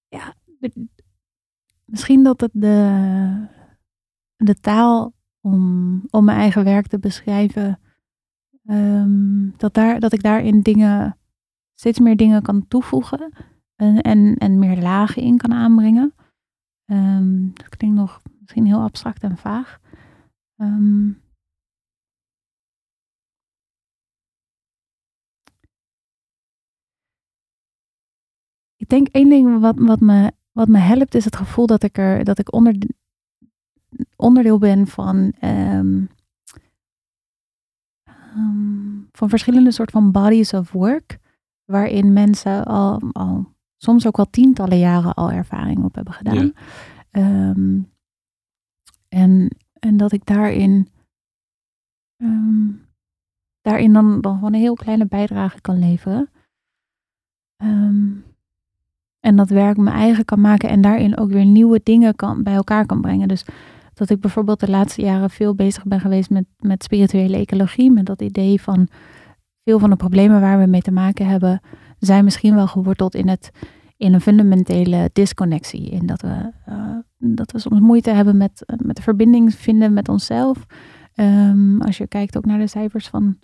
ja, 0.07 0.35
de- 0.45 0.46
misschien 1.85 2.23
dat 2.23 2.41
het 2.41 2.51
de, 2.53 3.47
de 4.35 4.55
taal 4.55 5.13
om, 5.41 6.01
om 6.09 6.25
mijn 6.25 6.37
eigen 6.37 6.63
werk 6.63 6.87
te 6.87 6.99
beschrijven, 6.99 7.79
ehm, 8.65 9.49
dat, 9.57 9.73
daar, 9.73 9.99
dat 9.99 10.13
ik 10.13 10.23
daarin 10.23 10.61
dingen, 10.61 11.17
steeds 11.73 11.99
meer 11.99 12.15
dingen 12.15 12.41
kan 12.41 12.67
toevoegen 12.67 13.33
en, 13.75 14.01
en, 14.01 14.35
en 14.37 14.59
meer 14.59 14.81
lagen 14.81 15.21
in 15.21 15.37
kan 15.37 15.53
aanbrengen. 15.53 16.13
Ehm, 16.85 17.53
dat 17.53 17.69
klinkt 17.69 17.97
nog 17.97 18.21
misschien 18.39 18.65
heel 18.65 18.81
abstract 18.81 19.23
en 19.23 19.37
vaag. 19.37 19.79
Ehm, 20.55 21.09
ik 28.75 28.89
denk 28.89 29.07
één 29.07 29.29
ding 29.29 29.59
wat, 29.59 29.75
wat, 29.79 29.99
me, 29.99 30.31
wat 30.57 30.67
me 30.67 30.77
helpt 30.77 31.15
is 31.15 31.25
het 31.25 31.35
gevoel 31.35 31.65
dat 31.65 31.83
ik 31.83 31.97
er 31.97 32.23
dat 32.23 32.39
ik 32.39 32.53
onder, 32.53 32.75
onderdeel 34.15 34.57
ben 34.57 34.87
van, 34.87 35.33
ehm, 35.39 36.05
ehm, 38.03 38.99
van 39.11 39.29
verschillende 39.29 39.71
soort 39.71 39.91
van 39.91 40.11
bodies 40.11 40.53
of 40.53 40.71
work, 40.71 41.19
waarin 41.65 42.13
mensen 42.13 42.65
al, 42.65 43.01
al 43.11 43.53
soms 43.77 44.07
ook 44.07 44.17
wel 44.17 44.29
tientallen 44.29 44.79
jaren 44.79 45.13
al 45.13 45.31
ervaring 45.31 45.83
op 45.83 45.95
hebben 45.95 46.13
gedaan. 46.13 46.35
Ja. 46.45 46.51
Ehm, 47.11 47.81
en, 49.07 49.55
en 49.79 49.97
dat 49.97 50.11
ik 50.11 50.25
daarin, 50.25 50.89
daarin 53.61 53.93
dan, 53.93 54.21
dan 54.21 54.33
gewoon 54.33 54.53
een 54.53 54.59
heel 54.59 54.75
kleine 54.75 55.05
bijdrage 55.05 55.61
kan 55.61 55.79
leveren. 55.79 56.29
En 59.27 59.35
dat 59.35 59.49
werk 59.49 59.77
mijn 59.77 59.95
eigen 59.95 60.25
kan 60.25 60.41
maken 60.41 60.69
en 60.69 60.81
daarin 60.81 61.17
ook 61.17 61.31
weer 61.31 61.45
nieuwe 61.45 61.79
dingen 61.83 62.15
kan, 62.15 62.43
bij 62.43 62.53
elkaar 62.53 62.85
kan 62.85 63.01
brengen. 63.01 63.27
Dus 63.27 63.45
dat 63.93 64.09
ik 64.09 64.19
bijvoorbeeld 64.19 64.59
de 64.59 64.69
laatste 64.69 65.01
jaren 65.01 65.29
veel 65.29 65.55
bezig 65.55 65.83
ben 65.83 65.99
geweest 65.99 66.29
met, 66.29 66.45
met 66.59 66.83
spirituele 66.83 67.37
ecologie. 67.37 67.91
Met 67.91 68.05
dat 68.05 68.21
idee 68.21 68.61
van 68.61 68.87
veel 69.63 69.79
van 69.79 69.89
de 69.89 69.95
problemen 69.95 70.41
waar 70.41 70.59
we 70.59 70.65
mee 70.65 70.81
te 70.81 70.91
maken 70.91 71.27
hebben, 71.27 71.59
zijn 71.99 72.23
misschien 72.23 72.55
wel 72.55 72.67
geworteld 72.67 73.15
in 73.15 73.27
het, 73.27 73.51
in 73.97 74.13
een 74.13 74.21
fundamentele 74.21 75.09
disconnectie. 75.13 75.89
In 75.89 76.05
dat 76.05 76.21
we, 76.21 76.51
uh, 76.69 76.97
dat 77.17 77.51
we 77.51 77.59
soms 77.59 77.79
moeite 77.79 78.09
hebben 78.09 78.37
met, 78.37 78.63
met 78.83 78.95
de 78.95 79.01
verbinding 79.01 79.53
vinden 79.53 79.93
met 79.93 80.09
onszelf. 80.09 80.65
Um, 81.15 81.81
als 81.81 81.97
je 81.97 82.07
kijkt 82.07 82.37
ook 82.37 82.45
naar 82.45 82.59
de 82.59 82.67
cijfers 82.67 83.07
van, 83.07 83.37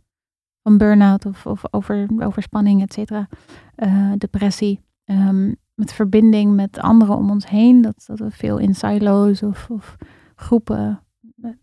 van 0.62 0.78
burn-out 0.78 1.26
of, 1.26 1.46
of 1.46 1.62
over, 1.72 2.08
overspanning, 2.20 2.82
et 2.82 2.94
cetera. 2.94 3.28
Uh, 3.76 4.12
depressie. 4.18 4.80
Um, 5.06 5.56
met 5.74 5.94
verbinding 5.94 6.56
met 6.56 6.80
anderen 6.80 7.16
om 7.16 7.30
ons 7.30 7.50
heen. 7.50 7.82
Dat, 7.82 8.04
dat 8.06 8.20
we 8.20 8.32
veel 8.32 8.58
in 8.58 8.76
silo's 8.76 9.42
of, 9.42 9.70
of 9.70 9.96
groepen 10.36 11.04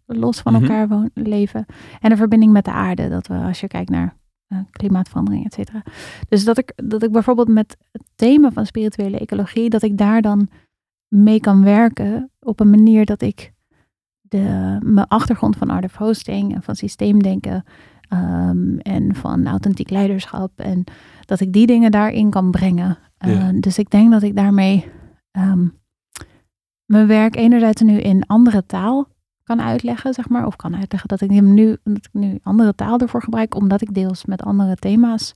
los 0.07 0.41
van 0.41 0.53
mhm. 0.53 0.63
elkaar 0.63 0.89
wonen, 0.89 1.11
leven. 1.15 1.67
En 2.01 2.11
de 2.11 2.17
verbinding 2.17 2.53
met 2.53 2.65
de 2.65 2.73
aarde. 2.73 3.09
Dat 3.09 3.27
we, 3.27 3.35
als 3.35 3.61
je 3.61 3.67
kijkt 3.67 3.91
naar 3.91 4.17
uh, 4.49 4.59
klimaatverandering, 4.71 5.45
et 5.45 5.53
cetera. 5.53 5.83
Dus 6.29 6.45
dat 6.45 6.59
ik, 6.59 6.73
dat 6.77 7.03
ik 7.03 7.13
bijvoorbeeld 7.13 7.49
met 7.49 7.77
het 7.93 8.05
thema 8.15 8.51
van 8.51 8.67
spirituele 8.67 9.19
ecologie, 9.19 9.71
dat 9.71 9.83
ik 9.83 9.99
daar 9.99 10.23
dan 10.23 10.49
mee 11.09 11.41
kan 11.41 11.63
werken 11.63 12.31
op 12.41 12.61
een 12.61 12.71
manier 12.71 13.05
dat 13.05 13.23
ik 13.23 13.53
de, 14.21 14.77
mijn 14.83 15.09
achtergrond 15.09 15.57
van 15.57 15.71
art 15.71 15.85
of 15.85 15.97
hosting 15.97 16.55
en 16.55 16.63
van 16.63 16.77
systeemdenken 16.77 17.65
um, 18.13 18.79
en 18.79 19.15
van 19.15 19.47
authentiek 19.47 19.91
leiderschap 19.91 20.53
en 20.57 20.85
dat 21.25 21.41
ik 21.41 21.53
die 21.53 21.67
dingen 21.67 21.91
daarin 21.91 22.31
kan 22.31 22.51
brengen. 22.51 22.99
Uh, 23.27 23.49
Dus 23.61 23.79
ik 23.79 23.91
denk 23.91 24.11
dat 24.11 24.23
ik 24.23 24.37
daarmee 24.37 24.91
um, 25.33 25.79
mijn 26.85 27.07
werk 27.07 27.37
enerzijds 27.37 27.83
nu 27.83 28.01
in 28.01 28.27
andere 28.27 28.67
taal 28.67 29.09
kan 29.43 29.61
uitleggen, 29.61 30.15
zeg 30.15 30.29
maar. 30.29 30.47
Of 30.47 30.57
kan 30.57 30.77
uitleggen 30.77 31.09
dat 31.09 31.21
ik 31.21 31.31
nu, 31.31 31.77
dat 31.85 31.97
ik 31.97 32.09
nu 32.13 32.39
andere 32.43 32.75
taal 32.75 32.99
ervoor 32.99 33.23
gebruik, 33.23 33.55
omdat 33.55 33.81
ik 33.81 33.95
deels 33.95 34.25
met 34.25 34.43
andere 34.43 34.77
thema's 34.77 35.35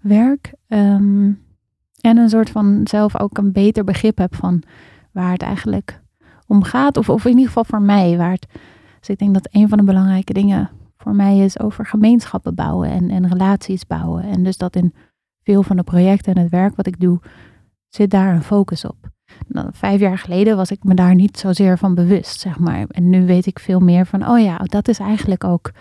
werk. 0.00 0.54
Um, 0.68 1.40
en 2.00 2.16
een 2.16 2.28
soort 2.28 2.50
van 2.50 2.80
zelf 2.84 3.20
ook 3.20 3.38
een 3.38 3.52
beter 3.52 3.84
begrip 3.84 4.18
heb 4.18 4.34
van 4.34 4.62
waar 5.12 5.32
het 5.32 5.42
eigenlijk 5.42 6.00
om 6.46 6.62
gaat. 6.62 6.96
Of, 6.96 7.08
of 7.08 7.24
in 7.24 7.30
ieder 7.30 7.46
geval 7.46 7.64
voor 7.64 7.82
mij. 7.82 8.16
Waar 8.16 8.32
het, 8.32 8.46
dus 8.98 9.08
ik 9.08 9.18
denk 9.18 9.34
dat 9.34 9.48
een 9.50 9.68
van 9.68 9.78
de 9.78 9.84
belangrijke 9.84 10.32
dingen 10.32 10.70
voor 10.96 11.14
mij 11.14 11.38
is 11.38 11.60
over 11.60 11.86
gemeenschappen 11.86 12.54
bouwen 12.54 12.90
en, 12.90 13.10
en 13.10 13.28
relaties 13.28 13.86
bouwen. 13.86 14.22
En 14.22 14.42
dus 14.42 14.56
dat 14.56 14.76
in 14.76 14.94
veel 15.44 15.62
van 15.62 15.76
de 15.76 15.82
projecten 15.82 16.34
en 16.34 16.42
het 16.42 16.50
werk 16.50 16.76
wat 16.76 16.86
ik 16.86 17.00
doe, 17.00 17.20
zit 17.88 18.10
daar 18.10 18.34
een 18.34 18.42
focus 18.42 18.84
op. 18.84 19.10
Nou, 19.48 19.68
vijf 19.72 20.00
jaar 20.00 20.18
geleden 20.18 20.56
was 20.56 20.70
ik 20.70 20.84
me 20.84 20.94
daar 20.94 21.14
niet 21.14 21.38
zozeer 21.38 21.78
van 21.78 21.94
bewust, 21.94 22.40
zeg 22.40 22.58
maar. 22.58 22.84
En 22.88 23.10
nu 23.10 23.26
weet 23.26 23.46
ik 23.46 23.58
veel 23.58 23.80
meer 23.80 24.06
van, 24.06 24.28
oh 24.28 24.40
ja, 24.40 24.56
dat 24.56 24.88
is 24.88 24.98
eigenlijk 24.98 25.44
ook 25.44 25.72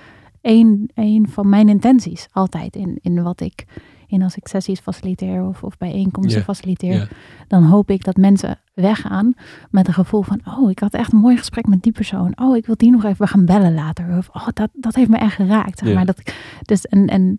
een, 0.41 0.89
een 0.93 1.27
van 1.29 1.49
mijn 1.49 1.69
intenties 1.69 2.27
altijd 2.31 2.75
in, 2.75 2.99
in 3.01 3.23
wat 3.23 3.41
ik, 3.41 3.65
in 4.07 4.21
als 4.21 4.35
ik 4.35 4.47
sessies 4.47 4.79
faciliteer 4.79 5.43
of, 5.43 5.63
of 5.63 5.77
bijeenkomsten 5.77 6.43
faciliteer. 6.43 7.09
Dan 7.47 7.63
hoop 7.63 7.89
ik 7.89 8.03
dat 8.03 8.15
mensen 8.15 8.59
weggaan 8.73 9.33
met 9.69 9.87
een 9.87 9.93
gevoel 9.93 10.21
van, 10.21 10.41
oh, 10.45 10.69
ik 10.69 10.79
had 10.79 10.93
echt 10.93 11.13
een 11.13 11.19
mooi 11.19 11.37
gesprek 11.37 11.67
met 11.67 11.81
die 11.81 11.91
persoon. 11.91 12.33
Oh, 12.35 12.55
ik 12.55 12.65
wil 12.65 12.75
die 12.77 12.91
nog 12.91 13.03
even 13.03 13.27
gaan 13.27 13.45
bellen 13.45 13.73
later. 13.73 14.17
Of, 14.17 14.29
oh, 14.33 14.47
dat, 14.53 14.69
dat 14.73 14.95
heeft 14.95 15.09
me 15.09 15.17
echt 15.17 15.35
geraakt. 15.35 15.79
Zeg 15.79 15.93
maar. 15.93 16.05
dat, 16.05 16.33
dus, 16.61 16.85
en, 16.85 17.07
en, 17.07 17.37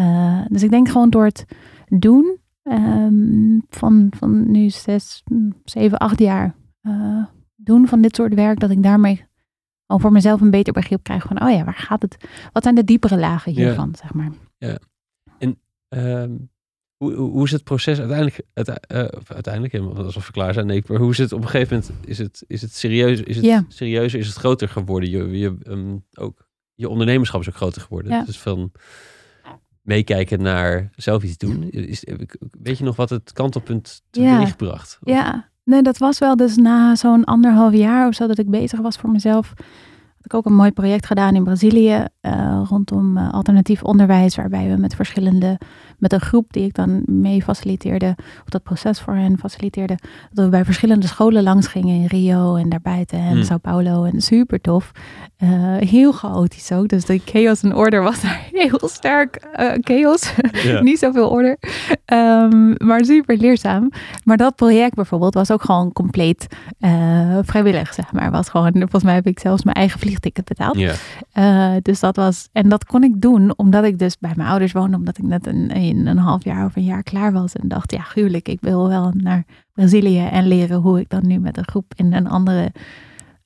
uh, 0.00 0.46
dus 0.48 0.62
ik 0.62 0.70
denk 0.70 0.88
gewoon 0.88 1.10
door 1.10 1.24
het 1.24 1.44
doen 1.88 2.38
um, 2.62 3.64
van, 3.68 4.12
van 4.16 4.50
nu 4.50 4.70
zes, 4.70 5.22
zeven, 5.64 5.98
acht 5.98 6.18
jaar 6.18 6.54
uh, 6.82 7.24
doen 7.56 7.88
van 7.88 8.00
dit 8.00 8.16
soort 8.16 8.34
werk, 8.34 8.60
dat 8.60 8.70
ik 8.70 8.82
daarmee 8.82 9.28
al 9.86 9.98
voor 9.98 10.12
mezelf 10.12 10.40
een 10.40 10.50
beter 10.50 10.72
begrip 10.72 11.02
krijg 11.02 11.22
van, 11.22 11.42
oh 11.42 11.50
ja, 11.50 11.64
waar 11.64 11.74
gaat 11.74 12.02
het? 12.02 12.16
Wat 12.52 12.62
zijn 12.62 12.74
de 12.74 12.84
diepere 12.84 13.18
lagen 13.18 13.52
hiervan, 13.52 13.88
ja. 13.92 13.98
zeg 13.98 14.14
maar? 14.14 14.30
Ja. 14.58 14.78
En 15.38 15.58
um, 15.88 16.50
hoe, 16.96 17.14
hoe 17.14 17.44
is 17.44 17.50
het 17.50 17.64
proces 17.64 17.98
uiteindelijk, 17.98 18.40
uite, 18.52 18.82
uh, 18.92 18.98
uiteindelijk, 19.26 19.74
alsof 19.96 20.26
we 20.26 20.32
klaar 20.32 20.54
zijn, 20.54 20.66
nee, 20.66 20.82
maar 20.86 20.98
hoe 20.98 21.10
is 21.10 21.18
het 21.18 21.32
op 21.32 21.42
een 21.42 21.48
gegeven 21.48 21.76
moment, 21.76 22.08
is 22.08 22.18
het, 22.18 22.44
is 22.46 22.62
het 22.62 22.74
serieus, 22.74 23.20
is 23.20 23.36
het 23.36 23.44
ja. 23.44 23.64
serieuzer, 23.68 24.18
is 24.18 24.26
het 24.26 24.36
groter 24.36 24.68
geworden? 24.68 25.10
Je, 25.10 25.38
je, 25.38 25.56
um, 25.66 26.04
ook, 26.14 26.48
je 26.74 26.88
ondernemerschap 26.88 27.40
is 27.40 27.48
ook 27.48 27.54
groter 27.54 27.82
geworden. 27.82 28.12
Ja. 28.12 28.24
Dus 28.24 28.38
van 28.38 28.72
meekijken 29.82 30.42
naar 30.42 30.90
zelf 30.94 31.22
iets 31.22 31.36
doen. 31.36 31.70
Is, 31.70 32.06
weet 32.62 32.78
je 32.78 32.84
nog 32.84 32.96
wat 32.96 33.10
het 33.10 33.32
kantelpunt 33.32 34.02
teweeg 34.10 34.56
bracht? 34.56 34.98
Ja, 35.00 35.48
nee, 35.64 35.82
dat 35.82 35.98
was 35.98 36.18
wel 36.18 36.36
dus 36.36 36.56
na 36.56 36.94
zo'n 36.94 37.24
anderhalf 37.24 37.74
jaar 37.74 38.06
of 38.08 38.14
zo 38.14 38.26
dat 38.26 38.38
ik 38.38 38.50
bezig 38.50 38.80
was 38.80 38.96
voor 38.96 39.10
mezelf 39.10 39.54
ik 40.22 40.34
ook 40.34 40.46
een 40.46 40.54
mooi 40.54 40.70
project 40.70 41.06
gedaan 41.06 41.34
in 41.34 41.44
Brazilië 41.44 42.04
uh, 42.22 42.62
rondom 42.68 43.16
uh, 43.16 43.32
alternatief 43.32 43.82
onderwijs, 43.82 44.36
waarbij 44.36 44.68
we 44.68 44.76
met 44.76 44.94
verschillende, 44.94 45.58
met 46.00 46.12
een 46.12 46.20
groep 46.20 46.52
die 46.52 46.64
ik 46.64 46.74
dan 46.74 47.02
mee 47.06 47.42
faciliteerde, 47.42 48.14
of 48.18 48.48
dat 48.48 48.62
proces 48.62 49.00
voor 49.00 49.14
hen 49.14 49.38
faciliteerde, 49.38 49.98
dat 50.32 50.44
we 50.44 50.50
bij 50.50 50.64
verschillende 50.64 51.06
scholen 51.06 51.42
langs 51.42 51.66
gingen 51.66 52.00
in 52.00 52.06
Rio 52.06 52.54
en 52.56 52.68
daarbuiten 52.68 53.18
en 53.18 53.36
mm. 53.36 53.42
Sao 53.42 53.58
Paulo 53.58 54.04
en 54.04 54.20
super 54.20 54.60
tof. 54.60 54.92
Uh, 55.42 55.48
heel 55.76 56.12
chaotisch 56.12 56.72
ook, 56.72 56.88
dus 56.88 57.04
de 57.04 57.20
chaos 57.24 57.62
en 57.62 57.74
order 57.74 58.02
was 58.02 58.20
daar 58.22 58.48
heel 58.52 58.80
sterk. 58.82 59.46
chaos, 59.80 60.34
yeah. 60.52 60.82
niet 60.88 60.98
zoveel 60.98 61.28
order, 61.28 61.56
um, 62.06 62.74
maar 62.76 63.04
super 63.04 63.36
leerzaam. 63.36 63.90
Maar 64.24 64.36
dat 64.36 64.56
project 64.56 64.94
bijvoorbeeld 64.94 65.34
was 65.34 65.50
ook 65.50 65.62
gewoon 65.62 65.92
compleet 65.92 66.46
vrijwillig, 67.42 67.94
zeg 67.94 68.12
maar. 68.12 68.30
Was 68.30 68.48
gewoon, 68.48 68.72
volgens 68.72 69.02
mij 69.02 69.14
heb 69.14 69.26
ik 69.26 69.38
zelfs 69.38 69.64
mijn 69.64 69.76
eigen 69.76 70.00
vliegticket 70.00 70.44
betaald. 70.44 70.78
Dus 71.82 72.00
dat 72.00 72.16
was, 72.16 72.48
en 72.52 72.68
dat 72.68 72.84
kon 72.84 73.02
ik 73.02 73.20
doen 73.20 73.52
omdat 73.56 73.84
ik 73.84 73.98
dus 73.98 74.18
bij 74.18 74.32
mijn 74.36 74.48
ouders 74.48 74.72
woonde, 74.72 74.96
omdat 74.96 75.18
ik 75.18 75.24
net 75.24 75.46
een, 75.46 75.76
een, 75.76 75.89
een 75.96 76.18
half 76.18 76.44
jaar 76.44 76.64
of 76.64 76.76
een 76.76 76.84
jaar 76.84 77.02
klaar 77.02 77.32
was 77.32 77.52
en 77.54 77.68
dacht, 77.68 77.92
ja, 77.92 78.00
gruwelijk, 78.00 78.48
ik 78.48 78.60
wil 78.60 78.88
wel 78.88 79.12
naar 79.16 79.44
Brazilië 79.72 80.26
en 80.26 80.46
leren 80.46 80.80
hoe 80.80 81.00
ik 81.00 81.08
dan 81.08 81.26
nu 81.26 81.38
met 81.38 81.56
een 81.56 81.68
groep 81.68 81.92
in 81.96 82.12
een 82.12 82.26
andere, 82.28 82.72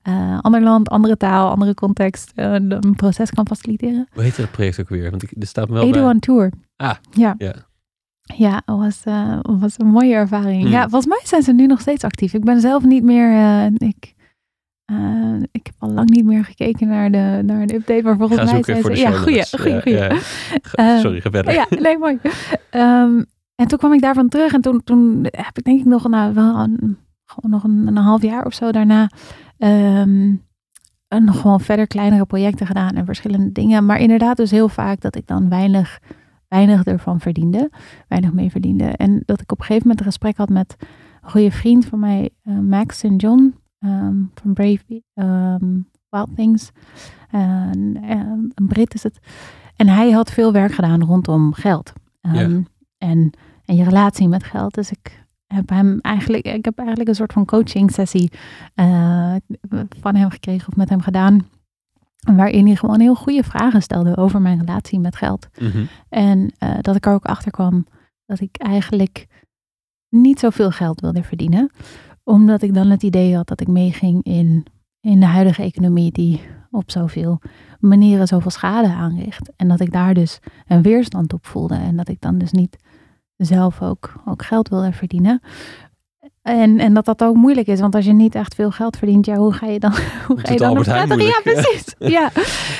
uh, 0.07 0.39
ander 0.41 0.61
land, 0.61 0.89
andere 0.89 1.17
taal, 1.17 1.49
andere 1.49 1.73
context 1.73 2.31
uh, 2.35 2.53
een 2.53 2.93
proces 2.95 3.29
kan 3.29 3.47
faciliteren. 3.47 4.07
Hoe 4.13 4.23
heet 4.23 4.35
dat 4.35 4.51
project 4.51 4.79
ook 4.79 4.89
weer? 4.89 5.09
Want 5.09 5.23
ik, 5.23 5.31
er 5.39 5.47
staat 5.47 5.67
me 5.67 5.73
wel 5.73 5.83
Edo 5.83 6.01
bij. 6.01 6.09
on 6.09 6.19
Tour. 6.19 6.51
Ah, 6.75 6.95
ja. 7.11 7.35
ja. 7.37 7.53
Ja, 8.35 8.61
was, 8.65 9.01
uh, 9.05 9.39
was 9.41 9.79
een 9.79 9.87
mooie 9.87 10.13
ervaring. 10.13 10.61
Hmm. 10.61 10.71
Ja, 10.71 10.81
volgens 10.81 11.05
mij 11.05 11.21
zijn 11.23 11.41
ze 11.41 11.53
nu 11.53 11.65
nog 11.65 11.81
steeds 11.81 12.03
actief. 12.03 12.33
Ik 12.33 12.43
ben 12.43 12.59
zelf 12.59 12.83
niet 12.83 13.03
meer. 13.03 13.31
Uh, 13.31 13.65
ik 13.65 14.14
uh, 14.91 15.41
ik 15.51 15.65
heb 15.65 15.75
al 15.77 15.91
lang 15.91 16.09
niet 16.09 16.25
meer 16.25 16.45
gekeken 16.45 16.87
naar 16.87 17.11
de, 17.11 17.41
naar 17.45 17.67
de 17.67 17.75
update, 17.75 18.03
maar 18.03 18.17
volgens 18.17 18.51
mij 18.51 18.63
zijn 18.63 18.83
ze... 18.83 18.95
Ja, 18.95 19.11
goeie, 19.11 19.43
goeie, 19.59 19.81
goeie. 19.81 19.97
Ja, 19.97 20.17
ja. 20.71 20.99
Sorry, 20.99 21.21
ga 21.21 21.29
verder. 21.29 21.53
Ja, 21.53 21.65
nee, 21.69 21.97
mooi. 21.97 22.19
Um, 22.71 23.25
en 23.55 23.67
toen 23.67 23.77
kwam 23.77 23.93
ik 23.93 24.01
daarvan 24.01 24.29
terug 24.29 24.53
en 24.53 24.61
toen, 24.61 24.83
toen 24.83 25.19
heb 25.21 25.57
ik 25.57 25.63
denk 25.63 25.79
ik 25.79 25.85
nog, 25.85 26.07
nou, 26.07 26.33
wel 26.33 26.59
een, 26.59 26.97
gewoon 27.25 27.51
nog 27.51 27.63
een, 27.63 27.87
een 27.87 27.97
half 27.97 28.21
jaar 28.21 28.45
of 28.45 28.53
zo 28.53 28.71
daarna 28.71 29.09
um, 29.57 30.43
nog 31.07 31.41
gewoon 31.41 31.59
verder 31.59 31.87
kleinere 31.87 32.25
projecten 32.25 32.67
gedaan 32.67 32.95
en 32.95 33.05
verschillende 33.05 33.51
dingen. 33.51 33.85
Maar 33.85 33.99
inderdaad 33.99 34.37
dus 34.37 34.51
heel 34.51 34.69
vaak 34.69 35.01
dat 35.01 35.15
ik 35.15 35.27
dan 35.27 35.49
weinig, 35.49 35.99
weinig 36.47 36.83
ervan 36.83 37.19
verdiende, 37.19 37.69
weinig 38.07 38.33
mee 38.33 38.51
verdiende. 38.51 38.85
En 38.85 39.23
dat 39.25 39.41
ik 39.41 39.51
op 39.51 39.59
een 39.59 39.65
gegeven 39.65 39.87
moment 39.87 39.99
een 39.99 40.11
gesprek 40.11 40.37
had 40.37 40.49
met 40.49 40.75
een 41.21 41.29
goede 41.29 41.51
vriend 41.51 41.85
van 41.85 41.99
mij, 41.99 42.29
uh, 42.43 42.59
Max 42.59 43.03
en 43.03 43.15
John 43.15 43.55
um, 43.79 44.31
van 44.33 44.53
Brave 44.53 45.03
um, 45.13 45.89
Wild 46.09 46.35
Things. 46.35 46.71
Um, 47.31 47.95
een 48.55 48.67
Brit 48.67 48.93
is 48.93 49.03
het. 49.03 49.19
En 49.75 49.87
hij 49.87 50.11
had 50.11 50.31
veel 50.31 50.51
werk 50.51 50.71
gedaan 50.71 51.03
rondom 51.03 51.53
geld. 51.53 51.93
Um, 52.21 52.67
en, 52.97 53.31
en 53.65 53.75
je 53.75 53.83
relatie 53.83 54.27
met 54.27 54.43
geld. 54.43 54.73
Dus 54.73 54.91
ik 54.91 55.25
heb 55.47 55.69
hem 55.69 55.99
eigenlijk, 56.01 56.45
ik 56.45 56.65
heb 56.65 56.77
eigenlijk 56.77 57.09
een 57.09 57.15
soort 57.15 57.33
van 57.33 57.45
coaching 57.45 57.91
sessie 57.91 58.31
uh, 58.75 59.35
van 59.99 60.15
hem 60.15 60.29
gekregen 60.29 60.67
of 60.67 60.75
met 60.75 60.89
hem 60.89 61.01
gedaan. 61.01 61.47
Waarin 62.35 62.65
hij 62.65 62.75
gewoon 62.75 62.99
heel 62.99 63.15
goede 63.15 63.43
vragen 63.43 63.81
stelde 63.81 64.17
over 64.17 64.41
mijn 64.41 64.59
relatie 64.59 64.99
met 64.99 65.15
geld. 65.15 65.47
Mm 65.59 65.71
-hmm. 65.71 65.87
En 66.09 66.53
uh, 66.63 66.75
dat 66.81 66.95
ik 66.95 67.05
er 67.05 67.13
ook 67.13 67.25
achter 67.25 67.51
kwam 67.51 67.85
dat 68.25 68.39
ik 68.39 68.57
eigenlijk 68.57 69.27
niet 70.09 70.39
zoveel 70.39 70.71
geld 70.71 71.01
wilde 71.01 71.23
verdienen 71.23 71.71
omdat 72.25 72.61
ik 72.61 72.73
dan 72.73 72.89
het 72.89 73.03
idee 73.03 73.35
had 73.35 73.47
dat 73.47 73.61
ik 73.61 73.67
meeging 73.67 74.23
in, 74.23 74.65
in 74.99 75.19
de 75.19 75.25
huidige 75.25 75.63
economie 75.63 76.11
die 76.11 76.41
op 76.71 76.91
zoveel 76.91 77.39
manieren 77.79 78.27
zoveel 78.27 78.51
schade 78.51 78.87
aanricht. 78.87 79.51
En 79.55 79.67
dat 79.67 79.79
ik 79.79 79.91
daar 79.91 80.13
dus 80.13 80.39
een 80.67 80.81
weerstand 80.81 81.33
op 81.33 81.45
voelde. 81.45 81.75
En 81.75 81.95
dat 81.95 82.07
ik 82.07 82.21
dan 82.21 82.37
dus 82.37 82.51
niet 82.51 82.77
zelf 83.37 83.81
ook, 83.81 84.13
ook 84.25 84.45
geld 84.45 84.69
wilde 84.69 84.91
verdienen. 84.91 85.41
En, 86.45 86.79
en 86.79 86.93
dat 86.93 87.05
dat 87.05 87.23
ook 87.23 87.35
moeilijk 87.35 87.67
is, 87.67 87.79
want 87.79 87.95
als 87.95 88.05
je 88.05 88.13
niet 88.13 88.35
echt 88.35 88.55
veel 88.55 88.71
geld 88.71 88.97
verdient, 88.97 89.25
ja, 89.25 89.35
hoe 89.35 89.53
ga 89.53 89.67
je 89.67 89.79
dan, 89.79 89.91
hoe 90.27 90.39
ga 90.39 90.51
je 90.51 90.57
dan 90.57 90.73
nog 90.73 90.83
prettig? 90.83 91.21
Ja, 91.21 91.39
precies. 91.43 91.95
Ja. 91.99 92.31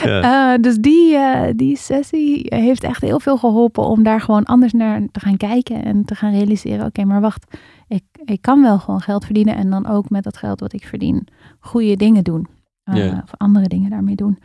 ja. 0.04 0.54
Uh, 0.54 0.62
dus 0.62 0.78
die, 0.78 1.14
uh, 1.14 1.42
die 1.56 1.78
sessie 1.78 2.46
heeft 2.46 2.84
echt 2.84 3.02
heel 3.02 3.20
veel 3.20 3.38
geholpen 3.38 3.84
om 3.84 4.04
daar 4.04 4.22
gewoon 4.22 4.44
anders 4.44 4.74
naar 4.74 5.02
te 5.12 5.20
gaan 5.20 5.38
kijken 5.38 5.84
en 5.84 6.06
te 6.06 6.16
gaan 6.16 6.32
realiseren, 6.32 6.78
oké, 6.78 6.86
okay, 6.86 7.06
maar 7.06 7.22
wacht, 7.22 7.58
ik, 7.88 8.04
ik 8.26 8.42
kan 8.42 8.62
wel 8.62 8.80
gewoon 8.80 9.02
geld 9.02 9.26
verdienen 9.26 9.56
en 9.56 9.70
dan 9.70 9.88
ook 9.88 10.10
met 10.10 10.24
dat 10.24 10.38
geld 10.38 10.60
wat 10.60 10.74
ik 10.74 10.86
verdien 10.86 11.28
goede 11.60 11.96
dingen 11.96 12.24
doen. 12.24 12.48
Uh, 12.84 13.20
Of 13.24 13.32
andere 13.38 13.68
dingen 13.68 13.90
daarmee 13.90 14.16
doen. 14.16 14.40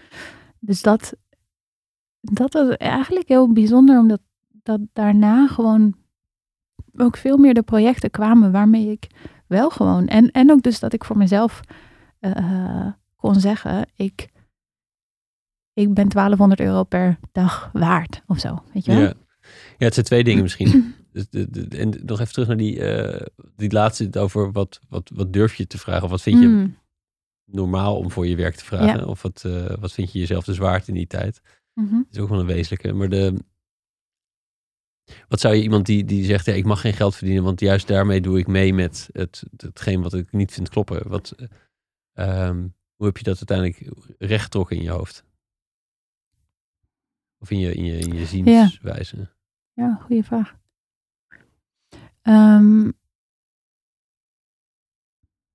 Dus 0.58 0.82
dat, 0.82 1.14
dat 2.20 2.52
was 2.52 2.68
eigenlijk 2.76 3.28
heel 3.28 3.52
bijzonder, 3.52 3.98
omdat 3.98 4.20
dat 4.62 4.80
daarna 4.92 5.46
gewoon 5.46 5.94
ook 6.96 7.16
veel 7.16 7.36
meer 7.36 7.54
de 7.54 7.62
projecten 7.62 8.10
kwamen 8.10 8.52
waarmee 8.52 8.90
ik 8.90 9.06
wel 9.46 9.70
gewoon. 9.70 10.06
En, 10.06 10.30
en 10.30 10.50
ook 10.50 10.62
dus 10.62 10.80
dat 10.80 10.92
ik 10.92 11.04
voor 11.04 11.16
mezelf 11.16 11.60
uh, 12.20 12.86
kon 13.16 13.34
zeggen, 13.34 13.86
ik, 13.96 14.28
ik 15.72 15.94
ben 15.94 16.08
1200 16.08 16.60
euro 16.60 16.84
per 16.84 17.18
dag 17.32 17.70
waard 17.72 18.22
of 18.26 18.38
zo. 18.38 18.62
Weet 18.72 18.84
je 18.84 18.92
wel? 18.92 19.00
Ja. 19.00 19.12
ja, 19.78 19.84
het 19.84 19.94
zijn 19.94 20.06
twee 20.06 20.24
dingen 20.24 20.42
misschien. 20.48 20.94
Dus 21.12 21.26
en 21.68 22.00
nog 22.04 22.20
even 22.20 22.32
terug 22.32 22.48
naar 22.48 22.56
die, 22.56 22.76
uh, 22.76 23.26
die 23.56 23.72
laatste 23.72 24.08
over 24.18 24.52
wat, 24.52 24.80
wat, 24.88 25.10
wat 25.14 25.32
durf 25.32 25.54
je 25.54 25.66
te 25.66 25.78
vragen? 25.78 26.04
Of 26.04 26.10
wat 26.10 26.22
vind 26.22 26.40
je 26.40 26.46
mm. 26.46 26.76
normaal 27.44 27.96
om 27.96 28.10
voor 28.10 28.26
je 28.26 28.36
werk 28.36 28.54
te 28.54 28.64
vragen? 28.64 29.06
Of 29.06 29.22
wat, 29.22 29.42
uh, 29.46 29.64
wat 29.80 29.92
vind 29.92 30.12
je 30.12 30.18
jezelf 30.18 30.44
dus 30.44 30.58
waard 30.58 30.88
in 30.88 30.94
die 30.94 31.06
tijd? 31.06 31.40
Mm 31.74 31.88
-hmm. 31.88 32.04
Dat 32.06 32.14
is 32.14 32.18
ook 32.18 32.28
wel 32.28 32.40
een 32.40 32.46
wezenlijke. 32.46 32.92
Maar 32.92 33.08
de, 33.08 33.34
wat 35.28 35.40
zou 35.40 35.54
je 35.54 35.62
iemand 35.62 35.86
die, 35.86 36.04
die 36.04 36.24
zegt, 36.24 36.46
ja, 36.46 36.52
ik 36.52 36.64
mag 36.64 36.80
geen 36.80 36.92
geld 36.92 37.16
verdienen, 37.16 37.44
want 37.44 37.60
juist 37.60 37.86
daarmee 37.86 38.20
doe 38.20 38.38
ik 38.38 38.46
mee 38.46 38.74
met 38.74 39.08
het, 39.12 39.42
hetgeen 39.56 40.02
wat 40.02 40.14
ik 40.14 40.32
niet 40.32 40.52
vind 40.52 40.68
kloppen. 40.68 41.08
Wat, 41.08 41.34
um, 42.14 42.74
hoe 42.94 43.06
heb 43.06 43.16
je 43.16 43.24
dat 43.24 43.36
uiteindelijk 43.48 44.06
rechtgetrokken 44.18 44.76
in 44.76 44.82
je 44.82 44.90
hoofd? 44.90 45.24
Of 47.38 47.50
in 47.50 47.58
je, 47.58 47.74
in 47.74 47.84
je, 47.84 47.98
in 47.98 48.14
je 48.14 48.26
zienswijze? 48.26 49.28
Ja, 49.72 49.94
goede 49.94 50.22
vraag. 50.22 50.58
Um, 52.22 52.92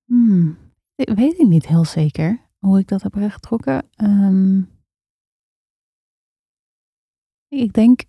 hmm, 0.04 0.58
weet 0.94 1.38
ik 1.38 1.46
niet 1.46 1.66
heel 1.66 1.84
zeker 1.84 2.40
hoe 2.58 2.78
ik 2.78 2.88
dat 2.88 3.02
heb 3.02 3.14
rechtgetrokken. 3.14 3.90
Um, 3.96 4.74
ik 7.48 7.72
denk 7.72 8.02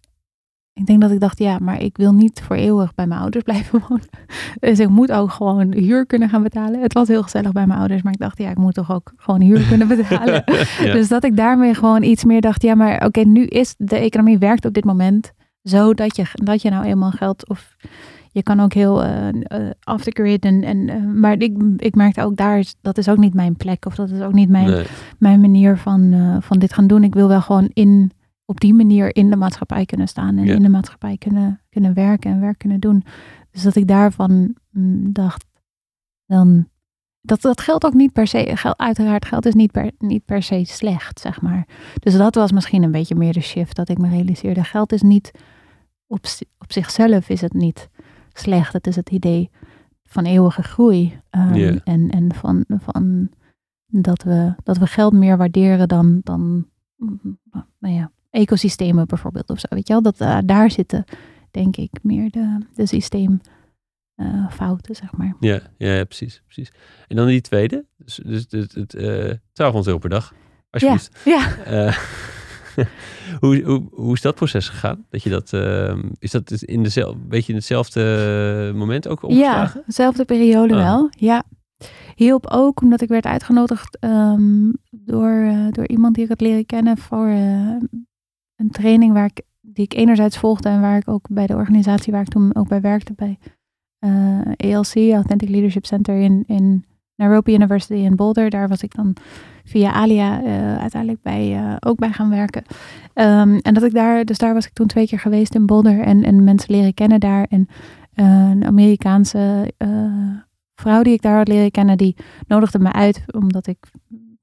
ik 0.78 0.86
denk 0.86 1.02
dat 1.02 1.12
ik 1.12 1.20
dacht, 1.20 1.40
ja, 1.40 1.58
maar 1.62 1.82
ik 1.82 1.98
wil 1.98 2.14
niet 2.14 2.42
voor 2.42 2.56
eeuwig 2.56 2.96
bij 2.96 3.08
mijn 3.08 3.22
ouders 3.22 3.44
blijven 3.50 3.84
wonen. 3.88 4.08
Dus 4.60 4.80
ik 4.80 4.90
moet 4.90 5.12
ook 5.12 5.32
gewoon 5.32 5.74
huur 5.74 6.06
kunnen 6.06 6.30
gaan 6.30 6.44
betalen. 6.44 6.82
Het 6.82 6.94
was 6.94 7.08
heel 7.08 7.24
gezellig 7.24 7.52
bij 7.52 7.68
mijn 7.68 7.80
ouders, 7.80 8.02
maar 8.02 8.14
ik 8.14 8.20
dacht, 8.20 8.38
ja, 8.38 8.50
ik 8.50 8.58
moet 8.58 8.74
toch 8.74 8.92
ook 8.92 9.14
gewoon 9.18 9.42
huur 9.42 9.66
kunnen 9.70 9.88
betalen. 9.88 10.44
Dus 10.82 11.08
dat 11.08 11.24
ik 11.24 11.38
daarmee 11.38 11.74
gewoon 11.74 12.04
iets 12.04 12.24
meer 12.24 12.42
dacht, 12.42 12.62
ja, 12.62 12.76
maar 12.76 13.06
oké, 13.06 13.20
nu 13.20 13.46
is 13.46 13.76
de 13.78 13.98
economie 13.98 14.38
werkt 14.38 14.66
op 14.66 14.74
dit 14.74 14.86
moment 14.86 15.32
zo 15.64 15.94
dat 15.94 16.16
je, 16.16 16.24
dat 16.34 16.62
je 16.62 16.70
nou 16.70 16.86
eenmaal 16.86 17.12
geld 17.12 17.50
of 17.50 17.76
je 18.32 18.44
kan 18.44 18.60
ook 18.60 18.74
heel 18.74 19.04
uh, 19.04 19.28
uh, 19.28 19.70
off 19.84 20.04
the 20.04 20.12
grid. 20.14 20.46
En, 20.46 20.64
en, 20.64 20.78
uh, 20.78 21.14
maar 21.14 21.40
ik, 21.40 21.58
ik 21.78 21.96
merkte 21.96 22.22
ook 22.22 22.36
daar, 22.36 22.64
dat 22.82 22.98
is 22.98 23.10
ook 23.10 23.18
niet 23.18 23.34
mijn 23.34 23.56
plek. 23.56 23.86
Of 23.86 23.96
dat 23.96 24.10
is 24.10 24.22
ook 24.22 24.34
niet 24.34 24.50
mijn, 24.50 24.86
mijn 25.20 25.42
manier 25.42 25.78
van, 25.78 26.14
van 26.42 26.60
dit 26.60 26.74
gaan 26.74 26.88
doen. 26.88 27.04
Ik 27.04 27.14
wil 27.14 27.28
wel 27.28 27.42
gewoon 27.42 27.70
in 27.74 28.12
op 28.48 28.60
die 28.60 28.74
manier 28.74 29.16
in 29.16 29.30
de 29.30 29.36
maatschappij 29.36 29.86
kunnen 29.86 30.08
staan 30.08 30.38
en 30.38 30.48
in 30.48 30.62
de 30.62 30.70
maatschappij 30.70 31.18
kunnen, 31.18 31.62
kunnen 31.70 31.94
werken 31.94 32.32
en 32.32 32.40
werk 32.40 32.58
kunnen 32.58 32.80
doen. 32.80 33.04
Dus 33.52 33.62
dat 33.62 33.76
ik 33.76 33.88
daarvan 33.88 34.56
mm, 34.70 35.12
dacht, 35.12 35.46
dan. 36.26 36.68
Dat, 37.22 37.42
dat 37.42 37.62
geldt 37.62 37.86
ook 37.86 37.94
niet 37.94 38.14
per 38.14 38.28
se. 38.28 38.52
Geld, 38.56 38.78
uiteraard, 38.78 39.26
geld 39.26 39.46
is 39.46 39.54
niet 39.54 39.72
per, 39.72 39.92
niet 39.98 40.26
per 40.26 40.44
se 40.44 40.66
slecht, 40.66 41.20
zeg 41.20 41.42
maar. 41.42 41.68
Dus 42.00 42.18
dat 42.18 42.36
was 42.36 42.52
misschien 42.52 42.84
een 42.84 42.92
beetje 42.92 43.16
meer 43.16 43.34
de 43.34 43.42
shift 43.42 43.76
dat 43.76 43.90
ik 43.90 43.98
me 43.98 44.10
realiseerde. 44.10 44.64
Geld 44.64 44.92
is 44.92 45.02
niet 45.02 45.32
op, 46.08 46.26
op 46.58 46.72
zichzelf 46.72 47.30
is 47.30 47.42
het 47.42 47.54
niet 47.54 47.90
slecht. 48.34 48.74
Het 48.74 48.88
is 48.88 48.96
het 48.96 49.10
idee 49.10 49.50
van 50.04 50.26
eeuwige 50.26 50.64
groei. 50.64 51.20
Um, 51.32 51.80
en 51.84 52.10
en 52.10 52.34
van, 52.36 52.66
van 52.68 53.30
dat, 53.88 54.24
we, 54.24 54.56
dat 54.64 54.78
we 54.78 54.88
geld 54.88 55.14
meer 55.14 55.38
waarderen 55.38 55.88
dan, 55.88 56.20
dan 56.24 56.68
mm, 56.96 57.40
nou 57.80 57.96
ja, 57.96 58.12
ecosystemen 58.38 59.08
bijvoorbeeld 59.08 59.50
of 59.50 59.60
zo. 59.60 59.68
Weet 59.70 59.88
je 59.88 59.94
wel, 59.94 60.02
dat 60.02 60.22
uh, 60.22 60.38
daar 60.46 60.72
zitten, 60.72 61.06
denk 61.52 61.76
ik, 61.78 61.92
meer 62.02 62.32
de, 62.32 62.58
de 62.76 62.86
systeemfouten, 62.86 63.42
uh, 64.94 65.00
zeg 65.00 65.12
maar. 65.12 65.36
Ja, 65.40 65.60
ja, 65.78 66.04
precies, 66.04 66.42
precies. 66.46 66.72
En 67.08 67.16
dan 67.16 67.28
die 67.28 67.42
tweede, 67.42 67.86
dus, 67.98 68.20
dus, 68.26 68.48
dus 68.48 68.74
het 68.74 68.94
uh, 68.94 69.02
1200 69.02 69.88
euro 69.88 69.98
per 70.00 70.10
dag, 70.10 70.34
alsjeblieft. 70.70 71.20
Ja. 71.26 71.56
ja. 71.66 71.94
Hoe, 73.40 73.62
hoe, 73.64 73.84
hoe 73.92 74.14
is 74.14 74.22
dat 74.22 74.36
proces 74.36 74.70
gegaan? 74.70 75.06
Dat 75.10 75.24
je 75.24 75.30
dat, 75.30 75.54
uh, 75.54 75.98
is 76.20 76.32
dat 76.32 76.52
in 76.52 76.84
dezelfde, 76.84 77.20
beetje 77.28 77.52
in 77.52 77.58
hetzelfde 77.58 78.72
moment 78.76 79.08
ook 79.08 79.24
opgeslagen? 79.24 79.80
Ja, 79.80 79.86
dezelfde 79.86 80.26
periode 80.26 80.74
ah. 80.74 80.84
wel, 80.84 81.10
ja. 81.10 81.44
Hielp 82.16 82.48
ook 82.50 82.82
omdat 82.82 83.02
ik 83.02 83.10
werd 83.10 83.26
uitgenodigd 83.26 83.98
um, 84.02 84.74
door, 84.90 85.32
uh, 85.32 85.68
door 85.72 85.88
iemand 85.88 86.16
die 86.16 86.24
ik 86.24 86.30
had 86.30 86.42
leren 86.42 86.66
kennen 86.66 86.98
voor 86.98 87.28
uh, 87.28 87.76
een 88.58 88.70
training 88.70 89.14
waar 89.14 89.26
ik, 89.26 89.42
die 89.62 89.84
ik 89.84 89.94
enerzijds 89.94 90.38
volgde 90.38 90.70
en 90.70 90.82
waar 90.82 90.98
ik 90.98 91.08
ook 91.08 91.28
bij 91.30 91.48
de 91.48 91.56
organisatie 91.56 92.14
waar 92.14 92.22
ik 92.22 92.28
toen 92.28 92.56
ook 92.56 92.68
bij 92.68 92.82
werkte, 92.82 93.14
bij 93.16 93.38
uh, 94.00 94.42
eh, 94.58 94.76
ALC, 94.76 94.96
Authentic 95.14 95.50
Leadership 95.50 95.86
Center 95.86 96.16
in, 96.20 96.44
in 96.48 96.86
Nairobi 97.16 97.54
University 97.54 97.94
in 97.94 98.16
Boulder. 98.16 98.50
Daar 98.50 98.68
was 98.68 98.84
ik 98.84 98.96
dan 98.96 99.16
via 99.64 99.92
Alia 99.92 100.42
uh, 100.42 100.78
uiteindelijk 100.78 101.22
bij, 101.22 101.64
uh, 101.64 101.76
ook 101.80 101.98
bij 101.98 102.12
gaan 102.12 102.30
werken. 102.30 102.64
Um, 103.14 103.58
en 103.60 103.74
dat 103.74 103.84
ik 103.84 103.94
daar, 103.94 104.26
dus 104.26 104.38
daar 104.38 104.54
was 104.54 104.66
ik 104.66 104.74
toen 104.74 104.88
twee 104.88 105.08
keer 105.08 105.20
geweest 105.20 105.56
in 105.56 105.66
Boulder 105.66 106.00
en, 106.00 106.24
en 106.24 106.44
mensen 106.44 106.76
leren 106.76 106.94
kennen 106.94 107.20
daar. 107.20 107.46
En 107.50 107.68
een 108.14 108.66
Amerikaanse 108.66 109.74
vrouw 110.76 111.04
die 111.04 111.14
ik 111.14 111.22
daar 111.22 111.38
had 111.38 111.48
leren 111.48 111.72
kennen, 111.72 111.98
die 111.98 112.16
nodigde 112.48 112.80
me 112.80 112.92
uit 112.92 113.24
omdat 113.34 113.68
ik 113.68 113.78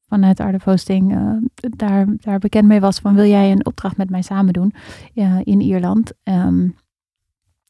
vanuit 0.09 0.41
Art 0.41 0.55
of 0.55 0.65
Hosting 0.65 1.15
uh, 1.15 1.31
daar, 1.77 2.07
daar 2.17 2.39
bekend 2.39 2.67
mee 2.67 2.81
was 2.81 2.99
van 2.99 3.15
wil 3.15 3.27
jij 3.27 3.51
een 3.51 3.67
opdracht 3.67 3.97
met 3.97 4.11
mij 4.11 4.23
samen 4.23 4.53
doen 4.53 4.75
uh, 5.15 5.41
in 5.45 5.61
Ierland. 5.61 6.13
Um, 6.25 6.75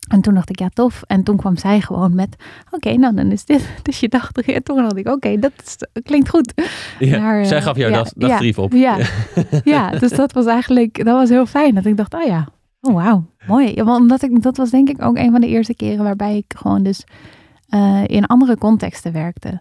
en 0.09 0.21
toen 0.21 0.35
dacht 0.35 0.51
ik, 0.51 0.59
ja, 0.59 0.69
tof. 0.69 1.03
En 1.07 1.23
toen 1.23 1.37
kwam 1.37 1.57
zij 1.57 1.81
gewoon 1.81 2.15
met, 2.15 2.37
oké, 2.71 2.93
nou 2.93 3.15
dan 3.15 3.31
is 3.31 3.45
dit. 3.45 3.69
Dus 3.83 4.01
je 4.01 4.09
dacht, 4.09 4.41
en 4.41 4.63
toen 4.63 4.77
dacht 4.77 4.97
ik, 4.97 5.09
oké, 5.09 5.39
dat 5.39 5.77
klinkt 6.03 6.29
goed. 6.29 6.53
Ja, 6.99 7.21
maar, 7.23 7.45
zij 7.45 7.63
gaf 7.63 7.77
jou 7.77 7.93
ja, 7.93 8.05
dagbrief 8.15 8.59
op. 8.59 8.73
Ja, 8.73 8.99
ja, 9.65 9.91
dus 9.91 10.11
dat 10.11 10.33
was 10.33 10.47
eigenlijk, 10.47 11.05
dat 11.05 11.19
was 11.19 11.29
heel 11.29 11.47
fijn. 11.47 11.75
Dat 11.75 11.85
ik 11.85 11.97
dacht, 11.97 12.15
oh 12.15 12.25
ja, 12.25 12.49
oh 12.81 12.95
wauw, 12.95 13.25
mooi. 13.47 13.73
Ja, 13.75 13.97
omdat 13.97 14.23
ik, 14.23 14.43
dat 14.43 14.57
was 14.57 14.71
denk 14.71 14.89
ik 14.89 15.03
ook 15.03 15.17
een 15.17 15.31
van 15.31 15.41
de 15.41 15.49
eerste 15.49 15.75
keren 15.75 16.05
waarbij 16.05 16.37
ik 16.37 16.55
gewoon 16.57 16.83
dus 16.83 17.05
uh, 17.75 18.05
in 18.07 18.27
andere 18.27 18.57
contexten 18.57 19.13
werkte. 19.13 19.61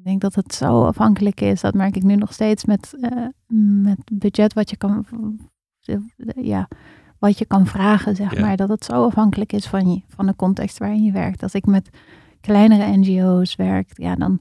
Ik 0.00 0.06
denk 0.06 0.20
dat 0.20 0.34
het 0.34 0.54
zo 0.54 0.84
afhankelijk 0.84 1.40
is. 1.40 1.60
Dat 1.60 1.74
merk 1.74 1.96
ik 1.96 2.02
nu 2.02 2.14
nog 2.16 2.32
steeds 2.32 2.64
met, 2.64 2.94
uh, 3.00 3.26
met 3.82 3.98
budget 4.12 4.52
wat 4.52 4.70
je 4.70 4.76
kan, 4.76 5.06
ja, 6.34 6.68
wat 7.18 7.38
je 7.38 7.44
kan 7.44 7.66
vragen, 7.66 8.16
zeg 8.16 8.40
maar. 8.40 8.56
Dat 8.56 8.68
het 8.68 8.84
zo 8.84 9.04
afhankelijk 9.04 9.52
is 9.52 9.66
van, 9.66 9.90
je, 9.90 10.02
van 10.08 10.26
de 10.26 10.36
context 10.36 10.78
waarin 10.78 11.02
je 11.02 11.12
werkt. 11.12 11.42
Als 11.42 11.54
ik 11.54 11.66
met 11.66 11.90
kleinere 12.40 12.96
NGO's 12.96 13.56
werk, 13.56 13.90
ja, 13.92 14.14
dan 14.14 14.40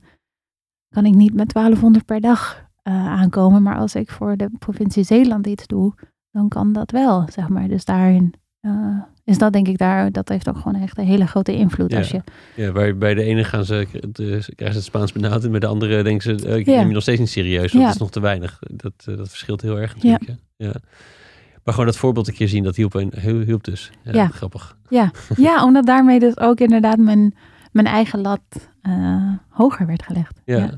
kan 0.89 1.05
ik 1.05 1.15
niet 1.15 1.33
met 1.33 1.53
1200 1.53 2.05
per 2.05 2.21
dag 2.21 2.69
uh, 2.83 3.07
aankomen. 3.07 3.63
Maar 3.63 3.77
als 3.77 3.95
ik 3.95 4.11
voor 4.11 4.37
de 4.37 4.49
provincie 4.59 5.03
Zeeland 5.03 5.47
iets 5.47 5.67
doe, 5.67 5.93
dan 6.31 6.47
kan 6.47 6.73
dat 6.73 6.91
wel, 6.91 7.27
zeg 7.31 7.49
maar. 7.49 7.67
Dus 7.67 7.85
daarin 7.85 8.33
uh, 8.61 9.03
is 9.29 9.37
dat 9.37 9.53
denk 9.53 9.67
ik 9.67 9.77
daar, 9.77 10.11
dat 10.11 10.29
heeft 10.29 10.49
ook 10.49 10.57
gewoon 10.57 10.81
echt 10.81 10.97
een 10.97 11.05
hele 11.05 11.27
grote 11.27 11.53
invloed. 11.53 11.91
Ja, 11.91 11.97
als 11.97 12.09
je... 12.09 12.21
ja 12.55 12.71
bij, 12.71 12.97
bij 12.97 13.13
de 13.13 13.23
ene 13.23 13.43
gaan 13.43 13.65
ze, 13.65 13.87
de, 13.91 14.25
krijgen 14.55 14.55
ze 14.55 14.63
het 14.63 14.83
Spaans 14.83 15.11
benauwd 15.11 15.43
en 15.43 15.51
bij 15.51 15.59
de 15.59 15.67
andere 15.67 16.03
denken 16.03 16.39
ze, 16.39 16.47
uh, 16.47 16.55
ik 16.55 16.65
neem 16.65 16.87
je 16.87 16.93
nog 16.93 17.01
steeds 17.01 17.19
niet 17.19 17.29
serieus, 17.29 17.71
want 17.71 17.85
ja. 17.85 17.89
is 17.89 17.97
nog 17.97 18.11
te 18.11 18.19
weinig. 18.19 18.59
Dat, 18.71 18.93
uh, 19.09 19.17
dat 19.17 19.29
verschilt 19.29 19.61
heel 19.61 19.79
erg 19.79 19.95
natuurlijk. 19.95 20.27
Ja. 20.27 20.35
ja. 20.55 20.73
Maar 21.63 21.73
gewoon 21.73 21.85
dat 21.85 21.97
voorbeeld 21.97 22.27
een 22.27 22.33
keer 22.33 22.47
zien, 22.47 22.63
dat 22.63 22.75
hielp, 22.75 22.93
een, 22.93 23.13
hielp 23.45 23.63
dus. 23.63 23.91
Ja. 24.03 24.27
Grappig. 24.27 24.77
Ja. 24.89 25.11
ja, 25.37 25.63
omdat 25.63 25.85
daarmee 25.85 26.19
dus 26.19 26.37
ook 26.37 26.59
inderdaad 26.59 26.97
mijn, 26.97 27.35
mijn 27.71 27.87
eigen 27.87 28.21
lat 28.21 28.69
uh, 28.81 29.33
hoger 29.49 29.85
werd 29.85 30.03
gelegd. 30.03 30.41
Ja. 30.45 30.71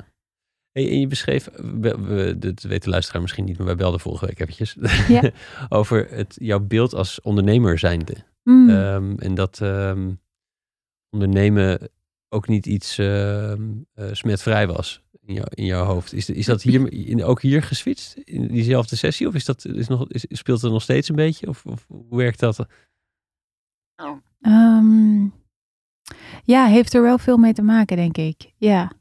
En 0.71 0.99
je 0.99 1.07
beschreef, 1.07 1.49
we, 1.81 2.35
dat 2.39 2.61
weet 2.61 2.83
de 2.83 2.89
luisteraar 2.89 3.21
misschien 3.21 3.45
niet, 3.45 3.57
maar 3.57 3.65
wij 3.65 3.75
belden 3.75 3.99
vorige 3.99 4.25
week 4.25 4.39
eventjes, 4.39 4.77
ja. 5.07 5.29
over 5.69 6.07
het, 6.09 6.35
jouw 6.39 6.59
beeld 6.59 6.93
als 6.93 7.21
ondernemer 7.21 7.79
zijnde. 7.79 8.15
Mm. 8.43 8.69
Um, 8.69 9.19
en 9.19 9.35
dat 9.35 9.59
um, 9.59 10.19
ondernemen 11.09 11.89
ook 12.29 12.47
niet 12.47 12.65
iets 12.65 12.97
uh, 12.97 13.51
uh, 13.51 13.77
smetvrij 14.11 14.67
was 14.67 15.03
in, 15.21 15.33
jou, 15.33 15.47
in 15.49 15.65
jouw 15.65 15.85
hoofd. 15.85 16.13
Is, 16.13 16.29
is 16.29 16.45
dat 16.45 16.61
hier, 16.61 16.91
in, 16.91 17.23
ook 17.23 17.41
hier 17.41 17.63
geswitcht, 17.63 18.17
in 18.17 18.47
diezelfde 18.47 18.95
sessie? 18.95 19.27
Of 19.27 19.33
is 19.33 19.45
dat, 19.45 19.65
is 19.65 19.87
nog, 19.87 20.09
is, 20.09 20.25
speelt 20.29 20.61
het 20.61 20.71
nog 20.71 20.81
steeds 20.81 21.09
een 21.09 21.15
beetje? 21.15 21.47
Of, 21.47 21.65
of 21.65 21.85
hoe 21.87 22.17
werkt 22.17 22.39
dat? 22.39 22.65
Um, 24.41 25.33
ja, 26.43 26.65
heeft 26.65 26.93
er 26.93 27.01
wel 27.01 27.17
veel 27.17 27.37
mee 27.37 27.53
te 27.53 27.61
maken, 27.61 27.97
denk 27.97 28.17
ik. 28.17 28.53
Ja. 28.57 28.91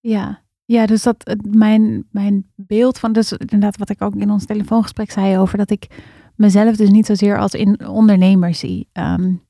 Ja, 0.00 0.44
ja, 0.64 0.86
dus 0.86 1.02
dat 1.02 1.36
mijn, 1.48 2.08
mijn 2.10 2.52
beeld 2.54 2.98
van, 2.98 3.12
dus 3.12 3.32
inderdaad 3.32 3.76
wat 3.76 3.90
ik 3.90 4.02
ook 4.02 4.14
in 4.14 4.30
ons 4.30 4.46
telefoongesprek 4.46 5.10
zei 5.10 5.38
over 5.38 5.58
dat 5.58 5.70
ik 5.70 5.86
mezelf 6.40 6.76
dus 6.76 6.90
niet 6.90 7.06
zozeer 7.06 7.38
als 7.38 7.54
in 7.54 7.86
ondernemer 7.86 8.54
zie. 8.54 8.88
Um, 8.92 9.48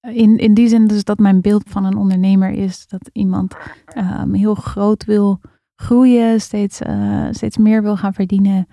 in, 0.00 0.36
in 0.38 0.54
die 0.54 0.68
zin 0.68 0.86
dus 0.86 1.04
dat 1.04 1.18
mijn 1.18 1.40
beeld 1.40 1.70
van 1.70 1.84
een 1.84 1.96
ondernemer 1.96 2.50
is 2.50 2.86
dat 2.86 3.10
iemand 3.12 3.56
um, 3.96 4.34
heel 4.34 4.54
groot 4.54 5.04
wil 5.04 5.40
groeien, 5.74 6.40
steeds, 6.40 6.80
uh, 6.80 7.28
steeds 7.30 7.56
meer 7.56 7.82
wil 7.82 7.96
gaan 7.96 8.14
verdienen. 8.14 8.66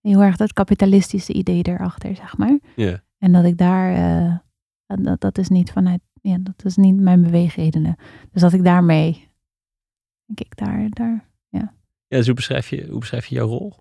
Heel 0.00 0.22
erg 0.22 0.36
dat 0.36 0.52
kapitalistische 0.52 1.32
idee 1.32 1.62
erachter, 1.62 2.16
zeg 2.16 2.36
maar. 2.36 2.58
Yeah. 2.76 2.98
En 3.18 3.32
dat 3.32 3.44
ik 3.44 3.58
daar 3.58 3.92
uh, 3.92 4.36
Dat, 4.86 5.04
dat, 5.04 5.20
dat 5.20 5.38
is 5.38 5.48
niet 5.48 5.70
vanuit, 5.70 6.00
ja, 6.20 6.38
dat 6.40 6.64
is 6.64 6.76
niet 6.76 7.00
mijn 7.00 7.22
beweegredenen. 7.22 7.96
Dus 8.32 8.42
dat 8.42 8.52
ik 8.52 8.64
daarmee, 8.64 9.28
denk 10.24 10.40
ik, 10.40 10.56
daar, 10.56 10.88
daar, 10.88 11.28
ja. 11.48 11.74
Ja, 12.06 12.16
dus 12.16 12.26
hoe 12.26 12.34
beschrijf 12.34 12.70
je, 12.70 12.86
hoe 12.90 12.98
beschrijf 12.98 13.26
je 13.26 13.34
jouw 13.34 13.46
rol? 13.46 13.74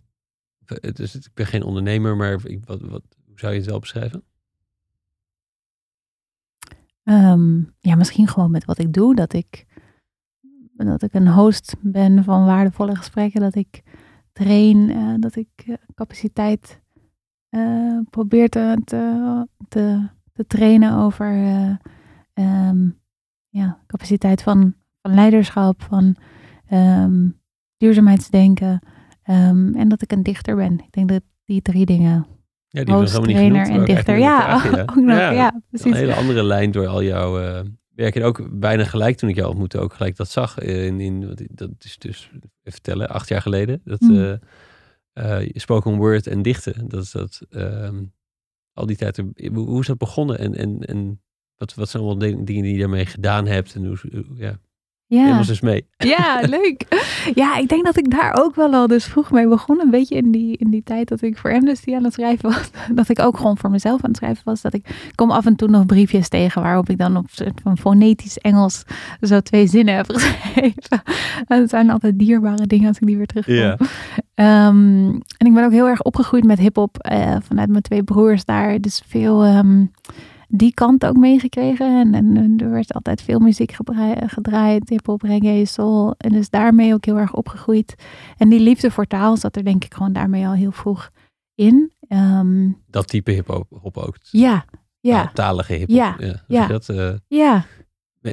Dus 0.93 1.15
ik 1.15 1.33
ben 1.33 1.45
geen 1.45 1.63
ondernemer, 1.63 2.17
maar 2.17 2.45
ik, 2.45 2.65
wat, 2.65 2.81
wat, 2.81 3.03
hoe 3.25 3.39
zou 3.39 3.53
je 3.53 3.59
het 3.59 3.69
wel 3.69 3.79
beschrijven? 3.79 4.23
Ehm, 7.03 7.59
ja, 7.79 7.95
misschien 7.95 8.27
gewoon 8.27 8.51
met 8.51 8.65
wat 8.65 8.77
ik 8.77 8.93
doe. 8.93 9.15
Dat 9.15 9.33
ik, 9.33 9.65
dat 10.73 11.01
ik 11.01 11.13
een 11.13 11.27
host 11.27 11.75
ben 11.81 12.23
van 12.23 12.45
waardevolle 12.45 12.95
gesprekken. 12.95 13.41
Dat 13.41 13.55
ik 13.55 13.83
train, 14.33 14.89
uh, 14.89 15.13
dat 15.17 15.35
ik 15.35 15.49
uh, 15.65 15.75
capaciteit 15.95 16.81
uh, 17.49 17.99
probeer 18.09 18.49
te, 18.49 18.81
te, 18.85 20.09
te, 20.33 20.45
trainen 20.47 20.93
over 20.93 21.33
um, 22.33 22.99
ja, 23.49 23.83
capaciteit 23.87 24.41
van, 24.41 24.73
van 25.01 25.13
leiderschap, 25.13 25.81
van 25.81 26.15
um, 26.71 27.39
duurzaamheidsdenken. 27.77 28.81
Um, 29.29 29.75
en 29.75 29.89
dat 29.89 30.01
ik 30.01 30.11
een 30.11 30.23
dichter 30.23 30.55
ben. 30.55 30.73
Ik 30.79 30.91
denk 30.91 31.09
dat 31.09 31.21
die 31.45 31.61
drie 31.61 31.85
dingen 31.85 32.27
ja, 32.67 32.83
die 32.83 32.95
helemaal 32.95 33.21
niet 33.21 33.37
genoemd, 33.37 33.67
en 33.67 33.85
dichter. 33.85 34.17
Ja, 34.17 34.39
vragen, 34.59 34.77
ja. 34.77 34.81
ook 34.81 34.95
nog, 34.95 35.17
ja, 35.17 35.31
ja, 35.31 35.61
precies. 35.69 35.91
Een 35.91 35.97
hele 35.97 36.13
andere 36.13 36.43
lijn 36.43 36.71
door 36.71 36.87
al 36.87 37.03
jouw 37.03 37.41
uh, 37.41 37.59
werk. 37.95 38.15
En 38.15 38.23
ook 38.23 38.59
bijna 38.59 38.83
gelijk 38.83 39.17
toen 39.17 39.29
ik 39.29 39.35
jou 39.35 39.49
ontmoette, 39.49 39.79
ook 39.79 39.93
gelijk 39.93 40.15
dat 40.15 40.29
zag. 40.29 40.59
In, 40.59 40.99
in, 40.99 41.35
dat 41.49 41.69
is 41.79 41.97
dus, 41.97 42.29
even 42.33 42.49
vertellen, 42.63 43.09
acht 43.09 43.27
jaar 43.27 43.41
geleden. 43.41 43.81
Dat 43.83 43.99
mm. 43.99 44.15
uh, 44.15 44.33
uh, 45.13 45.49
spoken 45.53 45.95
word 45.95 46.27
en 46.27 46.41
dichten. 46.41 46.87
Dat 46.87 47.03
is 47.03 47.11
dat, 47.11 47.41
um, 47.49 48.13
al 48.73 48.85
die 48.85 48.97
tijd, 48.97 49.23
hoe 49.53 49.79
is 49.79 49.87
dat 49.87 49.97
begonnen? 49.97 50.39
En, 50.39 50.55
en, 50.55 50.79
en 50.79 51.21
wat, 51.55 51.73
wat 51.73 51.89
zijn 51.89 52.03
allemaal 52.03 52.19
dingen 52.19 52.45
die 52.45 52.73
je 52.73 52.79
daarmee 52.79 53.05
gedaan 53.05 53.47
hebt? 53.47 53.75
En 53.75 53.85
hoe, 53.85 53.97
ja. 54.35 54.59
Ja. 55.09 55.41
dus 55.41 55.61
mee. 55.61 55.87
Ja, 55.97 56.41
leuk. 56.57 56.85
Ja, 57.33 57.57
ik 57.57 57.69
denk 57.69 57.85
dat 57.85 57.97
ik 57.97 58.11
daar 58.11 58.37
ook 58.43 58.55
wel 58.55 58.73
al 58.73 58.87
dus 58.87 59.05
vroeg 59.05 59.31
mee 59.31 59.47
begon. 59.47 59.79
Een 59.79 59.89
beetje 59.89 60.15
in 60.15 60.31
die, 60.31 60.57
in 60.57 60.69
die 60.69 60.83
tijd 60.83 61.07
dat 61.07 61.21
ik 61.21 61.37
voor 61.37 61.53
Amnesty 61.53 61.95
aan 61.95 62.03
het 62.03 62.13
schrijven 62.13 62.49
was. 62.49 62.69
Dat 62.95 63.09
ik 63.09 63.19
ook 63.19 63.37
gewoon 63.37 63.57
voor 63.57 63.69
mezelf 63.69 64.03
aan 64.03 64.09
het 64.09 64.17
schrijven 64.17 64.41
was. 64.45 64.61
Dat 64.61 64.73
ik 64.73 65.11
kom 65.15 65.31
af 65.31 65.45
en 65.45 65.55
toe 65.55 65.67
nog 65.67 65.85
briefjes 65.85 66.29
tegen 66.29 66.61
waarop 66.61 66.89
ik 66.89 66.97
dan 66.97 67.17
op 67.17 67.25
soort 67.29 67.61
van 67.63 67.77
fonetisch 67.77 68.37
Engels 68.37 68.83
zo 69.21 69.39
twee 69.39 69.67
zinnen 69.67 69.95
heb 69.95 70.11
geschreven. 70.13 71.01
Dat 71.47 71.69
zijn 71.69 71.89
altijd 71.89 72.19
dierbare 72.19 72.67
dingen 72.67 72.87
als 72.87 72.99
ik 72.99 73.07
die 73.07 73.17
weer 73.17 73.25
terugkom. 73.25 73.87
Um, 74.35 75.21
en 75.37 75.47
ik 75.47 75.53
ben 75.53 75.65
ook 75.65 75.71
heel 75.71 75.87
erg 75.87 76.01
opgegroeid 76.01 76.43
met 76.43 76.59
hip-hop 76.59 77.07
uh, 77.11 77.35
vanuit 77.41 77.69
mijn 77.69 77.81
twee 77.81 78.03
broers 78.03 78.45
daar. 78.45 78.81
Dus 78.81 79.01
veel. 79.07 79.45
Um, 79.45 79.91
die 80.47 80.73
kant 80.73 81.05
ook 81.05 81.17
meegekregen. 81.17 82.13
En, 82.13 82.35
en, 82.37 82.57
er 82.57 82.69
werd 82.69 82.93
altijd 82.93 83.21
veel 83.21 83.39
muziek 83.39 83.77
gedraaid, 84.25 84.89
hip-hop, 84.89 85.21
reggae, 85.21 85.65
soul. 85.65 86.15
En 86.17 86.31
dus 86.31 86.49
daarmee 86.49 86.93
ook 86.93 87.05
heel 87.05 87.17
erg 87.17 87.33
opgegroeid. 87.33 87.95
En 88.37 88.49
die 88.49 88.59
liefde 88.59 88.91
voor 88.91 89.05
taal 89.05 89.37
zat 89.37 89.55
er 89.55 89.63
denk 89.63 89.83
ik 89.83 89.93
gewoon 89.93 90.13
daarmee 90.13 90.47
al 90.47 90.53
heel 90.53 90.71
vroeg 90.71 91.11
in. 91.55 91.91
Um, 92.09 92.81
dat 92.87 93.07
type 93.07 93.31
hip-hop 93.31 93.97
ook? 93.97 94.17
Ja, 94.19 94.65
ja. 94.99 95.31
Talige 95.33 95.73
hip-hop. 95.73 95.97
Ja, 95.97 96.15
ja. 96.19 96.43
ja. 96.47 96.67
Dat, 96.67 96.89
uh, 96.89 97.13
ja. 97.27 97.65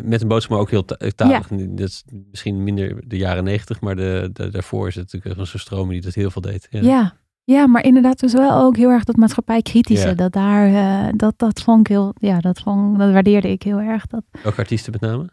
Met 0.02 0.22
een 0.22 0.28
boodschap, 0.28 0.52
maar 0.52 0.60
ook 0.60 0.70
heel 0.70 0.84
talig. 1.14 1.50
Ja. 1.50 1.56
Dat 1.68 1.88
is 1.88 2.04
misschien 2.30 2.64
minder 2.64 3.08
de 3.08 3.16
jaren 3.16 3.44
negentig, 3.44 3.80
maar 3.80 3.96
de, 3.96 4.30
de, 4.32 4.50
daarvoor 4.50 4.88
is 4.88 4.94
het 4.94 5.12
natuurlijk 5.12 5.46
zo'n 5.46 5.60
stroom 5.60 5.88
die 5.88 6.00
dat 6.00 6.14
heel 6.14 6.30
veel 6.30 6.42
deed. 6.42 6.66
Ja. 6.70 6.80
ja. 6.80 7.16
Ja, 7.44 7.66
maar 7.66 7.84
inderdaad 7.84 8.20
dus 8.20 8.32
wel 8.32 8.52
ook 8.52 8.76
heel 8.76 8.90
erg 8.90 9.04
dat 9.04 9.16
maatschappij 9.16 9.62
kritische. 9.62 10.14
Dat 10.14 10.32
daar, 10.32 10.68
uh, 10.68 11.12
dat, 11.16 11.34
dat 11.36 11.62
vond 11.62 11.80
ik 11.80 11.86
heel, 11.86 12.14
ja, 12.18 12.40
dat, 12.40 12.60
vond, 12.60 12.98
dat 12.98 13.12
waardeerde 13.12 13.50
ik 13.50 13.62
heel 13.62 13.78
erg. 13.78 14.06
Dat, 14.06 14.22
Welke 14.42 14.58
artiesten 14.58 14.92
met 14.92 15.00
name? 15.00 15.28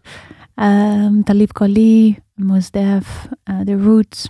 Um, 1.05 1.23
Talib 1.23 1.51
Kweli, 1.51 2.19
Mos 2.35 2.71
Def, 2.71 3.27
uh, 3.49 3.59
The 3.59 3.83
Roots, 3.83 4.29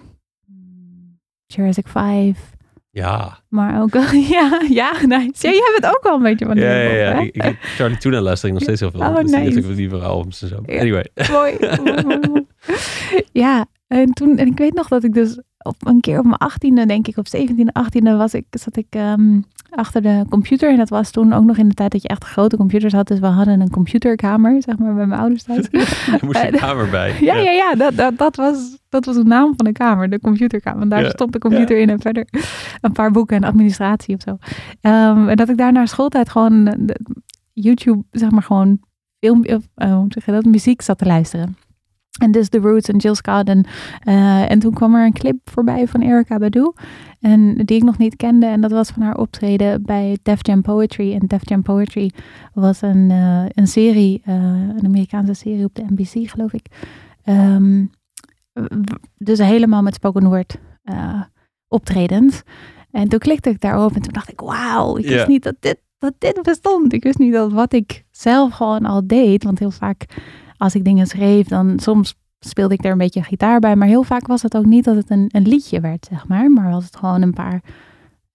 Jurassic 1.45 1.87
5. 1.87 2.51
Ja. 2.91 3.39
Maar 3.47 3.81
ook, 3.81 3.93
ja, 4.37 4.61
ja, 4.69 4.91
nice. 5.05 5.47
Ja, 5.47 5.53
jij 5.53 5.77
bent 5.79 5.95
ook 5.95 6.03
wel 6.03 6.15
een 6.15 6.21
beetje 6.21 6.45
van 6.45 6.55
die 6.55 6.63
Ja, 6.63 6.71
ja, 6.71 6.91
ja. 6.91 7.19
Ik, 7.19 7.35
ik, 7.35 7.57
Charlie 7.61 7.97
Tuna 7.97 8.21
luister 8.21 8.47
ik 8.47 8.53
nog 8.53 8.63
steeds 8.63 8.79
heel 8.79 8.91
veel. 8.91 8.99
Oh, 8.99 9.15
dus 9.15 9.31
nice. 9.31 9.75
die 9.75 9.89
voor 9.89 10.03
albums 10.03 10.41
en 10.41 10.47
zo. 10.47 10.61
Anyway. 10.65 11.09
Mooi. 11.31 11.57
ja, 13.43 13.65
en 13.87 14.11
toen, 14.13 14.37
en 14.37 14.47
ik 14.47 14.57
weet 14.57 14.73
nog 14.73 14.87
dat 14.87 15.03
ik 15.03 15.13
dus 15.13 15.39
op 15.63 15.87
een 15.87 15.99
keer 15.99 16.19
op 16.19 16.25
mijn 16.25 16.37
achttiende, 16.37 16.85
denk 16.85 17.07
ik, 17.07 17.17
op 17.17 17.25
17e, 17.37 17.81
18e 17.83 18.17
was 18.17 18.33
ik, 18.33 18.45
zat 18.49 18.77
ik 18.77 18.95
um, 18.95 19.45
achter 19.69 20.01
de 20.01 20.25
computer. 20.29 20.69
En 20.69 20.77
dat 20.77 20.89
was 20.89 21.11
toen 21.11 21.33
ook 21.33 21.43
nog 21.43 21.57
in 21.57 21.67
de 21.67 21.73
tijd 21.73 21.91
dat 21.91 22.01
je 22.01 22.07
echt 22.07 22.23
grote 22.23 22.57
computers 22.57 22.93
had. 22.93 23.07
Dus 23.07 23.19
we 23.19 23.25
hadden 23.25 23.61
een 23.61 23.69
computerkamer, 23.69 24.61
zeg 24.61 24.77
maar, 24.77 24.93
bij 24.93 25.05
mijn 25.05 25.19
ouders 25.19 25.43
thuis. 25.43 25.67
er 25.71 26.19
moest 26.21 26.43
een 26.43 26.51
kamer 26.51 26.89
bij. 26.89 27.15
Ja, 27.21 27.35
ja, 27.35 27.51
ja, 27.51 27.75
dat, 27.75 27.95
dat, 27.95 28.17
dat, 28.17 28.35
was, 28.35 28.77
dat 28.89 29.05
was 29.05 29.15
de 29.15 29.23
naam 29.23 29.53
van 29.55 29.65
de 29.65 29.71
kamer, 29.71 30.09
de 30.09 30.19
computerkamer. 30.19 30.81
En 30.81 30.89
daar 30.89 31.09
stond 31.09 31.33
de 31.33 31.39
computer 31.39 31.79
in 31.79 31.89
en 31.89 31.99
verder 31.99 32.27
een 32.81 32.91
paar 32.91 33.11
boeken 33.11 33.35
en 33.35 33.43
administratie 33.43 34.15
of 34.15 34.21
zo. 34.21 34.31
Um, 34.89 35.29
en 35.29 35.35
dat 35.35 35.49
ik 35.49 35.57
daar 35.57 35.71
naar 35.71 35.87
schooltijd 35.87 36.29
gewoon 36.29 36.63
de, 36.63 36.99
YouTube, 37.53 38.03
zeg 38.11 38.31
maar, 38.31 38.43
gewoon 38.43 38.79
film, 39.19 39.45
uh, 39.45 39.57
hoe 39.75 40.05
zeg 40.07 40.25
je 40.25 40.31
dat, 40.31 40.45
muziek 40.45 40.81
zat 40.81 40.97
te 40.97 41.05
luisteren. 41.05 41.57
En 42.19 42.31
dus 42.31 42.49
The 42.49 42.57
Roots 42.57 42.89
en 42.89 42.97
Jill 42.97 43.13
Scott. 43.13 43.49
En, 43.49 43.65
uh, 44.07 44.51
en 44.51 44.59
toen 44.59 44.73
kwam 44.73 44.95
er 44.95 45.05
een 45.05 45.13
clip 45.13 45.49
voorbij 45.49 45.87
van 45.87 46.01
Erica 46.01 46.37
Badu. 46.37 46.73
En 47.19 47.55
die 47.55 47.77
ik 47.77 47.83
nog 47.83 47.97
niet 47.97 48.15
kende. 48.15 48.45
En 48.45 48.61
dat 48.61 48.71
was 48.71 48.89
van 48.89 49.01
haar 49.01 49.17
optreden 49.17 49.83
bij 49.83 50.17
Def 50.23 50.47
Jam 50.47 50.61
Poetry. 50.61 51.13
En 51.13 51.27
Def 51.27 51.49
Jam 51.49 51.61
Poetry 51.61 52.11
was 52.53 52.81
een, 52.81 53.09
uh, 53.09 53.45
een 53.47 53.67
serie, 53.67 54.21
uh, 54.27 54.35
een 54.35 54.85
Amerikaanse 54.85 55.33
serie 55.33 55.65
op 55.65 55.75
de 55.75 55.85
NBC, 55.89 56.29
geloof 56.29 56.53
ik. 56.53 56.65
Um, 57.25 57.91
dus 59.17 59.39
helemaal 59.39 59.81
met 59.81 59.95
spoken 59.95 60.27
word 60.27 60.57
optredens. 61.67 62.41
En 62.91 63.07
toen 63.07 63.19
klikte 63.19 63.49
ik 63.49 63.61
daarop 63.61 63.95
en 63.95 64.01
toen 64.01 64.13
dacht 64.13 64.31
ik, 64.31 64.39
wauw, 64.39 64.97
ik 64.97 65.05
wist 65.05 65.27
niet 65.27 65.43
dat 65.43 65.55
dit, 65.59 65.77
dat 65.97 66.13
dit 66.17 66.41
bestond. 66.41 66.93
Ik 66.93 67.03
wist 67.03 67.17
niet 67.17 67.33
dat 67.33 67.51
wat 67.51 67.73
ik 67.73 68.03
zelf 68.11 68.53
gewoon 68.53 68.85
al 68.85 69.07
deed. 69.07 69.43
Want 69.43 69.59
heel 69.59 69.71
vaak 69.71 70.05
als 70.61 70.75
ik 70.75 70.83
dingen 70.83 71.07
schreef, 71.07 71.47
dan 71.47 71.79
soms 71.79 72.15
speelde 72.39 72.73
ik 72.73 72.85
er 72.85 72.91
een 72.91 72.97
beetje 72.97 73.23
gitaar 73.23 73.59
bij. 73.59 73.75
Maar 73.75 73.87
heel 73.87 74.03
vaak 74.03 74.27
was 74.27 74.41
het 74.41 74.57
ook 74.57 74.65
niet 74.65 74.83
dat 74.83 74.95
het 74.95 75.09
een, 75.09 75.29
een 75.31 75.47
liedje 75.47 75.79
werd, 75.79 76.07
zeg 76.09 76.27
maar. 76.27 76.51
Maar 76.51 76.71
was 76.71 76.85
het 76.85 76.95
gewoon 76.95 77.21
een 77.21 77.33
paar 77.33 77.61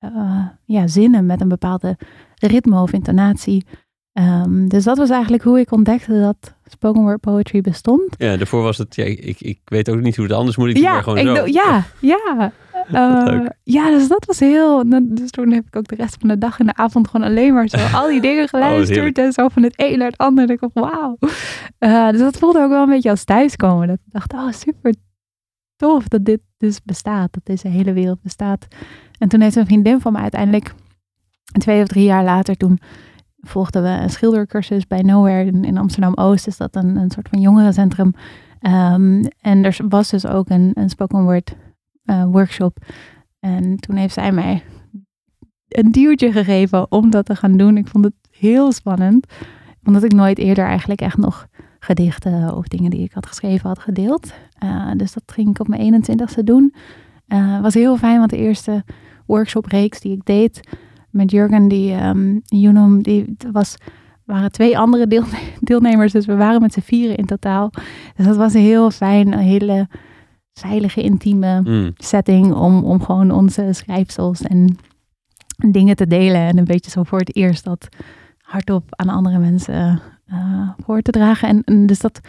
uh, 0.01 0.47
ja, 0.65 0.87
zinnen 0.87 1.27
met 1.27 1.41
een 1.41 1.49
bepaalde 1.49 1.97
ritme 2.35 2.81
of 2.81 2.93
intonatie. 2.93 3.65
Um, 4.13 4.69
dus 4.69 4.85
dat 4.85 4.97
was 4.97 5.11
eigenlijk 5.11 5.43
hoe 5.43 5.61
ik 5.61 5.73
ontdekte 5.73 6.21
dat 6.21 6.55
spoken 6.67 7.03
word 7.03 7.21
poetry 7.21 7.61
bestond. 7.61 8.15
Ja, 8.19 8.37
daarvoor 8.37 8.63
was 8.63 8.79
het, 8.79 8.95
ja, 8.95 9.05
ik, 9.05 9.41
ik 9.41 9.61
weet 9.65 9.91
ook 9.91 10.01
niet 10.01 10.17
hoe 10.17 10.25
het 10.25 10.35
anders 10.35 10.57
moet, 10.57 10.69
ik 10.69 10.77
ja, 10.77 10.93
maar 10.93 11.03
gewoon 11.03 11.19
ik 11.19 11.37
zo. 11.37 11.47
ja, 11.47 11.85
ja. 12.01 12.53
Uh, 12.93 13.47
ja, 13.63 13.91
dus 13.91 14.09
dat 14.09 14.25
was 14.25 14.41
heel. 14.41 14.85
Dus 15.03 15.31
toen 15.31 15.53
heb 15.53 15.67
ik 15.67 15.77
ook 15.77 15.89
de 15.89 15.95
rest 15.95 16.17
van 16.21 16.29
de 16.29 16.39
dag 16.39 16.59
en 16.59 16.67
de 16.67 16.75
avond 16.75 17.09
gewoon 17.09 17.27
alleen 17.27 17.55
maar 17.55 17.69
zo 17.69 17.77
al 17.77 18.09
die 18.09 18.21
dingen 18.21 18.43
oh, 18.45 18.49
geluisterd. 18.49 19.19
en 19.19 19.33
zo 19.33 19.49
van 19.49 19.63
het 19.63 19.75
een 19.77 19.99
naar 19.99 20.09
het 20.09 20.19
ander. 20.19 20.51
ik 20.51 20.61
dacht, 20.61 20.73
wauw. 20.75 21.19
Uh, 21.79 22.11
dus 22.11 22.21
dat 22.21 22.39
voelde 22.39 22.63
ook 22.63 22.71
wel 22.71 22.83
een 22.83 22.89
beetje 22.89 23.11
als 23.11 23.25
thuiskomen. 23.25 23.89
Dat 23.89 23.97
ik 24.07 24.13
dacht, 24.13 24.33
oh 24.33 24.51
super 24.51 24.95
tof 25.77 26.09
dat 26.09 26.25
dit 26.25 26.41
dus 26.57 26.83
bestaat. 26.83 27.33
Dat 27.33 27.45
deze 27.45 27.69
hele 27.69 27.93
wereld 27.93 28.23
bestaat. 28.23 28.67
En 29.19 29.29
toen 29.29 29.41
heeft 29.41 29.57
een 29.57 29.67
vriendin 29.67 30.01
van 30.01 30.13
me 30.13 30.19
uiteindelijk, 30.19 30.75
twee 31.59 31.83
of 31.83 31.89
drie 31.89 32.05
jaar 32.05 32.25
later, 32.25 32.57
toen 32.57 32.79
volgden 33.41 33.83
we 33.83 33.89
een 33.89 34.11
schildercursus 34.11 34.87
bij 34.87 35.01
Nowhere 35.03 35.45
in, 35.45 35.65
in 35.65 35.79
Amsterdam-Oost. 35.79 36.47
Is 36.47 36.57
dat 36.57 36.77
een, 36.77 36.97
een 36.97 37.11
soort 37.11 37.29
van 37.29 37.41
jongerencentrum. 37.41 38.15
Um, 38.61 39.29
en 39.41 39.65
er 39.65 39.77
was 39.89 40.11
dus 40.11 40.27
ook 40.27 40.49
een, 40.49 40.71
een 40.75 40.89
spoken 40.89 41.23
word 41.23 41.55
uh, 42.07 42.25
workshop. 42.25 42.79
En 43.41 43.77
toen 43.77 43.97
heeft 43.97 44.15
zij 44.15 44.33
mij 44.33 44.63
een 45.69 45.91
duwtje 45.91 46.33
gegeven 46.33 46.91
om 46.91 47.11
dat 47.11 47.27
te 47.27 47.37
gaan 47.37 47.57
doen. 47.57 47.77
Ik 47.77 47.89
vond 47.89 48.05
het 48.05 48.15
heel 48.31 48.73
spannend, 48.73 49.27
omdat 49.85 50.03
ik 50.03 50.13
nooit 50.13 50.39
eerder 50.39 50.65
eigenlijk 50.65 51.01
echt 51.01 51.17
nog 51.17 51.47
gedichten 51.79 52.57
of 52.57 52.69
dingen 52.69 52.91
die 52.91 53.03
ik 53.03 53.13
had 53.13 53.27
geschreven 53.27 53.69
had 53.69 53.79
gedeeld. 53.79 54.33
Uh, 54.65 54.91
dus 54.97 55.13
dat 55.13 55.23
ging 55.27 55.49
ik 55.49 55.61
op 55.61 55.69
mijn 55.69 56.05
21ste 56.05 56.45
doen. 56.45 56.75
Uh, 57.29 57.61
was 57.61 57.75
heel 57.75 57.97
fijn, 57.97 58.19
want 58.19 58.31
de 58.31 58.37
eerste 58.37 58.85
workshopreeks 59.27 60.01
die 60.01 60.13
ik 60.13 60.25
deed 60.25 60.61
met 61.11 61.31
Jurgen, 61.31 61.69
die 61.69 61.95
um, 61.95 62.43
die 63.03 63.37
was 63.53 63.77
waren 64.25 64.53
twee 64.53 64.79
andere 64.79 65.25
deelnemers, 65.61 66.13
dus 66.13 66.27
we 66.27 66.37
waren 66.37 66.61
met 66.61 66.73
z'n 66.73 66.81
vieren 66.81 67.17
in 67.17 67.27
totaal. 67.27 67.71
Dus 68.17 68.27
dat 68.27 68.37
was 68.37 68.53
heel 68.53 68.91
fijn, 68.91 69.33
een 69.33 69.39
hele 69.39 69.89
veilige, 70.61 71.03
intieme 71.03 71.61
mm. 71.61 71.93
setting 71.97 72.55
om, 72.55 72.85
om 72.85 73.03
gewoon 73.03 73.31
onze 73.31 73.69
schrijfsels 73.73 74.43
en 74.43 74.79
dingen 75.71 75.97
te 75.97 76.07
delen. 76.07 76.41
En 76.41 76.59
een 76.59 76.65
beetje 76.65 76.91
zo 76.91 77.03
voor 77.03 77.19
het 77.19 77.37
eerst 77.37 77.65
dat 77.65 77.89
hardop 78.39 78.85
aan 78.89 79.09
andere 79.09 79.39
mensen 79.39 80.01
uh, 80.33 80.71
voor 80.85 81.01
te 81.01 81.11
dragen. 81.11 81.65
En, 81.65 81.87
dus 81.87 82.01
dat 82.01 82.21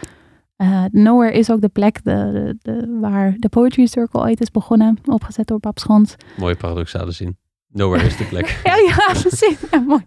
uh, 0.56 0.84
Nowhere 0.90 1.32
is 1.32 1.50
ook 1.50 1.60
de 1.60 1.68
plek 1.68 2.04
de, 2.04 2.56
de, 2.62 2.98
waar 3.00 3.36
de 3.38 3.48
Poetry 3.48 3.86
Circle 3.86 4.20
ooit 4.20 4.40
is 4.40 4.50
begonnen, 4.50 4.98
opgezet 5.04 5.46
door 5.46 5.60
Bab 5.60 5.78
Schons. 5.78 6.14
Mooie 6.36 6.56
paradoxale 6.56 7.10
zin. 7.10 7.36
Nowhere 7.68 8.06
is 8.06 8.16
de 8.16 8.24
plek. 8.24 8.60
ja, 8.64 8.76
ja, 8.76 9.20
precies. 9.20 9.58
Ja, 9.70 9.78
mooi. 9.78 10.02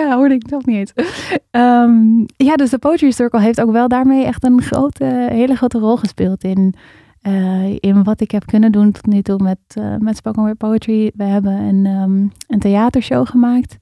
Ja, 0.00 0.16
hoorde 0.16 0.34
ik 0.34 0.46
toch 0.46 0.66
niet 0.66 0.76
eens. 0.76 0.92
Ehm, 1.50 2.18
ja, 2.36 2.56
dus 2.56 2.70
de 2.70 2.78
Poetry 2.78 3.10
Circle 3.10 3.40
heeft 3.40 3.60
ook 3.60 3.70
wel 3.70 3.88
daarmee 3.88 4.24
echt 4.24 4.44
een 4.44 4.62
grote, 4.62 5.04
hele 5.30 5.54
grote 5.54 5.78
rol 5.78 5.96
gespeeld 5.96 6.44
in, 6.44 6.74
uh, 7.22 7.76
in 7.80 8.02
wat 8.04 8.20
ik 8.20 8.30
heb 8.30 8.46
kunnen 8.46 8.72
doen 8.72 8.92
tot 8.92 9.06
nu 9.06 9.22
toe 9.22 9.42
met, 9.42 9.58
uh, 9.78 9.96
met 9.98 10.16
spoken 10.16 10.42
word 10.42 10.58
poetry. 10.58 11.12
We 11.16 11.24
hebben 11.24 11.52
een, 11.52 11.86
um, 11.86 12.32
een 12.48 12.58
theatershow 12.58 13.26
gemaakt. 13.26 13.78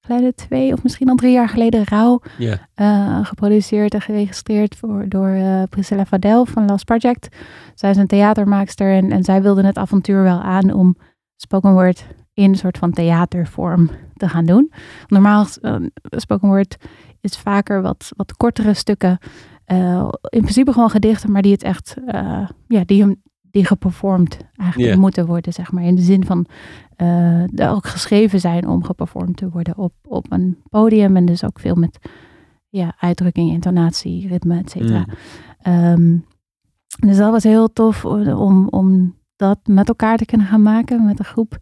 Geleden 0.00 0.34
twee 0.34 0.72
of 0.72 0.82
misschien 0.82 1.08
al 1.08 1.14
drie 1.14 1.32
jaar 1.32 1.48
geleden 1.48 1.84
Rauw. 1.84 2.20
Yeah. 2.38 2.58
Uh, 2.76 3.26
geproduceerd 3.26 3.94
en 3.94 4.00
geregistreerd 4.00 4.76
voor, 4.76 5.04
door 5.08 5.38
Priscilla 5.70 6.04
Vadel 6.04 6.46
van 6.46 6.64
Last 6.64 6.84
Project. 6.84 7.28
Zij 7.74 7.90
is 7.90 7.96
een 7.96 8.06
theatermaakster 8.06 8.92
en, 8.92 9.12
en 9.12 9.24
zij 9.24 9.42
wilde 9.42 9.66
het 9.66 9.78
avontuur 9.78 10.22
wel 10.22 10.40
aan 10.40 10.72
om 10.72 10.96
spoken 11.36 11.72
word 11.72 12.06
in 12.34 12.50
een 12.50 12.56
soort 12.56 12.78
van 12.78 12.90
theatervorm 12.90 13.90
te 14.16 14.28
gaan 14.28 14.44
doen. 14.44 14.72
Normaal 15.06 15.46
uh, 15.62 15.76
spoken 16.10 16.48
word 16.48 16.76
is 17.20 17.36
vaker 17.36 17.82
wat, 17.82 18.12
wat 18.16 18.36
kortere 18.36 18.74
stukken. 18.74 19.18
Uh, 19.72 20.08
in 20.28 20.40
principe 20.40 20.72
gewoon 20.72 20.90
gedichten, 20.90 21.32
maar 21.32 21.42
die 21.42 21.52
het 21.52 21.62
echt, 21.62 21.96
uh, 22.06 22.48
ja, 22.68 22.84
die, 22.84 23.22
die 23.40 23.64
geperformed 23.64 24.38
eigenlijk 24.56 24.98
moeten 24.98 25.26
worden, 25.26 25.52
zeg 25.52 25.72
maar. 25.72 25.84
In 25.84 25.94
de 25.94 26.02
zin 26.02 26.24
van, 26.24 26.46
uh, 26.96 27.72
ook 27.72 27.86
geschreven 27.86 28.40
zijn 28.40 28.68
om 28.68 28.84
geperformed 28.84 29.36
te 29.36 29.48
worden 29.48 29.76
op, 29.76 29.92
op 30.02 30.32
een 30.32 30.58
podium. 30.68 31.16
En 31.16 31.24
dus 31.24 31.44
ook 31.44 31.60
veel 31.60 31.74
met 31.74 31.98
ja, 32.68 32.94
uitdrukking, 32.98 33.50
intonatie, 33.50 34.28
ritme, 34.28 34.58
et 34.58 34.70
cetera. 34.70 35.06
Mm. 35.62 35.72
Um, 35.72 36.24
dus 36.98 37.16
dat 37.16 37.30
was 37.30 37.42
heel 37.42 37.72
tof 37.72 38.04
om, 38.04 38.68
om 38.68 39.16
dat 39.36 39.58
met 39.64 39.88
elkaar 39.88 40.16
te 40.16 40.24
kunnen 40.24 40.46
gaan 40.46 40.62
maken 40.62 41.04
met 41.04 41.18
een 41.18 41.24
groep. 41.24 41.58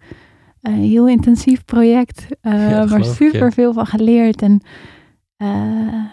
Een 0.63 0.83
heel 0.83 1.09
intensief 1.09 1.65
project, 1.65 2.27
uh, 2.43 2.71
Ja, 2.71 2.87
waar 2.87 2.99
ik, 2.99 3.05
super 3.05 3.45
ja. 3.45 3.51
veel 3.51 3.73
van 3.73 3.87
geleerd. 3.87 4.43
En 4.43 4.61
uh, 5.39 6.05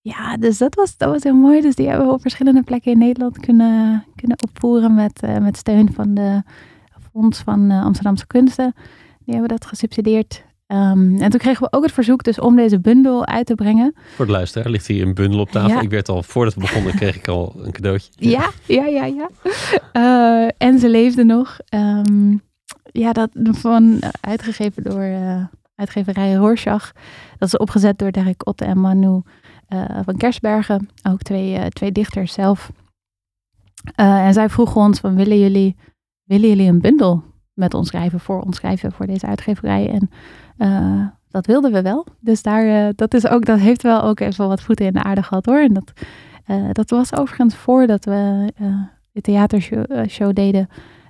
ja, 0.00 0.36
dus 0.36 0.58
dat 0.58 0.74
was, 0.74 0.96
dat 0.96 1.10
was 1.10 1.22
heel 1.22 1.34
mooi. 1.34 1.60
Dus 1.60 1.74
die 1.74 1.88
hebben 1.88 2.06
we 2.06 2.12
op 2.12 2.20
verschillende 2.20 2.62
plekken 2.62 2.92
in 2.92 2.98
Nederland 2.98 3.38
kunnen, 3.38 4.04
kunnen 4.16 4.42
opvoeren 4.42 4.94
met, 4.94 5.22
uh, 5.24 5.38
met 5.38 5.56
steun 5.56 5.92
van 5.92 6.14
de 6.14 6.42
Fonds 7.12 7.38
van 7.38 7.70
Amsterdamse 7.70 8.26
Kunsten. 8.26 8.74
Die 9.24 9.34
hebben 9.34 9.48
dat 9.48 9.66
gesubsidieerd. 9.66 10.46
Um, 10.66 11.20
en 11.20 11.30
toen 11.30 11.40
kregen 11.40 11.62
we 11.62 11.72
ook 11.72 11.82
het 11.82 11.92
verzoek 11.92 12.22
dus 12.22 12.38
om 12.38 12.56
deze 12.56 12.80
bundel 12.80 13.26
uit 13.26 13.46
te 13.46 13.54
brengen. 13.54 13.94
Voor 14.14 14.26
de 14.26 14.32
luisteraar 14.32 14.70
ligt 14.70 14.86
hier 14.86 15.06
een 15.06 15.14
bundel 15.14 15.40
op 15.40 15.50
tafel. 15.50 15.76
Ja. 15.76 15.80
Ik 15.80 15.90
werd 15.90 16.08
al, 16.08 16.22
voordat 16.22 16.54
we 16.54 16.60
begonnen, 16.60 16.94
kreeg 17.00 17.16
ik 17.16 17.28
al 17.28 17.54
een 17.56 17.72
cadeautje. 17.72 18.10
Ja, 18.16 18.50
ja, 18.66 18.86
ja, 18.86 19.04
ja. 19.04 19.28
En 20.58 20.78
ze 20.78 20.88
leefde 20.88 21.24
nog. 21.24 21.58
Um, 21.74 22.42
ja, 22.98 23.12
dat 23.12 23.30
van 23.34 23.98
uitgegeven 24.20 24.82
door 24.82 25.02
uh, 25.02 25.44
uitgeverij 25.74 26.34
Rorschach. 26.34 26.92
Dat 27.38 27.48
is 27.48 27.56
opgezet 27.56 27.98
door 27.98 28.12
Derek 28.12 28.46
Otte 28.46 28.64
en 28.64 28.80
Manu 28.80 29.22
uh, 29.68 29.84
van 30.04 30.16
Kersbergen. 30.16 30.88
Ook 31.02 31.22
twee, 31.22 31.68
twee 31.68 31.92
dichters 31.92 32.32
zelf. 32.32 32.70
En 33.94 34.32
zij 34.32 34.48
vroegen 34.48 34.80
ons 34.80 35.00
van 35.00 35.14
willen 35.14 35.38
jullie, 35.38 35.76
willen 36.24 36.48
jullie 36.48 36.68
een 36.68 36.80
bundel 36.80 37.22
met 37.54 37.74
ons 37.74 37.88
schrijven, 37.88 38.20
voor 38.20 38.40
ons 38.40 38.56
schrijven, 38.56 38.92
voor 38.92 39.06
deze 39.06 39.26
uitgeverij. 39.26 39.90
En 39.90 40.10
dat 41.30 41.46
wilden 41.46 41.72
we 41.72 41.82
wel. 41.82 42.06
Dus 42.20 42.42
daar, 42.42 42.92
dat, 42.94 43.14
is 43.14 43.26
ook, 43.26 43.44
dat 43.44 43.58
heeft 43.58 43.82
wel 43.82 44.02
ook 44.02 44.20
even 44.20 44.48
wat 44.48 44.62
voeten 44.62 44.86
in 44.86 44.92
de 44.92 45.02
aarde 45.02 45.22
gehad 45.22 45.46
hoor. 45.46 45.60
En 45.60 45.72
dat, 45.72 45.92
dat 46.72 46.90
was 46.90 47.14
overigens 47.14 47.54
voordat 47.54 48.04
we 48.04 48.52
de 49.12 49.20
theatershow 49.20 50.08
show 50.08 50.34
deden. 50.34 50.68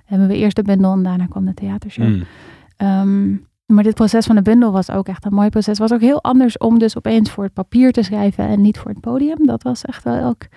Hebben 0.09 0.27
we 0.27 0.35
eerst 0.35 0.55
de 0.55 0.63
bundel 0.63 0.91
en 0.91 1.03
daarna 1.03 1.25
kwam 1.25 1.45
de 1.45 1.53
theatershow. 1.53 2.07
Mm. 2.07 2.23
Um, 2.77 3.47
maar 3.65 3.83
dit 3.83 3.95
proces 3.95 4.25
van 4.25 4.35
de 4.35 4.41
bundel 4.41 4.71
was 4.71 4.91
ook 4.91 5.07
echt 5.07 5.25
een 5.25 5.33
mooi 5.33 5.49
proces. 5.49 5.77
Het 5.77 5.89
was 5.89 5.93
ook 5.93 6.03
heel 6.03 6.23
anders 6.23 6.57
om 6.57 6.79
dus 6.79 6.97
opeens 6.97 7.31
voor 7.31 7.43
het 7.43 7.53
papier 7.53 7.91
te 7.91 8.03
schrijven 8.03 8.47
en 8.47 8.61
niet 8.61 8.77
voor 8.77 8.91
het 8.91 8.99
podium. 8.99 9.45
Dat 9.45 9.63
was 9.63 9.85
echt 9.85 10.03
wel 10.03 10.23
ook 10.23 10.47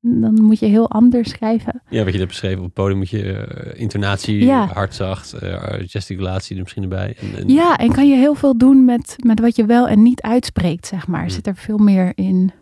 dan 0.00 0.42
moet 0.42 0.58
je 0.58 0.66
heel 0.66 0.90
anders 0.90 1.30
schrijven. 1.30 1.82
Ja, 1.88 2.04
wat 2.04 2.12
je 2.12 2.18
net 2.18 2.28
beschreven, 2.28 2.58
op 2.58 2.64
het 2.64 2.74
podium 2.74 2.98
moet 2.98 3.08
je 3.08 3.46
uh, 3.74 3.80
intonatie, 3.80 4.44
ja. 4.44 4.66
hardzacht, 4.66 5.42
uh, 5.42 5.62
gesticulatie 5.68 6.56
er 6.56 6.62
misschien 6.62 6.82
erbij. 6.82 7.16
En, 7.20 7.36
en... 7.36 7.48
Ja, 7.48 7.76
en 7.76 7.92
kan 7.92 8.08
je 8.08 8.14
heel 8.14 8.34
veel 8.34 8.58
doen 8.58 8.84
met, 8.84 9.16
met 9.18 9.40
wat 9.40 9.56
je 9.56 9.66
wel 9.66 9.88
en 9.88 10.02
niet 10.02 10.22
uitspreekt, 10.22 10.86
zeg 10.86 11.06
maar. 11.06 11.22
Mm. 11.22 11.28
Zit 11.28 11.46
er 11.46 11.56
veel 11.56 11.78
meer 11.78 12.12
in, 12.14 12.52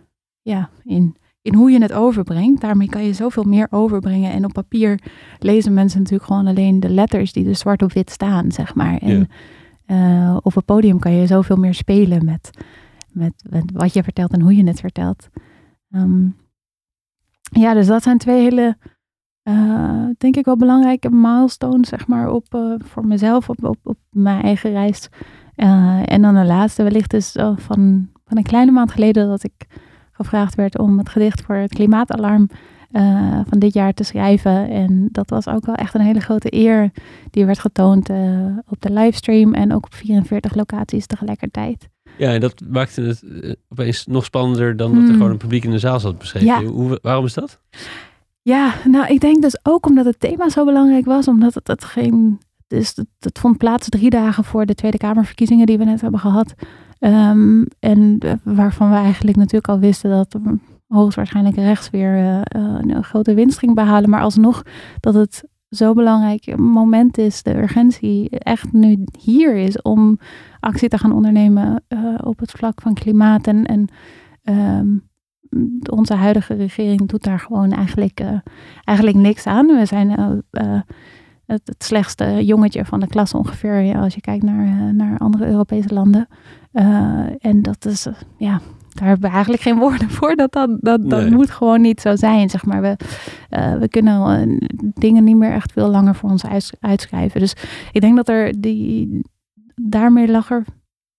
ja, 0.42 0.70
in, 0.84 1.16
in 1.48 1.54
hoe 1.54 1.70
je 1.70 1.82
het 1.82 1.92
overbrengt. 1.92 2.60
Daarmee 2.60 2.88
kan 2.88 3.04
je 3.04 3.12
zoveel 3.12 3.42
meer 3.42 3.66
overbrengen. 3.70 4.32
En 4.32 4.44
op 4.44 4.52
papier 4.52 5.00
lezen 5.38 5.74
mensen 5.74 5.98
natuurlijk 5.98 6.28
gewoon 6.28 6.46
alleen 6.46 6.80
de 6.80 6.88
letters 6.88 7.32
die 7.32 7.48
er 7.48 7.56
zwart 7.56 7.82
op 7.82 7.92
wit 7.92 8.10
staan, 8.10 8.52
zeg 8.52 8.74
maar. 8.74 8.96
En 8.96 9.28
ja. 9.86 10.30
uh, 10.30 10.36
op 10.42 10.54
het 10.54 10.64
podium 10.64 10.98
kan 10.98 11.12
je 11.12 11.26
zoveel 11.26 11.56
meer 11.56 11.74
spelen 11.74 12.24
met, 12.24 12.50
met, 13.12 13.32
met 13.50 13.70
wat 13.72 13.92
je 13.92 14.02
vertelt 14.02 14.32
en 14.32 14.40
hoe 14.40 14.56
je 14.56 14.66
het 14.66 14.80
vertelt. 14.80 15.28
Um, 15.90 16.36
ja, 17.50 17.74
dus 17.74 17.86
dat 17.86 18.02
zijn 18.02 18.18
twee 18.18 18.42
hele, 18.42 18.76
uh, 19.48 20.06
denk 20.18 20.36
ik 20.36 20.44
wel 20.44 20.56
belangrijke 20.56 21.10
milestones, 21.10 21.88
zeg 21.88 22.06
maar, 22.06 22.30
op, 22.30 22.54
uh, 22.54 22.74
voor 22.78 23.06
mezelf, 23.06 23.48
op, 23.48 23.64
op, 23.64 23.78
op 23.82 23.98
mijn 24.10 24.42
eigen 24.42 24.70
reis. 24.70 25.08
En 26.04 26.22
dan 26.22 26.34
de 26.34 26.44
laatste 26.44 26.82
wellicht 26.82 27.12
is 27.14 27.32
van, 27.56 28.08
van 28.24 28.36
een 28.36 28.42
kleine 28.42 28.70
maand 28.70 28.92
geleden 28.92 29.28
dat 29.28 29.44
ik 29.44 29.66
gevraagd 30.18 30.54
werd 30.54 30.78
om 30.78 30.98
het 30.98 31.08
gedicht 31.08 31.40
voor 31.40 31.54
het 31.54 31.74
klimaatalarm 31.74 32.48
uh, 32.92 33.40
van 33.48 33.58
dit 33.58 33.74
jaar 33.74 33.92
te 33.94 34.04
schrijven. 34.04 34.70
En 34.70 35.08
dat 35.12 35.30
was 35.30 35.48
ook 35.48 35.66
wel 35.66 35.74
echt 35.74 35.94
een 35.94 36.00
hele 36.00 36.20
grote 36.20 36.54
eer. 36.54 36.90
Die 37.30 37.46
werd 37.46 37.58
getoond 37.58 38.10
op 38.68 38.80
de 38.80 38.90
livestream 38.90 39.54
en 39.54 39.74
ook 39.74 39.84
op 39.84 39.94
44 39.94 40.54
locaties 40.54 41.06
tegelijkertijd. 41.06 41.88
Ja, 42.18 42.32
en 42.32 42.40
dat 42.40 42.62
maakte 42.68 43.02
het 43.02 43.22
uh, 43.22 43.52
opeens 43.68 44.06
nog 44.06 44.24
spannender 44.24 44.76
dan 44.76 44.90
dat 44.90 45.00
er 45.00 45.06
Hmm. 45.08 45.16
gewoon 45.16 45.30
een 45.30 45.36
publiek 45.36 45.64
in 45.64 45.70
de 45.70 45.78
zaal 45.78 46.00
zat 46.00 46.18
beschreven. 46.18 46.48
Ja. 46.48 46.64
Hoe, 46.64 46.98
waarom 47.02 47.24
is 47.24 47.34
dat? 47.34 47.60
Ja, 48.42 48.74
nou 48.84 49.06
ik 49.06 49.20
denk 49.20 49.42
dus 49.42 49.58
ook 49.62 49.86
omdat 49.86 50.04
het 50.04 50.20
thema 50.20 50.48
zo 50.48 50.64
belangrijk 50.64 51.04
was, 51.04 51.28
omdat 51.28 51.54
het, 51.54 51.66
het 51.66 51.84
geen. 51.84 52.40
Dus 52.66 52.92
het, 52.94 53.06
het 53.18 53.38
vond 53.38 53.58
plaats 53.58 53.88
drie 53.88 54.10
dagen 54.10 54.44
voor 54.44 54.66
de 54.66 54.74
Tweede 54.74 54.96
Kamerverkiezingen 54.96 55.66
die 55.66 55.78
we 55.78 55.84
net 55.84 56.00
hebben 56.00 56.20
gehad. 56.20 56.54
Um, 57.00 57.66
en 57.78 58.18
waarvan 58.42 58.90
we 58.90 58.96
eigenlijk 58.96 59.36
natuurlijk 59.36 59.68
al 59.68 59.78
wisten 59.78 60.10
dat 60.10 60.38
hoogstwaarschijnlijk 60.88 61.56
rechts 61.56 61.90
weer 61.90 62.18
uh, 62.18 62.34
uh, 62.36 62.42
een 62.78 63.04
grote 63.04 63.34
winst 63.34 63.58
ging 63.58 63.74
behalen. 63.74 64.10
Maar 64.10 64.22
alsnog 64.22 64.62
dat 65.00 65.14
het 65.14 65.44
zo 65.70 65.94
belangrijk 65.94 66.56
moment 66.56 67.18
is, 67.18 67.42
de 67.42 67.56
urgentie 67.56 68.30
echt 68.30 68.72
nu 68.72 69.04
hier 69.18 69.56
is 69.56 69.82
om 69.82 70.18
actie 70.60 70.88
te 70.88 70.98
gaan 70.98 71.12
ondernemen 71.12 71.82
op 72.24 72.38
het 72.38 72.50
vlak 72.50 72.80
van 72.80 72.94
klimaat. 72.94 73.46
En, 73.46 73.66
en 73.66 73.88
um, 74.54 75.08
onze 75.90 76.14
huidige 76.14 76.54
regering 76.54 77.08
doet 77.08 77.24
daar 77.24 77.40
gewoon 77.40 77.72
eigenlijk, 77.72 78.20
eigenlijk 78.84 79.18
niks 79.18 79.46
aan. 79.46 79.66
We 79.66 79.86
zijn 79.86 80.10
het, 81.46 81.74
slechtste 81.78 82.44
jongetje 82.44 82.84
van 82.84 83.00
de 83.00 83.06
klas 83.06 83.34
ongeveer, 83.34 83.96
als 83.96 84.14
je 84.14 84.20
kijkt 84.20 84.44
naar, 84.44 84.94
naar 84.94 85.18
andere 85.18 85.46
Europese 85.46 85.94
landen. 85.94 86.28
En 87.38 87.62
dat 87.62 87.84
is, 87.84 88.06
ja, 88.36 88.60
daar 88.98 89.08
hebben 89.08 89.28
we 89.28 89.34
eigenlijk 89.34 89.62
geen 89.62 89.78
woorden 89.78 90.10
voor. 90.10 90.34
Dat, 90.34 90.52
dat, 90.52 90.68
dat, 90.80 91.10
dat 91.10 91.20
Nee. 91.20 91.30
moet 91.30 91.50
gewoon 91.50 91.80
niet 91.80 92.00
zo 92.00 92.16
zijn. 92.16 92.50
Zeg 92.50 92.64
maar. 92.64 92.80
we, 92.80 92.96
uh, 93.50 93.74
we 93.74 93.88
kunnen 93.88 94.58
dingen 94.94 95.24
niet 95.24 95.36
meer 95.36 95.52
echt 95.52 95.72
veel 95.72 95.88
langer 95.88 96.14
voor 96.14 96.30
ons 96.30 96.46
uit, 96.46 96.70
uitschrijven. 96.80 97.40
Dus 97.40 97.54
ik 97.92 98.00
denk 98.00 98.16
dat 98.16 98.28
er 98.28 98.60
die, 98.60 99.20
daarmee 99.74 100.28
lag 100.28 100.50
er, 100.50 100.64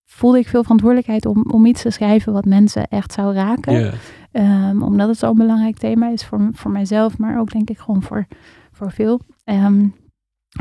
voelde 0.06 0.40
ik 0.40 0.48
veel 0.48 0.62
verantwoordelijkheid 0.62 1.26
om, 1.26 1.46
om 1.52 1.66
iets 1.66 1.82
te 1.82 1.90
schrijven 1.90 2.34
wat 2.34 2.46
mensen 2.46 2.88
echt 2.88 3.14
zou 3.14 3.34
raken. 3.34 3.74
Yeah. 3.74 3.94
Um, 4.70 4.84
omdat 4.84 5.08
het 5.08 5.18
zo'n 5.18 5.38
belangrijk 5.38 5.78
thema 5.78 6.10
is 6.10 6.26
voor, 6.26 6.50
voor 6.52 6.72
mijzelf, 6.72 7.18
maar 7.18 7.40
ook 7.40 7.52
denk 7.52 7.70
ik 7.70 7.78
gewoon 7.78 8.04
voor, 8.04 8.28
voor 8.72 8.92
veel. 8.92 9.20
Um, 9.46 9.94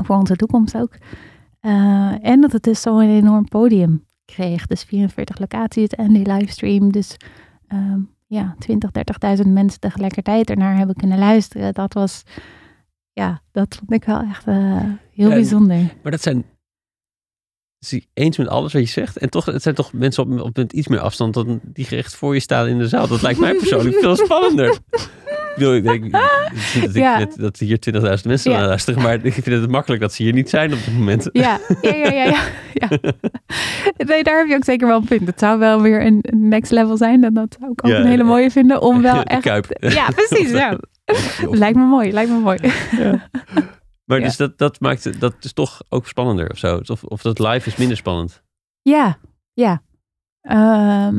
voor 0.05 0.17
onze 0.17 0.37
toekomst 0.37 0.77
ook. 0.77 0.97
En 2.21 2.41
dat 2.41 2.53
het 2.53 2.63
dus 2.63 2.81
zo'n 2.81 3.01
enorm 3.01 3.49
podium 3.49 4.05
kreeg. 4.35 4.67
Dus 4.67 4.83
44 4.83 5.39
locaties 5.39 5.89
en 5.89 6.13
die 6.13 6.33
livestream. 6.33 6.93
Dus 6.93 7.17
um, 7.73 8.11
ja, 8.27 8.55
20, 8.59 8.91
30.000 9.43 9.47
mensen 9.47 9.81
tegelijkertijd 9.81 10.51
ernaar 10.51 10.77
hebben 10.77 10.97
kunnen 10.97 11.19
luisteren. 11.19 11.75
Dat 11.75 11.93
was, 11.93 12.23
ja, 13.13 13.43
dat 13.53 13.77
vond 13.79 13.93
ik 13.93 14.05
wel 14.05 14.21
echt 14.21 14.47
uh, 14.47 14.81
heel 15.13 15.29
Ja, 15.29 15.35
bijzonder. 15.35 15.95
Maar 16.03 16.13
dat 16.13 16.23
zijn, 16.23 16.45
zie 17.79 18.09
eens 18.15 18.37
met 18.37 18.49
alles 18.49 18.73
wat 18.73 18.83
je 18.83 18.89
zegt. 18.89 19.19
En 19.19 19.31
toch, 19.31 19.45
het 19.45 19.63
zijn 19.63 19.75
toch 19.75 19.93
mensen 19.93 20.23
op, 20.23 20.41
op 20.41 20.73
iets 20.73 20.89
meer 20.89 21.01
afstand 21.01 21.35
dan 21.35 21.61
die 21.63 21.85
gerecht 21.85 22.15
voor 22.15 22.35
je 22.35 22.41
staan 22.41 22.67
in 22.67 22.79
de 22.79 22.89
zaal. 22.89 23.09
Dat 23.09 23.23
lijkt 23.23 23.41
mij 23.41 23.55
persoonlijk 23.55 23.99
veel 23.99 24.17
spannender. 24.17 24.79
Ik 25.59 25.65
bedoel, 25.65 25.75
ik 25.75 25.83
denk 25.83 26.13
dat, 26.13 26.95
Ja. 26.95 27.19
ik, 27.19 27.37
dat 27.37 27.59
hier 27.59 27.79
20.000 27.79 28.27
mensen 28.27 28.51
Ja. 28.51 28.59
naar 28.59 28.67
luisteren. 28.67 29.03
Maar 29.03 29.25
ik 29.25 29.33
vind 29.33 29.47
het 29.47 29.71
makkelijk 29.71 30.01
dat 30.03 30.13
ze 30.13 30.23
hier 30.23 30.33
niet 30.33 30.49
zijn 30.51 30.73
op 30.73 30.79
dit 30.85 30.95
moment. 30.99 31.29
Ja, 31.33 31.59
ja, 31.83 31.95
ja, 31.95 32.11
ja. 32.11 32.25
ja, 32.25 32.41
ja. 32.73 32.89
Nee, 34.07 34.23
daar 34.23 34.39
heb 34.39 34.47
je 34.49 34.55
ook 34.55 34.65
zeker 34.65 34.87
wel 34.87 34.97
een 34.97 35.05
punt. 35.05 35.27
Het 35.27 35.39
zou 35.39 35.59
wel 35.59 35.83
weer 35.83 36.07
een 36.07 36.25
next 36.31 36.71
level 36.73 36.97
zijn. 36.97 37.25
En 37.25 37.35
dat 37.35 37.57
zou 37.59 37.73
ik 37.73 37.85
ook 37.85 37.91
een 37.93 38.07
hele 38.07 38.23
mooie 38.25 38.51
vinden 38.51 38.83
om 38.83 39.03
wel 39.03 39.23
echt... 39.35 39.43
Kuip. 39.43 39.67
Ja, 39.81 40.07
precies. 40.11 40.51
Ja. 40.51 40.79
Lijkt 41.51 41.77
me 41.77 41.85
mooi, 41.85 42.13
lijkt 42.13 42.31
me 42.31 42.39
mooi. 42.39 42.59
Maar 44.05 44.21
dus 44.21 44.37
dat, 44.37 44.59
dat 44.59 44.81
maakt 44.81 45.05
het- 45.05 45.21
dat 45.21 45.35
is 45.41 45.53
toch 45.53 45.83
ook 45.89 46.07
spannender 46.07 46.51
of 46.51 46.59
zo. 46.59 46.81
Of, 46.87 47.05
of 47.05 47.23
dat 47.23 47.39
live 47.39 47.69
is 47.69 47.77
minder 47.77 47.97
spannend. 47.97 48.43
Ja, 48.83 49.19
ja. 49.55 49.83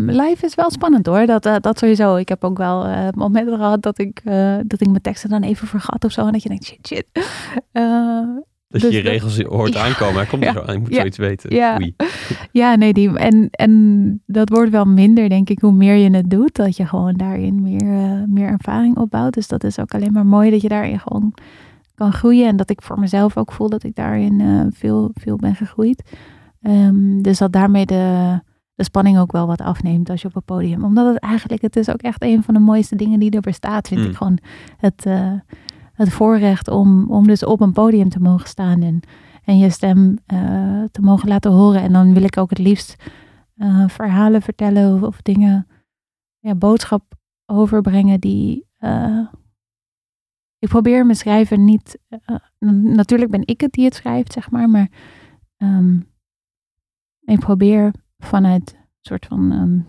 Live 0.08 0.46
is 0.46 0.56
wel 0.56 0.72
spannend 0.72 1.06
hoor. 1.06 1.26
Dat, 1.26 1.46
eh, 1.46 1.56
dat 1.62 1.80
sowieso. 1.80 2.16
Ik 2.16 2.30
heb 2.30 2.44
ook 2.44 2.58
wel 2.58 2.86
eh, 2.86 3.08
momenten 3.16 3.58
gehad 3.58 3.82
dat 3.82 4.00
ik, 4.00 4.22
eh, 4.24 4.56
dat 4.66 4.82
ik 4.82 4.88
mijn 4.90 5.02
teksten 5.02 5.30
dan 5.30 5.42
even 5.42 5.68
vergat 5.68 6.04
of 6.06 6.12
zo. 6.12 6.26
En 6.26 6.32
dat 6.32 6.44
je 6.44 6.50
denkt, 6.50 6.66
shit, 6.66 6.88
shit. 6.88 7.06
Dat 8.72 8.82
Dus 8.82 8.90
je 8.92 8.98
je 8.98 9.04
dat- 9.04 9.12
regels 9.12 9.42
hoort 9.42 9.74
Ja. 9.74 9.86
aankomen. 9.86 10.16
Hij 10.16 10.26
komt 10.26 10.44
Ja. 10.44 10.48
er 10.50 10.54
zo 10.56 10.62
aan. 10.62 10.74
Je 10.74 10.80
moet 10.80 10.90
Ja. 10.90 10.96
zoiets 10.96 11.18
weten. 11.18 11.56
Ja. 11.56 11.76
Oei. 11.80 11.96
ja, 12.52 12.76
nee, 12.76 12.94
die, 12.94 13.18
en, 13.18 13.48
en 13.52 14.22
dat 14.26 14.50
wordt 14.50 14.72
wel 14.72 14.86
minder, 14.86 15.30
denk 15.30 15.50
ik, 15.50 15.60
hoe 15.62 15.72
meer 15.72 15.96
je 15.96 16.10
het 16.16 16.30
doet. 16.30 16.56
Dat 16.56 16.78
je 16.78 16.86
gewoon 16.86 17.14
daarin 17.14 17.62
meer, 17.62 18.24
meer 18.28 18.48
ervaring 18.48 18.98
opbouwt. 18.98 19.34
Dus 19.34 19.48
dat 19.48 19.64
is 19.64 19.80
ook 19.80 19.94
alleen 19.94 20.12
maar 20.14 20.26
mooi 20.26 20.52
dat 20.52 20.62
je 20.62 20.70
daarin 20.70 21.00
gewoon 21.00 21.34
kan 21.96 22.14
groeien. 22.14 22.48
En 22.48 22.56
dat 22.56 22.70
ik 22.70 22.82
voor 22.82 23.00
mezelf 23.00 23.38
ook 23.38 23.52
voel 23.52 23.70
dat 23.70 23.84
ik 23.84 23.96
daarin 23.96 24.68
veel, 24.76 25.12
veel 25.14 25.36
ben 25.36 25.56
gegroeid. 25.56 26.04
Ehm, 26.62 27.22
dus 27.22 27.38
dat 27.38 27.52
daarmee 27.52 27.86
de, 27.86 28.40
de 28.80 28.86
spanning 28.86 29.18
ook 29.18 29.32
wel 29.32 29.48
wat 29.48 29.62
afneemt 29.62 30.10
als 30.10 30.22
je 30.22 30.28
op 30.28 30.36
een 30.36 30.44
podium. 30.44 30.84
Omdat 30.84 31.14
het 31.14 31.24
eigenlijk, 31.24 31.62
het 31.62 31.76
is 31.76 31.90
ook 31.90 32.02
echt 32.02 32.24
een 32.24 32.44
van 32.44 32.54
de 32.54 32.60
mooiste 32.60 32.96
dingen 32.96 33.20
die 33.20 33.32
er 33.32 33.42
bestaat, 33.42 33.88
vind 33.88 34.02
Mm. 34.02 34.08
ik 34.08 34.16
gewoon. 34.16 34.40
Het, 34.78 35.06
eh, 35.06 35.34
het 35.94 36.10
voorrecht 36.10 36.68
om, 36.68 37.10
om 37.12 37.28
dus 37.28 37.46
op 37.46 37.62
een 37.62 37.74
podium 37.74 38.10
te 38.10 38.20
mogen 38.20 38.48
staan 38.48 38.82
en, 38.82 39.00
en 39.44 39.58
je 39.58 39.70
stem 39.70 40.18
eh, 40.26 40.84
te 40.92 41.02
mogen 41.02 41.28
laten 41.28 41.52
horen. 41.52 41.82
En 41.82 41.94
dan 41.94 42.14
wil 42.14 42.24
ik 42.24 42.38
ook 42.38 42.50
het 42.50 42.60
liefst 42.60 42.96
eh, 43.56 43.88
verhalen 43.88 44.42
vertellen 44.42 44.94
of, 44.94 45.02
of 45.02 45.22
dingen, 45.22 45.68
ja, 46.40 46.56
boodschap 46.56 47.04
overbrengen 47.46 48.20
die. 48.20 48.68
ik 50.60 50.70
probeer 50.70 51.06
mijn 51.06 51.18
schrijven 51.18 51.66
niet. 51.66 52.00
natuurlijk 52.84 53.32
ben 53.32 53.48
ik 53.48 53.62
het 53.62 53.72
die 53.72 53.86
het 53.86 53.96
schrijft, 53.96 54.34
zeg 54.34 54.52
maar, 54.52 54.70
maar 54.70 54.90
ehm, 55.58 56.00
ik 57.22 57.40
probeer 57.40 57.92
vanuit 58.20 58.74
een 58.74 58.88
soort 59.02 59.26
van. 59.26 59.52
ehm, 59.52 59.80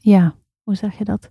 ja, 0.00 0.34
hoe 0.62 0.74
zeg 0.74 0.98
je 0.98 1.04
dat? 1.04 1.30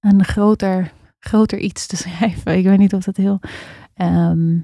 Een 0.00 0.24
groter, 0.24 0.92
groter 1.18 1.58
iets 1.58 1.86
te 1.86 1.96
schrijven. 2.02 2.56
Ik 2.56 2.64
weet 2.64 2.78
niet 2.78 2.94
of 2.94 3.04
dat 3.04 3.16
heel. 3.16 3.40
ehm, 3.94 4.54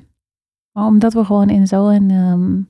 maar 0.72 0.86
omdat 0.86 1.12
we 1.12 1.24
gewoon 1.24 1.48
in 1.50 1.66
zo'n. 1.66 2.10
ehm, 2.10 2.62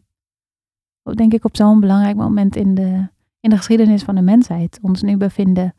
denk 1.17 1.33
ik 1.33 1.45
op 1.45 1.57
zo'n 1.57 1.81
belangrijk 1.81 2.17
moment 2.17 2.57
in 2.57 2.75
de, 2.75 3.09
in 3.41 3.51
de 3.51 3.57
geschiedenis 3.57 4.03
van 4.03 4.15
de 4.15 4.21
mensheid 4.21 4.79
ons 4.83 5.03
nu 5.03 5.17
bevinden. 5.17 5.75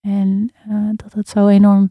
En 0.00 0.50
eh, 0.68 0.88
dat 0.96 1.12
het 1.12 1.28
zo 1.28 1.48
enorm 1.48 1.90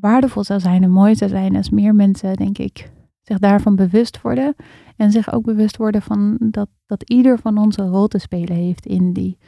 waardevol 0.00 0.44
zou 0.44 0.60
zijn 0.60 0.82
en 0.82 0.90
mooi 0.90 1.14
zou 1.14 1.30
zijn 1.30 1.56
als 1.56 1.70
meer 1.70 1.94
mensen, 1.94 2.36
denk 2.36 2.58
ik, 2.58 2.90
zich 3.26 3.38
daarvan 3.38 3.76
bewust 3.76 4.20
worden. 4.20 4.54
En 4.96 5.10
zich 5.10 5.32
ook 5.32 5.44
bewust 5.44 5.76
worden 5.76 6.02
van 6.02 6.36
dat, 6.40 6.68
dat 6.86 7.10
ieder 7.10 7.38
van 7.38 7.58
ons 7.58 7.76
een 7.78 7.88
rol 7.88 8.06
te 8.08 8.18
spelen 8.18 8.56
heeft 8.56 8.86
in, 8.86 9.12
die, 9.12 9.38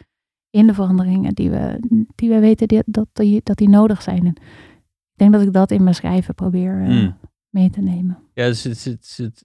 in 0.51 0.67
de 0.67 0.75
veranderingen 0.75 1.35
die 1.35 1.51
we, 1.51 1.79
die 2.15 2.29
we 2.29 2.39
weten 2.39 2.69
die, 2.69 2.83
dat, 2.87 3.09
die, 3.13 3.41
dat 3.45 3.57
die 3.57 3.69
nodig 3.69 4.03
zijn. 4.03 4.21
En 4.27 4.35
ik 5.13 5.15
denk 5.15 5.33
dat 5.33 5.43
ik 5.43 5.53
dat 5.53 5.71
in 5.71 5.83
mijn 5.83 5.95
schrijven 5.95 6.35
probeer 6.35 6.83
eh, 6.83 6.89
Mm. 6.89 7.17
mee 7.49 7.71
te 7.71 7.81
nemen. 7.81 8.19
Ja, 8.35 8.47
dus 8.47 8.63
het, 8.63 8.85
het, 8.85 9.15
het- 9.17 9.45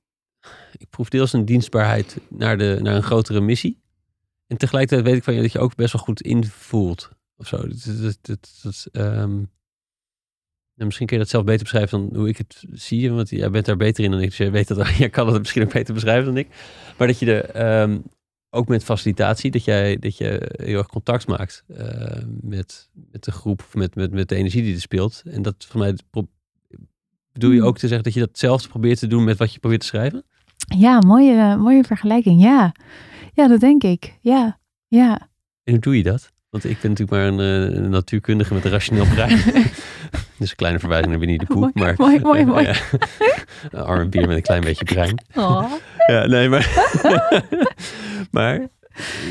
ik 0.78 0.90
proef 0.90 1.10
deels 1.10 1.34
een 1.34 1.46
dienstbaarheid 1.46 2.18
naar, 2.30 2.58
de, 2.58 2.80
naar 2.82 2.96
een 2.96 3.04
grotere 3.04 3.42
missie. 3.42 3.82
En 4.48 4.58
tegelijkertijd 4.58 5.08
weet 5.08 5.16
ik 5.18 5.24
van 5.24 5.34
je 5.34 5.42
dat 5.42 5.52
je 5.52 5.60
ook 5.60 5.76
best 5.76 5.94
wel 5.94 6.02
goed 6.02 6.22
invoelt. 6.22 7.10
Of 7.38 7.48
zo. 7.48 7.58
Dat, 7.58 7.84
dat, 8.02 8.18
dat, 8.22 8.60
dat, 8.64 8.88
ehm, 8.92 9.44
nou, 10.76 10.86
misschien 10.86 11.08
kun 11.08 11.18
je 11.18 11.24
dat 11.24 11.32
zelf 11.32 11.44
beter 11.44 11.62
beschrijven 11.62 12.10
dan 12.10 12.20
hoe 12.20 12.30
ik 12.30 12.38
het 12.38 12.64
zie. 12.72 13.12
Want 13.12 13.30
jij 13.30 13.50
bent 13.50 13.66
daar 13.66 13.78
beter 13.78 14.04
in 14.04 14.12
dan 14.12 14.20
ik. 14.20 14.28
Dus 14.28 14.38
jij, 14.38 14.52
weet 14.52 14.68
dat, 14.68 14.88
jij 14.98 15.10
kan 15.10 15.28
het 15.28 15.40
misschien 15.40 15.64
ook 15.64 15.74
beter 15.74 15.94
beschrijven 15.94 16.26
dan 16.26 16.38
ik. 16.38 16.48
Maar 16.98 17.08
dat 17.08 17.20
je 17.20 17.42
er 17.42 17.50
ehm, 17.50 18.00
ook 18.50 18.68
met 18.68 18.84
facilitatie, 18.84 19.52
dat, 19.52 19.64
jij, 19.64 19.98
dat 19.98 20.18
je 20.18 20.52
heel 20.56 20.78
erg 20.78 20.88
contact 20.88 21.28
maakt 21.28 21.64
eh, 21.68 22.24
met, 22.42 22.90
met 23.12 23.24
de 23.24 23.32
groep 23.32 23.60
of 23.60 23.76
met, 23.76 23.96
met, 23.96 24.12
met 24.12 24.30
de 24.30 24.36
energie 24.36 24.62
die 24.62 24.74
er 24.74 24.82
speelt. 24.82 25.24
En 25.26 25.42
dat 25.42 25.66
voor 25.70 25.80
mij 25.80 25.96
bedoel 27.32 27.52
je 27.52 27.58
Hmm. 27.58 27.68
ook 27.68 27.78
te 27.78 27.88
zeggen 27.88 28.04
dat 28.04 28.14
je 28.14 28.20
datzelfde 28.20 28.68
probeert 28.68 29.00
te 29.00 29.08
doen 29.08 29.24
met 29.24 29.38
wat 29.38 29.54
je 29.54 29.60
probeert 29.60 29.82
te 29.82 29.88
schrijven? 29.88 30.24
Ja, 30.78 31.00
mooie, 31.00 31.58
mooie 31.58 31.84
vergelijking. 31.84 32.42
Ja. 32.42 32.76
ja, 33.34 33.48
dat 33.48 33.60
denk 33.60 33.84
ik. 33.84 34.18
Ja, 34.22 34.60
ja. 34.88 35.30
En 35.64 35.74
hoe 35.74 35.82
doe 35.82 35.98
je 35.98 36.04
dat? 36.04 36.32
Want 36.50 36.64
ik 36.64 36.80
ben 36.82 36.90
natuurlijk 36.90 37.12
maar 37.12 37.28
een, 37.28 37.70
eh, 37.70 37.84
een 37.84 37.90
natuurkundige 37.90 38.54
met 38.54 38.66
een 38.66 38.72
rationeel 38.72 39.06
brein. 39.06 39.38
dus 40.38 40.50
een 40.50 40.56
kleine 40.56 40.80
verwijzing 40.80 41.12
naar 41.12 41.20
Winnie 41.20 41.38
de 41.38 41.46
Poe. 41.46 41.60
Mooi, 41.74 41.74
Maar, 41.74 41.96
mooi, 41.98 42.20
mooi, 42.20 42.46
mooi. 42.46 42.64
Ja. 42.66 42.76
een 43.72 43.84
arme 43.84 44.10
bier 44.10 44.28
met 44.28 44.36
een 44.36 44.42
klein 44.42 44.62
beetje 44.62 44.86
brein. 44.86 45.24
Oh. 45.36 45.72
Ja, 46.08 46.26
nee, 46.26 46.50
maar... 46.50 46.68
maar 48.32 48.68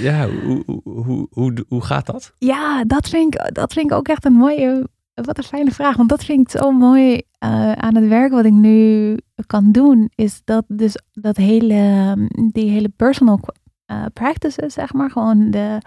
ja, 0.00 0.28
hoe, 0.28 0.62
hoe, 0.84 1.26
hoe, 1.30 1.64
hoe, 1.68 1.84
gaat 1.84 2.06
dat? 2.06 2.32
Ja, 2.38 2.84
dat 2.84 3.08
vind, 3.08 3.34
ik, 3.34 3.54
dat 3.54 3.72
vind 3.72 3.90
ik 3.90 3.96
ook 3.96 4.08
echt 4.08 4.24
een 4.24 4.32
mooie. 4.32 4.88
Wat 5.14 5.38
een 5.38 5.44
fijne 5.44 5.70
vraag. 5.70 5.96
Want 5.96 6.08
dat 6.08 6.24
vind 6.24 6.40
ik 6.40 6.60
zo 6.60 6.70
mooi 6.70 7.22
eh, 7.38 7.72
aan 7.72 7.94
het 7.94 8.08
werk 8.08 8.32
wat 8.32 8.44
ik 8.44 8.52
nu 8.52 9.16
kan 9.46 9.72
doen. 9.72 10.10
Is 10.14 10.40
dat 10.44 10.64
dus 10.68 10.96
dat 11.12 11.36
hele, 11.36 12.14
die 12.52 12.70
hele 12.70 12.88
personal 12.88 13.40
eh, 13.86 14.04
practices, 14.12 14.74
zeg 14.74 14.92
maar. 14.92 15.10
Gewoon 15.10 15.50
de, 15.50 15.78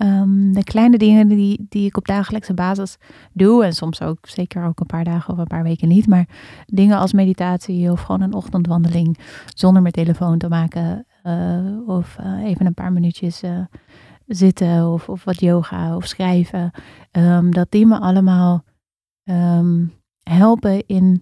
ehm, 0.00 0.52
de 0.52 0.64
kleine 0.64 0.98
dingen 0.98 1.28
die, 1.28 1.66
die 1.68 1.86
ik 1.86 1.96
op 1.96 2.06
dagelijkse 2.06 2.54
basis 2.54 2.96
doe. 3.32 3.64
En 3.64 3.72
soms 3.72 4.02
ook 4.02 4.18
zeker 4.28 4.64
ook 4.64 4.80
een 4.80 4.86
paar 4.86 5.04
dagen 5.04 5.32
of 5.32 5.38
een 5.38 5.46
paar 5.46 5.62
weken 5.62 5.88
niet. 5.88 6.06
Maar 6.06 6.28
dingen 6.66 6.98
als 6.98 7.12
meditatie 7.12 7.90
of 7.90 8.00
gewoon 8.00 8.20
een 8.20 8.34
ochtendwandeling 8.34 9.18
zonder 9.54 9.82
mijn 9.82 9.94
telefoon 9.94 10.38
te 10.38 10.48
maken. 10.48 11.06
eh, 11.22 11.76
of 11.86 12.16
eh, 12.18 12.44
even 12.44 12.66
een 12.66 12.74
paar 12.74 12.92
minuutjes 12.92 13.42
eh, 13.42 13.60
zitten 14.26 14.92
of, 14.92 15.08
of 15.08 15.24
wat 15.24 15.40
yoga 15.40 15.96
of 15.96 16.06
schrijven. 16.06 16.70
Ehm, 17.10 17.50
dat 17.50 17.70
die 17.70 17.86
me 17.86 17.98
allemaal 17.98 18.64
ehm, 19.24 19.86
helpen 20.22 20.86
in 20.86 21.20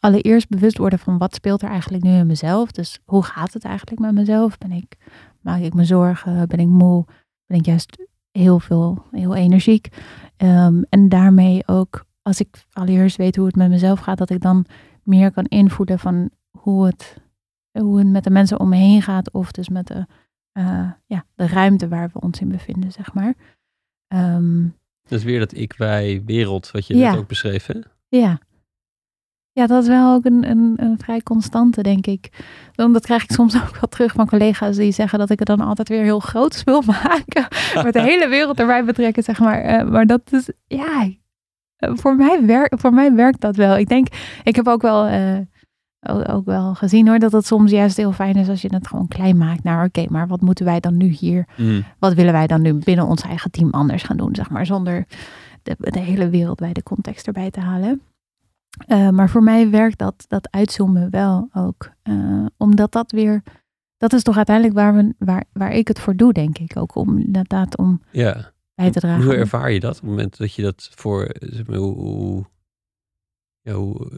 allereerst 0.00 0.48
bewust 0.48 0.78
worden 0.78 0.98
van 0.98 1.18
wat 1.18 1.34
speelt 1.34 1.62
er 1.62 1.68
eigenlijk 1.68 2.04
nu 2.04 2.10
in 2.10 2.26
mezelf. 2.26 2.70
Dus 2.70 2.98
hoe 3.04 3.22
gaat 3.22 3.52
het 3.52 3.64
eigenlijk 3.64 4.00
met 4.00 4.14
mezelf? 4.14 4.58
Ben 4.58 4.72
ik, 4.72 4.96
maak 5.40 5.60
ik 5.60 5.74
me 5.74 5.84
zorgen? 5.84 6.48
Ben 6.48 6.58
ik 6.58 6.66
moe? 6.66 7.04
Ben 7.46 7.58
ik 7.58 7.66
juist 7.66 8.06
heel 8.30 8.58
veel, 8.60 9.04
heel 9.10 9.34
energiek? 9.34 9.88
Ehm, 10.36 10.82
en 10.88 11.08
daarmee 11.08 11.62
ook, 11.66 12.04
als 12.22 12.40
ik 12.40 12.64
allereerst 12.72 13.16
weet 13.16 13.36
hoe 13.36 13.46
het 13.46 13.56
met 13.56 13.68
mezelf 13.68 13.98
gaat, 14.00 14.18
dat 14.18 14.30
ik 14.30 14.40
dan 14.40 14.66
meer 15.02 15.32
kan 15.32 15.44
invoelen 15.44 15.98
van 15.98 16.30
hoe 16.58 16.86
het, 16.86 17.16
hoe 17.70 17.98
het 17.98 18.08
met 18.08 18.24
de 18.24 18.30
mensen 18.30 18.60
om 18.60 18.68
me 18.68 18.76
heen 18.76 19.02
gaat. 19.02 19.32
Of 19.32 19.52
dus 19.52 19.68
met 19.68 19.86
de, 19.86 20.06
eh, 20.52 20.90
ja, 21.06 21.24
de 21.34 21.46
ruimte 21.46 21.88
waar 21.88 22.10
we 22.12 22.20
ons 22.20 22.40
in 22.40 22.48
bevinden, 22.48 22.92
zeg 22.92 23.14
maar. 23.14 23.34
Ehm, 24.06 24.62
Dat 25.02 25.18
is 25.18 25.24
weer 25.24 25.38
dat 25.38 25.54
ik-wij 25.56 26.22
wereld, 26.24 26.70
wat 26.70 26.86
je 26.86 26.96
Ja. 26.96 27.10
net 27.10 27.18
ook 27.20 27.28
beschreef. 27.28 27.66
Hè? 27.66 27.78
ja. 28.08 28.38
Ja, 29.56 29.66
dat 29.66 29.82
is 29.82 29.88
wel 29.88 30.14
ook 30.14 30.24
een, 30.24 30.50
een, 30.50 30.74
een 30.76 30.98
vrij 30.98 31.20
constante, 31.20 31.82
denk 31.82 32.06
ik. 32.06 32.28
Dan, 32.72 32.92
dat 32.92 33.04
krijg 33.04 33.22
ik 33.22 33.30
soms 33.32 33.56
ook 33.56 33.72
wel 33.80 33.88
terug 33.88 34.12
van 34.12 34.26
collega's 34.26 34.76
die 34.76 34.92
zeggen 34.92 35.18
dat 35.18 35.30
ik 35.30 35.38
het 35.38 35.48
dan 35.48 35.60
altijd 35.60 35.88
weer 35.88 36.02
heel 36.02 36.20
groot 36.20 36.64
wil 36.64 36.82
maken. 37.02 37.46
Met 37.84 37.92
de 37.92 38.02
hele 38.02 38.28
wereld 38.28 38.60
erbij 38.60 38.84
betrekken, 38.84 39.22
zeg 39.22 39.38
maar. 39.40 39.60
Eh, 39.60 39.88
maar 39.88 40.06
dat 40.06 40.20
is, 40.30 40.50
ja, 40.66 41.08
eh, 41.76 41.90
voor 41.94 42.16
mij, 42.16 42.46
werk, 42.46 42.72
voor 42.78 42.92
mij 42.92 43.14
werkt 43.14 43.40
dat 43.40 43.56
wel. 43.56 43.76
Ik 43.76 43.88
denk, 43.88 44.06
ik 44.42 44.56
heb 44.56 44.68
ook 44.68 44.82
wel, 44.82 45.06
eh, 45.06 45.38
ook, 46.00 46.28
ook 46.32 46.44
wel 46.44 46.74
gezien 46.74 47.08
hoor, 47.08 47.18
dat 47.18 47.32
het 47.32 47.46
soms 47.46 47.70
juist 47.70 47.96
heel 47.96 48.12
fijn 48.12 48.34
is 48.36 48.48
als 48.48 48.62
je 48.62 48.74
het 48.74 48.86
gewoon 48.86 49.08
klein 49.08 49.36
maakt. 49.36 49.62
Nou, 49.62 49.86
oké, 49.86 50.04
maar 50.08 50.26
wat 50.26 50.40
moeten 50.40 50.64
wij 50.64 50.80
dan 50.80 50.96
nu 50.96 51.06
hier 51.06 51.46
Mm. 51.56 51.84
wat 51.98 52.14
willen 52.14 52.32
wij 52.32 52.46
dan 52.46 52.62
nu 52.62 52.74
binnen 52.74 53.06
ons 53.06 53.22
eigen 53.22 53.50
team 53.50 53.70
anders 53.70 54.02
gaan 54.02 54.16
doen, 54.16 54.34
zeg 54.34 54.50
maar, 54.50 54.66
zonder 54.66 55.06
de, 55.62 55.76
de 55.78 56.00
hele 56.00 56.28
wereld 56.28 56.58
bij 56.58 56.72
de 56.72 56.82
context 56.82 57.26
erbij 57.26 57.50
te 57.50 57.60
halen. 57.60 58.00
Eh, 58.76 59.08
maar 59.08 59.30
voor 59.30 59.42
mij 59.42 59.70
werkt 59.70 59.98
dat, 59.98 60.24
dat 60.28 60.50
uitzoomen 60.50 61.10
wel 61.10 61.48
ook. 61.52 61.90
Eh, 62.02 62.46
omdat 62.56 62.92
dat 62.92 63.10
weer, 63.10 63.42
dat 63.96 64.12
is 64.12 64.22
toch 64.22 64.36
uiteindelijk 64.36 64.76
waar, 64.76 64.94
we, 64.94 65.14
waar, 65.18 65.44
waar 65.52 65.72
ik 65.72 65.88
het 65.88 65.98
voor 66.00 66.16
doe, 66.16 66.32
denk 66.32 66.58
ik. 66.58 66.76
Ook 66.76 66.94
om 66.94 67.18
inderdaad 67.18 67.76
om 67.76 68.02
Ja. 68.12 68.52
bij 68.74 68.90
te 68.90 69.00
dragen. 69.00 69.24
Hoe 69.24 69.34
ervaar 69.34 69.70
je 69.70 69.80
dat? 69.80 69.94
Op 69.94 70.00
het 70.00 70.10
moment 70.10 70.36
dat 70.36 70.54
je 70.54 70.62
dat 70.62 70.90
voor, 70.94 71.28
zeg 71.38 71.66
maar, 71.66 71.76
hoe, 71.76 71.94
hoe, 71.94 72.44
ja, 73.60 73.72
hoe, 73.72 74.10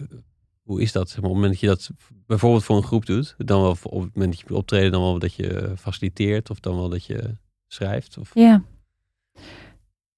hoe 0.62 0.80
is 0.82 0.92
dat? 0.92 1.08
Zeg 1.10 1.20
maar, 1.20 1.30
op 1.30 1.36
het 1.36 1.44
moment 1.44 1.60
dat 1.60 1.70
je 1.70 1.76
dat 1.76 1.90
bijvoorbeeld 2.26 2.64
voor 2.64 2.76
een 2.76 2.82
groep 2.82 3.06
doet, 3.06 3.34
dan 3.38 3.60
wel 3.60 3.70
op 3.70 3.82
het 4.02 4.14
moment 4.14 4.32
dat 4.38 4.40
je 4.48 4.54
optreden, 4.54 4.92
dan 4.92 5.00
wel 5.02 5.18
dat 5.18 5.34
je 5.34 5.72
faciliteert 5.76 6.50
of 6.50 6.60
dan 6.60 6.76
wel 6.76 6.88
dat 6.88 7.04
je 7.04 7.34
schrijft? 7.66 8.18
Of, 8.18 8.30
Ja. 8.34 8.62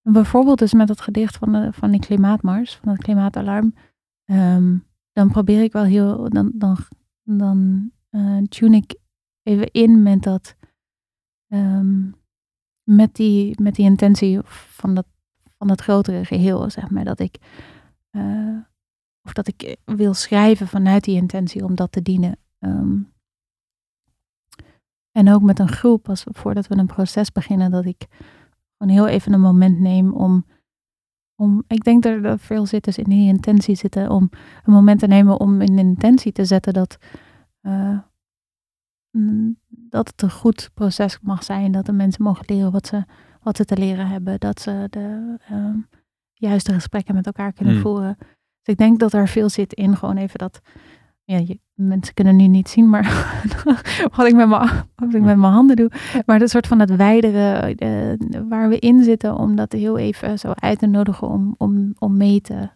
Bijvoorbeeld 0.02 0.58
dus 0.58 0.72
met 0.72 0.88
het 0.88 1.00
gedicht 1.00 1.36
van, 1.36 1.52
de, 1.52 1.68
van 1.72 1.90
die 1.90 2.00
klimaatmars, 2.00 2.74
van 2.74 2.88
het 2.92 3.02
klimaatalarm. 3.02 3.74
Ehm, 4.30 4.78
dan 5.12 5.30
probeer 5.30 5.62
ik 5.62 5.72
wel 5.72 5.84
heel, 5.84 6.28
dan, 6.28 6.52
dan, 6.54 6.76
dan 7.22 7.90
eh, 8.10 8.38
tune 8.38 8.76
ik 8.76 8.94
even 9.42 9.70
in 9.70 10.02
met 10.02 10.22
dat, 10.22 10.56
ehm, 11.48 12.10
met 12.82 13.14
die, 13.14 13.62
met 13.62 13.74
die 13.74 13.84
intentie 13.84 14.40
van 14.44 14.94
dat, 14.94 15.06
van 15.58 15.68
dat 15.68 15.80
grotere 15.80 16.24
geheel, 16.24 16.70
zeg 16.70 16.90
maar. 16.90 17.04
Dat 17.04 17.20
ik, 17.20 17.36
eh, 18.10 18.58
of 19.22 19.32
dat 19.32 19.48
ik 19.48 19.76
wil 19.84 20.14
schrijven 20.14 20.68
vanuit 20.68 21.04
die 21.04 21.16
intentie 21.16 21.64
om 21.64 21.74
dat 21.74 21.92
te 21.92 22.02
dienen. 22.02 22.38
Ehm, 22.58 22.98
en 25.12 25.32
ook 25.32 25.42
met 25.42 25.58
een 25.58 25.68
groep, 25.68 26.08
als, 26.08 26.24
voordat 26.28 26.66
we 26.66 26.76
een 26.76 26.86
proces 26.86 27.32
beginnen, 27.32 27.70
dat 27.70 27.84
ik 27.84 28.06
gewoon 28.78 28.94
heel 28.94 29.06
even 29.06 29.32
een 29.32 29.40
moment 29.40 29.80
neem 29.80 30.12
om, 30.12 30.44
om 31.40 31.64
ik 31.66 31.84
denk 31.84 32.02
dat 32.02 32.24
er 32.24 32.38
veel 32.38 32.66
zit 32.66 32.84
dus 32.84 32.98
in 32.98 33.04
die 33.04 33.28
intentie 33.28 33.74
zitten, 33.74 34.10
om 34.10 34.30
een 34.64 34.72
moment 34.72 35.00
te 35.00 35.06
nemen 35.06 35.40
om 35.40 35.60
in 35.60 35.76
de 35.76 35.82
intentie 35.82 36.32
te 36.32 36.44
zetten 36.44 36.72
dat, 36.72 36.98
uh, 37.62 37.98
dat 39.68 40.08
het 40.08 40.22
een 40.22 40.30
goed 40.30 40.70
proces 40.74 41.18
mag 41.20 41.44
zijn, 41.44 41.72
dat 41.72 41.86
de 41.86 41.92
mensen 41.92 42.22
mogen 42.22 42.44
leren 42.46 42.72
wat 42.72 42.86
ze, 42.86 43.04
wat 43.42 43.56
ze 43.56 43.64
te 43.64 43.76
leren 43.76 44.06
hebben, 44.06 44.40
dat 44.40 44.60
ze 44.60 44.86
de 44.90 45.38
uh, 45.50 45.74
juiste 46.32 46.72
gesprekken 46.72 47.14
met 47.14 47.26
elkaar 47.26 47.52
kunnen 47.52 47.74
hmm. 47.74 47.82
voeren. 47.82 48.16
Dus 48.18 48.74
ik 48.74 48.76
denk 48.76 48.98
dat 48.98 49.12
er 49.12 49.28
veel 49.28 49.48
zit 49.48 49.72
in 49.72 49.96
gewoon 49.96 50.16
even 50.16 50.38
dat 50.38 50.60
ja, 51.30 51.38
je, 51.46 51.60
mensen 51.74 52.14
kunnen 52.14 52.36
nu 52.36 52.46
niet 52.46 52.68
zien, 52.68 52.88
maar 52.88 53.04
wat 54.16 54.26
ik 54.26 54.34
met 54.34 54.48
mijn, 54.48 54.88
wat 54.94 55.14
ik 55.14 55.22
met 55.22 55.36
mijn 55.36 55.52
handen 55.52 55.76
doe. 55.76 55.90
Maar 56.26 56.38
dat 56.38 56.50
soort 56.50 56.66
van 56.66 56.80
het 56.80 56.96
wijdere 56.96 57.74
uh, 57.78 58.40
waar 58.48 58.68
we 58.68 58.78
in 58.78 59.04
zitten, 59.04 59.34
om 59.34 59.56
dat 59.56 59.72
heel 59.72 59.98
even 59.98 60.38
zo 60.38 60.52
uit 60.54 60.78
te 60.78 60.86
nodigen 60.86 61.28
om, 61.28 61.54
om, 61.58 61.94
om 61.98 62.16
mee, 62.16 62.40
te, 62.40 62.68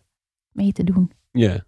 mee 0.52 0.72
te 0.72 0.84
doen. 0.84 1.10
Ja, 1.30 1.64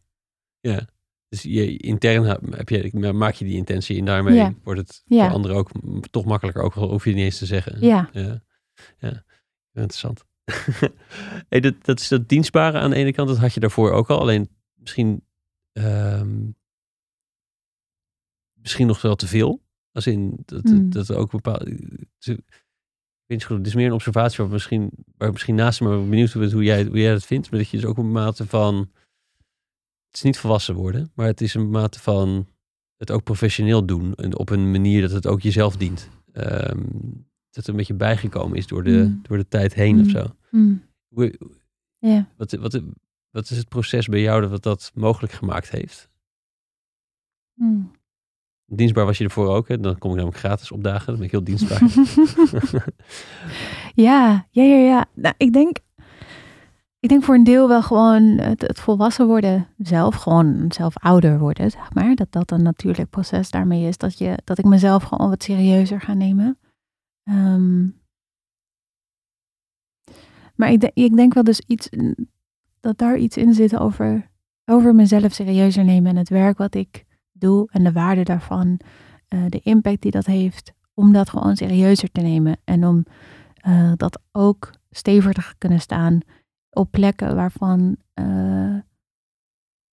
ja. 0.61 0.87
Dus 1.29 1.43
je, 1.43 1.77
intern 1.77 2.25
heb 2.51 2.69
je, 2.69 3.13
maak 3.13 3.35
je 3.35 3.45
die 3.45 3.57
intentie 3.57 3.99
en 3.99 4.05
daarmee 4.05 4.57
wordt 4.63 4.81
het 4.81 5.03
voor 5.07 5.31
anderen 5.31 5.57
ook 5.57 5.71
toch 6.11 6.25
makkelijker, 6.25 6.63
ook 6.63 6.75
al 6.75 6.91
hoef 6.91 7.05
je 7.05 7.15
niet 7.15 7.25
eens 7.25 7.39
te 7.39 7.47
zeggen. 7.47 7.77
Ja. 7.81 8.09
Ja, 8.13 8.43
ja. 8.99 9.23
interessant. 9.73 10.25
hey, 11.49 11.61
dat, 11.61 11.75
dat 11.85 12.01
is 12.01 12.09
dat 12.09 12.29
dienstbare 12.29 12.79
aan 12.79 12.91
de 12.91 12.97
ene 12.97 13.13
kant, 13.13 13.29
dat 13.29 13.39
had 13.39 13.55
je 13.55 13.61
daarvoor 13.61 13.93
ook 13.93 14.11
al. 14.11 14.21
Alleen 14.21 14.49
misschien 14.75 15.25
um, 15.73 16.57
misschien 18.67 18.87
nog 18.87 19.03
wel 19.03 19.17
te 19.17 19.27
veel. 19.27 19.63
Als 19.93 20.07
in 20.07 20.39
dat, 20.45 20.65
mm. 20.65 20.91
dat, 20.91 21.13
ook 21.13 21.31
bepaalde. 21.31 21.79
Het 23.27 23.67
is 23.67 23.75
meer 23.75 23.87
een 23.87 23.93
observatie 23.93 24.43
waar 24.45 24.53
misschien, 24.53 24.91
waar 25.17 25.33
misschien 25.33 25.55
naast 25.55 25.81
me 25.81 25.89
benieuwd 25.89 26.33
bent 26.33 26.53
hoe 26.53 26.63
jij, 26.63 26.85
hoe 26.85 26.99
jij 26.99 27.13
dat 27.13 27.25
vindt. 27.25 27.51
Maar 27.51 27.61
dat 27.61 27.69
je 27.69 27.77
dus 27.77 27.87
ook 27.87 27.97
een 27.97 28.13
mate 28.13 28.47
van. 28.47 28.77
Het 30.07 30.17
is 30.17 30.23
niet 30.23 30.39
volwassen 30.39 30.75
worden, 30.75 31.11
maar 31.15 31.27
het 31.27 31.41
is 31.41 31.55
een 31.55 31.71
mate 31.71 32.01
van 32.01 32.47
het 32.97 33.11
ook 33.11 33.23
professioneel 33.23 33.87
doen. 33.87 34.15
En 34.15 34.39
op 34.39 34.51
een 34.51 34.71
manier 34.71 35.01
dat 35.01 35.11
het 35.11 35.27
ook 35.27 35.41
jezelf 35.41 35.77
dient. 35.77 36.09
Um, 36.33 37.27
dat 37.51 37.65
het 37.65 37.69
een 37.69 37.77
beetje 37.77 37.95
bijgekomen 37.95 38.57
is 38.57 38.67
door 38.67 38.85
de, 38.85 38.91
mm. 39.09 39.21
door 39.23 39.37
de 39.37 39.49
tijd 39.49 39.75
heen 39.75 39.97
mm. 39.97 40.05
of 40.05 40.11
zo. 40.11 40.37
Mm. 40.51 40.83
Hoe, 41.09 41.39
yeah. 41.99 42.25
wat, 42.37 42.53
wat, 42.53 42.81
wat 43.31 43.51
is 43.51 43.57
het 43.57 43.69
proces 43.69 44.07
bij 44.07 44.21
jou 44.21 44.49
dat 44.49 44.63
dat 44.63 44.93
mogelijk 44.95 45.33
gemaakt 45.33 45.71
heeft? 45.71 46.11
Dienstbaar 48.69 49.05
was 49.05 49.19
je 49.19 49.25
ervoor 49.25 49.49
ook, 49.49 49.69
hè? 49.69 49.81
dan 49.81 49.99
kom 49.99 50.11
ik 50.11 50.17
namelijk 50.17 50.39
gratis 50.39 50.73
opdagen. 50.73 51.07
Dan 51.07 51.17
ben 51.17 51.25
ik 51.25 51.31
heel 51.31 51.45
dienstbaar. 51.45 51.83
ja, 54.07 54.47
ja, 54.51 54.63
ja, 54.63 54.77
ja. 54.77 55.07
Nou, 55.15 55.35
ik 55.37 55.53
denk, 55.53 55.79
ik 57.01 57.09
denk 57.09 57.25
voor 57.25 57.35
een 57.35 57.45
deel 57.45 57.69
wel 57.69 57.83
gewoon 57.83 58.23
het, 58.23 58.63
het, 58.63 58.81
volwassen 58.81 59.27
worden 59.27 59.69
zelf, 59.79 60.15
gewoon 60.15 60.65
zelf 60.69 60.97
ouder 60.97 61.39
worden, 61.39 61.71
zeg 61.71 61.95
maar. 61.95 62.15
Dat 62.15 62.33
dat 62.33 62.51
een 62.51 62.63
natuurlijk 62.63 63.11
proces 63.11 63.51
daarmee 63.51 63.89
is, 63.89 63.99
dat, 63.99 64.19
je, 64.19 64.39
dat 64.45 64.59
ik 64.59 64.65
mezelf 64.65 65.03
gewoon 65.03 65.29
wat 65.29 65.43
serieuzer 65.43 66.01
ga 66.01 66.15
nemen. 66.15 66.59
Ehm, 67.23 67.89
maar 70.55 70.71
ik, 70.71 70.91
ik 70.95 71.17
denk 71.17 71.35
wel 71.35 71.45
dus 71.45 71.61
iets, 71.61 71.89
dat 72.81 72.99
daar 72.99 73.17
iets 73.17 73.37
in 73.37 73.55
zit 73.55 73.77
over, 73.77 74.31
over 74.65 74.95
mezelf 74.95 75.33
serieuzer 75.33 75.85
nemen 75.85 76.11
en 76.11 76.17
het 76.17 76.29
werk 76.29 76.59
wat 76.59 76.75
ik 76.75 77.06
doe 77.39 77.69
en 77.71 77.85
de 77.85 77.93
waarde 77.93 78.23
daarvan, 78.23 78.81
uh, 79.35 79.41
de 79.49 79.61
impact 79.61 80.03
die 80.03 80.11
dat 80.11 80.27
heeft, 80.27 80.73
om 80.95 81.13
dat 81.13 81.31
gewoon 81.31 81.57
serieuzer 81.57 82.13
te 82.13 82.21
nemen 82.21 82.57
en 82.65 82.87
om 82.87 83.05
uh, 83.69 83.93
dat 83.97 84.21
ook 84.33 84.73
steviger 84.91 85.35
te 85.35 85.55
kunnen 85.59 85.81
staan 85.81 86.21
op 86.71 86.91
plekken 86.91 87.35
waarvan, 87.35 87.97
uh, 88.21 88.75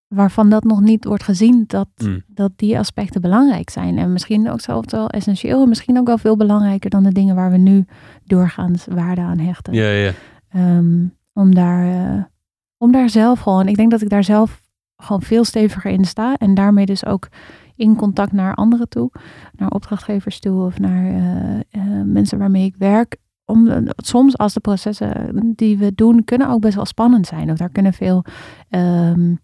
waarvan 0.07 0.49
dat 0.49 0.63
nog 0.63 0.81
niet 0.81 1.05
wordt 1.05 1.23
gezien, 1.23 1.63
dat, 1.67 1.89
mm. 2.03 2.21
dat 2.27 2.51
die 2.55 2.79
aspecten 2.79 3.21
belangrijk 3.21 3.69
zijn. 3.69 3.97
En 3.97 4.13
misschien 4.13 4.49
ook 4.49 4.61
zelfs 4.61 4.91
wel 4.93 5.09
essentieel, 5.09 5.61
en 5.61 5.69
misschien 5.69 5.97
ook 5.97 6.07
wel 6.07 6.17
veel 6.17 6.37
belangrijker 6.37 6.89
dan 6.89 7.03
de 7.03 7.13
dingen 7.13 7.35
waar 7.35 7.51
we 7.51 7.57
nu 7.57 7.85
doorgaans 8.23 8.85
waarde 8.85 9.21
aan 9.21 9.39
hechten. 9.39 9.73
Ja, 9.73 9.89
ja. 9.89 10.11
Um, 10.55 11.17
om 11.33 11.55
daar, 11.55 12.29
om 12.77 12.91
daar 12.91 13.09
zelf 13.09 13.39
gewoon, 13.39 13.67
ik 13.67 13.75
denk 13.75 13.91
dat 13.91 14.01
ik 14.01 14.09
daar 14.09 14.23
zelf 14.23 14.61
gewoon 14.97 15.21
veel 15.21 15.43
steviger 15.43 15.91
in 15.91 16.05
sta. 16.05 16.35
En 16.35 16.53
daarmee 16.53 16.85
dus 16.85 17.05
ook 17.05 17.27
in 17.75 17.95
contact 17.95 18.31
naar 18.31 18.55
anderen 18.55 18.89
toe. 18.89 19.11
Naar 19.51 19.69
opdrachtgevers 19.69 20.39
toe 20.39 20.65
of 20.65 20.79
naar 20.79 21.11
uh, 21.11 21.55
uh, 21.55 22.03
mensen 22.05 22.37
waarmee 22.37 22.65
ik 22.65 22.75
werk. 22.77 23.17
Om, 23.45 23.87
soms 23.95 24.37
als 24.37 24.53
de 24.53 24.59
processen 24.59 25.41
die 25.55 25.77
we 25.77 25.95
doen 25.95 26.23
kunnen 26.23 26.49
ook 26.49 26.61
best 26.61 26.75
wel 26.75 26.85
spannend 26.85 27.27
zijn. 27.27 27.51
Of 27.51 27.57
daar 27.57 27.69
kunnen 27.69 27.93
veel... 27.93 28.25
Um, 28.69 29.39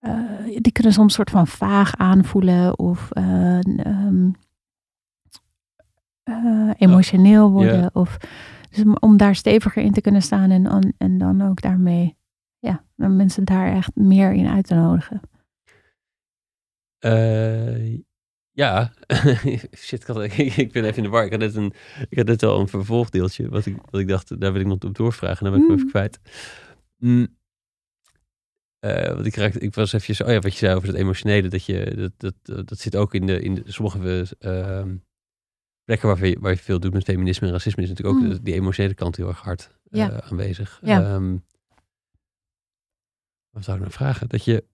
uh, 0.00 0.20
die 0.58 0.72
kunnen 0.72 0.92
soms 0.92 1.06
een 1.06 1.10
soort 1.10 1.30
van 1.30 1.46
vaag 1.46 1.96
aanvoelen 1.96 2.78
of 2.78 3.08
um, 3.18 4.34
emotioneel 6.76 7.50
worden. 7.50 7.78
Yeah. 7.78 7.90
Of, 7.92 8.16
dus 8.70 8.84
om 9.00 9.16
daar 9.16 9.34
steviger 9.34 9.82
in 9.82 9.92
te 9.92 10.00
kunnen 10.00 10.22
staan 10.22 10.50
en, 10.50 10.94
en 10.98 11.18
dan 11.18 11.42
ook 11.42 11.60
daarmee 11.60 12.16
ja, 12.64 12.84
om 12.96 13.16
mensen 13.16 13.44
daar 13.44 13.76
echt 13.76 13.94
meer 13.94 14.32
in 14.32 14.46
uit 14.46 14.66
te 14.66 14.74
nodigen. 14.74 15.20
Uh, 17.00 17.98
ja, 18.50 18.92
shit, 19.76 20.08
ik, 20.08 20.32
ik, 20.64 20.72
ben 20.72 20.84
even 20.84 20.96
in 20.96 21.02
de 21.02 21.08
war. 21.08 21.24
Ik 21.24 21.30
had 21.30 21.40
net, 21.40 21.54
een, 21.54 21.72
ik 22.08 22.16
had 22.16 22.26
net 22.26 22.42
al 22.42 22.60
een 22.60 22.68
vervolgdeeltje, 22.68 23.48
wat 23.48 23.66
ik, 23.66 23.76
wat 23.90 24.00
ik 24.00 24.08
dacht, 24.08 24.40
daar 24.40 24.52
wil 24.52 24.60
ik 24.60 24.66
nog 24.66 24.78
op 24.78 24.94
doorvragen. 24.94 25.46
En 25.46 25.52
dan 25.52 25.52
ben 25.52 25.62
ik 25.62 25.68
mm. 25.68 25.74
even 25.74 25.90
kwijt. 25.90 26.20
Mm. 26.96 27.26
Uh, 28.80 29.06
want 29.06 29.26
ik, 29.26 29.34
raakte, 29.34 29.58
ik 29.58 29.74
was 29.74 29.92
even, 29.92 30.26
oh 30.26 30.32
ja, 30.32 30.38
wat 30.38 30.52
je 30.52 30.58
zei 30.58 30.74
over 30.74 30.88
het 30.88 30.96
emotionele, 30.96 31.48
dat, 31.48 31.64
je, 31.64 32.10
dat, 32.16 32.34
dat, 32.42 32.68
dat 32.68 32.78
zit 32.78 32.96
ook 32.96 33.14
in, 33.14 33.26
de, 33.26 33.40
in 33.40 33.54
de, 33.54 33.62
sommige 33.66 34.26
uh, 34.40 34.84
plekken 35.84 36.08
waar 36.08 36.26
je, 36.26 36.38
waar 36.40 36.52
je 36.52 36.58
veel 36.58 36.80
doet 36.80 36.92
met 36.92 37.04
feminisme 37.04 37.46
en 37.46 37.52
racisme, 37.52 37.82
is 37.82 37.88
natuurlijk 37.88 38.16
ook 38.16 38.22
mm. 38.22 38.38
die 38.42 38.54
emotionele 38.54 38.94
kant 38.94 39.16
heel 39.16 39.28
erg 39.28 39.40
hard 39.40 39.70
ja. 39.90 40.10
uh, 40.10 40.18
aanwezig. 40.18 40.80
Ja. 40.82 41.14
Um, 41.14 41.44
wat 43.54 43.64
zou 43.64 43.76
ik 43.76 43.82
nou 43.82 43.94
vragen? 43.94 44.28
Dat 44.28 44.44
je 44.44 44.64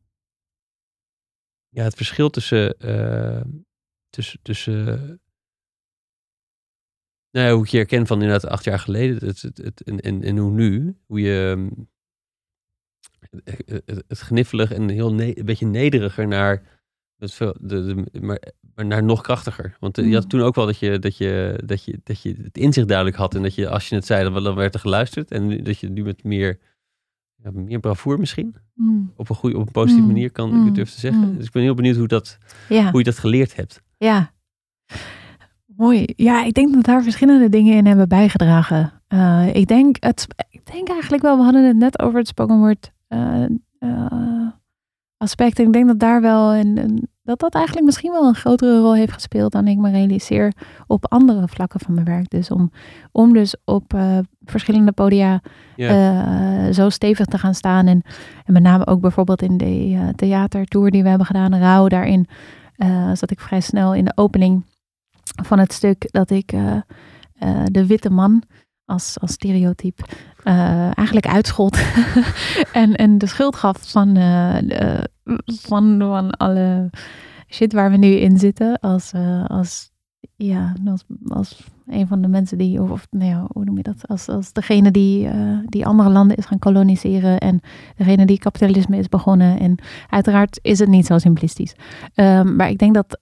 ja, 1.68 1.84
het 1.84 1.94
verschil 1.94 2.30
tussen, 2.30 2.74
uh, 2.78 3.42
tussen, 4.10 4.42
tussen 4.42 4.84
nou 7.30 7.46
ja, 7.46 7.52
hoe 7.52 7.64
ik 7.64 7.70
je 7.70 7.76
herken 7.76 8.06
van 8.06 8.22
inderdaad 8.22 8.50
acht 8.50 8.64
jaar 8.64 8.78
geleden 8.78 9.26
het, 9.26 9.42
het, 9.42 9.58
het, 9.58 9.82
en, 9.82 10.00
en, 10.00 10.22
en 10.22 10.36
hoe 10.36 10.50
nu, 10.50 10.96
hoe 11.06 11.20
je 11.20 11.50
ehm, 11.50 11.70
het, 13.44 14.04
het 14.08 14.18
gniffelig 14.18 14.72
en 14.72 14.88
heel 14.88 15.14
ne 15.14 15.38
een 15.38 15.44
beetje 15.44 15.66
nederiger 15.66 16.28
naar, 16.28 16.82
het, 17.16 17.38
de, 17.38 17.54
de, 17.60 18.20
maar, 18.20 18.42
maar 18.74 18.86
naar 18.86 19.02
nog 19.02 19.20
krachtiger. 19.20 19.76
Want 19.80 19.96
je 19.96 20.14
had 20.14 20.22
mm. 20.22 20.28
toen 20.28 20.42
ook 20.42 20.54
wel 20.54 20.66
dat 20.66 20.78
je, 20.78 20.98
dat, 20.98 21.16
je, 21.16 21.62
dat, 21.64 21.84
je, 21.84 22.00
dat 22.04 22.22
je 22.22 22.34
het 22.42 22.58
inzicht 22.58 22.88
duidelijk 22.88 23.16
had 23.16 23.34
en 23.34 23.42
dat 23.42 23.54
je 23.54 23.68
als 23.68 23.88
je 23.88 23.94
het 23.94 24.06
zei, 24.06 24.30
dan 24.30 24.54
werd 24.54 24.74
er 24.74 24.80
geluisterd 24.80 25.30
en 25.30 25.64
dat 25.64 25.78
je 25.78 25.88
nu 25.88 26.02
met 26.02 26.24
meer 26.24 26.58
ja, 27.42 27.50
meer 27.52 27.80
bravoer 27.80 28.18
misschien. 28.18 28.54
Mm. 28.74 29.12
Op 29.16 29.28
een 29.28 29.36
goede, 29.36 29.58
op 29.58 29.66
een 29.66 29.72
positieve 29.72 30.06
mm. 30.06 30.12
manier 30.12 30.30
kan 30.30 30.48
ik 30.48 30.54
het 30.54 30.64
mm. 30.64 30.74
durf 30.74 30.90
te 30.90 31.00
zeggen. 31.00 31.36
Dus 31.36 31.46
ik 31.46 31.52
ben 31.52 31.62
heel 31.62 31.74
benieuwd 31.74 31.96
hoe, 31.96 32.08
dat, 32.08 32.38
hoe 32.68 32.98
je 32.98 33.04
dat 33.04 33.18
geleerd 33.18 33.56
hebt. 33.56 33.82
Ja, 33.96 34.32
mooi. 35.80 36.04
Ja, 36.16 36.44
ik 36.44 36.54
denk 36.54 36.74
dat 36.74 36.84
daar 36.84 37.02
verschillende 37.02 37.48
dingen 37.48 37.76
in 37.76 37.86
hebben 37.86 38.08
bijgedragen. 38.08 38.92
Uh, 39.08 39.54
ik, 39.54 39.66
denk 39.66 39.96
het, 40.00 40.26
ik 40.50 40.72
denk 40.72 40.88
eigenlijk 40.88 41.22
wel, 41.22 41.36
we 41.36 41.42
hadden 41.42 41.66
het 41.66 41.76
net 41.76 41.98
over 42.02 42.18
het 42.18 42.28
spoken 42.28 42.58
word 42.58 42.92
uh, 43.08 43.44
uh, 43.80 44.48
aspect. 45.16 45.58
En 45.58 45.66
ik 45.66 45.72
denk 45.72 45.86
dat 45.86 45.98
daar 45.98 46.20
wel 46.20 46.54
een, 46.54 46.76
een 46.76 47.08
dat 47.30 47.38
dat 47.38 47.54
eigenlijk 47.54 47.86
misschien 47.86 48.10
wel 48.10 48.26
een 48.26 48.34
grotere 48.34 48.80
rol 48.80 48.94
heeft 48.94 49.12
gespeeld 49.12 49.52
dan 49.52 49.66
ik 49.66 49.78
me 49.78 49.90
realiseer 49.90 50.52
op 50.86 51.12
andere 51.12 51.48
vlakken 51.48 51.80
van 51.80 51.94
mijn 51.94 52.06
werk. 52.06 52.30
Dus 52.30 52.50
om, 52.50 52.70
om 53.12 53.32
dus 53.32 53.56
op 53.64 53.94
uh, 53.94 54.18
verschillende 54.44 54.92
podia 54.92 55.40
yeah. 55.76 56.66
uh, 56.66 56.72
zo 56.72 56.88
stevig 56.88 57.26
te 57.26 57.38
gaan 57.38 57.54
staan. 57.54 57.86
En, 57.86 58.02
en 58.44 58.52
met 58.52 58.62
name 58.62 58.86
ook 58.86 59.00
bijvoorbeeld 59.00 59.42
in 59.42 59.56
de 59.56 59.88
uh, 59.88 60.08
theatertour 60.08 60.90
die 60.90 61.02
we 61.02 61.08
hebben 61.08 61.26
gedaan, 61.26 61.54
Rauw, 61.54 61.88
daarin 61.88 62.28
zat 63.12 63.30
ik 63.30 63.40
vrij 63.40 63.60
snel 63.60 63.94
in 63.94 64.04
de 64.04 64.12
opening 64.14 64.64
van 65.42 65.58
het 65.58 65.72
stuk 65.72 66.08
dat 66.10 66.30
ik 66.30 66.54
de 67.64 67.86
witte 67.86 68.10
man 68.10 68.42
als, 68.84 69.20
als 69.20 69.32
stereotype 69.32 70.02
uh, 70.44 70.98
eigenlijk 70.98 71.26
uitschold 71.26 71.78
en, 72.72 72.94
en 72.94 73.18
de 73.18 73.26
schuld 73.26 73.56
gaf 73.56 73.90
van, 73.90 74.16
uh, 74.16 74.56
van, 75.44 75.98
van 75.98 76.30
alle 76.30 76.90
shit 77.48 77.72
waar 77.72 77.90
we 77.90 77.96
nu 77.96 78.08
in 78.08 78.38
zitten 78.38 78.78
als, 78.80 79.12
als 79.46 79.90
ja, 80.36 80.74
als, 80.84 81.04
als 81.26 81.62
een 81.86 82.06
van 82.06 82.22
de 82.22 82.28
mensen 82.28 82.58
die, 82.58 82.82
of, 82.82 83.06
nou 83.10 83.30
ja, 83.30 83.46
hoe 83.52 83.64
noem 83.64 83.76
je 83.76 83.82
dat? 83.82 84.08
Als, 84.08 84.28
als 84.28 84.52
degene 84.52 84.90
die, 84.90 85.28
die 85.64 85.86
andere 85.86 86.10
landen 86.10 86.36
is 86.36 86.44
gaan 86.44 86.58
koloniseren 86.58 87.38
en 87.38 87.60
degene 87.96 88.26
die 88.26 88.38
kapitalisme 88.38 88.96
is 88.96 89.08
begonnen. 89.08 89.58
En 89.58 89.78
uiteraard 90.08 90.58
is 90.62 90.78
het 90.78 90.88
niet 90.88 91.06
zo 91.06 91.18
simplistisch. 91.18 91.74
Um, 92.14 92.56
maar 92.56 92.70
ik 92.70 92.78
denk 92.78 92.94
dat 92.94 93.20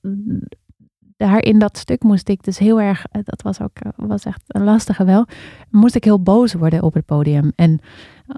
daar 1.18 1.42
in 1.42 1.58
dat 1.58 1.78
stuk 1.78 2.02
moest 2.02 2.28
ik 2.28 2.44
dus 2.44 2.58
heel 2.58 2.80
erg, 2.80 3.04
eh, 3.10 3.20
dat 3.24 3.42
was 3.42 3.60
ook 3.60 3.76
was 3.96 4.24
echt 4.24 4.42
een 4.46 4.64
lastige 4.64 5.04
wel, 5.04 5.26
moest 5.70 5.94
ik 5.94 6.04
heel 6.04 6.22
boos 6.22 6.52
worden 6.52 6.82
op 6.82 6.94
het 6.94 7.04
podium. 7.04 7.52
En 7.56 7.80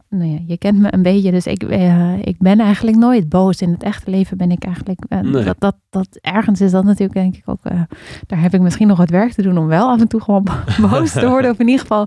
nou 0.08 0.30
ja, 0.30 0.38
je 0.46 0.58
kent 0.58 0.78
me 0.78 0.92
een 0.94 1.02
beetje, 1.02 1.30
dus 1.30 1.46
ik, 1.46 1.62
uh, 1.62 2.18
ik 2.18 2.38
ben 2.38 2.60
eigenlijk 2.60 2.96
nooit 2.96 3.28
boos. 3.28 3.60
In 3.60 3.70
het 3.70 3.82
echte 3.82 4.10
leven 4.10 4.36
ben 4.36 4.50
ik 4.50 4.64
eigenlijk, 4.64 5.04
uh, 5.08 5.44
dat, 5.44 5.56
dat, 5.60 5.76
dat 5.90 6.18
ergens 6.20 6.60
is 6.60 6.70
dat 6.70 6.84
natuurlijk 6.84 7.12
denk 7.12 7.36
ik 7.36 7.42
ook, 7.46 7.72
uh, 7.72 7.82
daar 8.26 8.40
heb 8.40 8.54
ik 8.54 8.60
misschien 8.60 8.88
nog 8.88 8.98
wat 8.98 9.10
werk 9.10 9.32
te 9.32 9.42
doen 9.42 9.58
om 9.58 9.66
wel 9.66 9.88
af 9.88 10.00
en 10.00 10.08
toe 10.08 10.20
gewoon 10.20 10.46
boos 10.90 11.12
te 11.12 11.28
worden. 11.28 11.50
of 11.50 11.58
in 11.58 11.68
ieder 11.68 11.86
geval 11.86 12.06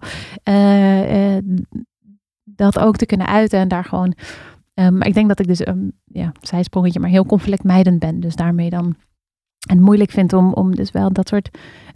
dat 2.44 2.80
ook 2.80 2.96
te 2.96 3.06
kunnen 3.06 3.28
uiten 3.28 3.60
en 3.60 3.68
daar 3.68 3.86
gewoon, 3.86 4.14
maar 4.74 5.08
ik 5.08 5.14
denk 5.14 5.28
dat 5.28 5.40
ik 5.40 5.48
dus, 5.48 5.68
um, 5.68 5.92
ja, 6.06 6.32
zijsprongetje, 6.42 7.00
maar 7.00 7.10
heel 7.10 7.26
conflictmijdend 7.26 8.00
ben. 8.00 8.20
Dus 8.20 8.36
daarmee 8.36 8.70
dan 8.70 8.96
en 9.70 9.82
moeilijk 9.82 10.11
vind 10.11 10.34
om, 10.34 10.53
om 10.53 10.76
dus 10.76 10.91
wel 10.91 11.14
dat 11.14 11.28
soort 11.28 11.49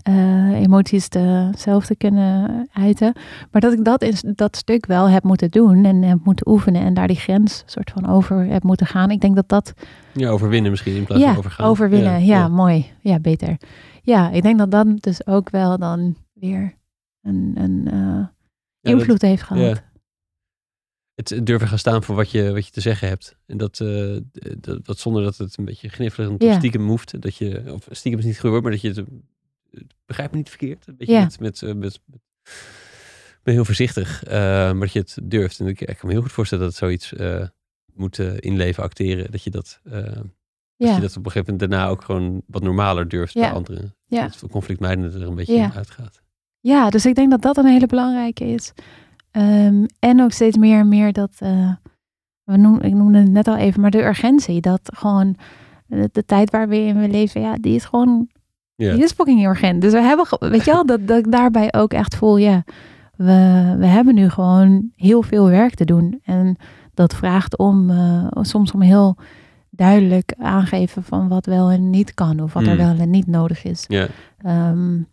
uh, 0.10 0.62
emoties 0.62 1.08
te, 1.08 1.50
zelf 1.56 1.86
te 1.86 1.96
kunnen 1.96 2.68
uiten. 2.74 3.14
Maar 3.52 3.62
dat 3.62 3.74
ik 3.74 3.86
dat 3.86 4.02
in 4.02 4.16
dat 4.36 4.58
stuk 4.58 4.86
wel 4.86 5.10
heb 5.10 5.24
moeten 5.24 5.52
doen 5.52 5.86
en 5.86 6.04
heb 6.04 6.20
moeten 6.24 6.50
oefenen 6.50 6.82
en 6.82 6.94
daar 6.94 7.08
die 7.08 7.16
grens 7.16 7.64
soort 7.66 7.92
van 7.92 8.08
over 8.08 8.46
heb 8.46 8.64
moeten 8.64 8.88
gaan. 8.88 9.12
Ik 9.12 9.22
denk 9.22 9.36
dat 9.36 9.50
dat. 9.50 9.74
Ja, 10.14 10.30
overwinnen 10.30 10.72
misschien 10.72 10.96
in 10.96 11.04
plaats 11.04 11.22
ja, 11.22 11.28
van 11.30 11.38
overgaan. 11.38 11.68
Overwinnen, 11.68 12.26
ja, 12.26 12.38
ja, 12.38 12.48
mooi. 12.48 12.92
Ja, 13.02 13.20
beter. 13.20 13.58
Ja, 14.02 14.30
ik 14.30 14.42
denk 14.42 14.58
dat 14.58 14.72
dat 14.72 14.88
dus 15.00 15.28
ook 15.28 15.50
wel 15.50 15.78
dan 15.78 16.16
weer 16.34 16.74
een, 17.22 17.54
een 17.56 17.88
uh, 17.94 18.26
invloed 18.94 19.22
heeft 19.22 19.44
gehad 19.44 19.82
het 21.18 21.46
durven 21.46 21.68
gaan 21.68 21.80
staan 21.80 22.04
voor 22.04 22.16
wat 22.16 22.32
je, 22.32 22.52
wat 22.54 22.66
je 22.66 22.72
te 22.72 22.82
zeggen 22.82 23.08
hebt. 23.08 23.38
En 23.46 23.58
dat, 23.58 23.80
uh, 23.80 24.18
dat, 24.58 24.86
dat, 24.86 25.00
zonder 25.00 25.24
dat 25.24 25.38
het 25.38 25.58
een 25.58 25.66
beetje 25.66 25.90
gniffelig 25.90 26.30
of 26.30 26.54
stiekem 26.54 26.88
hoeft. 26.88 27.22
Dat 27.22 27.36
je, 27.36 27.64
of 27.74 27.88
stiekem 27.92 28.20
is 28.20 28.26
niet 28.26 28.40
gehoord, 28.40 28.62
maar 28.62 28.72
dat 28.72 28.82
je 28.82 28.88
het, 28.88 29.06
begrijp 30.06 30.32
me 30.32 30.38
niet 30.38 30.50
verkeerd. 30.50 30.88
Een 30.88 30.96
beetje 30.98 31.14
ja. 31.14 31.22
met, 31.22 31.40
met, 31.40 31.62
met, 31.62 31.76
met, 31.76 32.00
ben 33.44 33.54
heel 33.54 33.66
voorzichtig, 33.66 34.24
uh, 34.26 34.32
maar 34.32 34.80
dat 34.80 34.92
je 34.92 35.00
het 35.00 35.18
durft. 35.24 35.60
En 35.60 35.68
ik, 35.68 35.82
ik, 35.82 35.98
kan 35.98 36.08
me 36.08 36.12
heel 36.12 36.22
goed 36.22 36.32
voorstellen 36.32 36.64
dat 36.64 36.74
het 36.74 36.84
zoiets 36.84 37.14
uh, 37.14 37.48
moet 37.94 38.20
inleven, 38.20 38.84
acteren. 38.84 39.32
Dat 39.32 39.44
je 39.44 39.50
dat, 39.50 39.80
ja. 39.84 40.02
dat 40.78 40.96
je 40.96 41.02
dat 41.02 41.18
op 41.18 41.26
een 41.26 41.32
gegeven 41.32 41.54
moment 41.54 41.60
daarna 41.60 41.88
ook 41.88 42.04
gewoon 42.04 42.42
wat 42.48 42.64
normaler 42.64 43.08
durft 43.08 43.34
ja. 43.34 43.42
bij 43.42 43.52
anderen. 43.52 43.96
Ja. 44.06 44.22
Dat 44.22 44.40
het 44.40 44.52
conflictmijdend 44.52 45.14
er 45.14 45.22
een 45.22 45.36
beetje 45.36 45.54
ja. 45.54 45.74
uitgaat. 45.76 46.22
Ja, 46.60 46.90
dus 46.90 47.06
ik 47.06 47.16
denk 47.16 47.32
dat 47.32 47.42
dat 47.42 47.58
een 47.58 47.66
hele 47.66 47.86
belangrijke 47.86 48.46
is. 48.46 48.74
Um, 49.32 49.86
en 50.00 50.22
ook 50.22 50.32
steeds 50.32 50.58
meer 50.58 50.80
en 50.80 50.88
meer 50.88 51.14
dat, 51.14 51.32
uh, 51.44 51.74
we 52.44 52.58
noem, 52.58 52.82
ik 52.82 52.94
noemde 52.94 53.20
het 53.20 53.32
net 53.32 53.48
al 53.48 53.56
even, 53.56 53.82
maar 53.82 53.92
de 53.92 54.06
urgentie. 54.06 54.62
Dat 54.62 54.80
gewoon 54.94 55.36
de, 55.86 56.10
de 56.12 56.26
tijd 56.26 56.52
waar 56.52 56.68
we 56.68 56.78
in 56.78 57.12
leven, 57.12 57.42
ja, 57.42 57.56
die 57.62 57.76
is 57.76 57.86
gewoon, 57.86 58.28
yeah. 58.76 58.94
die 58.94 59.04
is 59.04 59.12
fucking 59.12 59.46
urgent. 59.46 59.82
Dus 59.82 59.92
we 59.92 60.02
hebben, 60.02 60.26
weet 60.40 60.66
je 60.66 60.72
wel, 60.72 60.86
dat, 60.86 61.08
dat 61.08 61.18
ik 61.18 61.32
daarbij 61.32 61.74
ook 61.74 61.94
echt 61.94 62.16
voel, 62.16 62.38
ja, 62.38 62.64
we, 63.16 63.76
we 63.78 63.86
hebben 63.86 64.16
nu 64.16 64.30
gewoon 64.30 64.92
heel 64.96 65.22
veel 65.22 65.50
werk 65.50 65.74
te 65.74 65.86
doen. 65.86 66.20
En 66.24 66.56
dat 66.94 67.16
vraagt 67.16 67.58
om, 67.58 67.90
uh, 67.90 68.28
soms 68.32 68.72
om 68.72 68.82
heel 68.82 69.18
duidelijk 69.70 70.34
aangeven 70.38 71.04
van 71.04 71.28
wat 71.28 71.46
wel 71.46 71.72
en 71.72 71.90
niet 71.90 72.14
kan. 72.14 72.40
Of 72.40 72.54
wat 72.54 72.66
er 72.66 72.72
mm. 72.72 72.78
wel 72.78 72.96
en 72.98 73.10
niet 73.10 73.28
nodig 73.28 73.64
is. 73.64 73.86
Yeah. 73.88 74.10
Um, 74.72 75.08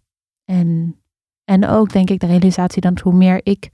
en, 0.45 0.97
en 1.45 1.67
ook 1.67 1.93
denk 1.93 2.11
ik 2.11 2.21
de 2.21 2.27
realisatie 2.27 2.81
dat 2.81 3.01
hoe 3.01 3.15
meer 3.15 3.41
ik 3.43 3.71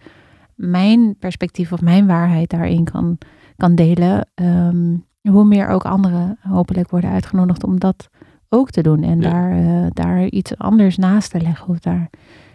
mijn 0.61 1.17
perspectief 1.19 1.73
of 1.73 1.81
mijn 1.81 2.07
waarheid 2.07 2.51
daarin 2.51 2.85
kan, 2.85 3.19
kan 3.57 3.75
delen, 3.75 4.29
ehm, 4.35 4.97
hoe 5.23 5.45
meer 5.45 5.69
ook 5.69 5.85
anderen 5.85 6.39
hopelijk 6.41 6.91
worden 6.91 7.11
uitgenodigd 7.11 7.65
om 7.65 7.79
dat 7.79 8.09
ook 8.49 8.71
te 8.71 8.83
doen. 8.83 9.03
En 9.03 9.21
daar, 9.21 9.59
uh, 9.59 9.87
daar 9.93 10.25
iets 10.25 10.57
anders 10.57 10.97
naast 10.97 11.31
te 11.31 11.41
leggen. 11.41 11.69
Of 11.69 11.79
daar, 11.79 12.11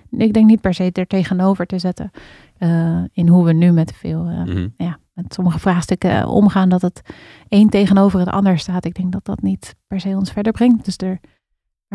ik 0.10 0.34
denk 0.34 0.48
niet 0.48 0.62
per 0.62 0.74
se 0.74 0.90
er 0.92 1.08
tegenover 1.08 1.66
te 1.66 1.80
zetten. 1.80 2.12
Uh, 2.60 3.04
in 3.12 3.28
hoe 3.28 3.46
we 3.46 3.54
nu 3.54 3.72
met 3.72 3.94
veel, 3.94 4.30
uh, 4.30 4.44
mm-hmm. 4.44 4.74
ja, 4.78 4.98
met 5.14 5.34
sommige 5.34 5.60
vraagstukken 5.60 6.28
omgaan. 6.28 6.70
Dat 6.70 6.82
het 6.82 7.02
een 7.50 7.70
tegenover 7.70 8.20
het 8.20 8.30
ander 8.30 8.60
staat. 8.60 8.86
Ik 8.86 8.96
denk 8.96 9.12
dat 9.12 9.26
dat 9.26 9.42
niet 9.42 9.76
per 9.88 10.00
se 10.00 10.10
ons 10.10 10.32
verder 10.32 10.52
brengt. 10.52 10.86
Dus 10.86 10.98
er 10.98 11.20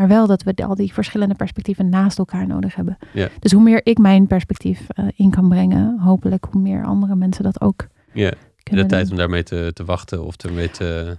maar 0.01 0.09
wel 0.09 0.27
dat 0.27 0.43
we 0.43 0.55
al 0.55 0.75
die 0.75 0.93
verschillende 0.93 1.35
perspectieven 1.35 1.89
naast 1.89 2.19
elkaar 2.19 2.47
nodig 2.47 2.75
hebben. 2.75 2.99
Ja. 3.13 3.29
Dus 3.39 3.53
hoe 3.53 3.63
meer 3.63 3.81
ik 3.87 3.99
mijn 3.99 4.27
perspectief 4.27 4.87
uh, 4.95 5.07
in 5.15 5.31
kan 5.31 5.49
brengen, 5.49 5.99
hopelijk 5.99 6.47
hoe 6.51 6.61
meer 6.61 6.85
andere 6.85 7.15
mensen 7.15 7.45
dat 7.45 7.61
ook. 7.61 7.87
Ja, 8.13 8.33
de 8.63 8.87
tijd 8.87 9.11
om 9.11 9.17
daarmee 9.17 9.43
te, 9.43 9.71
te 9.73 9.85
wachten 9.85 10.25
of 10.25 10.37
ermee 10.37 10.71
te, 10.71 11.19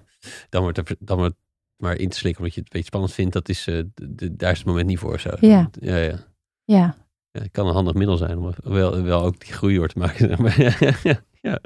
dan 0.50 0.64
maar, 0.64 0.74
te, 0.74 0.98
dan 1.00 1.20
maar, 1.20 1.32
maar 1.78 1.96
in 1.96 2.10
te 2.10 2.18
slikken 2.18 2.42
omdat 2.42 2.56
je 2.56 2.62
het 2.62 2.74
een 2.74 2.80
beetje 2.80 2.88
spannend 2.88 3.14
vindt, 3.14 3.34
dat 3.34 3.50
is, 3.50 3.68
uh, 3.68 3.84
de, 3.94 4.36
daar 4.36 4.52
is 4.52 4.58
het 4.58 4.68
moment 4.68 4.88
niet 4.88 5.00
voor. 5.00 5.20
Zo. 5.20 5.30
Ja. 5.40 5.70
Ja, 5.80 5.96
ja. 5.98 6.18
ja. 6.66 6.96
ja. 7.32 7.42
Het 7.42 7.52
kan 7.52 7.68
een 7.68 7.74
handig 7.74 7.94
middel 7.94 8.18
zijn 8.18 8.38
om 8.38 8.54
wel, 8.64 9.02
wel 9.02 9.22
ook 9.22 9.40
die 9.40 9.54
groei 9.54 9.76
door 9.76 9.88
te 9.88 10.00
maken. 10.00 10.28
Zeg 10.30 10.38
maar. 10.38 10.60
ja, 11.04 11.22
ja. 11.42 11.60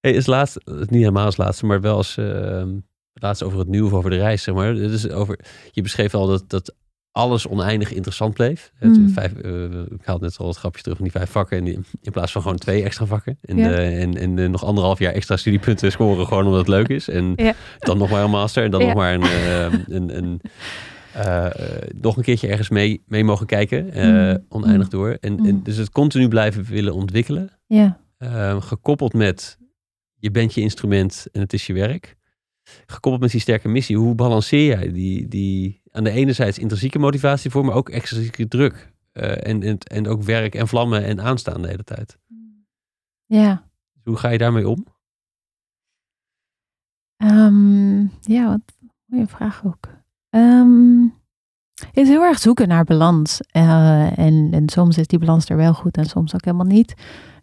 Hey, 0.00 0.12
is 0.12 0.26
laatst, 0.26 0.58
niet 0.64 0.90
helemaal 0.90 1.24
als 1.24 1.36
laatste, 1.36 1.66
maar 1.66 1.80
wel 1.80 1.96
als 1.96 2.16
uh, 2.16 2.64
laatst 3.12 3.42
over 3.42 3.58
het 3.58 3.68
nieuws, 3.68 3.92
over 3.92 4.10
de 4.10 4.16
reis, 4.16 4.42
zeg 4.42 4.54
maar. 4.54 4.74
Dus 4.74 5.10
over, 5.10 5.38
je 5.70 5.82
beschreef 5.82 6.14
al 6.14 6.26
dat, 6.26 6.44
dat 6.46 6.74
alles 7.12 7.46
oneindig 7.46 7.92
interessant 7.92 8.34
bleef. 8.34 8.72
Mm. 8.80 9.08
Vijf, 9.08 9.32
uh, 9.44 9.64
ik 9.80 10.04
haal 10.04 10.18
net 10.18 10.38
al 10.38 10.46
het 10.46 10.56
grapje 10.56 10.82
terug 10.82 10.96
van 10.96 11.06
die 11.06 11.16
vijf 11.16 11.30
vakken. 11.30 11.58
En 11.58 11.64
die, 11.64 11.78
in 12.02 12.12
plaats 12.12 12.32
van 12.32 12.42
gewoon 12.42 12.56
twee 12.56 12.82
extra 12.82 13.06
vakken. 13.06 13.38
En, 13.42 13.56
ja. 13.56 13.70
uh, 13.70 14.02
en, 14.02 14.16
en 14.16 14.36
uh, 14.36 14.48
nog 14.48 14.64
anderhalf 14.64 14.98
jaar 14.98 15.12
extra 15.12 15.36
studiepunten 15.36 15.92
scoren 15.92 16.26
gewoon 16.26 16.44
omdat 16.44 16.58
het 16.58 16.68
leuk 16.68 16.88
is. 16.88 17.08
En 17.08 17.32
ja. 17.36 17.54
dan 17.78 17.98
nog 17.98 18.10
maar 18.10 18.24
een 18.24 18.30
master. 18.30 18.64
En 18.64 18.70
dan 18.70 18.80
ja. 18.80 18.86
nog 18.86 18.96
maar 18.96 19.14
een, 19.14 19.24
een, 19.94 20.16
een 20.16 20.40
nog 22.00 22.16
een 22.16 22.22
keertje 22.22 22.48
ergens 22.48 22.68
mee, 22.68 23.02
mee 23.06 23.24
mogen 23.24 23.46
kijken. 23.46 23.84
Mm. 23.84 24.44
Oneindig 24.48 24.84
mm. 24.84 24.98
door. 24.98 25.16
En, 25.20 25.46
en, 25.46 25.62
dus 25.62 25.76
het 25.76 25.90
continu 25.90 26.28
blijven 26.28 26.64
willen 26.64 26.94
ontwikkelen. 26.94 27.50
gekoppeld 28.60 29.12
met 29.12 29.58
je 30.16 30.30
bent 30.30 30.54
je 30.54 30.60
instrument 30.60 31.26
en 31.32 31.40
het 31.40 31.52
is 31.52 31.66
je 31.66 31.72
werk 31.72 32.18
gekoppeld 32.86 33.22
met 33.22 33.30
die 33.30 33.40
sterke 33.40 33.68
missie, 33.68 33.96
hoe 33.96 34.14
balanceer 34.14 34.66
jij 34.66 34.92
die, 34.92 35.28
die 35.28 35.82
aan 35.90 36.04
de 36.04 36.10
ene 36.10 36.32
zijde 36.32 36.60
intrinsieke 36.60 36.98
motivatie 36.98 37.50
voor, 37.50 37.64
maar 37.64 37.74
ook 37.74 37.88
extrinsieke 37.88 38.48
druk? 38.48 38.92
Uh, 39.12 39.46
en, 39.46 39.62
en, 39.62 39.78
en 39.78 40.08
ook 40.08 40.22
werk 40.22 40.54
en 40.54 40.68
vlammen 40.68 41.04
en 41.04 41.20
aanstaan 41.20 41.62
de 41.62 41.68
hele 41.68 41.84
tijd. 41.84 42.18
Ja. 43.26 43.68
Dus 43.92 44.02
hoe 44.04 44.16
ga 44.16 44.28
je 44.28 44.38
daarmee 44.38 44.68
om? 44.68 44.86
Um, 47.22 48.10
ja, 48.20 48.46
wat 48.48 48.90
mooie 49.06 49.26
vraag 49.26 49.64
ook. 49.64 49.88
Um, 50.30 51.14
het 51.86 51.96
is 51.96 52.08
heel 52.08 52.22
erg 52.22 52.38
zoeken 52.38 52.68
naar 52.68 52.84
balans. 52.84 53.40
Uh, 53.56 54.18
en, 54.18 54.48
en 54.52 54.68
soms 54.68 54.98
is 54.98 55.06
die 55.06 55.18
balans 55.18 55.48
er 55.48 55.56
wel 55.56 55.74
goed 55.74 55.96
en 55.96 56.04
soms 56.04 56.34
ook 56.34 56.44
helemaal 56.44 56.66
niet. 56.66 56.94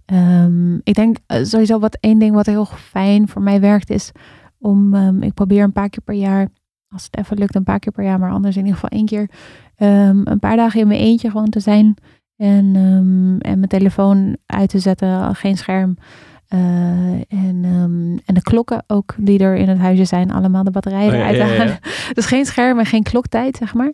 Um, 0.06 0.82
ik 0.84 0.94
denk 0.94 1.18
uh, 1.28 1.44
sowieso 1.44 1.80
wat 1.80 1.98
één 2.00 2.20
ding 2.20 2.36
wat 2.36 2.46
heel 2.46 2.66
fijn 2.66 3.28
voor 3.28 3.42
mij 3.42 3.60
werkt 3.60 3.90
is 3.90 4.12
om, 4.60 4.94
um, 4.94 5.22
ik 5.24 5.34
probeer 5.34 5.64
een 5.64 5.72
paar 5.72 5.90
keer 5.90 6.04
per 6.04 6.16
jaar, 6.16 6.48
als 6.90 7.04
het 7.04 7.18
even 7.18 7.38
lukt, 7.38 7.56
een 7.56 7.64
paar 7.64 7.80
keer 7.80 7.92
per 7.92 8.04
jaar, 8.04 8.20
maar 8.20 8.32
anders 8.32 8.56
in 8.56 8.66
ieder 8.66 8.80
geval 8.80 8.98
één 8.98 9.06
keer, 9.06 9.30
um, 9.78 10.22
een 10.28 10.40
paar 10.40 10.56
dagen 10.56 10.80
in 10.80 10.88
mijn 10.88 11.00
eentje 11.00 11.32
gewoon 11.32 11.50
te 11.50 11.60
zijn. 11.60 11.96
En, 12.36 12.76
um, 12.76 13.40
en 13.40 13.58
mijn 13.58 13.68
telefoon 13.68 14.38
uit 14.46 14.70
te 14.70 14.80
zetten, 14.80 15.36
geen 15.36 15.58
scherm. 15.58 15.98
Uh, 16.54 16.60
en, 17.28 17.66
en 18.26 18.34
de 18.34 18.42
klokken 18.42 18.84
ook 18.88 19.16
die 19.18 19.40
er 19.40 19.56
in 19.56 19.70
het 19.70 19.78
huisje 19.78 20.06
zijn, 20.06 20.32
allemaal 20.32 20.64
de 20.64 20.72
batterijen 20.72 21.12
oh, 21.12 21.18
ja, 21.18 21.26
uit 21.26 21.36
ja, 21.36 21.46
ja, 21.46 21.80
Dus 22.14 22.26
geen 22.26 22.46
scherm 22.46 22.80
en 22.80 22.86
geen 22.86 23.04
kloktijd, 23.04 23.58
zeg 23.58 23.74
maar. 23.74 23.94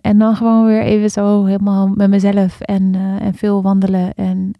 en 0.00 0.18
dan 0.18 0.36
gewoon 0.36 0.66
weer 0.66 0.82
even 0.82 1.10
zo 1.10 1.44
helemaal 1.44 1.88
met 1.88 2.10
mezelf 2.10 2.60
en, 2.60 2.94
uh, 2.94 3.22
en 3.22 3.34
veel 3.34 3.62
wandelen 3.62 4.14
en 4.14 4.52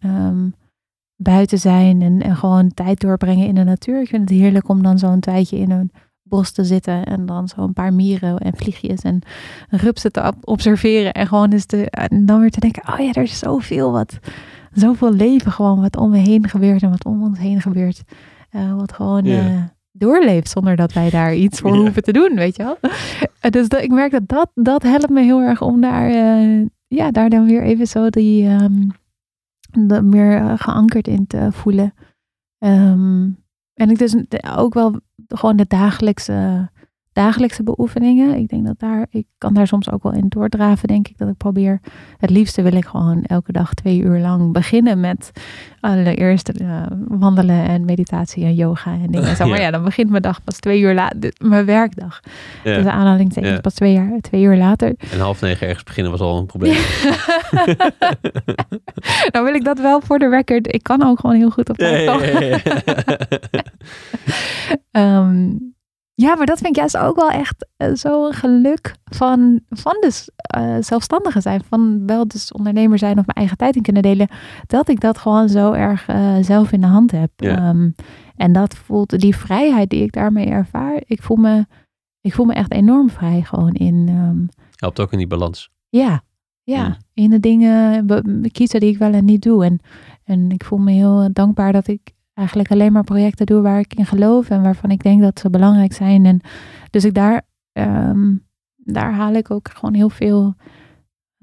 buiten 1.22 1.58
zijn 1.58 2.02
en, 2.02 2.22
en 2.22 2.36
gewoon 2.36 2.74
tijd 2.74 3.00
doorbrengen 3.00 3.46
in 3.46 3.54
de 3.54 3.64
natuur. 3.64 4.00
Ik 4.00 4.08
vind 4.08 4.28
het 4.28 4.38
heerlijk 4.38 4.68
om 4.68 4.82
dan 4.82 4.98
zo'n 4.98 5.20
tijdje 5.20 5.58
in 5.58 5.70
een 5.70 5.90
bos 6.22 6.50
te 6.50 6.64
zitten 6.64 7.04
en 7.04 7.26
dan 7.26 7.48
zo'n 7.48 7.72
paar 7.72 7.92
mieren 7.92 8.38
en 8.38 8.56
vliegjes 8.56 9.00
en 9.00 9.22
rupsen 9.68 10.12
te 10.12 10.32
observeren 10.40 11.12
en 11.12 11.26
gewoon 11.26 11.52
eens 11.52 11.66
te, 11.66 11.90
en 11.90 12.26
dan 12.26 12.40
weer 12.40 12.50
te 12.50 12.60
denken, 12.60 12.92
oh 12.92 12.98
ja, 12.98 13.12
er 13.12 13.22
is 13.22 13.38
zoveel 13.38 13.92
wat, 13.92 14.18
zoveel 14.72 15.12
leven 15.12 15.52
gewoon 15.52 15.80
wat 15.80 15.96
om 15.96 16.10
me 16.10 16.18
heen 16.18 16.48
gebeurt 16.48 16.82
en 16.82 16.90
wat 16.90 17.04
om 17.04 17.22
ons 17.22 17.38
heen 17.38 17.60
gebeurt. 17.60 18.02
Uh, 18.50 18.74
wat 18.74 18.92
gewoon 18.92 19.24
yeah. 19.24 19.52
uh, 19.52 19.62
doorleeft 19.92 20.50
zonder 20.50 20.76
dat 20.76 20.92
wij 20.92 21.10
daar 21.10 21.34
iets 21.34 21.60
voor 21.60 21.70
yeah. 21.70 21.82
hoeven 21.82 22.02
te 22.02 22.12
doen, 22.12 22.34
weet 22.34 22.56
je 22.56 22.62
wel. 22.62 22.78
dus 23.50 23.68
dat, 23.68 23.82
ik 23.82 23.90
merk 23.90 24.10
dat, 24.10 24.28
dat 24.28 24.50
dat 24.54 24.82
helpt 24.82 25.10
me 25.10 25.22
heel 25.22 25.40
erg 25.40 25.62
om 25.62 25.80
daar, 25.80 26.10
uh, 26.10 26.66
ja, 26.86 27.10
daar 27.10 27.30
dan 27.30 27.46
weer 27.46 27.62
even 27.62 27.86
zo 27.86 28.10
die, 28.10 28.48
um, 28.48 28.92
meer 30.02 30.36
eh, 30.36 30.52
geankerd 30.56 31.08
in 31.08 31.26
te 31.26 31.48
voelen. 31.52 31.94
Um, 32.58 33.44
en 33.74 33.90
ik 33.90 33.98
dus 33.98 34.14
ook 34.56 34.74
wel 34.74 35.00
gewoon 35.28 35.56
de 35.56 35.66
dagelijkse, 35.68 36.70
dagelijkse 37.20 37.62
beoefeningen. 37.62 38.36
Ik 38.36 38.48
denk 38.48 38.66
dat 38.66 38.78
daar, 38.78 39.06
ik 39.10 39.26
kan 39.38 39.54
daar 39.54 39.66
soms 39.66 39.90
ook 39.90 40.02
wel 40.02 40.12
in 40.12 40.28
doordraven, 40.28 40.88
denk 40.88 41.08
ik. 41.08 41.18
Dat 41.18 41.28
ik 41.28 41.36
probeer, 41.36 41.80
het 42.18 42.30
liefste 42.30 42.62
wil 42.62 42.72
ik 42.72 42.84
gewoon 42.84 43.22
elke 43.22 43.52
dag 43.52 43.74
twee 43.74 44.00
uur 44.00 44.18
lang 44.18 44.52
beginnen 44.52 45.00
met 45.00 45.30
allereerst 45.80 46.60
uh, 46.60 46.82
wandelen 47.08 47.68
en 47.68 47.84
meditatie 47.84 48.44
en 48.44 48.54
yoga 48.54 48.92
en 48.92 49.10
dingen. 49.10 49.36
Zo, 49.36 49.46
maar 49.48 49.60
ja. 49.60 49.70
dan 49.70 49.84
begint 49.84 50.10
mijn 50.10 50.22
dag 50.22 50.44
pas 50.44 50.58
twee 50.58 50.80
uur 50.80 50.94
later, 50.94 51.32
mijn 51.38 51.64
werkdag. 51.64 52.20
Ja. 52.64 52.74
Dus 52.74 52.84
de 52.84 52.90
aanhalingstekens 52.90 53.54
ja. 53.54 53.60
pas 53.60 53.74
twee, 53.74 53.92
jaar, 53.92 54.20
twee 54.20 54.42
uur 54.42 54.56
later. 54.56 54.94
En 55.12 55.20
half 55.20 55.40
negen 55.40 55.66
ergens 55.66 55.84
beginnen 55.84 56.12
was 56.12 56.20
al 56.20 56.38
een 56.38 56.46
probleem. 56.46 56.72
nou 59.32 59.44
wil 59.44 59.54
ik 59.54 59.64
dat 59.64 59.80
wel 59.80 60.00
voor 60.00 60.18
de 60.18 60.28
record. 60.28 60.74
Ik 60.74 60.82
kan 60.82 61.02
ook 61.02 61.20
gewoon 61.20 61.36
heel 61.36 61.50
goed 61.50 61.70
op 61.70 61.76
tijd 61.76 62.08
um, 64.92 65.74
ja, 66.20 66.36
maar 66.36 66.46
dat 66.46 66.58
vind 66.58 66.68
ik 66.68 66.76
juist 66.76 66.96
ook 66.96 67.16
wel 67.16 67.30
echt 67.30 67.66
uh, 67.78 67.88
zo'n 67.92 68.32
geluk 68.32 68.94
van, 69.04 69.60
van 69.68 69.96
dus 70.00 70.30
uh, 70.56 70.76
zelfstandigen 70.80 71.42
zijn. 71.42 71.62
Van 71.64 72.06
wel 72.06 72.28
dus 72.28 72.52
ondernemer 72.52 72.98
zijn 72.98 73.18
of 73.18 73.26
mijn 73.26 73.36
eigen 73.36 73.56
tijd 73.56 73.76
in 73.76 73.82
kunnen 73.82 74.02
delen. 74.02 74.28
Dat 74.66 74.88
ik 74.88 75.00
dat 75.00 75.18
gewoon 75.18 75.48
zo 75.48 75.72
erg 75.72 76.08
uh, 76.08 76.36
zelf 76.40 76.72
in 76.72 76.80
de 76.80 76.86
hand 76.86 77.10
heb. 77.10 77.30
Ja. 77.36 77.68
Um, 77.68 77.94
en 78.36 78.52
dat 78.52 78.74
voelt, 78.74 79.20
die 79.20 79.36
vrijheid 79.36 79.90
die 79.90 80.02
ik 80.02 80.12
daarmee 80.12 80.46
ervaar. 80.46 81.02
Ik 81.06 81.22
voel 81.22 81.36
me, 81.36 81.66
ik 82.20 82.34
voel 82.34 82.46
me 82.46 82.52
echt 82.52 82.72
enorm 82.72 83.10
vrij 83.10 83.42
gewoon 83.42 83.72
in. 83.72 84.08
Um, 84.08 84.48
Helpt 84.74 85.00
ook 85.00 85.12
in 85.12 85.18
die 85.18 85.26
balans. 85.26 85.70
Ja, 85.88 86.22
ja, 86.62 86.88
mm. 86.88 86.96
in 87.14 87.30
de 87.30 87.40
dingen 87.40 88.06
kiezen 88.52 88.80
die 88.80 88.90
ik 88.90 88.98
wel 88.98 89.12
en 89.12 89.24
niet 89.24 89.42
doe. 89.42 89.64
En, 89.64 89.80
en 90.24 90.50
ik 90.50 90.64
voel 90.64 90.78
me 90.78 90.90
heel 90.90 91.28
dankbaar 91.32 91.72
dat 91.72 91.88
ik 91.88 92.12
eigenlijk 92.40 92.70
alleen 92.70 92.92
maar 92.92 93.04
projecten 93.04 93.46
doe 93.46 93.60
waar 93.60 93.78
ik 93.78 93.94
in 93.94 94.06
geloof 94.06 94.50
en 94.50 94.62
waarvan 94.62 94.90
ik 94.90 95.02
denk 95.02 95.20
dat 95.20 95.38
ze 95.38 95.50
belangrijk 95.50 95.92
zijn. 95.92 96.24
En 96.26 96.40
dus 96.90 97.04
ik 97.04 97.14
daar, 97.14 97.42
um, 97.72 98.46
daar 98.76 99.12
haal 99.12 99.32
ik 99.32 99.50
ook 99.50 99.70
gewoon 99.70 99.94
heel 99.94 100.10
veel. 100.10 100.54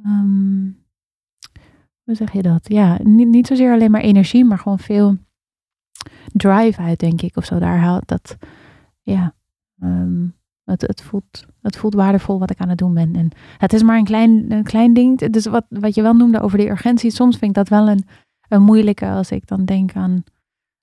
Um, 0.06 0.86
hoe 2.04 2.16
zeg 2.16 2.34
je 2.34 2.42
dat? 2.42 2.70
Ja, 2.70 3.00
niet, 3.04 3.28
niet 3.28 3.48
zozeer 3.48 3.74
alleen 3.74 3.92
maar 3.92 4.02
energie, 4.02 4.46
maar 4.46 4.60
gewoon 4.60 4.80
veel 4.80 5.18
drive 6.34 6.82
uit, 6.82 7.00
denk 7.00 7.22
ik. 7.22 7.36
Of 7.36 7.46
zo. 7.46 7.60
Daar 7.60 7.78
haal 7.78 8.02
dat. 8.06 8.38
Ja. 9.02 9.34
Um, 9.84 10.36
het, 10.64 10.82
het, 10.82 11.02
voelt, 11.02 11.46
het 11.62 11.78
voelt 11.78 11.94
waardevol 11.94 12.40
wat 12.40 12.52
ik 12.52 12.60
aan 12.60 12.70
het 12.70 12.78
doen 12.78 12.94
ben. 12.94 13.16
En 13.16 13.30
het 13.58 13.74
is 13.74 13.84
maar 13.84 13.98
een 13.98 14.04
klein, 14.04 14.52
een 14.52 14.64
klein 14.64 14.94
ding. 14.94 15.20
Dus 15.20 15.46
wat, 15.46 15.66
wat 15.70 15.96
je 15.96 16.02
wel 16.02 16.14
noemde 16.14 16.40
over 16.40 16.58
de 16.58 16.70
urgentie. 16.70 17.12
Soms 17.12 17.38
vind 17.38 17.50
ik 17.52 17.58
dat 17.58 17.70
wel 17.70 17.90
een, 17.90 18.06
een 18.48 18.64
moeilijke 18.64 19.08
als 19.08 19.32
ik 19.32 19.48
dan 19.48 19.66
denk 19.66 19.96
aan 19.96 20.24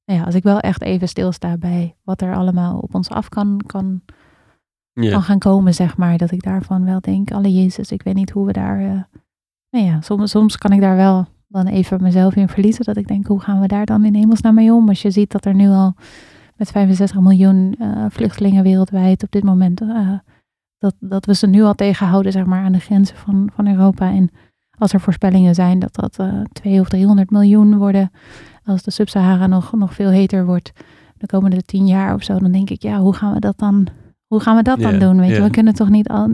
ja, 0.05 0.23
als 0.23 0.35
ik 0.35 0.43
wel 0.43 0.61
echt 0.61 0.83
even 0.83 1.09
stilsta 1.09 1.57
bij 1.57 1.97
wat 2.03 2.21
er 2.21 2.35
allemaal 2.35 2.79
op 2.79 2.95
ons 2.95 3.09
af 3.09 3.29
kan, 3.29 3.61
kan, 3.67 4.03
kan 4.95 5.23
gaan 5.23 5.39
komen, 5.39 5.75
zeg 5.75 5.97
maar. 5.97 6.17
Dat 6.17 6.31
ik 6.31 6.43
daarvan 6.43 6.85
wel 6.85 7.01
denk, 7.01 7.33
alle 7.33 7.53
Jezus, 7.53 7.93
ik 7.93 8.03
weet 8.03 8.15
niet 8.15 8.31
hoe 8.31 8.47
we 8.47 8.53
daar... 8.53 8.81
Uh, 8.81 9.03
nou 9.71 9.85
ja, 9.87 10.01
soms, 10.01 10.31
soms 10.31 10.57
kan 10.57 10.73
ik 10.73 10.81
daar 10.81 10.97
wel 10.97 11.27
dan 11.49 11.67
even 11.67 12.03
mezelf 12.03 12.37
in 12.37 12.49
verliezen. 12.49 12.85
Dat 12.85 12.97
ik 12.97 13.07
denk, 13.07 13.27
hoe 13.27 13.41
gaan 13.41 13.61
we 13.61 13.67
daar 13.67 13.87
dan 13.87 14.05
in 14.05 14.15
hemelsnaam 14.15 14.55
mee 14.55 14.73
om? 14.73 14.89
Als 14.89 15.03
je 15.03 15.11
ziet 15.11 15.33
dat 15.33 15.45
er 15.45 15.55
nu 15.55 15.69
al 15.69 15.95
met 16.57 16.71
65 16.71 17.21
miljoen 17.21 17.75
uh, 17.81 18.07
vluchtelingen 18.09 18.63
wereldwijd 18.63 19.23
op 19.23 19.31
dit 19.31 19.45
moment... 19.45 19.81
Uh, 19.81 20.19
dat, 20.79 20.95
dat 21.01 21.27
we 21.27 21.35
ze 21.35 21.47
nu 21.47 21.63
al 21.63 21.75
tegenhouden, 21.75 22.33
zeg 22.33 22.45
maar, 22.45 22.65
aan 22.65 22.73
de 22.73 22.79
grenzen 22.79 23.17
van, 23.17 23.51
van 23.55 23.69
Europa. 23.69 24.11
En 24.11 24.31
als 24.79 24.93
er 24.93 25.01
voorspellingen 25.01 25.55
zijn 25.55 25.79
dat 25.79 25.95
dat 25.95 26.19
uh, 26.21 26.27
200 26.53 26.81
of 26.81 26.89
300 26.89 27.31
miljoen 27.31 27.77
worden 27.77 28.11
als 28.65 28.83
de 28.83 28.91
Sub-Sahara 28.91 29.47
nog, 29.47 29.73
nog 29.73 29.95
veel 29.95 30.11
heter 30.11 30.47
wordt 30.47 30.73
de 31.19 31.27
komende 31.27 31.63
tien 31.63 31.87
jaar 31.87 32.15
of 32.15 32.23
zo, 32.23 32.39
dan 32.39 32.53
denk 32.53 32.71
ik, 32.71 32.83
ja, 32.83 32.99
hoe 32.99 33.15
gaan 33.15 33.33
we 33.33 33.41
dat 33.41 33.59
dan, 33.59 33.87
hoe 34.27 34.41
gaan 34.41 34.57
we 34.57 34.63
dat 34.63 34.81
dan 34.81 34.99
doen? 34.99 35.21
Weet 35.21 35.37
je, 35.37 35.43
we 35.43 35.51
kunnen 35.51 35.75
toch 35.75 35.89
niet, 35.89 36.09
al, 36.09 36.29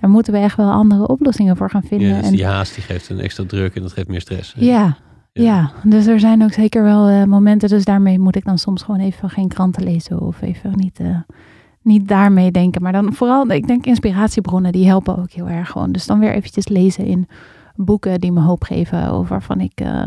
daar 0.00 0.10
moeten 0.10 0.32
we 0.32 0.38
echt 0.38 0.56
wel 0.56 0.70
andere 0.70 1.08
oplossingen 1.08 1.56
voor 1.56 1.70
gaan 1.70 1.82
vinden. 1.82 2.08
Ja, 2.08 2.20
dus 2.20 2.30
die 2.30 2.46
haast 2.46 2.74
die 2.74 2.84
geeft 2.84 3.08
een 3.08 3.20
extra 3.20 3.44
druk 3.46 3.74
en 3.74 3.82
dat 3.82 3.92
geeft 3.92 4.08
meer 4.08 4.20
stress. 4.20 4.54
Ja, 4.56 4.96
ja. 5.32 5.70
dus 5.84 6.06
er 6.06 6.20
zijn 6.20 6.42
ook 6.42 6.52
zeker 6.52 6.82
wel 6.82 7.10
uh, 7.10 7.24
momenten, 7.24 7.68
dus 7.68 7.84
daarmee 7.84 8.18
moet 8.18 8.36
ik 8.36 8.44
dan 8.44 8.58
soms 8.58 8.82
gewoon 8.82 9.00
even 9.00 9.30
geen 9.30 9.48
kranten 9.48 9.82
lezen 9.82 10.20
of 10.20 10.42
even 10.42 10.72
niet, 10.76 11.00
uh, 11.00 11.16
niet 11.82 12.08
daarmee 12.08 12.50
denken. 12.50 12.82
Maar 12.82 12.92
dan 12.92 13.12
vooral, 13.12 13.50
ik 13.50 13.66
denk 13.66 13.86
inspiratiebronnen, 13.86 14.72
die 14.72 14.86
helpen 14.86 15.18
ook 15.18 15.30
heel 15.30 15.48
erg 15.48 15.70
gewoon. 15.70 15.92
Dus 15.92 16.06
dan 16.06 16.18
weer 16.18 16.32
eventjes 16.32 16.68
lezen 16.68 17.04
in 17.04 17.28
boeken 17.74 18.20
die 18.20 18.32
me 18.32 18.40
hoop 18.40 18.62
geven 18.62 19.14
of 19.14 19.28
waarvan 19.28 19.60
ik... 19.60 19.80
Uh, 19.80 20.04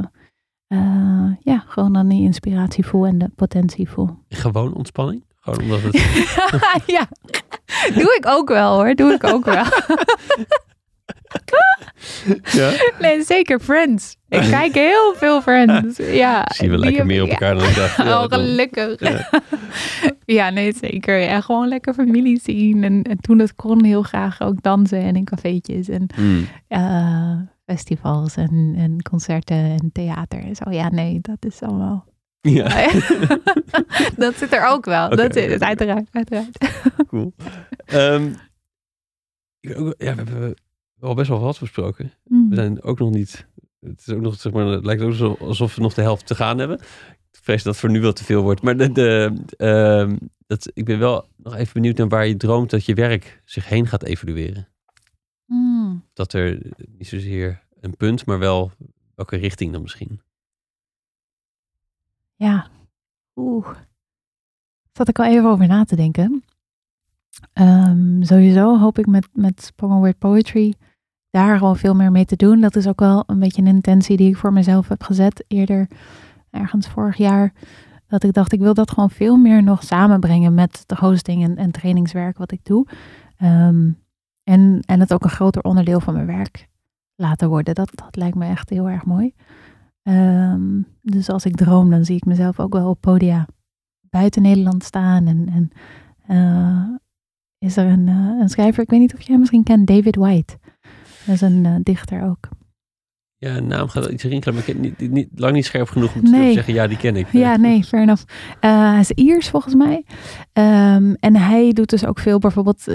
uh, 0.73 1.31
ja, 1.39 1.64
gewoon 1.68 1.93
dan 1.93 2.07
die 2.07 2.23
inspiratie 2.23 2.85
voel 2.85 3.06
en 3.06 3.18
de 3.18 3.30
potentie 3.35 3.89
voel. 3.89 4.10
Gewoon 4.30 4.73
ontspanning? 4.73 5.23
Gewoon 5.39 5.61
omdat 5.61 5.81
het... 5.81 5.95
ja, 6.95 7.07
doe 7.93 8.15
ik 8.18 8.26
ook 8.27 8.49
wel 8.49 8.76
hoor. 8.76 8.95
Doe 8.95 9.14
ik 9.14 9.23
ook 9.23 9.45
wel. 9.45 9.64
ja? 12.61 12.72
Nee, 12.99 13.23
zeker 13.23 13.60
Friends. 13.60 14.15
Ik 14.30 14.41
kijk 14.41 14.73
heel 14.73 15.14
veel 15.15 15.41
Friends. 15.41 15.98
Ja, 16.23 16.45
Zien 16.53 16.69
we 16.69 16.77
lekker 16.77 17.06
meer 17.06 17.23
op 17.23 17.30
elkaar 17.30 17.56
dan 17.56 17.64
ik 17.64 17.76
dacht. 17.76 17.98
Ja, 17.98 18.23
oh, 18.23 18.30
gelukkig. 18.30 18.99
Ja. 18.99 19.30
ja. 20.26 20.49
nee, 20.49 20.73
zeker. 20.73 21.18
Ja, 21.18 21.41
gewoon 21.41 21.68
lekker 21.68 21.93
familie 21.93 22.39
zien. 22.43 22.84
En, 22.84 23.03
en 23.03 23.18
toen 23.18 23.39
het 23.39 23.56
kon 23.56 23.84
heel 23.84 24.03
graag 24.03 24.41
ook 24.41 24.61
dansen 24.61 25.02
en 25.02 25.15
in 25.15 25.26
cafeetjes. 25.26 25.89
En 25.89 26.07
mm. 26.18 26.48
uh, 26.69 27.39
festivals 27.65 28.35
en, 28.35 28.73
en 28.77 29.01
concerten 29.01 29.57
en 29.57 29.89
theater 29.91 30.43
en 30.43 30.55
zo. 30.55 30.69
Ja, 30.69 30.89
nee, 30.89 31.19
dat 31.21 31.45
is 31.45 31.61
allemaal. 31.61 32.05
Ja. 32.41 32.67
dat 34.23 34.35
zit 34.35 34.53
er 34.53 34.67
ook 34.67 34.85
wel. 34.85 35.09
dat 35.09 35.33
zit 35.33 35.51
het, 35.51 35.61
uiteraard. 35.61 36.07
uiteraard. 36.11 36.57
Cool. 37.07 37.33
Um, 37.93 38.35
ja, 39.59 39.83
we 39.83 39.95
hebben 40.05 40.55
al 40.99 41.13
best 41.13 41.29
wel 41.29 41.39
wat 41.39 41.59
besproken. 41.59 42.13
Mm. 42.23 42.49
We 42.49 42.55
zijn 42.55 42.81
ook 42.81 42.99
nog 42.99 43.11
niet. 43.11 43.47
Het 43.79 43.99
is 43.99 44.13
ook 44.13 44.21
nog, 44.21 44.39
zeg 44.39 44.51
maar, 44.51 44.65
het 44.65 44.85
lijkt 44.85 45.01
ook 45.01 45.39
alsof 45.39 45.75
we 45.75 45.81
nog 45.81 45.93
de 45.93 46.01
helft 46.01 46.27
te 46.27 46.35
gaan 46.35 46.57
hebben. 46.57 46.79
Ik 47.31 47.39
vrees 47.41 47.63
dat 47.63 47.71
het 47.73 47.81
voor 47.81 47.91
nu 47.91 48.01
wel 48.01 48.13
te 48.13 48.23
veel 48.23 48.41
wordt. 48.41 48.61
Maar 48.61 48.77
de, 48.77 48.91
de, 48.91 49.33
um, 49.57 50.17
dat, 50.47 50.71
ik 50.73 50.85
ben 50.85 50.99
wel 50.99 51.27
nog 51.38 51.55
even 51.55 51.73
benieuwd 51.73 51.97
naar 51.97 52.07
waar 52.07 52.27
je 52.27 52.38
droomt 52.38 52.69
dat 52.69 52.85
je 52.85 52.93
werk 52.93 53.41
zich 53.45 53.69
heen 53.69 53.88
gaat 53.88 54.03
evolueren. 54.03 54.67
Mm. 55.52 56.03
Dat 56.14 56.34
er 56.34 56.61
niet 56.98 57.07
zozeer 57.07 57.64
een 57.80 57.98
punt, 57.98 58.26
maar 58.26 58.40
wel 58.40 58.72
welke 59.15 59.36
richting 59.36 59.72
dan 59.72 59.82
misschien? 59.82 60.22
Ja, 62.36 62.68
oeh. 63.36 63.68
Zat 64.91 65.07
ik 65.07 65.19
al 65.19 65.26
even 65.26 65.49
over 65.49 65.68
na 65.68 65.84
te 65.84 65.95
denken. 65.95 66.44
Um, 67.53 68.23
sowieso 68.23 68.78
hoop 68.78 68.98
ik 68.98 69.06
met, 69.06 69.28
met 69.34 69.61
Spoken 69.64 69.98
Word 69.98 70.18
Poetry 70.18 70.73
daar 71.30 71.57
gewoon 71.57 71.78
veel 71.78 71.95
meer 71.95 72.11
mee 72.11 72.26
te 72.26 72.36
doen. 72.36 72.60
Dat 72.60 72.76
is 72.76 72.88
ook 72.88 72.99
wel 72.99 73.23
een 73.28 73.40
beetje 73.40 73.61
een 73.61 73.68
intentie 73.68 74.18
die 74.18 74.30
ik 74.30 74.38
voor 74.38 74.53
mezelf 74.53 74.88
heb 74.88 75.03
gezet 75.03 75.44
eerder, 75.48 75.88
ergens 76.49 76.88
vorig 76.88 77.18
jaar. 77.18 77.53
Dat 78.07 78.23
ik 78.23 78.34
dacht, 78.34 78.52
ik 78.52 78.60
wil 78.60 78.73
dat 78.73 78.91
gewoon 78.91 79.10
veel 79.10 79.38
meer 79.38 79.64
nog 79.64 79.84
samenbrengen 79.84 80.53
met 80.53 80.84
de 80.86 80.95
hosting 80.95 81.44
en, 81.44 81.57
en 81.57 81.72
trainingswerk 81.72 82.38
wat 82.38 82.52
ik 82.52 82.65
doe. 82.65 82.88
Um, 83.41 83.99
en, 84.43 84.80
en 84.85 84.99
het 84.99 85.13
ook 85.13 85.23
een 85.23 85.30
groter 85.30 85.61
onderdeel 85.61 85.99
van 85.99 86.13
mijn 86.13 86.26
werk 86.26 86.69
laten 87.15 87.49
worden. 87.49 87.76
Dat, 87.76 87.91
dat 87.95 88.15
lijkt 88.15 88.35
me 88.35 88.45
echt 88.45 88.69
heel 88.69 88.89
erg 88.89 89.05
mooi. 89.05 89.34
Um, 90.03 90.88
dus 91.01 91.30
als 91.30 91.45
ik 91.45 91.55
droom, 91.55 91.89
dan 91.89 92.05
zie 92.05 92.15
ik 92.15 92.26
mezelf 92.26 92.59
ook 92.59 92.73
wel 92.73 92.89
op 92.89 93.01
podia 93.01 93.47
buiten 94.09 94.41
Nederland 94.41 94.84
staan. 94.84 95.27
En, 95.27 95.49
en 95.49 95.72
uh, 96.30 96.97
is 97.57 97.77
er 97.77 97.85
een, 97.85 98.07
uh, 98.07 98.39
een 98.39 98.49
schrijver, 98.49 98.84
ik 98.84 98.89
weet 98.89 98.99
niet 98.99 99.13
of 99.13 99.22
jij 99.22 99.38
misschien 99.38 99.63
kent, 99.63 99.88
David 99.88 100.15
White. 100.15 100.57
Dat 101.26 101.35
is 101.35 101.41
een 101.41 101.65
uh, 101.65 101.76
dichter 101.84 102.23
ook. 102.23 102.49
Ja, 103.38 103.55
een 103.55 103.68
naam 103.68 103.88
gaat 103.88 104.05
iets 104.05 104.23
rinkelen, 104.23 104.53
maar 104.55 104.68
ik 104.68 104.73
heb 104.73 104.81
niet, 104.81 105.11
niet, 105.11 105.30
lang 105.35 105.53
niet 105.53 105.65
scherp 105.65 105.88
genoeg 105.88 106.15
om 106.15 106.23
te 106.23 106.31
nee. 106.31 106.53
zeggen, 106.53 106.73
ja, 106.73 106.88
die 106.88 106.97
ken 106.97 107.15
ik. 107.15 107.31
Ja, 107.31 107.55
nee, 107.55 107.84
fair 107.84 108.03
enough. 108.03 108.23
hij 108.59 108.99
is 108.99 109.11
Iers 109.11 109.49
volgens 109.49 109.76
mij. 109.76 110.05
Um, 110.53 111.15
en 111.15 111.35
hij 111.35 111.73
doet 111.73 111.89
dus 111.89 112.05
ook 112.05 112.19
veel 112.19 112.39
bijvoorbeeld 112.39 112.88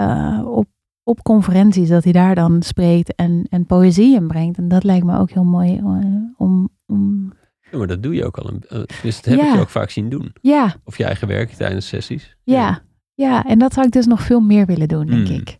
uh, 0.00 0.46
op, 0.46 0.68
op 1.02 1.22
conferenties, 1.22 1.88
dat 1.88 2.04
hij 2.04 2.12
daar 2.12 2.34
dan 2.34 2.62
spreekt 2.62 3.14
en, 3.14 3.46
en 3.50 3.66
poëzie 3.66 4.14
in 4.14 4.26
brengt. 4.28 4.58
En 4.58 4.68
dat 4.68 4.84
lijkt 4.84 5.06
me 5.06 5.18
ook 5.18 5.30
heel 5.30 5.44
mooi 5.44 5.76
uh, 5.78 6.04
om, 6.36 6.68
om... 6.86 7.32
Ja, 7.70 7.78
maar 7.78 7.86
dat 7.86 8.02
doe 8.02 8.14
je 8.14 8.24
ook 8.24 8.38
al. 8.38 8.48
Een, 8.48 8.62
uh, 8.70 8.82
dus 9.02 9.16
dat 9.16 9.24
heb 9.24 9.38
ja. 9.38 9.48
ik 9.48 9.54
je 9.54 9.60
ook 9.60 9.68
vaak 9.68 9.90
zien 9.90 10.08
doen. 10.08 10.32
Ja. 10.40 10.74
Of 10.84 10.96
je 10.96 11.04
eigen 11.04 11.28
werk 11.28 11.50
tijdens 11.50 11.88
sessies. 11.88 12.36
Ja. 12.42 12.56
ja, 12.56 12.82
ja. 13.14 13.44
En 13.44 13.58
dat 13.58 13.72
zou 13.72 13.86
ik 13.86 13.92
dus 13.92 14.06
nog 14.06 14.22
veel 14.22 14.40
meer 14.40 14.66
willen 14.66 14.88
doen, 14.88 15.06
denk 15.06 15.28
mm. 15.28 15.34
ik. 15.34 15.58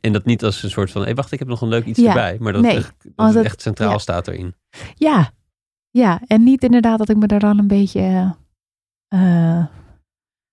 En 0.00 0.12
dat 0.12 0.24
niet 0.24 0.44
als 0.44 0.62
een 0.62 0.70
soort 0.70 0.90
van, 0.90 1.00
hé, 1.00 1.06
hey, 1.06 1.16
wacht, 1.16 1.32
ik 1.32 1.38
heb 1.38 1.48
nog 1.48 1.60
een 1.60 1.68
leuk 1.68 1.84
iets 1.84 2.02
erbij. 2.02 2.36
Maar 2.40 2.52
dat, 2.52 2.62
nee, 2.62 2.76
echt, 2.76 2.94
dat 3.14 3.34
het 3.34 3.44
echt 3.44 3.62
centraal 3.62 3.98
staat 3.98 4.28
erin. 4.28 4.54
Ja, 4.94 5.30
ja. 5.90 6.20
En 6.26 6.42
niet 6.42 6.62
inderdaad 6.62 6.98
dat 6.98 7.08
ik 7.08 7.16
me 7.16 7.26
daar 7.26 7.40
dan 7.40 7.58
een 7.58 7.66
beetje, 7.66 8.34
hoe 9.08 9.68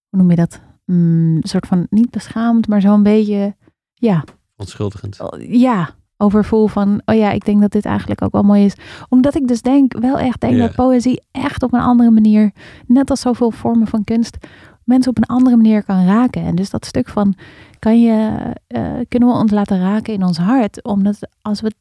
noem 0.09 0.29
je 0.29 0.35
dat? 0.35 0.61
Mm, 0.85 1.35
een 1.35 1.47
soort 1.47 1.67
van 1.67 1.87
niet 1.89 2.09
beschaamd, 2.09 2.67
maar 2.67 2.81
zo'n 2.81 3.03
beetje, 3.03 3.55
ja. 3.93 4.23
Onschuldigend. 4.55 5.19
Ja, 5.37 5.95
overvoel 6.17 6.67
van, 6.67 7.01
oh 7.05 7.15
ja, 7.15 7.31
ik 7.31 7.45
denk 7.45 7.61
dat 7.61 7.71
dit 7.71 7.85
eigenlijk 7.85 8.21
ook 8.21 8.31
wel 8.31 8.43
mooi 8.43 8.65
is. 8.65 8.75
Omdat 9.09 9.35
ik 9.35 9.47
dus 9.47 9.61
denk, 9.61 9.99
wel 9.99 10.19
echt 10.19 10.41
denk 10.41 10.57
dat 10.57 10.75
poëzie 10.75 11.21
echt 11.31 11.63
op 11.63 11.73
een 11.73 11.79
andere 11.79 12.11
manier, 12.11 12.51
net 12.87 13.09
als 13.09 13.21
zoveel 13.21 13.51
vormen 13.51 13.87
van 13.87 14.03
kunst, 14.03 14.37
mensen 14.83 15.11
op 15.11 15.17
een 15.17 15.35
andere 15.35 15.55
manier 15.55 15.83
kan 15.83 16.05
raken. 16.05 16.43
En 16.43 16.55
dus 16.55 16.69
dat 16.69 16.85
stuk 16.85 17.09
van, 17.09 17.35
kan 17.79 18.01
je, 18.01 18.37
eh, 18.67 18.93
kunnen 19.07 19.29
we 19.29 19.35
ons 19.35 19.51
laten 19.51 19.79
raken 19.79 20.13
in 20.13 20.23
ons 20.23 20.37
hart? 20.37 20.83
Omdat 20.83 21.29
als 21.41 21.61
we, 21.61 21.73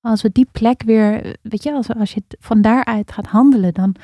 als 0.00 0.22
we 0.22 0.30
die 0.32 0.48
plek 0.52 0.82
weer, 0.82 1.36
weet 1.42 1.62
je, 1.62 1.72
als, 1.72 1.94
als 1.94 2.12
je 2.12 2.22
van 2.38 2.62
daaruit 2.62 3.12
gaat 3.12 3.26
handelen, 3.26 3.74
dan, 3.74 3.94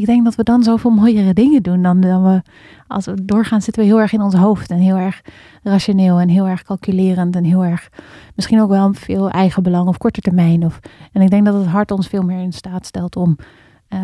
ik 0.00 0.06
denk 0.06 0.24
dat 0.24 0.34
we 0.34 0.42
dan 0.42 0.62
zoveel 0.62 0.90
mooiere 0.90 1.32
dingen 1.32 1.62
doen 1.62 1.82
dan, 1.82 2.00
dan 2.00 2.22
we, 2.22 2.42
als 2.86 3.06
we 3.06 3.24
doorgaan, 3.24 3.62
zitten 3.62 3.82
we 3.82 3.88
heel 3.88 4.00
erg 4.00 4.12
in 4.12 4.22
ons 4.22 4.34
hoofd 4.34 4.70
en 4.70 4.78
heel 4.78 4.96
erg 4.96 5.20
rationeel 5.62 6.20
en 6.20 6.28
heel 6.28 6.46
erg 6.46 6.62
calculerend 6.62 7.36
en 7.36 7.44
heel 7.44 7.64
erg, 7.64 7.90
misschien 8.34 8.60
ook 8.60 8.68
wel 8.68 8.92
veel 8.92 9.30
eigen 9.30 9.62
belang 9.62 9.88
of 9.88 9.98
korte 9.98 10.20
termijn. 10.20 10.64
Of, 10.64 10.80
en 11.12 11.22
ik 11.22 11.30
denk 11.30 11.44
dat 11.44 11.54
het 11.54 11.66
hart 11.66 11.90
ons 11.90 12.08
veel 12.08 12.22
meer 12.22 12.40
in 12.40 12.52
staat 12.52 12.86
stelt 12.86 13.16
om 13.16 13.36
uh, 13.88 13.96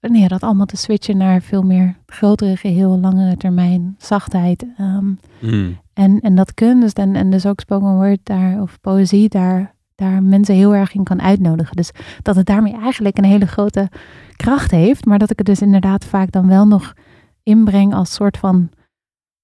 nee, 0.00 0.28
dat 0.28 0.42
allemaal 0.42 0.66
te 0.66 0.76
switchen 0.76 1.16
naar 1.16 1.40
veel 1.40 1.62
meer 1.62 1.96
grotere 2.06 2.56
geheel, 2.56 2.98
langere 2.98 3.36
termijn, 3.36 3.94
zachtheid. 3.98 4.66
Um, 4.80 5.18
en, 5.92 6.20
en 6.20 6.34
dat 6.34 6.54
kunst 6.54 6.98
en, 6.98 7.16
en 7.16 7.30
dus 7.30 7.46
ook 7.46 7.60
spoken 7.60 7.94
word 7.94 8.18
daar, 8.22 8.60
of 8.62 8.80
poëzie 8.80 9.28
daar, 9.28 9.73
daar 9.94 10.22
mensen 10.22 10.54
heel 10.54 10.74
erg 10.74 10.94
in 10.94 11.04
kan 11.04 11.22
uitnodigen. 11.22 11.76
Dus 11.76 11.90
dat 12.22 12.36
het 12.36 12.46
daarmee 12.46 12.76
eigenlijk 12.76 13.18
een 13.18 13.24
hele 13.24 13.46
grote 13.46 13.88
kracht 14.36 14.70
heeft, 14.70 15.04
maar 15.04 15.18
dat 15.18 15.30
ik 15.30 15.38
het 15.38 15.46
dus 15.46 15.60
inderdaad 15.60 16.04
vaak 16.04 16.32
dan 16.32 16.48
wel 16.48 16.66
nog 16.66 16.94
inbreng 17.42 17.94
als 17.94 18.14
soort 18.14 18.36
van, 18.36 18.70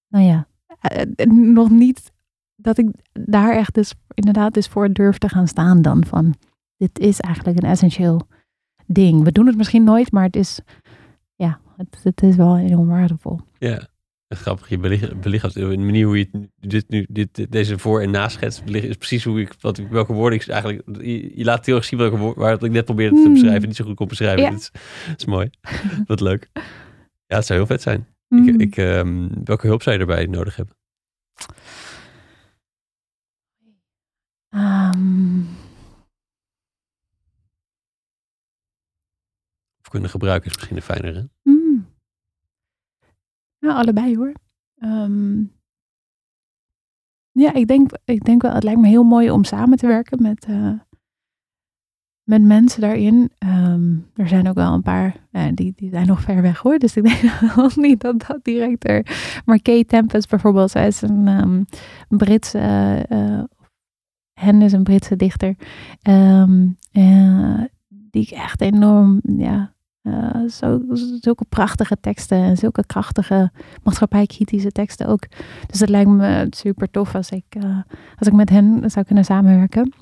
nou 0.07 0.25
ja, 0.25 0.47
uh, 0.95 1.31
nog 1.31 1.69
niet 1.69 2.11
dat 2.55 2.77
ik 2.77 2.89
daar 3.11 3.55
echt 3.55 3.73
dus 3.73 3.93
inderdaad 4.13 4.53
dus 4.53 4.67
voor 4.67 4.91
durf 4.91 5.17
te 5.17 5.29
gaan 5.29 5.47
staan 5.47 5.81
dan 5.81 6.05
van, 6.05 6.35
dit 6.77 6.99
is 6.99 7.19
eigenlijk 7.19 7.57
een 7.57 7.69
essentieel 7.69 8.21
ding. 8.85 9.23
We 9.23 9.31
doen 9.31 9.47
het 9.47 9.57
misschien 9.57 9.83
nooit, 9.83 10.11
maar 10.11 10.23
het 10.23 10.35
is, 10.35 10.61
ja, 11.35 11.59
het, 12.03 12.21
is 12.21 12.35
wel 12.35 12.57
enorm 12.57 12.87
waardevol. 12.87 13.39
Ja, 13.57 13.87
grappig. 14.35 14.69
Je 14.69 14.77
belichaamt 15.15 15.53
de 15.53 15.77
manier 15.77 16.05
hoe 16.05 16.17
je 16.17 16.49
dit 16.59 16.89
nu, 16.89 17.05
dit, 17.09 17.51
deze 17.51 17.79
voor- 17.79 18.01
en 18.01 18.11
naschets 18.11 18.61
is 18.65 18.95
precies 18.95 19.23
hoe 19.23 19.41
ik, 19.41 19.53
wat, 19.59 19.77
welke 19.77 20.13
woorden 20.13 20.39
ik 20.39 20.47
eigenlijk, 20.47 20.81
je, 21.35 21.43
laat 21.43 21.65
heel 21.65 21.75
erg 21.75 21.85
zien 21.85 21.99
welke 21.99 22.17
woorden, 22.17 22.43
waar 22.43 22.63
ik 22.63 22.71
net 22.71 22.85
probeerde 22.85 23.15
te 23.15 23.21
hmm. 23.21 23.33
beschrijven, 23.33 23.67
niet 23.67 23.77
zo 23.77 23.85
goed 23.85 23.95
kon 23.95 24.07
beschrijven. 24.07 24.43
Ja. 24.43 24.49
Dat, 24.49 24.71
is, 25.17 25.25
mooi. 25.25 25.49
wat 26.05 26.19
leuk. 26.19 26.49
Ja, 27.25 27.35
het 27.35 27.45
zou 27.45 27.59
heel 27.59 27.67
vet 27.67 27.81
zijn. 27.81 28.07
Ik, 28.29 28.37
hmm. 28.37 28.59
ik, 28.59 28.77
um, 28.77 29.43
welke 29.43 29.67
hulp 29.67 29.81
zou 29.81 29.95
je 29.95 30.01
erbij 30.01 30.25
nodig 30.25 30.55
hebben? 30.55 30.75
Um, 34.55 35.47
kunnen 39.91 40.09
gebruiken 40.09 40.49
is 40.49 40.55
misschien 40.55 40.75
een 40.75 40.81
fijnere. 40.81 41.29
Mm. 41.43 41.60
Ja, 43.61 43.73
allebei 43.73 44.15
hoor. 44.15 44.33
Um, 44.79 45.51
ja, 47.31 47.53
ik 47.53 47.67
denk, 47.67 47.91
ik 48.05 48.25
denk 48.25 48.41
wel, 48.41 48.53
het 48.53 48.63
lijkt 48.63 48.79
me 48.79 48.87
heel 48.87 49.03
mooi 49.03 49.31
om 49.31 49.43
samen 49.43 49.77
te 49.77 49.87
werken 49.87 50.21
met, 50.21 50.47
uh, 50.49 50.79
met 52.23 52.41
mensen 52.41 52.81
daarin. 52.81 53.31
Um, 53.39 54.07
er 54.15 54.27
zijn 54.27 54.47
ook 54.47 54.55
wel 54.55 54.73
een 54.73 54.81
paar, 54.81 55.15
uh, 55.31 55.45
die, 55.53 55.73
die 55.75 55.89
zijn 55.89 56.07
nog 56.07 56.21
ver 56.21 56.41
weg 56.41 56.59
hoor. 56.59 56.77
Dus 56.77 56.97
ik 56.97 57.03
denk 57.03 57.41
nog 57.55 57.75
niet 57.75 58.01
dat 58.01 58.23
dat 58.27 58.39
direct 58.43 58.87
er. 58.87 59.05
Maar 59.45 59.61
Kate 59.61 59.85
Tempest 59.85 60.29
bijvoorbeeld, 60.29 60.71
zij 60.71 60.87
is 60.87 61.01
een 61.01 61.27
um, 61.27 61.65
Britse, 62.07 63.05
uh, 64.43 64.61
is 64.61 64.71
een 64.71 64.83
Britse 64.83 65.15
dichter. 65.15 65.55
Die 68.11 68.21
ik 68.21 68.29
echt 68.29 68.61
enorm, 68.61 69.21
ja, 69.37 69.73
uh, 70.03 70.49
zo, 70.49 70.81
zulke 71.19 71.45
prachtige 71.49 71.97
teksten 71.99 72.37
en 72.37 72.57
zulke 72.57 72.85
krachtige 72.85 73.51
maatschappijkritische 73.83 74.71
teksten 74.71 75.07
ook. 75.07 75.27
Dus 75.67 75.79
het 75.79 75.89
lijkt 75.89 76.09
me 76.09 76.47
super 76.49 76.89
tof 76.89 77.15
als 77.15 77.29
ik, 77.29 77.45
uh, 77.57 77.79
als 78.15 78.27
ik 78.27 78.33
met 78.33 78.49
hen 78.49 78.91
zou 78.91 79.05
kunnen 79.05 79.25
samenwerken. 79.25 79.93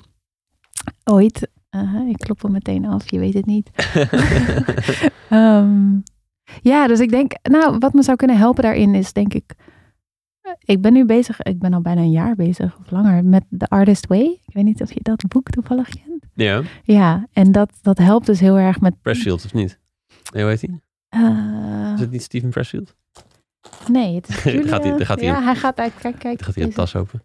Ooit. 1.04 1.48
Uh, 1.76 2.08
ik 2.08 2.16
klop 2.16 2.42
hem 2.42 2.52
meteen 2.52 2.84
af, 2.84 3.10
je 3.10 3.18
weet 3.18 3.34
het 3.34 3.46
niet. 3.46 3.70
um, 5.30 6.02
ja, 6.70 6.86
dus 6.86 7.00
ik 7.00 7.10
denk, 7.10 7.32
nou, 7.42 7.78
wat 7.78 7.92
me 7.92 8.02
zou 8.02 8.16
kunnen 8.16 8.36
helpen 8.36 8.62
daarin 8.62 8.94
is 8.94 9.12
denk 9.12 9.34
ik 9.34 9.54
ik 10.64 10.80
ben 10.80 10.92
nu 10.92 11.04
bezig, 11.04 11.40
ik 11.40 11.58
ben 11.58 11.74
al 11.74 11.80
bijna 11.80 12.00
een 12.00 12.10
jaar 12.10 12.34
bezig 12.34 12.78
of 12.78 12.90
langer 12.90 13.24
met 13.24 13.44
The 13.58 13.68
Artist 13.68 14.06
Way. 14.06 14.40
Ik 14.46 14.54
weet 14.54 14.64
niet 14.64 14.82
of 14.82 14.92
je 14.92 15.00
dat 15.02 15.28
boek 15.28 15.48
toevallig 15.50 15.88
kent. 15.88 16.24
Ja. 16.34 16.62
Ja, 16.82 17.26
en 17.32 17.52
dat, 17.52 17.72
dat 17.82 17.98
helpt 17.98 18.26
dus 18.26 18.40
heel 18.40 18.58
erg 18.58 18.80
met. 18.80 19.02
Pressfield 19.02 19.44
of 19.44 19.54
niet? 19.54 19.78
Nee, 20.32 20.42
hoe 20.42 20.52
heet 20.52 20.60
hij? 20.60 20.80
Uh, 21.22 21.92
is 21.94 22.00
het 22.00 22.10
niet 22.10 22.22
Steven 22.22 22.50
Pressfield? 22.50 22.96
Nee, 23.88 24.14
het 24.14 24.28
is 24.28 24.42
Julia... 24.52 24.68
gaat 24.68 24.84
hij, 24.84 25.04
gaat 25.04 25.18
hij 25.18 25.28
ja, 25.28 25.42
hij 25.42 25.56
gaat 25.56 25.78
uit, 25.78 25.94
kijk, 25.94 26.18
kijk. 26.18 26.36
Dan 26.36 26.46
gaat 26.46 26.54
hij 26.54 26.64
een 26.64 26.72
tas 26.72 26.96
open. 26.96 27.22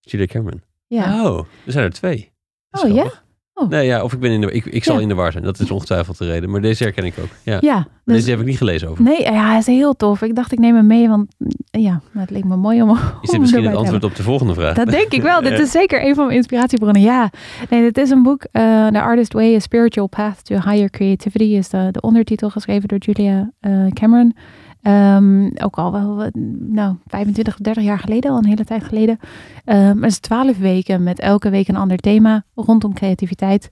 Julia 0.00 0.26
Cameron. 0.26 0.62
Ja. 0.86 1.24
Oh, 1.24 1.46
er 1.66 1.72
zijn 1.72 1.84
er 1.84 1.92
twee. 1.92 2.32
Oh 2.70 2.94
ja? 2.94 3.22
Oh. 3.62 3.68
Nee, 3.68 3.86
ja, 3.86 4.02
of 4.02 4.12
ik 4.12 4.20
ben 4.20 4.30
in 4.30 4.40
de, 4.40 4.52
ik, 4.52 4.64
ik 4.64 4.84
zal 4.84 4.98
in 4.98 5.08
de 5.08 5.14
war 5.14 5.32
zijn. 5.32 5.44
Dat 5.44 5.60
is 5.60 5.70
ongetwijfeld 5.70 6.18
de 6.18 6.26
reden. 6.26 6.50
Maar 6.50 6.60
deze 6.60 6.82
herken 6.82 7.04
ik 7.04 7.14
ook. 7.20 7.28
Ja. 7.42 7.58
ja 7.60 7.86
dus, 8.04 8.16
deze 8.16 8.30
heb 8.30 8.40
ik 8.40 8.46
niet 8.46 8.56
gelezen 8.56 8.88
over. 8.88 9.04
Nee, 9.04 9.22
ja, 9.22 9.48
hij 9.48 9.58
is 9.58 9.66
heel 9.66 9.96
tof. 9.96 10.22
Ik 10.22 10.34
dacht, 10.34 10.52
ik 10.52 10.58
neem 10.58 10.74
hem 10.74 10.86
mee, 10.86 11.08
want 11.08 11.34
ja, 11.70 12.00
het 12.12 12.30
leek 12.30 12.44
me 12.44 12.56
mooi 12.56 12.82
om. 12.82 12.98
Is 13.20 13.30
dit 13.30 13.40
misschien 13.40 13.64
het 13.64 13.74
antwoord 13.74 14.04
op 14.04 14.16
de 14.16 14.22
volgende 14.22 14.54
vraag? 14.54 14.74
Dat 14.74 14.90
denk 14.90 15.12
ik 15.12 15.22
wel. 15.22 15.42
dit 15.50 15.58
is 15.58 15.70
zeker 15.70 16.06
een 16.06 16.14
van 16.14 16.24
mijn 16.24 16.36
inspiratiebronnen. 16.36 17.02
Ja, 17.02 17.30
nee, 17.70 17.82
dit 17.82 17.98
is 17.98 18.10
een 18.10 18.22
boek. 18.22 18.46
Uh, 18.52 18.86
The 18.86 19.00
Artist 19.00 19.32
Way: 19.32 19.54
A 19.54 19.58
Spiritual 19.58 20.06
Path 20.06 20.44
to 20.44 20.54
Higher 20.54 20.90
Creativity 20.90 21.44
is 21.44 21.68
de, 21.68 21.88
de 21.90 22.00
ondertitel 22.00 22.50
geschreven 22.50 22.88
door 22.88 22.98
Julia 22.98 23.50
uh, 23.60 23.86
Cameron. 23.90 24.34
Um, 24.82 25.50
ook 25.58 25.78
al 25.78 25.92
wel 25.92 26.30
nou, 26.58 26.96
25, 27.06 27.56
30 27.56 27.82
jaar 27.82 27.98
geleden, 27.98 28.30
al 28.30 28.38
een 28.38 28.46
hele 28.46 28.64
tijd 28.64 28.84
geleden. 28.84 29.18
Um, 29.64 30.02
het 30.02 30.10
is 30.10 30.18
twaalf 30.18 30.58
weken 30.58 31.02
met 31.02 31.18
elke 31.18 31.50
week 31.50 31.68
een 31.68 31.76
ander 31.76 31.96
thema 31.96 32.44
rondom 32.54 32.94
creativiteit. 32.94 33.68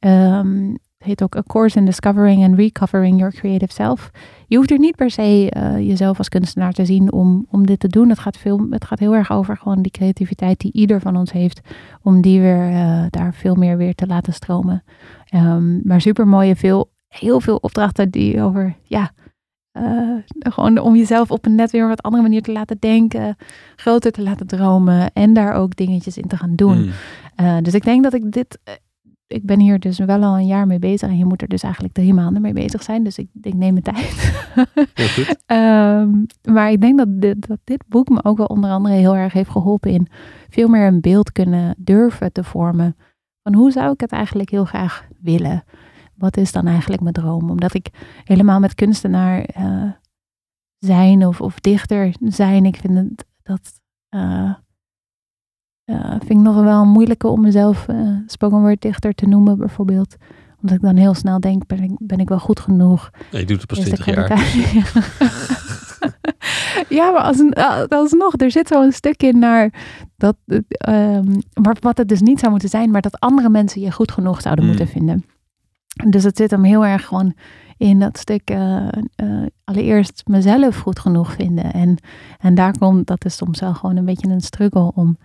Um, 0.00 0.70
het 0.70 1.10
heet 1.10 1.22
ook 1.22 1.36
A 1.36 1.42
Course 1.46 1.78
in 1.78 1.84
Discovering 1.84 2.44
and 2.44 2.54
Recovering 2.54 3.18
Your 3.18 3.32
Creative 3.32 3.72
Self. 3.72 4.10
Je 4.46 4.56
hoeft 4.56 4.70
er 4.70 4.78
niet 4.78 4.96
per 4.96 5.10
se 5.10 5.52
uh, 5.56 5.78
jezelf 5.78 6.18
als 6.18 6.28
kunstenaar 6.28 6.72
te 6.72 6.84
zien 6.84 7.12
om, 7.12 7.46
om 7.50 7.66
dit 7.66 7.80
te 7.80 7.88
doen. 7.88 8.08
Het 8.08 8.18
gaat, 8.18 8.36
veel, 8.36 8.66
het 8.70 8.84
gaat 8.84 8.98
heel 8.98 9.14
erg 9.14 9.32
over 9.32 9.56
gewoon 9.56 9.82
die 9.82 9.92
creativiteit 9.92 10.60
die 10.60 10.72
ieder 10.72 11.00
van 11.00 11.16
ons 11.16 11.32
heeft. 11.32 11.60
Om 12.02 12.20
die 12.20 12.40
weer 12.40 12.70
uh, 12.70 13.04
daar 13.10 13.34
veel 13.34 13.54
meer 13.54 13.76
weer 13.76 13.94
te 13.94 14.06
laten 14.06 14.32
stromen. 14.32 14.84
Maar 15.82 16.00
super 16.00 16.28
mooie, 16.28 16.56
veel, 16.56 16.90
heel 17.08 17.40
veel 17.40 17.56
opdrachten 17.56 18.10
die 18.10 18.42
over 18.42 18.76
ja, 18.82 19.10
uh, 19.72 20.16
gewoon 20.38 20.78
om 20.78 20.96
jezelf 20.96 21.30
op 21.30 21.46
een 21.46 21.54
net 21.54 21.70
weer 21.70 21.88
wat 21.88 22.02
andere 22.02 22.22
manier 22.22 22.42
te 22.42 22.52
laten 22.52 22.76
denken, 22.80 23.36
groter 23.76 24.12
te 24.12 24.22
laten 24.22 24.46
dromen 24.46 25.12
en 25.12 25.32
daar 25.32 25.54
ook 25.54 25.76
dingetjes 25.76 26.16
in 26.16 26.26
te 26.26 26.36
gaan 26.36 26.56
doen. 26.56 26.78
Mm. 26.78 26.90
Uh, 27.40 27.56
dus 27.62 27.74
ik 27.74 27.84
denk 27.84 28.02
dat 28.02 28.14
ik 28.14 28.32
dit, 28.32 28.58
uh, 28.68 28.74
ik 29.26 29.44
ben 29.44 29.60
hier 29.60 29.78
dus 29.78 29.98
wel 29.98 30.22
al 30.22 30.36
een 30.36 30.46
jaar 30.46 30.66
mee 30.66 30.78
bezig 30.78 31.08
en 31.08 31.18
je 31.18 31.24
moet 31.24 31.42
er 31.42 31.48
dus 31.48 31.62
eigenlijk 31.62 31.94
drie 31.94 32.14
maanden 32.14 32.42
mee 32.42 32.52
bezig 32.52 32.82
zijn. 32.82 33.04
Dus 33.04 33.18
ik, 33.18 33.28
ik 33.42 33.54
neem 33.54 33.72
mijn 33.72 33.96
tijd. 33.96 34.32
Goed. 35.14 35.36
um, 35.46 36.26
maar 36.54 36.70
ik 36.70 36.80
denk 36.80 36.98
dat 36.98 37.08
dit, 37.10 37.48
dat 37.48 37.58
dit 37.64 37.84
boek 37.88 38.08
me 38.08 38.24
ook 38.24 38.36
wel 38.36 38.46
onder 38.46 38.70
andere 38.70 38.94
heel 38.94 39.16
erg 39.16 39.32
heeft 39.32 39.50
geholpen 39.50 39.90
in 39.90 40.08
veel 40.50 40.68
meer 40.68 40.86
een 40.86 41.00
beeld 41.00 41.32
kunnen 41.32 41.74
durven 41.78 42.32
te 42.32 42.44
vormen. 42.44 42.96
Van 43.42 43.54
hoe 43.54 43.70
zou 43.70 43.92
ik 43.92 44.00
het 44.00 44.12
eigenlijk 44.12 44.50
heel 44.50 44.64
graag 44.64 45.06
willen? 45.20 45.64
Wat 46.22 46.36
is 46.36 46.52
dan 46.52 46.66
eigenlijk 46.66 47.02
mijn 47.02 47.14
droom? 47.14 47.50
Omdat 47.50 47.74
ik 47.74 47.88
helemaal 48.24 48.60
met 48.60 48.74
kunstenaar 48.74 49.48
uh, 49.58 49.90
zijn 50.78 51.26
of, 51.26 51.40
of 51.40 51.60
dichter 51.60 52.14
zijn, 52.20 52.64
ik 52.64 52.76
vind 52.76 52.94
het, 52.94 53.24
dat 53.42 53.80
uh, 54.14 54.54
uh, 55.84 56.10
vind 56.10 56.30
ik 56.30 56.36
nog 56.36 56.62
wel 56.62 56.84
moeilijker 56.84 57.30
om 57.30 57.40
mezelf 57.40 57.86
spoken 58.26 58.60
word 58.60 58.80
dichter 58.80 59.12
te 59.14 59.26
noemen 59.26 59.58
bijvoorbeeld. 59.58 60.16
Omdat 60.60 60.76
ik 60.76 60.82
dan 60.82 60.96
heel 60.96 61.14
snel 61.14 61.40
denk, 61.40 61.66
ben 61.66 61.82
ik, 61.82 61.90
ben 61.98 62.18
ik 62.18 62.28
wel 62.28 62.38
goed 62.38 62.60
genoeg? 62.60 63.10
Ja, 63.30 63.38
je 63.38 63.44
doet 63.44 63.58
het 63.60 63.66
pas 63.66 63.78
20 63.78 64.06
jaar. 64.06 64.28
Ja, 66.88 67.10
maar 67.10 67.22
als 67.22 67.42
alsnog, 67.88 68.32
er 68.36 68.50
zit 68.50 68.68
zo'n 68.68 68.92
stuk 68.92 69.22
in 69.22 69.38
naar 69.38 69.72
dat, 70.16 70.36
um, 70.88 71.42
wat 71.80 71.98
het 71.98 72.08
dus 72.08 72.20
niet 72.20 72.38
zou 72.38 72.50
moeten 72.50 72.68
zijn, 72.68 72.90
maar 72.90 73.00
dat 73.00 73.20
andere 73.20 73.48
mensen 73.48 73.80
je 73.80 73.92
goed 73.92 74.12
genoeg 74.12 74.40
zouden 74.40 74.64
hmm. 74.64 74.74
moeten 74.76 74.92
vinden. 74.92 75.24
Dus 76.08 76.24
het 76.24 76.36
zit 76.36 76.50
hem 76.50 76.64
heel 76.64 76.86
erg 76.86 77.06
gewoon 77.06 77.34
in 77.76 77.98
dat 77.98 78.18
stuk 78.18 78.50
uh, 78.50 78.88
uh, 79.16 79.46
allereerst 79.64 80.22
mezelf 80.26 80.76
goed 80.76 80.98
genoeg 80.98 81.32
vinden. 81.32 81.72
En, 81.72 81.96
en 82.38 82.54
daar 82.54 82.78
komt, 82.78 83.06
dat 83.06 83.24
is 83.24 83.36
soms 83.36 83.60
wel 83.60 83.74
gewoon 83.74 83.96
een 83.96 84.04
beetje 84.04 84.28
een 84.28 84.40
struggle 84.40 84.92
om, 84.94 85.18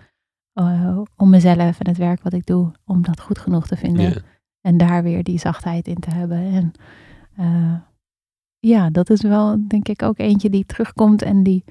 uh, 0.53 1.01
om 1.15 1.29
mezelf 1.29 1.79
en 1.79 1.87
het 1.87 1.97
werk 1.97 2.23
wat 2.23 2.33
ik 2.33 2.45
doe, 2.45 2.71
om 2.85 3.01
dat 3.01 3.19
goed 3.19 3.39
genoeg 3.39 3.67
te 3.67 3.75
vinden. 3.75 4.23
En 4.61 4.77
daar 4.77 5.03
weer 5.03 5.23
die 5.23 5.39
zachtheid 5.39 5.87
in 5.87 5.99
te 5.99 6.09
hebben. 6.09 6.37
En 6.37 6.71
ja, 8.59 8.89
dat 8.89 9.09
is 9.09 9.21
wel 9.21 9.67
denk 9.67 9.87
ik 9.87 10.01
ook 10.01 10.17
eentje 10.17 10.49
die 10.49 10.65
terugkomt 10.65 11.21
en 11.21 11.43
die 11.43 11.63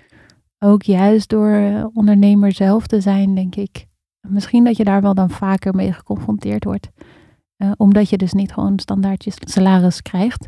ook 0.59 0.82
juist 0.82 1.28
door 1.28 1.90
ondernemer 1.94 2.52
zelf 2.52 2.86
te 2.86 3.01
zijn, 3.01 3.35
denk 3.35 3.55
ik. 3.55 3.86
Misschien 4.28 4.64
dat 4.64 4.77
je 4.77 4.85
daar 4.85 5.02
wel 5.02 5.14
dan 5.14 5.31
vaker 5.31 5.74
mee 5.74 5.93
geconfronteerd 5.93 6.64
wordt. 6.64 6.90
Uh, 7.58 7.72
omdat 7.76 8.08
je 8.08 8.16
dus 8.16 8.32
niet 8.32 8.52
gewoon 8.52 8.78
standaardjes 8.78 9.34
salaris 9.40 10.02
krijgt. 10.02 10.46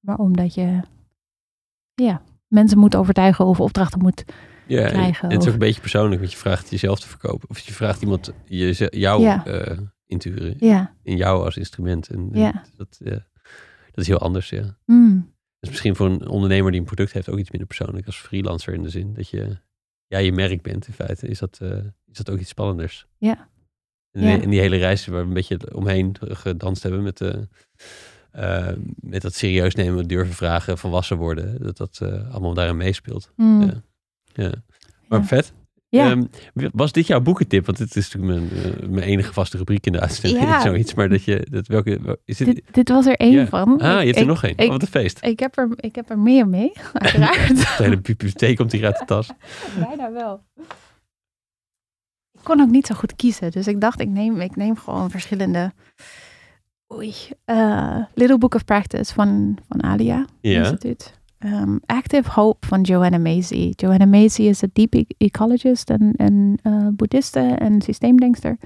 Maar 0.00 0.18
omdat 0.18 0.54
je, 0.54 0.80
ja, 1.94 2.22
mensen 2.46 2.78
moet 2.78 2.96
overtuigen 2.96 3.44
of 3.46 3.60
opdrachten 3.60 4.00
moet 4.00 4.24
Ja, 4.66 4.86
krijgen 4.88 5.28
en 5.28 5.34
het 5.34 5.38
is 5.38 5.38
of- 5.38 5.46
ook 5.46 5.52
een 5.52 5.58
beetje 5.66 5.80
persoonlijk, 5.80 6.20
want 6.20 6.32
je 6.32 6.38
vraagt 6.38 6.70
jezelf 6.70 7.00
te 7.00 7.08
verkopen. 7.08 7.48
Of 7.50 7.58
je 7.58 7.72
vraagt 7.72 8.02
iemand 8.02 8.32
je, 8.44 8.86
jou 8.90 9.22
Ja. 9.22 9.46
eh, 9.46 9.78
in 10.06 10.18
te 10.18 10.28
huren. 10.28 10.54
Ja, 10.58 10.94
In 11.02 11.16
jou 11.16 11.44
als 11.44 11.56
instrument. 11.56 12.08
En, 12.08 12.28
Ja. 12.32 12.64
dat, 12.76 12.98
dat 13.02 13.20
is 13.94 14.06
heel 14.06 14.18
anders, 14.18 14.48
ja. 14.48 14.76
mm, 14.84 15.32
Dus 15.60 15.68
misschien 15.70 15.96
voor 15.96 16.06
een 16.06 16.28
ondernemer 16.28 16.70
die 16.70 16.80
een 16.80 16.86
product 16.86 17.12
heeft 17.12 17.28
ook 17.28 17.38
iets 17.38 17.50
minder 17.50 17.68
persoonlijk 17.68 18.06
als 18.06 18.16
freelancer 18.18 18.74
in 18.74 18.82
de 18.82 18.88
zin 18.90 19.14
dat 19.14 19.28
je 19.28 19.58
ja, 20.06 20.18
je 20.18 20.32
merk 20.32 20.62
bent 20.62 20.86
in 20.86 20.92
feite. 20.92 21.28
Is 21.28 21.38
dat, 21.38 21.58
eh, 21.62 21.70
is 22.06 22.16
dat 22.16 22.30
ook 22.30 22.38
iets 22.38 22.48
spannenders? 22.50 23.06
Ja. 23.16 23.48
En, 24.18 24.28
Ja. 24.28 24.40
en 24.42 24.50
die 24.50 24.60
hele 24.60 24.76
reis 24.76 25.06
waar 25.06 25.20
we 25.20 25.26
een 25.26 25.34
beetje 25.34 25.58
omheen 25.74 26.16
gedanst 26.20 26.82
hebben 26.82 27.02
met, 27.02 27.20
eh, 27.20 27.34
eh, 28.30 28.76
met 29.00 29.22
dat 29.22 29.34
serieus 29.34 29.74
nemen, 29.74 30.08
durven 30.08 30.34
vragen, 30.34 30.78
volwassen 30.78 31.16
worden. 31.16 31.56
Dat 31.62 31.76
dat 31.76 31.98
eh, 32.02 32.30
allemaal 32.32 32.54
daarin 32.54 32.76
meespeelt. 32.76 33.30
mm. 33.36 33.62
Ja. 33.62 33.82
Ja. 34.32 34.52
Maar 35.08 35.18
Ja. 35.20 35.24
vet. 35.26 35.52
Ja. 35.90 36.10
Ehm, 36.10 36.24
was 36.72 36.92
dit 36.92 37.06
jouw 37.06 37.20
boekentip? 37.20 37.66
Want 37.66 37.78
dit 37.78 37.96
is 37.96 38.12
natuurlijk 38.14 38.50
mijn, 38.50 38.90
mijn 38.94 39.06
enige 39.08 39.32
vaste 39.32 39.56
rubriek 39.56 39.86
in 39.86 39.92
de 39.92 40.00
uitzending. 40.00 40.42
Ja. 40.44 40.60
Zoiets. 40.68 40.94
Maar 40.94 41.08
dat 41.08 41.24
je, 41.24 41.46
dat 41.50 41.66
welke, 41.66 41.98
wel- 42.02 42.16
is 42.24 42.36
dit, 42.36 42.46
dit, 42.46 42.62
dit 42.70 42.88
was 42.88 43.06
er 43.06 43.16
één 43.16 43.32
Ja. 43.32 43.46
van. 43.46 43.80
ah, 43.80 43.92
je 43.92 43.98
Ik- 43.98 44.04
hebt 44.04 44.16
er 44.16 44.22
ik- 44.22 44.26
nog 44.28 44.44
één. 44.44 44.52
ik- 44.56 44.60
Oh, 44.64 44.68
wat 44.70 44.82
een 44.82 44.88
feest. 44.88 45.18
Ik 45.24 45.38
heb, 45.40 45.58
er, 45.58 45.68
ik 45.76 45.94
heb 45.94 46.10
er 46.10 46.18
meer 46.18 46.48
mee, 46.48 46.72
uiteraard. 46.92 47.48
De 47.56 47.74
hele 47.84 48.00
bibliotheek 48.00 48.56
komt 48.56 48.72
hier 48.72 48.84
uit 48.84 48.98
de 48.98 49.04
tas. 49.04 49.30
Bijna 49.88 50.12
wel. 50.12 50.42
Ik 52.38 52.44
kon 52.44 52.60
ook 52.60 52.70
niet 52.70 52.86
zo 52.86 52.94
goed 52.94 53.16
kiezen, 53.16 53.50
dus 53.50 53.66
ik 53.66 53.80
dacht, 53.80 54.00
ik 54.00 54.08
neem, 54.08 54.40
ik 54.40 54.56
neem 54.56 54.76
gewoon 54.76 55.10
verschillende. 55.10 55.72
Oei. 56.94 57.14
eh, 57.44 57.96
Little 58.14 58.38
Book 58.38 58.54
of 58.54 58.64
Practice 58.64 59.14
van, 59.14 59.58
van 59.68 59.82
Alia 59.82 60.24
Ja. 60.40 60.58
Instituut. 60.58 61.16
Ehm, 61.38 61.76
Active 61.86 62.30
Hope 62.30 62.66
van 62.66 62.80
Joanna 62.80 63.18
Macy. 63.18 63.72
Joanna 63.76 64.04
Macy 64.04 64.42
is 64.42 64.62
een 64.62 64.70
deep 64.72 64.94
e- 64.94 65.04
ecologist 65.18 65.90
en, 65.90 66.12
en 66.16 66.58
eh, 66.62 66.86
boeddhiste 66.92 67.40
en 67.40 67.82
systeemdenkster. 67.82 68.56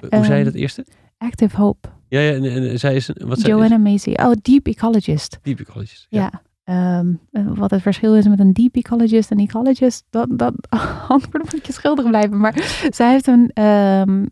Hoe 0.00 0.08
zei 0.10 0.24
je 0.24 0.30
Ehm, 0.34 0.44
dat 0.44 0.54
eerste? 0.54 0.86
Active 1.18 1.56
Hope. 1.56 1.88
Ja, 2.08 2.20
ja 2.20 2.32
en, 2.32 2.44
en 2.44 2.78
zij 2.78 2.94
is, 2.94 3.10
wat 3.16 3.40
Joanna 3.46 3.78
Macy. 3.78 4.10
Oh, 4.16 4.32
deep 4.42 4.66
ecologist. 4.66 5.38
Deep 5.42 5.60
ecologist. 5.60 6.06
Ja. 6.08 6.42
Eh, 6.64 7.00
wat 7.32 7.70
het 7.70 7.82
verschil 7.82 8.16
is 8.16 8.28
met 8.28 8.40
een 8.40 8.52
deep 8.52 8.76
ecologist 8.76 9.30
en 9.30 9.38
ecologist, 9.38 10.04
dat, 10.10 10.28
dat 10.38 10.54
antwoord 11.08 11.52
moet 11.52 11.66
je 11.66 11.72
schuldig 11.72 12.08
blijven. 12.08 12.38
Maar 12.38 12.86
zij 12.90 13.10
heeft 13.10 13.26
een, 13.26 13.50
ehm, 13.52 14.24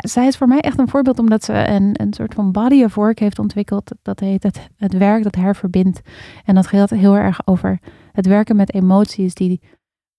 zij 0.00 0.26
is 0.26 0.36
voor 0.36 0.48
mij 0.48 0.60
echt 0.60 0.78
een 0.78 0.88
voorbeeld 0.88 1.18
omdat 1.18 1.44
ze 1.44 1.52
een, 1.68 1.90
een 2.00 2.12
soort 2.12 2.34
van 2.34 2.52
body 2.52 2.84
of 2.84 2.94
work 2.94 3.18
heeft 3.18 3.38
ontwikkeld. 3.38 3.92
Dat 4.02 4.20
heet 4.20 4.42
het, 4.42 4.68
het 4.76 4.92
werk 4.92 5.22
dat 5.22 5.34
herverbindt. 5.34 6.00
En 6.44 6.54
dat 6.54 6.66
gaat 6.66 6.90
heel 6.90 7.16
erg 7.16 7.46
over 7.46 7.78
het 8.12 8.26
werken 8.26 8.56
met 8.56 8.74
emoties 8.74 9.34
die 9.34 9.60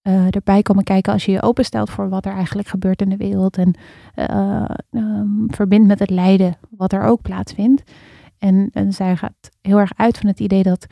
eh, 0.02 0.36
erbij 0.36 0.62
komen 0.62 0.84
kijken 0.84 1.14
als 1.14 1.26
je 1.26 1.32
je 1.32 1.42
openstelt 1.42 1.90
voor 1.90 2.10
wat 2.10 2.26
er 2.26 2.34
eigenlijk 2.34 2.68
gebeurt 2.68 3.02
in 3.02 3.10
de 3.10 3.18
wereld. 3.18 3.58
En 3.58 3.74
eh, 4.14 4.66
ehm, 4.92 5.28
verbindt 5.48 5.88
met 5.88 6.00
het 6.00 6.10
lijden 6.10 6.58
wat 6.70 6.94
er 6.94 7.04
ook 7.04 7.22
plaatsvindt. 7.22 7.92
En, 8.38 8.70
en 8.74 8.94
zij 8.94 9.16
gaat 9.16 9.50
heel 9.62 9.80
erg 9.80 9.92
uit 9.96 10.18
van 10.18 10.30
het 10.30 10.40
idee 10.40 10.64
dat 10.64 10.86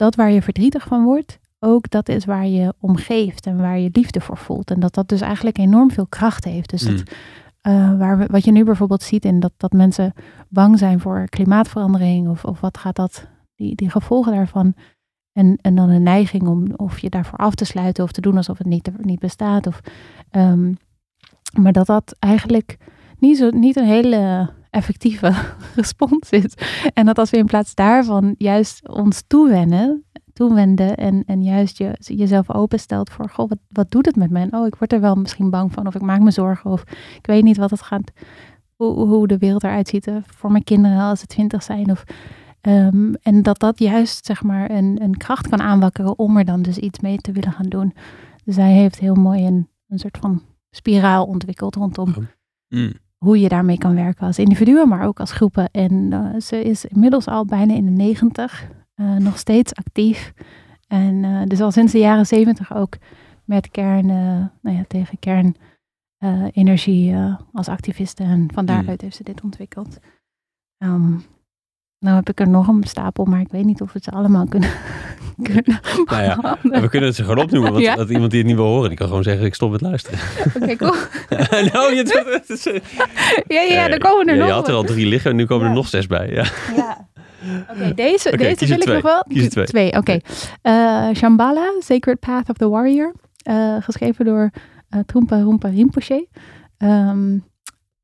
dat 0.00 0.14
waar 0.14 0.30
je 0.30 0.42
verdrietig 0.42 0.84
van 0.84 1.04
wordt, 1.04 1.38
ook 1.58 1.90
dat 1.90 2.08
is 2.08 2.24
waar 2.24 2.46
je 2.46 2.74
omgeeft 2.78 3.46
en 3.46 3.56
waar 3.56 3.78
je 3.78 3.88
liefde 3.92 4.20
voor 4.20 4.36
voelt. 4.36 4.70
En 4.70 4.80
dat 4.80 4.94
dat 4.94 5.08
dus 5.08 5.20
eigenlijk 5.20 5.58
enorm 5.58 5.90
veel 5.90 6.06
kracht 6.06 6.44
heeft. 6.44 6.70
Dus 6.70 6.88
Mm. 6.88 6.96
dat, 6.96 7.10
eh, 7.60 7.98
waar 7.98 8.18
we, 8.18 8.26
wat 8.26 8.44
je 8.44 8.52
nu 8.52 8.64
bijvoorbeeld 8.64 9.02
ziet 9.02 9.24
in 9.24 9.40
dat, 9.40 9.52
dat 9.56 9.72
mensen 9.72 10.12
bang 10.48 10.78
zijn 10.78 11.00
voor 11.00 11.28
klimaatverandering 11.28 12.28
of, 12.28 12.44
of 12.44 12.60
wat 12.60 12.78
gaat 12.78 12.96
dat, 12.96 13.26
die, 13.54 13.74
die 13.74 13.90
gevolgen 13.90 14.32
daarvan. 14.32 14.74
En, 15.32 15.58
en 15.62 15.74
dan 15.74 15.88
een 15.88 16.02
neiging 16.02 16.46
om 16.46 16.72
of 16.76 16.98
je 16.98 17.10
daarvoor 17.10 17.38
af 17.38 17.54
te 17.54 17.64
sluiten 17.64 18.04
of 18.04 18.12
te 18.12 18.20
doen 18.20 18.36
alsof 18.36 18.58
het 18.58 18.66
niet, 18.66 18.90
niet 19.00 19.20
bestaat. 19.20 19.66
Of, 19.66 19.80
ehm, 20.30 20.72
maar 21.60 21.72
dat 21.72 21.86
dat 21.86 22.16
eigenlijk 22.18 22.76
niet, 23.18 23.36
zo, 23.36 23.50
niet 23.50 23.76
een 23.76 23.86
hele 23.86 24.50
effectieve 24.70 25.34
respons 25.76 26.30
is. 26.30 26.54
En 26.94 27.06
dat 27.06 27.18
als 27.18 27.30
we 27.30 27.36
in 27.36 27.46
plaats 27.46 27.74
daarvan 27.74 28.34
juist 28.38 28.88
ons 28.88 29.22
toewennen, 29.26 30.04
toewenden 30.32 30.96
en, 30.96 31.22
en 31.26 31.42
juist 31.42 31.78
je, 31.78 31.94
jezelf 31.98 32.50
openstelt 32.50 33.10
voor, 33.10 33.28
goh, 33.28 33.48
wat, 33.48 33.58
wat 33.68 33.90
doet 33.90 34.06
het 34.06 34.16
met 34.16 34.30
me? 34.30 34.40
En 34.40 34.54
oh, 34.54 34.66
ik 34.66 34.74
word 34.74 34.92
er 34.92 35.00
wel 35.00 35.14
misschien 35.14 35.50
bang 35.50 35.72
van 35.72 35.86
of 35.86 35.94
ik 35.94 36.00
maak 36.02 36.20
me 36.20 36.30
zorgen 36.30 36.70
of 36.70 36.82
ik 37.16 37.26
weet 37.26 37.42
niet 37.42 37.56
wat 37.56 37.70
het 37.70 37.82
gaat, 37.82 38.12
hoe, 38.76 39.06
hoe 39.06 39.26
de 39.26 39.38
wereld 39.38 39.64
eruit 39.64 39.88
ziet 39.88 40.06
eh, 40.06 40.16
voor 40.26 40.50
mijn 40.50 40.64
kinderen 40.64 41.00
als 41.00 41.20
ze 41.20 41.26
twintig 41.26 41.62
zijn. 41.62 41.90
Of, 41.90 42.04
ehm, 42.60 43.12
en 43.22 43.42
dat 43.42 43.58
dat 43.58 43.78
juist 43.78 44.26
zeg 44.26 44.42
maar 44.42 44.70
een, 44.70 45.02
een 45.02 45.16
kracht 45.16 45.48
kan 45.48 45.60
aanwakkeren 45.60 46.18
om 46.18 46.36
er 46.36 46.44
dan 46.44 46.62
dus 46.62 46.78
iets 46.78 47.00
mee 47.00 47.16
te 47.16 47.32
willen 47.32 47.52
gaan 47.52 47.68
doen. 47.68 47.94
Dus 48.44 48.56
hij 48.56 48.72
heeft 48.72 48.98
heel 48.98 49.14
mooi 49.14 49.46
een, 49.46 49.68
een 49.88 49.98
soort 49.98 50.18
van 50.18 50.42
spiraal 50.70 51.24
ontwikkeld 51.24 51.74
rondom 51.74 52.28
Mm. 52.68 52.92
Hoe 53.24 53.40
je 53.40 53.48
daarmee 53.48 53.78
kan 53.78 53.94
werken 53.94 54.26
als 54.26 54.38
individuen, 54.38 54.88
maar 54.88 55.06
ook 55.06 55.20
als 55.20 55.32
groepen. 55.32 55.70
En 55.70 56.12
eh, 56.12 56.40
ze 56.40 56.64
is 56.64 56.84
inmiddels 56.84 57.26
al 57.26 57.44
bijna 57.44 57.74
in 57.74 57.84
de 57.84 57.90
negentig, 57.90 58.68
eh, 58.94 59.16
nog 59.16 59.38
steeds 59.38 59.74
actief. 59.74 60.32
En 60.86 61.24
eh, 61.24 61.42
dus 61.44 61.60
al 61.60 61.70
sinds 61.70 61.92
de 61.92 61.98
jaren 61.98 62.26
zeventig 62.26 62.74
ook 62.74 62.96
met 63.44 63.70
kern, 63.70 64.06
nou 64.60 64.76
ja, 64.76 64.84
tegen 64.88 65.18
kernenergie 66.48 67.16
als 67.52 67.68
activiste. 67.68 68.22
En 68.22 68.48
van 68.52 68.66
daaruit 68.66 69.00
heeft 69.00 69.16
ze 69.16 69.22
dit 69.22 69.42
ontwikkeld. 69.42 69.98
Ehm, 70.78 71.18
nou 72.00 72.16
heb 72.16 72.28
ik 72.28 72.40
er 72.40 72.48
nog 72.48 72.68
een 72.68 72.84
stapel, 72.84 73.24
maar 73.24 73.40
ik 73.40 73.48
weet 73.50 73.64
niet 73.64 73.80
of 73.80 73.92
we 73.92 73.98
ze 74.02 74.10
allemaal 74.10 74.46
kunnen. 74.46 74.70
kunnen 75.42 75.80
Nou 76.04 76.22
ja, 76.22 76.58
we 76.62 76.88
kunnen 76.88 77.08
het 77.08 77.16
ze 77.16 77.22
gewoon 77.24 77.38
opnoemen, 77.44 77.72
want 77.72 77.84
Ja. 77.84 77.94
dat 77.94 78.10
iemand 78.10 78.30
die 78.30 78.38
het 78.40 78.48
niet 78.48 78.56
wil 78.56 78.66
horen, 78.66 78.88
die 78.88 78.98
kan 78.98 79.06
gewoon 79.08 79.22
zeggen, 79.22 79.46
ik 79.46 79.54
stop 79.54 79.70
met 79.70 79.80
luisteren. 79.80 80.18
Oké, 80.62 80.76
cool. 80.84 80.94
nou, 81.72 81.94
je, 81.94 82.42
is, 82.46 82.62
Ja, 83.48 83.60
ja, 83.62 83.88
dan 83.88 83.98
komen 83.98 84.26
er 84.26 84.32
ja, 84.34 84.38
nog. 84.38 84.48
je 84.48 84.54
had 84.54 84.68
er 84.68 84.74
al 84.74 84.82
drie 84.84 85.06
liggen 85.06 85.30
en 85.30 85.36
nu 85.36 85.46
komen 85.46 85.64
Ja. 85.64 85.70
er 85.70 85.76
nog 85.76 85.88
zes 85.88 86.06
bij. 86.06 86.28
Ja. 86.30 86.44
Ja. 86.76 87.08
Oké, 87.70 87.94
deze, 87.94 88.36
deze 88.36 88.66
wil 88.66 88.76
ik 88.76 88.82
twee. 88.82 88.94
nog 88.94 89.02
wel. 89.02 89.24
Kies 89.28 89.54
er 89.54 89.66
twee. 89.66 89.92
oké. 89.96 90.18
Eh, 90.62 91.08
Shambhala, 91.14 91.72
Sacred 91.78 92.20
Path 92.20 92.48
of 92.48 92.56
the 92.56 92.68
Warrior. 92.68 93.14
eh, 93.42 93.76
geschreven 93.80 94.24
door 94.24 94.50
eh 94.88 95.00
Trungpa 95.06 95.36
Rinpoche 95.36 95.68
Rinpoche. 95.68 96.26
Ehm 96.78 97.36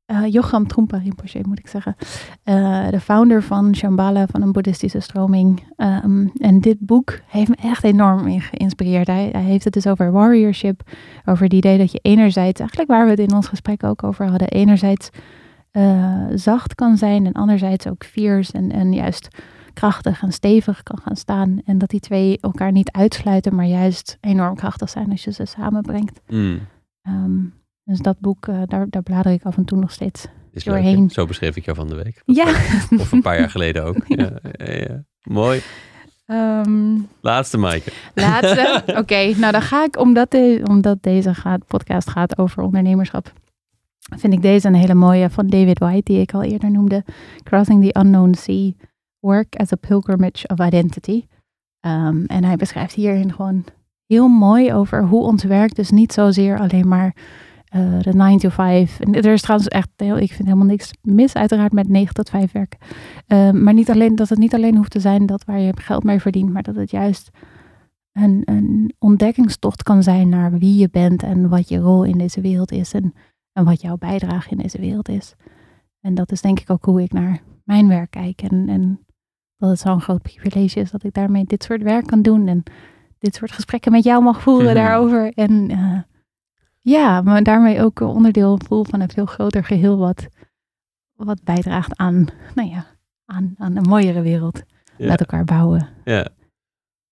eh, 0.07 0.25
Yocham 0.31 0.67
Trungpa 0.67 0.97
Rinpoche, 0.97 1.41
moet 1.47 1.59
ik 1.59 1.67
zeggen. 1.67 1.95
Eh, 2.43 2.89
de 2.89 2.99
founder 2.99 3.43
van 3.43 3.75
Shambhala, 3.75 4.27
van 4.27 4.41
een 4.41 4.51
boeddhistische 4.51 4.99
stroming. 4.99 5.63
Ehm, 5.75 6.27
en 6.37 6.61
dit 6.61 6.79
boek 6.79 7.19
heeft 7.27 7.49
me 7.49 7.55
echt 7.55 7.83
enorm 7.83 8.27
in 8.27 8.41
geïnspireerd. 8.41 9.07
Hij, 9.07 9.29
hij 9.31 9.41
heeft 9.41 9.63
het 9.63 9.73
dus 9.73 9.87
over 9.87 10.11
warriorship. 10.11 10.81
Over 11.25 11.43
het 11.43 11.53
idee 11.53 11.77
dat 11.77 11.91
je 11.91 11.99
enerzijds, 12.01 12.59
eigenlijk 12.59 12.89
waar 12.89 13.03
we 13.03 13.09
het 13.09 13.19
in 13.19 13.33
ons 13.33 13.47
gesprek 13.47 13.83
ook 13.83 14.03
over 14.03 14.29
hadden. 14.29 14.47
Enerzijds 14.47 15.09
eh, 15.71 16.25
zacht 16.33 16.75
kan 16.75 16.97
zijn 16.97 17.25
en 17.25 17.33
anderzijds 17.33 17.87
ook 17.87 18.03
fierce 18.03 18.53
en, 18.53 18.71
en 18.71 18.93
juist 18.93 19.27
krachtig 19.73 20.21
en 20.21 20.31
stevig 20.31 20.83
kan 20.83 20.99
gaan 21.03 21.15
staan. 21.15 21.61
En 21.65 21.77
dat 21.77 21.89
die 21.89 21.99
twee 21.99 22.37
elkaar 22.39 22.71
niet 22.71 22.91
uitsluiten, 22.91 23.55
maar 23.55 23.65
juist 23.65 24.17
enorm 24.21 24.55
krachtig 24.55 24.89
zijn 24.89 25.11
als 25.11 25.23
je 25.23 25.31
ze 25.31 25.45
samenbrengt. 25.45 26.21
Mm. 26.27 26.59
Ehm, 27.01 27.39
dus 27.87 27.99
dat 27.99 28.19
boek, 28.19 28.47
eh, 28.47 28.61
daar, 28.65 28.89
daar 28.89 29.03
blader 29.03 29.31
ik 29.31 29.43
af 29.43 29.57
en 29.57 29.65
toe 29.65 29.79
nog 29.79 29.91
steeds. 29.91 30.27
Is 30.51 30.63
Doorheen. 30.63 31.09
Zo 31.09 31.25
beschreef 31.25 31.55
ik 31.55 31.65
jou 31.65 31.77
van 31.77 31.87
de 31.87 31.95
week. 31.95 32.21
Ja. 32.25 32.45
Of 32.99 33.11
een 33.11 33.21
paar 33.21 33.39
jaar 33.39 33.49
geleden 33.57 33.83
ook. 33.83 33.97
Ja. 34.07 34.31
Ja, 34.57 34.73
ja. 34.73 35.03
Mooi. 35.21 35.61
Ehm, 36.25 36.97
Laatste, 37.21 37.57
Maaike. 37.57 37.91
laatste. 38.13 38.83
Oké, 39.01 39.33
nou 39.37 39.51
dan 39.51 39.61
ga 39.61 39.83
ik, 39.83 39.99
omdat, 39.99 40.31
de, 40.31 40.61
omdat 40.69 41.03
deze 41.03 41.33
gaat, 41.33 41.65
podcast 41.67 42.09
gaat 42.09 42.37
over 42.37 42.63
ondernemerschap, 42.63 43.33
vind 44.17 44.33
ik 44.33 44.41
deze 44.41 44.67
een 44.67 44.75
hele 44.75 44.93
mooie 44.93 45.29
van 45.29 45.47
David 45.47 45.79
White, 45.79 46.11
die 46.11 46.21
ik 46.21 46.33
al 46.33 46.43
eerder 46.43 46.71
noemde. 46.71 47.03
Crossing 47.43 47.83
the 47.83 47.99
Unknown 47.99 48.33
Sea, 48.33 48.71
Work 49.19 49.55
as 49.55 49.71
a 49.71 49.75
Pilgrimage 49.75 50.47
of 50.47 50.65
Identity. 50.65 51.25
Ehm, 51.79 52.23
en 52.25 52.43
hij 52.43 52.55
beschrijft 52.55 52.93
hierin 52.93 53.33
gewoon 53.33 53.65
heel 54.05 54.27
mooi 54.27 54.73
over 54.73 55.03
hoe 55.03 55.23
ons 55.23 55.43
werk 55.43 55.75
dus 55.75 55.89
niet 55.89 56.13
zozeer 56.13 56.59
alleen 56.59 56.87
maar 56.87 57.15
eh, 57.77 57.99
de 57.99 58.13
9 58.13 58.37
to 58.39 58.49
5. 58.49 58.99
En 58.99 59.13
er 59.13 59.33
is 59.33 59.41
trouwens 59.41 59.69
echt, 59.69 59.89
heel, 59.95 60.17
ik 60.17 60.31
vind 60.31 60.47
helemaal 60.47 60.67
niks 60.67 60.91
mis 61.01 61.33
uiteraard 61.33 61.71
met 61.71 61.87
9 61.87 62.13
tot 62.13 62.29
5 62.29 62.51
werken. 62.51 62.79
Ehm, 63.27 63.63
maar 63.63 63.73
niet 63.73 63.89
alleen, 63.89 64.15
dat 64.15 64.29
het 64.29 64.39
niet 64.39 64.53
alleen 64.53 64.75
hoeft 64.75 64.91
te 64.91 64.99
zijn 64.99 65.25
dat 65.25 65.45
waar 65.45 65.59
je 65.59 65.73
geld 65.75 66.03
mee 66.03 66.19
verdient, 66.19 66.51
maar 66.53 66.63
dat 66.63 66.75
het 66.75 66.91
juist 66.91 67.29
een, 68.11 68.41
een 68.45 68.93
ontdekkingstocht 68.99 69.83
kan 69.83 70.03
zijn 70.03 70.29
naar 70.29 70.51
wie 70.51 70.77
je 70.77 70.89
bent 70.91 71.23
en 71.23 71.49
wat 71.49 71.69
je 71.69 71.77
rol 71.77 72.03
in 72.03 72.17
deze 72.17 72.41
wereld 72.41 72.71
is 72.71 72.93
en, 72.93 73.13
en 73.51 73.65
wat 73.65 73.81
jouw 73.81 73.97
bijdrage 73.97 74.49
in 74.49 74.57
deze 74.57 74.79
wereld 74.79 75.09
is. 75.09 75.35
En 76.01 76.15
dat 76.15 76.31
is 76.31 76.41
denk 76.41 76.59
ik 76.59 76.69
ook 76.69 76.85
hoe 76.85 77.01
ik 77.01 77.11
naar 77.13 77.39
mijn 77.63 77.87
werk 77.87 78.11
kijk. 78.11 78.41
En, 78.41 78.69
en 78.69 79.05
dat 79.57 79.69
het 79.69 79.79
zo'n 79.79 80.01
groot 80.01 80.21
privilege 80.21 80.79
is 80.79 80.91
dat 80.91 81.03
ik 81.03 81.13
daarmee 81.13 81.43
dit 81.45 81.63
soort 81.63 81.81
werk 81.81 82.05
kan 82.07 82.21
doen 82.21 82.47
en 82.47 82.63
dit 83.19 83.35
soort 83.35 83.51
gesprekken 83.51 83.91
met 83.91 84.03
jou 84.03 84.23
mag 84.23 84.41
voeren 84.41 84.73
Mhm. 84.73 84.75
daarover. 84.75 85.31
En 85.33 85.69
eh, 85.69 85.99
ja, 86.89 87.21
maar 87.21 87.43
daarmee 87.43 87.81
ook 87.81 87.99
onderdeel 87.99 88.59
voel 88.67 88.83
van 88.83 89.01
een 89.01 89.09
veel 89.09 89.25
groter 89.25 89.63
geheel 89.63 89.97
wat, 89.97 90.27
wat 91.13 91.43
bijdraagt 91.43 91.97
aan, 91.97 92.27
nou 92.55 92.69
ja, 92.69 92.85
aan, 93.25 93.55
aan 93.57 93.75
een 93.75 93.87
mooiere 93.89 94.21
wereld 94.21 94.61
Ja. 94.97 95.07
met 95.07 95.19
elkaar 95.19 95.43
bouwen. 95.43 95.89
Ja. 96.05 96.27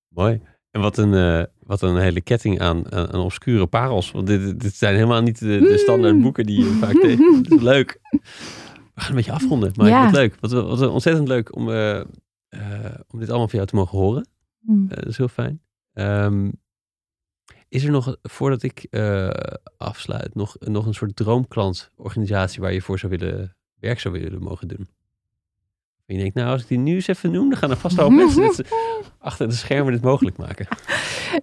Mooi. 0.08 0.42
En 0.72 0.82
wat 0.82 0.98
een, 0.98 1.14
uh, 1.14 1.44
wat 1.60 1.82
een 1.82 1.98
hele 1.98 2.22
ketting 2.22 2.60
aan, 2.60 2.92
aan, 2.94 3.12
aan 3.14 3.20
obscure 3.20 3.66
parels. 3.66 4.12
Want 4.12 4.28
dit, 4.28 4.60
dit 4.60 4.76
zijn 4.76 4.96
helemaal 4.96 5.22
niet 5.22 5.40
de, 5.40 5.60
de 5.60 5.78
standaard 5.78 6.22
boeken 6.22 6.46
die 6.46 6.60
je 6.64 6.72
vaak 6.72 7.00
tegen. 7.00 7.44
Is 7.50 7.62
leuk. 7.62 8.00
We 8.12 9.02
gaan 9.02 9.10
een 9.10 9.16
beetje 9.16 9.32
afronden. 9.32 9.72
Maar 9.76 9.88
ja. 9.88 10.04
wat 10.04 10.14
leuk. 10.14 10.36
Wat, 10.40 10.52
wat 10.52 10.88
ontzettend 10.88 11.28
leuk 11.28 11.56
om, 11.56 11.70
uh, 11.70 11.96
uh, 11.96 12.04
om 13.08 13.20
dit 13.20 13.30
allemaal 13.30 13.48
van 13.48 13.58
jou 13.58 13.66
te 13.66 13.76
mogen 13.76 13.98
horen. 13.98 14.28
Mm. 14.60 14.88
dat 14.88 15.06
is 15.06 15.18
heel 15.18 15.28
fijn. 15.28 15.62
Um, 15.94 16.52
is 17.70 17.84
er 17.84 17.92
nog, 17.92 18.16
voordat 18.22 18.64
ik 18.64 18.88
afsluit, 19.78 20.36
nog, 20.36 20.56
nog 20.60 20.86
een 20.86 20.94
soort 20.94 21.16
droomklantorganisatie 21.16 22.62
waar 22.62 22.74
je 22.74 22.82
voor 22.82 23.00
zou 23.00 23.18
willen, 23.18 23.56
werk 23.80 24.00
zou 24.00 24.20
willen 24.20 24.44
mogen 24.44 24.68
doen? 24.68 24.88
En 26.06 26.16
je 26.16 26.22
denkt, 26.22 26.36
nou, 26.36 26.50
als 26.50 26.62
ik 26.62 26.68
die 26.68 26.78
nu 26.78 26.94
eens 26.94 27.08
even 27.08 27.32
noem, 27.32 27.50
dan 27.50 27.58
gaan 27.58 27.70
er 27.70 27.78
vast 27.78 27.96
wel 27.96 28.10
mensen 28.34 28.66
achter 29.20 29.48
de 29.48 29.54
schermen 29.54 29.94
dit 29.94 30.02
mogelijk 30.02 30.38
maken. 30.38 30.68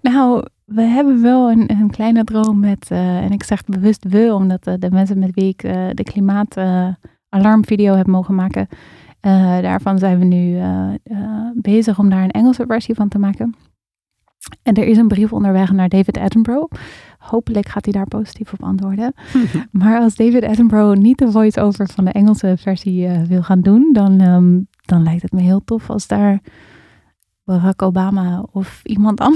Nou, 0.02 0.46
we 0.64 0.82
hebben 0.82 1.22
wel 1.22 1.50
een, 1.50 1.70
een 1.70 1.90
kleine 1.90 2.24
droom 2.24 2.60
met, 2.60 2.90
uh, 2.92 3.18
en 3.18 3.30
ik 3.30 3.42
zeg 3.42 3.64
bewust 3.64 4.04
we, 4.08 4.34
omdat 4.34 4.66
uh, 4.66 4.74
de 4.78 4.90
mensen 4.90 5.18
met 5.18 5.34
wie 5.34 5.48
ik 5.48 5.62
uh, 5.62 5.88
de 5.92 6.02
klimaatalarmvideo 6.02 7.94
heb 7.94 8.06
mogen 8.06 8.34
maken, 8.34 8.68
daarvan 9.60 9.98
zijn 9.98 10.18
we 10.18 10.24
nu 10.24 10.60
bezig 11.54 11.98
om 11.98 12.10
daar 12.10 12.22
een 12.22 12.30
Engelse 12.30 12.64
versie 12.66 12.94
van 12.94 13.08
te 13.08 13.18
maken. 13.18 13.54
En 14.62 14.74
er 14.74 14.86
is 14.86 14.96
een 14.96 15.08
brief 15.08 15.32
onderweg 15.32 15.72
naar 15.72 15.88
David 15.88 16.18
Attenborough. 16.18 16.72
Hopelijk 17.18 17.68
gaat 17.68 17.84
hij 17.84 17.92
daar 17.92 18.06
positief 18.06 18.52
op 18.52 18.62
antwoorden. 18.62 19.14
maar 19.70 20.00
als 20.00 20.14
David 20.14 20.44
Attenborough 20.44 21.00
niet 21.00 21.18
de 21.18 21.30
voice-over 21.30 21.88
van 21.88 22.04
de 22.04 22.10
Engelse 22.12 22.54
versie 22.58 23.06
uh, 23.06 23.22
wil 23.22 23.42
gaan 23.42 23.60
doen, 23.60 23.90
dan, 23.92 24.20
um, 24.20 24.68
dan 24.84 25.02
lijkt 25.02 25.22
het 25.22 25.32
me 25.32 25.40
heel 25.40 25.64
tof 25.64 25.90
als 25.90 26.06
daar 26.06 26.40
Barack 27.44 27.82
Obama 27.82 28.44
of 28.52 28.80
iemand 28.84 29.20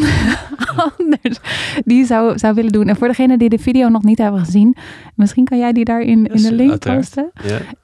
anders 0.97 1.41
die 1.85 2.05
zou, 2.05 2.39
zou 2.39 2.55
willen 2.55 2.73
doen. 2.73 2.89
En 2.89 2.97
voor 2.97 3.09
degenen 3.09 3.39
die 3.39 3.49
de 3.49 3.59
video 3.59 3.89
nog 3.89 4.03
niet 4.03 4.19
hebben 4.19 4.41
gezien, 4.41 4.77
misschien 5.15 5.45
kan 5.45 5.59
jij 5.59 5.73
die 5.73 5.85
daar 5.85 6.01
in, 6.01 6.27
in 6.27 6.43
de 6.43 6.55
link 6.55 6.79
posten. 6.79 7.31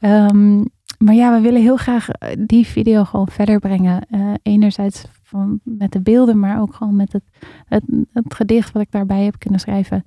Um, 0.01 0.65
maar 1.05 1.15
ja, 1.15 1.35
we 1.35 1.41
willen 1.41 1.61
heel 1.61 1.77
graag 1.77 2.09
eh, 2.09 2.37
die 2.47 2.67
video 2.67 3.05
gewoon 3.05 3.29
verder 3.29 3.59
brengen. 3.59 4.07
Uh, 4.11 4.35
enerzijds 4.43 5.05
van, 5.23 5.61
met 5.65 5.93
de 5.93 6.01
beelden, 6.01 6.39
maar 6.39 6.61
ook 6.61 6.75
gewoon 6.75 6.97
met 6.97 7.13
het, 7.13 7.25
het, 7.65 7.83
het 8.13 8.35
gedicht 8.35 8.73
wat 8.73 8.83
ik 8.83 8.91
daarbij 8.91 9.25
heb 9.25 9.39
kunnen 9.39 9.61
schrijven. 9.61 10.05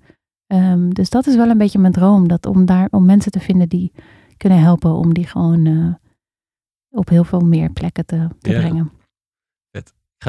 Um, 0.47 0.93
dus 0.93 1.09
dat 1.09 1.27
is 1.27 1.35
wel 1.35 1.49
een 1.49 1.57
beetje 1.57 1.79
mijn 1.79 1.93
droom. 1.93 2.27
Dat 2.27 2.45
om, 2.45 2.65
daar, 2.65 2.87
om 2.91 3.05
mensen 3.05 3.31
te 3.31 3.39
vinden 3.39 3.69
die 3.69 3.91
kunnen 4.37 4.59
helpen 4.59 4.91
om 4.91 5.13
die 5.13 5.27
gewoon 5.27 5.65
uh, 5.65 5.93
op 6.89 7.09
heel 7.09 7.23
veel 7.23 7.39
meer 7.39 7.71
plekken 7.71 8.05
te, 8.05 8.27
te 8.39 8.51
ja. 8.51 8.59
brengen. 8.59 8.91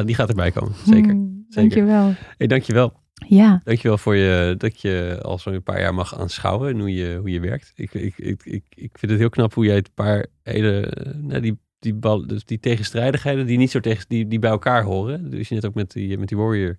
Die 0.04 0.14
gaat 0.14 0.28
erbij 0.28 0.50
komen, 0.50 0.74
zeker. 0.84 1.14
Mm, 1.14 1.46
zeker. 1.48 1.76
Dankjewel. 1.76 2.12
Hey, 2.36 2.46
dankjewel. 2.46 2.92
Ja. 3.26 3.60
Dankjewel 3.64 3.98
voor 3.98 4.16
je, 4.16 4.54
dat 4.58 4.80
je 4.80 5.18
al 5.22 5.38
zo'n 5.38 5.62
paar 5.62 5.80
jaar 5.80 5.94
mag 5.94 6.18
aanschouwen 6.18 6.70
en 6.70 6.78
hoe 6.78 6.94
je, 6.94 7.16
hoe 7.20 7.30
je 7.30 7.40
werkt. 7.40 7.72
Ik, 7.74 7.94
ik, 7.94 8.18
ik, 8.18 8.44
ik, 8.44 8.64
ik 8.74 8.98
vind 8.98 9.12
het 9.12 9.20
heel 9.20 9.28
knap 9.28 9.54
hoe 9.54 9.64
jij 9.64 9.74
het 9.74 9.94
paar 9.94 10.26
hele, 10.52 10.92
nou 11.16 11.40
die, 11.40 11.58
die, 11.78 11.94
bal, 11.94 12.26
dus 12.26 12.44
die 12.44 12.60
tegenstrijdigheden 12.60 13.46
die 13.46 13.58
niet 13.58 13.70
zo 13.70 13.80
tegen, 13.80 14.04
die, 14.08 14.26
die 14.26 14.38
bij 14.38 14.50
elkaar 14.50 14.82
horen. 14.82 15.30
Dus 15.30 15.48
je 15.48 15.54
net 15.54 15.66
ook 15.66 15.74
met 15.74 15.92
die, 15.92 16.18
met 16.18 16.28
die 16.28 16.36
warrior 16.36 16.78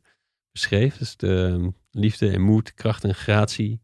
beschreef. 0.52 0.98
Dus 0.98 1.18
de 1.18 1.28
um, 1.28 1.76
liefde 1.92 2.30
en 2.30 2.42
moed, 2.42 2.74
kracht 2.74 3.04
en 3.04 3.16
gratie, 3.16 3.82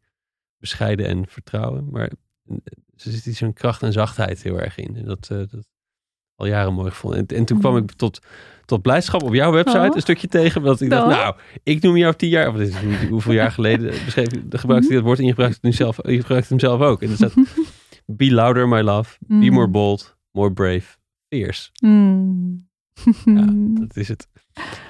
bescheiden 0.58 1.08
en 1.08 1.28
vertrouwen. 1.28 1.90
Maar 1.92 2.12
er 2.48 2.62
zit 2.96 3.36
zo'n 3.36 3.54
kracht 3.54 3.84
en 3.84 3.94
zachtheid 3.94 4.44
heel 4.44 4.60
erg 4.60 4.78
in. 4.78 4.96
En 4.96 5.06
dat, 5.06 5.30
uh, 5.32 5.38
dat 5.38 5.68
al 6.36 6.46
jaren 6.46 6.74
mooi 6.74 6.92
gevonden. 6.92 7.20
En, 7.20 7.38
en 7.38 7.46
toen 7.46 7.60
kwam 7.60 7.78
ik 7.78 7.92
tot 7.92 8.20
tot 8.66 8.82
blijdschap 8.82 9.24
op 9.24 9.34
jouw 9.34 9.52
website 9.52 9.80
oh. 9.80 9.96
een 9.96 10.02
stukje 10.02 10.28
tegen. 10.28 10.62
Want 10.62 10.82
ik 10.82 10.90
dacht, 10.90 11.08
nou, 11.08 11.36
ik 11.64 11.82
noem 11.82 11.98
jou 11.98 12.16
tien 12.16 12.30
jaar, 12.30 12.48
of 12.48 12.56
dit 12.56 12.68
is 12.68 12.82
niet 12.82 13.10
hoeveel 13.10 13.34
jaar 13.34 13.52
geleden 13.52 13.94
beschreef, 14.06 14.28
de 14.28 14.58
gebruikte 14.58 14.90
je 14.90 14.96
dat 14.96 15.04
woord 15.04 15.18
en 15.18 15.24
je 15.24 15.30
gebruikt 15.30 15.56
het 15.56 15.64
nu 15.64 15.72
zelf, 15.72 15.98
je 16.04 16.22
gebruikt 16.22 16.50
hem 16.50 16.60
zelf 16.60 16.82
ook. 16.82 17.02
En 17.02 17.10
er 17.10 17.16
staat, 17.16 17.34
be 18.06 18.32
louder, 18.32 18.68
my 18.68 18.82
love, 18.82 19.18
be 19.20 19.34
mm. 19.34 19.54
more 19.54 19.68
bold, 19.68 20.18
more 20.32 20.52
brave, 20.52 20.98
fierce. 21.30 21.70
Mm. 21.80 22.68
ja, 23.26 23.46
dat 23.86 23.96
is 23.96 24.08
het. 24.08 24.28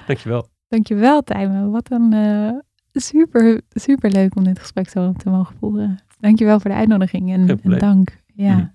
Dankjewel. 0.06 0.48
Dankjewel, 0.68 1.22
Tijmen. 1.22 1.70
Wat 1.70 1.90
een 1.90 2.12
uh, 2.14 2.58
super, 2.92 3.60
super 3.70 4.10
leuk 4.10 4.36
om 4.36 4.44
dit 4.44 4.58
gesprek 4.58 4.88
zo 4.88 5.12
te 5.12 5.30
mogen 5.30 5.56
voeren. 5.58 5.98
Dankjewel 6.20 6.60
voor 6.60 6.70
de 6.70 6.76
uitnodiging 6.76 7.32
en, 7.32 7.60
en 7.62 7.78
dank. 7.78 8.22
Ja. 8.34 8.56
Mm. 8.56 8.72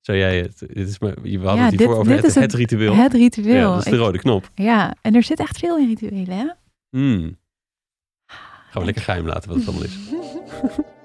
Zou 0.00 0.18
jij 0.18 0.38
het? 0.38 0.58
Dit 0.58 0.88
is 0.88 0.98
maar, 0.98 1.14
we 1.22 1.38
hadden 1.38 1.64
het 1.64 1.78
hiervoor 1.78 1.96
over 1.96 2.12
het, 2.12 2.34
het, 2.34 2.52
ritueel. 2.52 2.94
Het 2.94 3.12
ritueel. 3.12 3.54
Ja, 3.54 3.74
dat 3.74 3.84
is 3.84 3.90
de 3.90 3.96
rode 3.96 4.18
knop. 4.18 4.50
Ja, 4.54 4.94
en 5.02 5.14
er 5.14 5.22
zit 5.22 5.40
echt 5.40 5.58
veel 5.58 5.78
in 5.78 5.86
rituelen, 5.86 6.36
hè? 6.38 6.46
Mm. 6.90 7.36
Gaan 8.70 8.80
we 8.80 8.84
lekker 8.84 9.02
geheim 9.02 9.26
laten 9.26 9.48
wat 9.48 9.58
het 9.58 9.66
allemaal 9.68 9.84
is. 9.84 9.98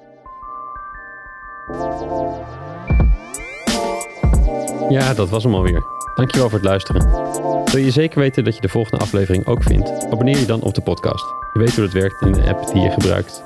ja, 4.90 5.14
dat 5.14 5.30
was 5.30 5.44
hem 5.44 5.54
alweer. 5.54 5.84
Dankjewel 6.16 6.50
voor 6.50 6.60
het 6.60 6.68
luisteren. 6.68 7.10
Wil 7.66 7.84
je 7.84 7.92
zeker 7.92 8.20
weten 8.20 8.44
dat 8.44 8.56
je 8.56 8.62
de 8.62 8.70
volgende 8.70 9.04
aflevering 9.04 9.46
ook 9.46 9.64
vindt? 9.64 10.06
Abonneer 10.06 10.40
je 10.40 10.46
dan 10.46 10.62
op 10.62 10.74
de 10.74 10.82
podcast. 10.82 11.26
Je 11.54 11.60
weet 11.60 11.76
hoe 11.76 11.84
het 11.84 11.94
werkt 11.94 12.22
in 12.22 12.32
de 12.32 12.44
app 12.50 12.74
die 12.74 12.82
je 12.82 12.90
gebruikt. 12.90 13.44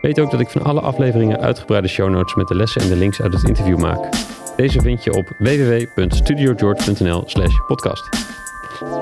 Weet 0.00 0.20
ook 0.20 0.30
dat 0.30 0.40
ik 0.40 0.48
van 0.48 0.62
alle 0.62 0.80
afleveringen 0.80 1.40
uitgebreide 1.40 1.88
show 1.88 2.10
notes 2.10 2.34
met 2.34 2.48
de 2.48 2.54
lessen 2.54 2.82
en 2.82 2.88
de 2.88 2.96
links 2.96 3.20
uit 3.22 3.32
het 3.32 3.48
interview 3.48 3.78
maak. 3.78 4.08
Deze 4.56 4.80
vind 4.80 5.04
je 5.04 5.12
op 5.12 5.28
www.studiogeorge.nl 5.38 7.22
slash 7.26 7.54
podcast. 7.66 8.29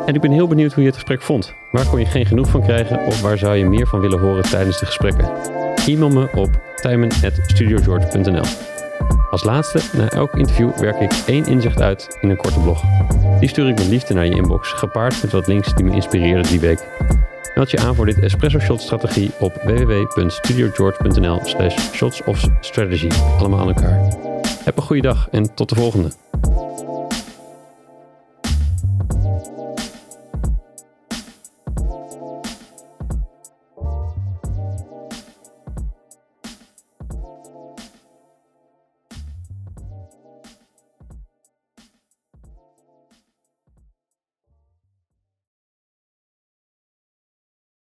En 0.07 0.15
ik 0.15 0.21
ben 0.21 0.31
heel 0.31 0.49
benieuwd 0.49 0.73
hoe 0.73 0.83
je 0.83 0.89
het 0.89 0.99
gesprek 0.99 1.23
vond. 1.23 1.55
Waar 1.73 1.87
kon 1.87 1.99
je 1.99 2.07
geen 2.07 2.27
genoeg 2.27 2.49
van 2.49 2.63
krijgen 2.63 3.07
of 3.07 3.21
waar 3.21 3.39
zou 3.39 3.57
je 3.57 3.65
meer 3.65 3.87
van 3.87 4.01
willen 4.01 4.19
horen 4.19 4.51
tijdens 4.51 4.79
de 4.79 4.87
gesprekken? 4.87 5.29
E-mail 5.87 6.11
me 6.11 6.29
op 6.35 6.51
tijmen.studiogeorge.nl 6.75 8.45
Als 9.31 9.45
laatste, 9.45 9.81
na 9.97 10.09
elk 10.09 10.35
interview 10.35 10.77
werk 10.77 11.01
ik 11.01 11.13
één 11.27 11.47
inzicht 11.47 11.81
uit 11.81 12.19
in 12.21 12.31
een 12.31 12.37
korte 12.37 12.61
blog. 12.61 12.83
Die 13.41 13.49
stuur 13.49 13.69
ik 13.69 13.79
met 13.79 13.87
liefde 13.87 14.15
naar 14.15 14.27
je 14.27 14.35
inbox, 14.35 14.73
gepaard 14.73 15.23
met 15.23 15.33
wat 15.33 15.47
links 15.47 15.75
die 15.75 15.85
me 15.85 15.95
inspireerden 15.95 16.51
die 16.51 16.61
week. 16.61 16.87
Meld 17.55 17.71
je 17.71 17.79
aan 17.79 17.95
voor 17.95 18.07
dit 18.07 18.19
Espresso 18.19 18.59
Shot 18.59 18.81
strategie 18.81 19.31
op 19.39 19.55
www.studiogeorge.nl 19.65 21.41
slash 21.43 21.77
shots 21.93 22.25
of 22.25 22.45
strategy. 22.61 23.09
Allemaal 23.39 23.61
aan 23.61 23.69
elkaar. 23.69 24.01
Heb 24.65 24.77
een 24.77 24.83
goede 24.83 25.03
dag 25.03 25.29
en 25.31 25.55
tot 25.55 25.69
de 25.69 25.75
volgende. 25.75 26.28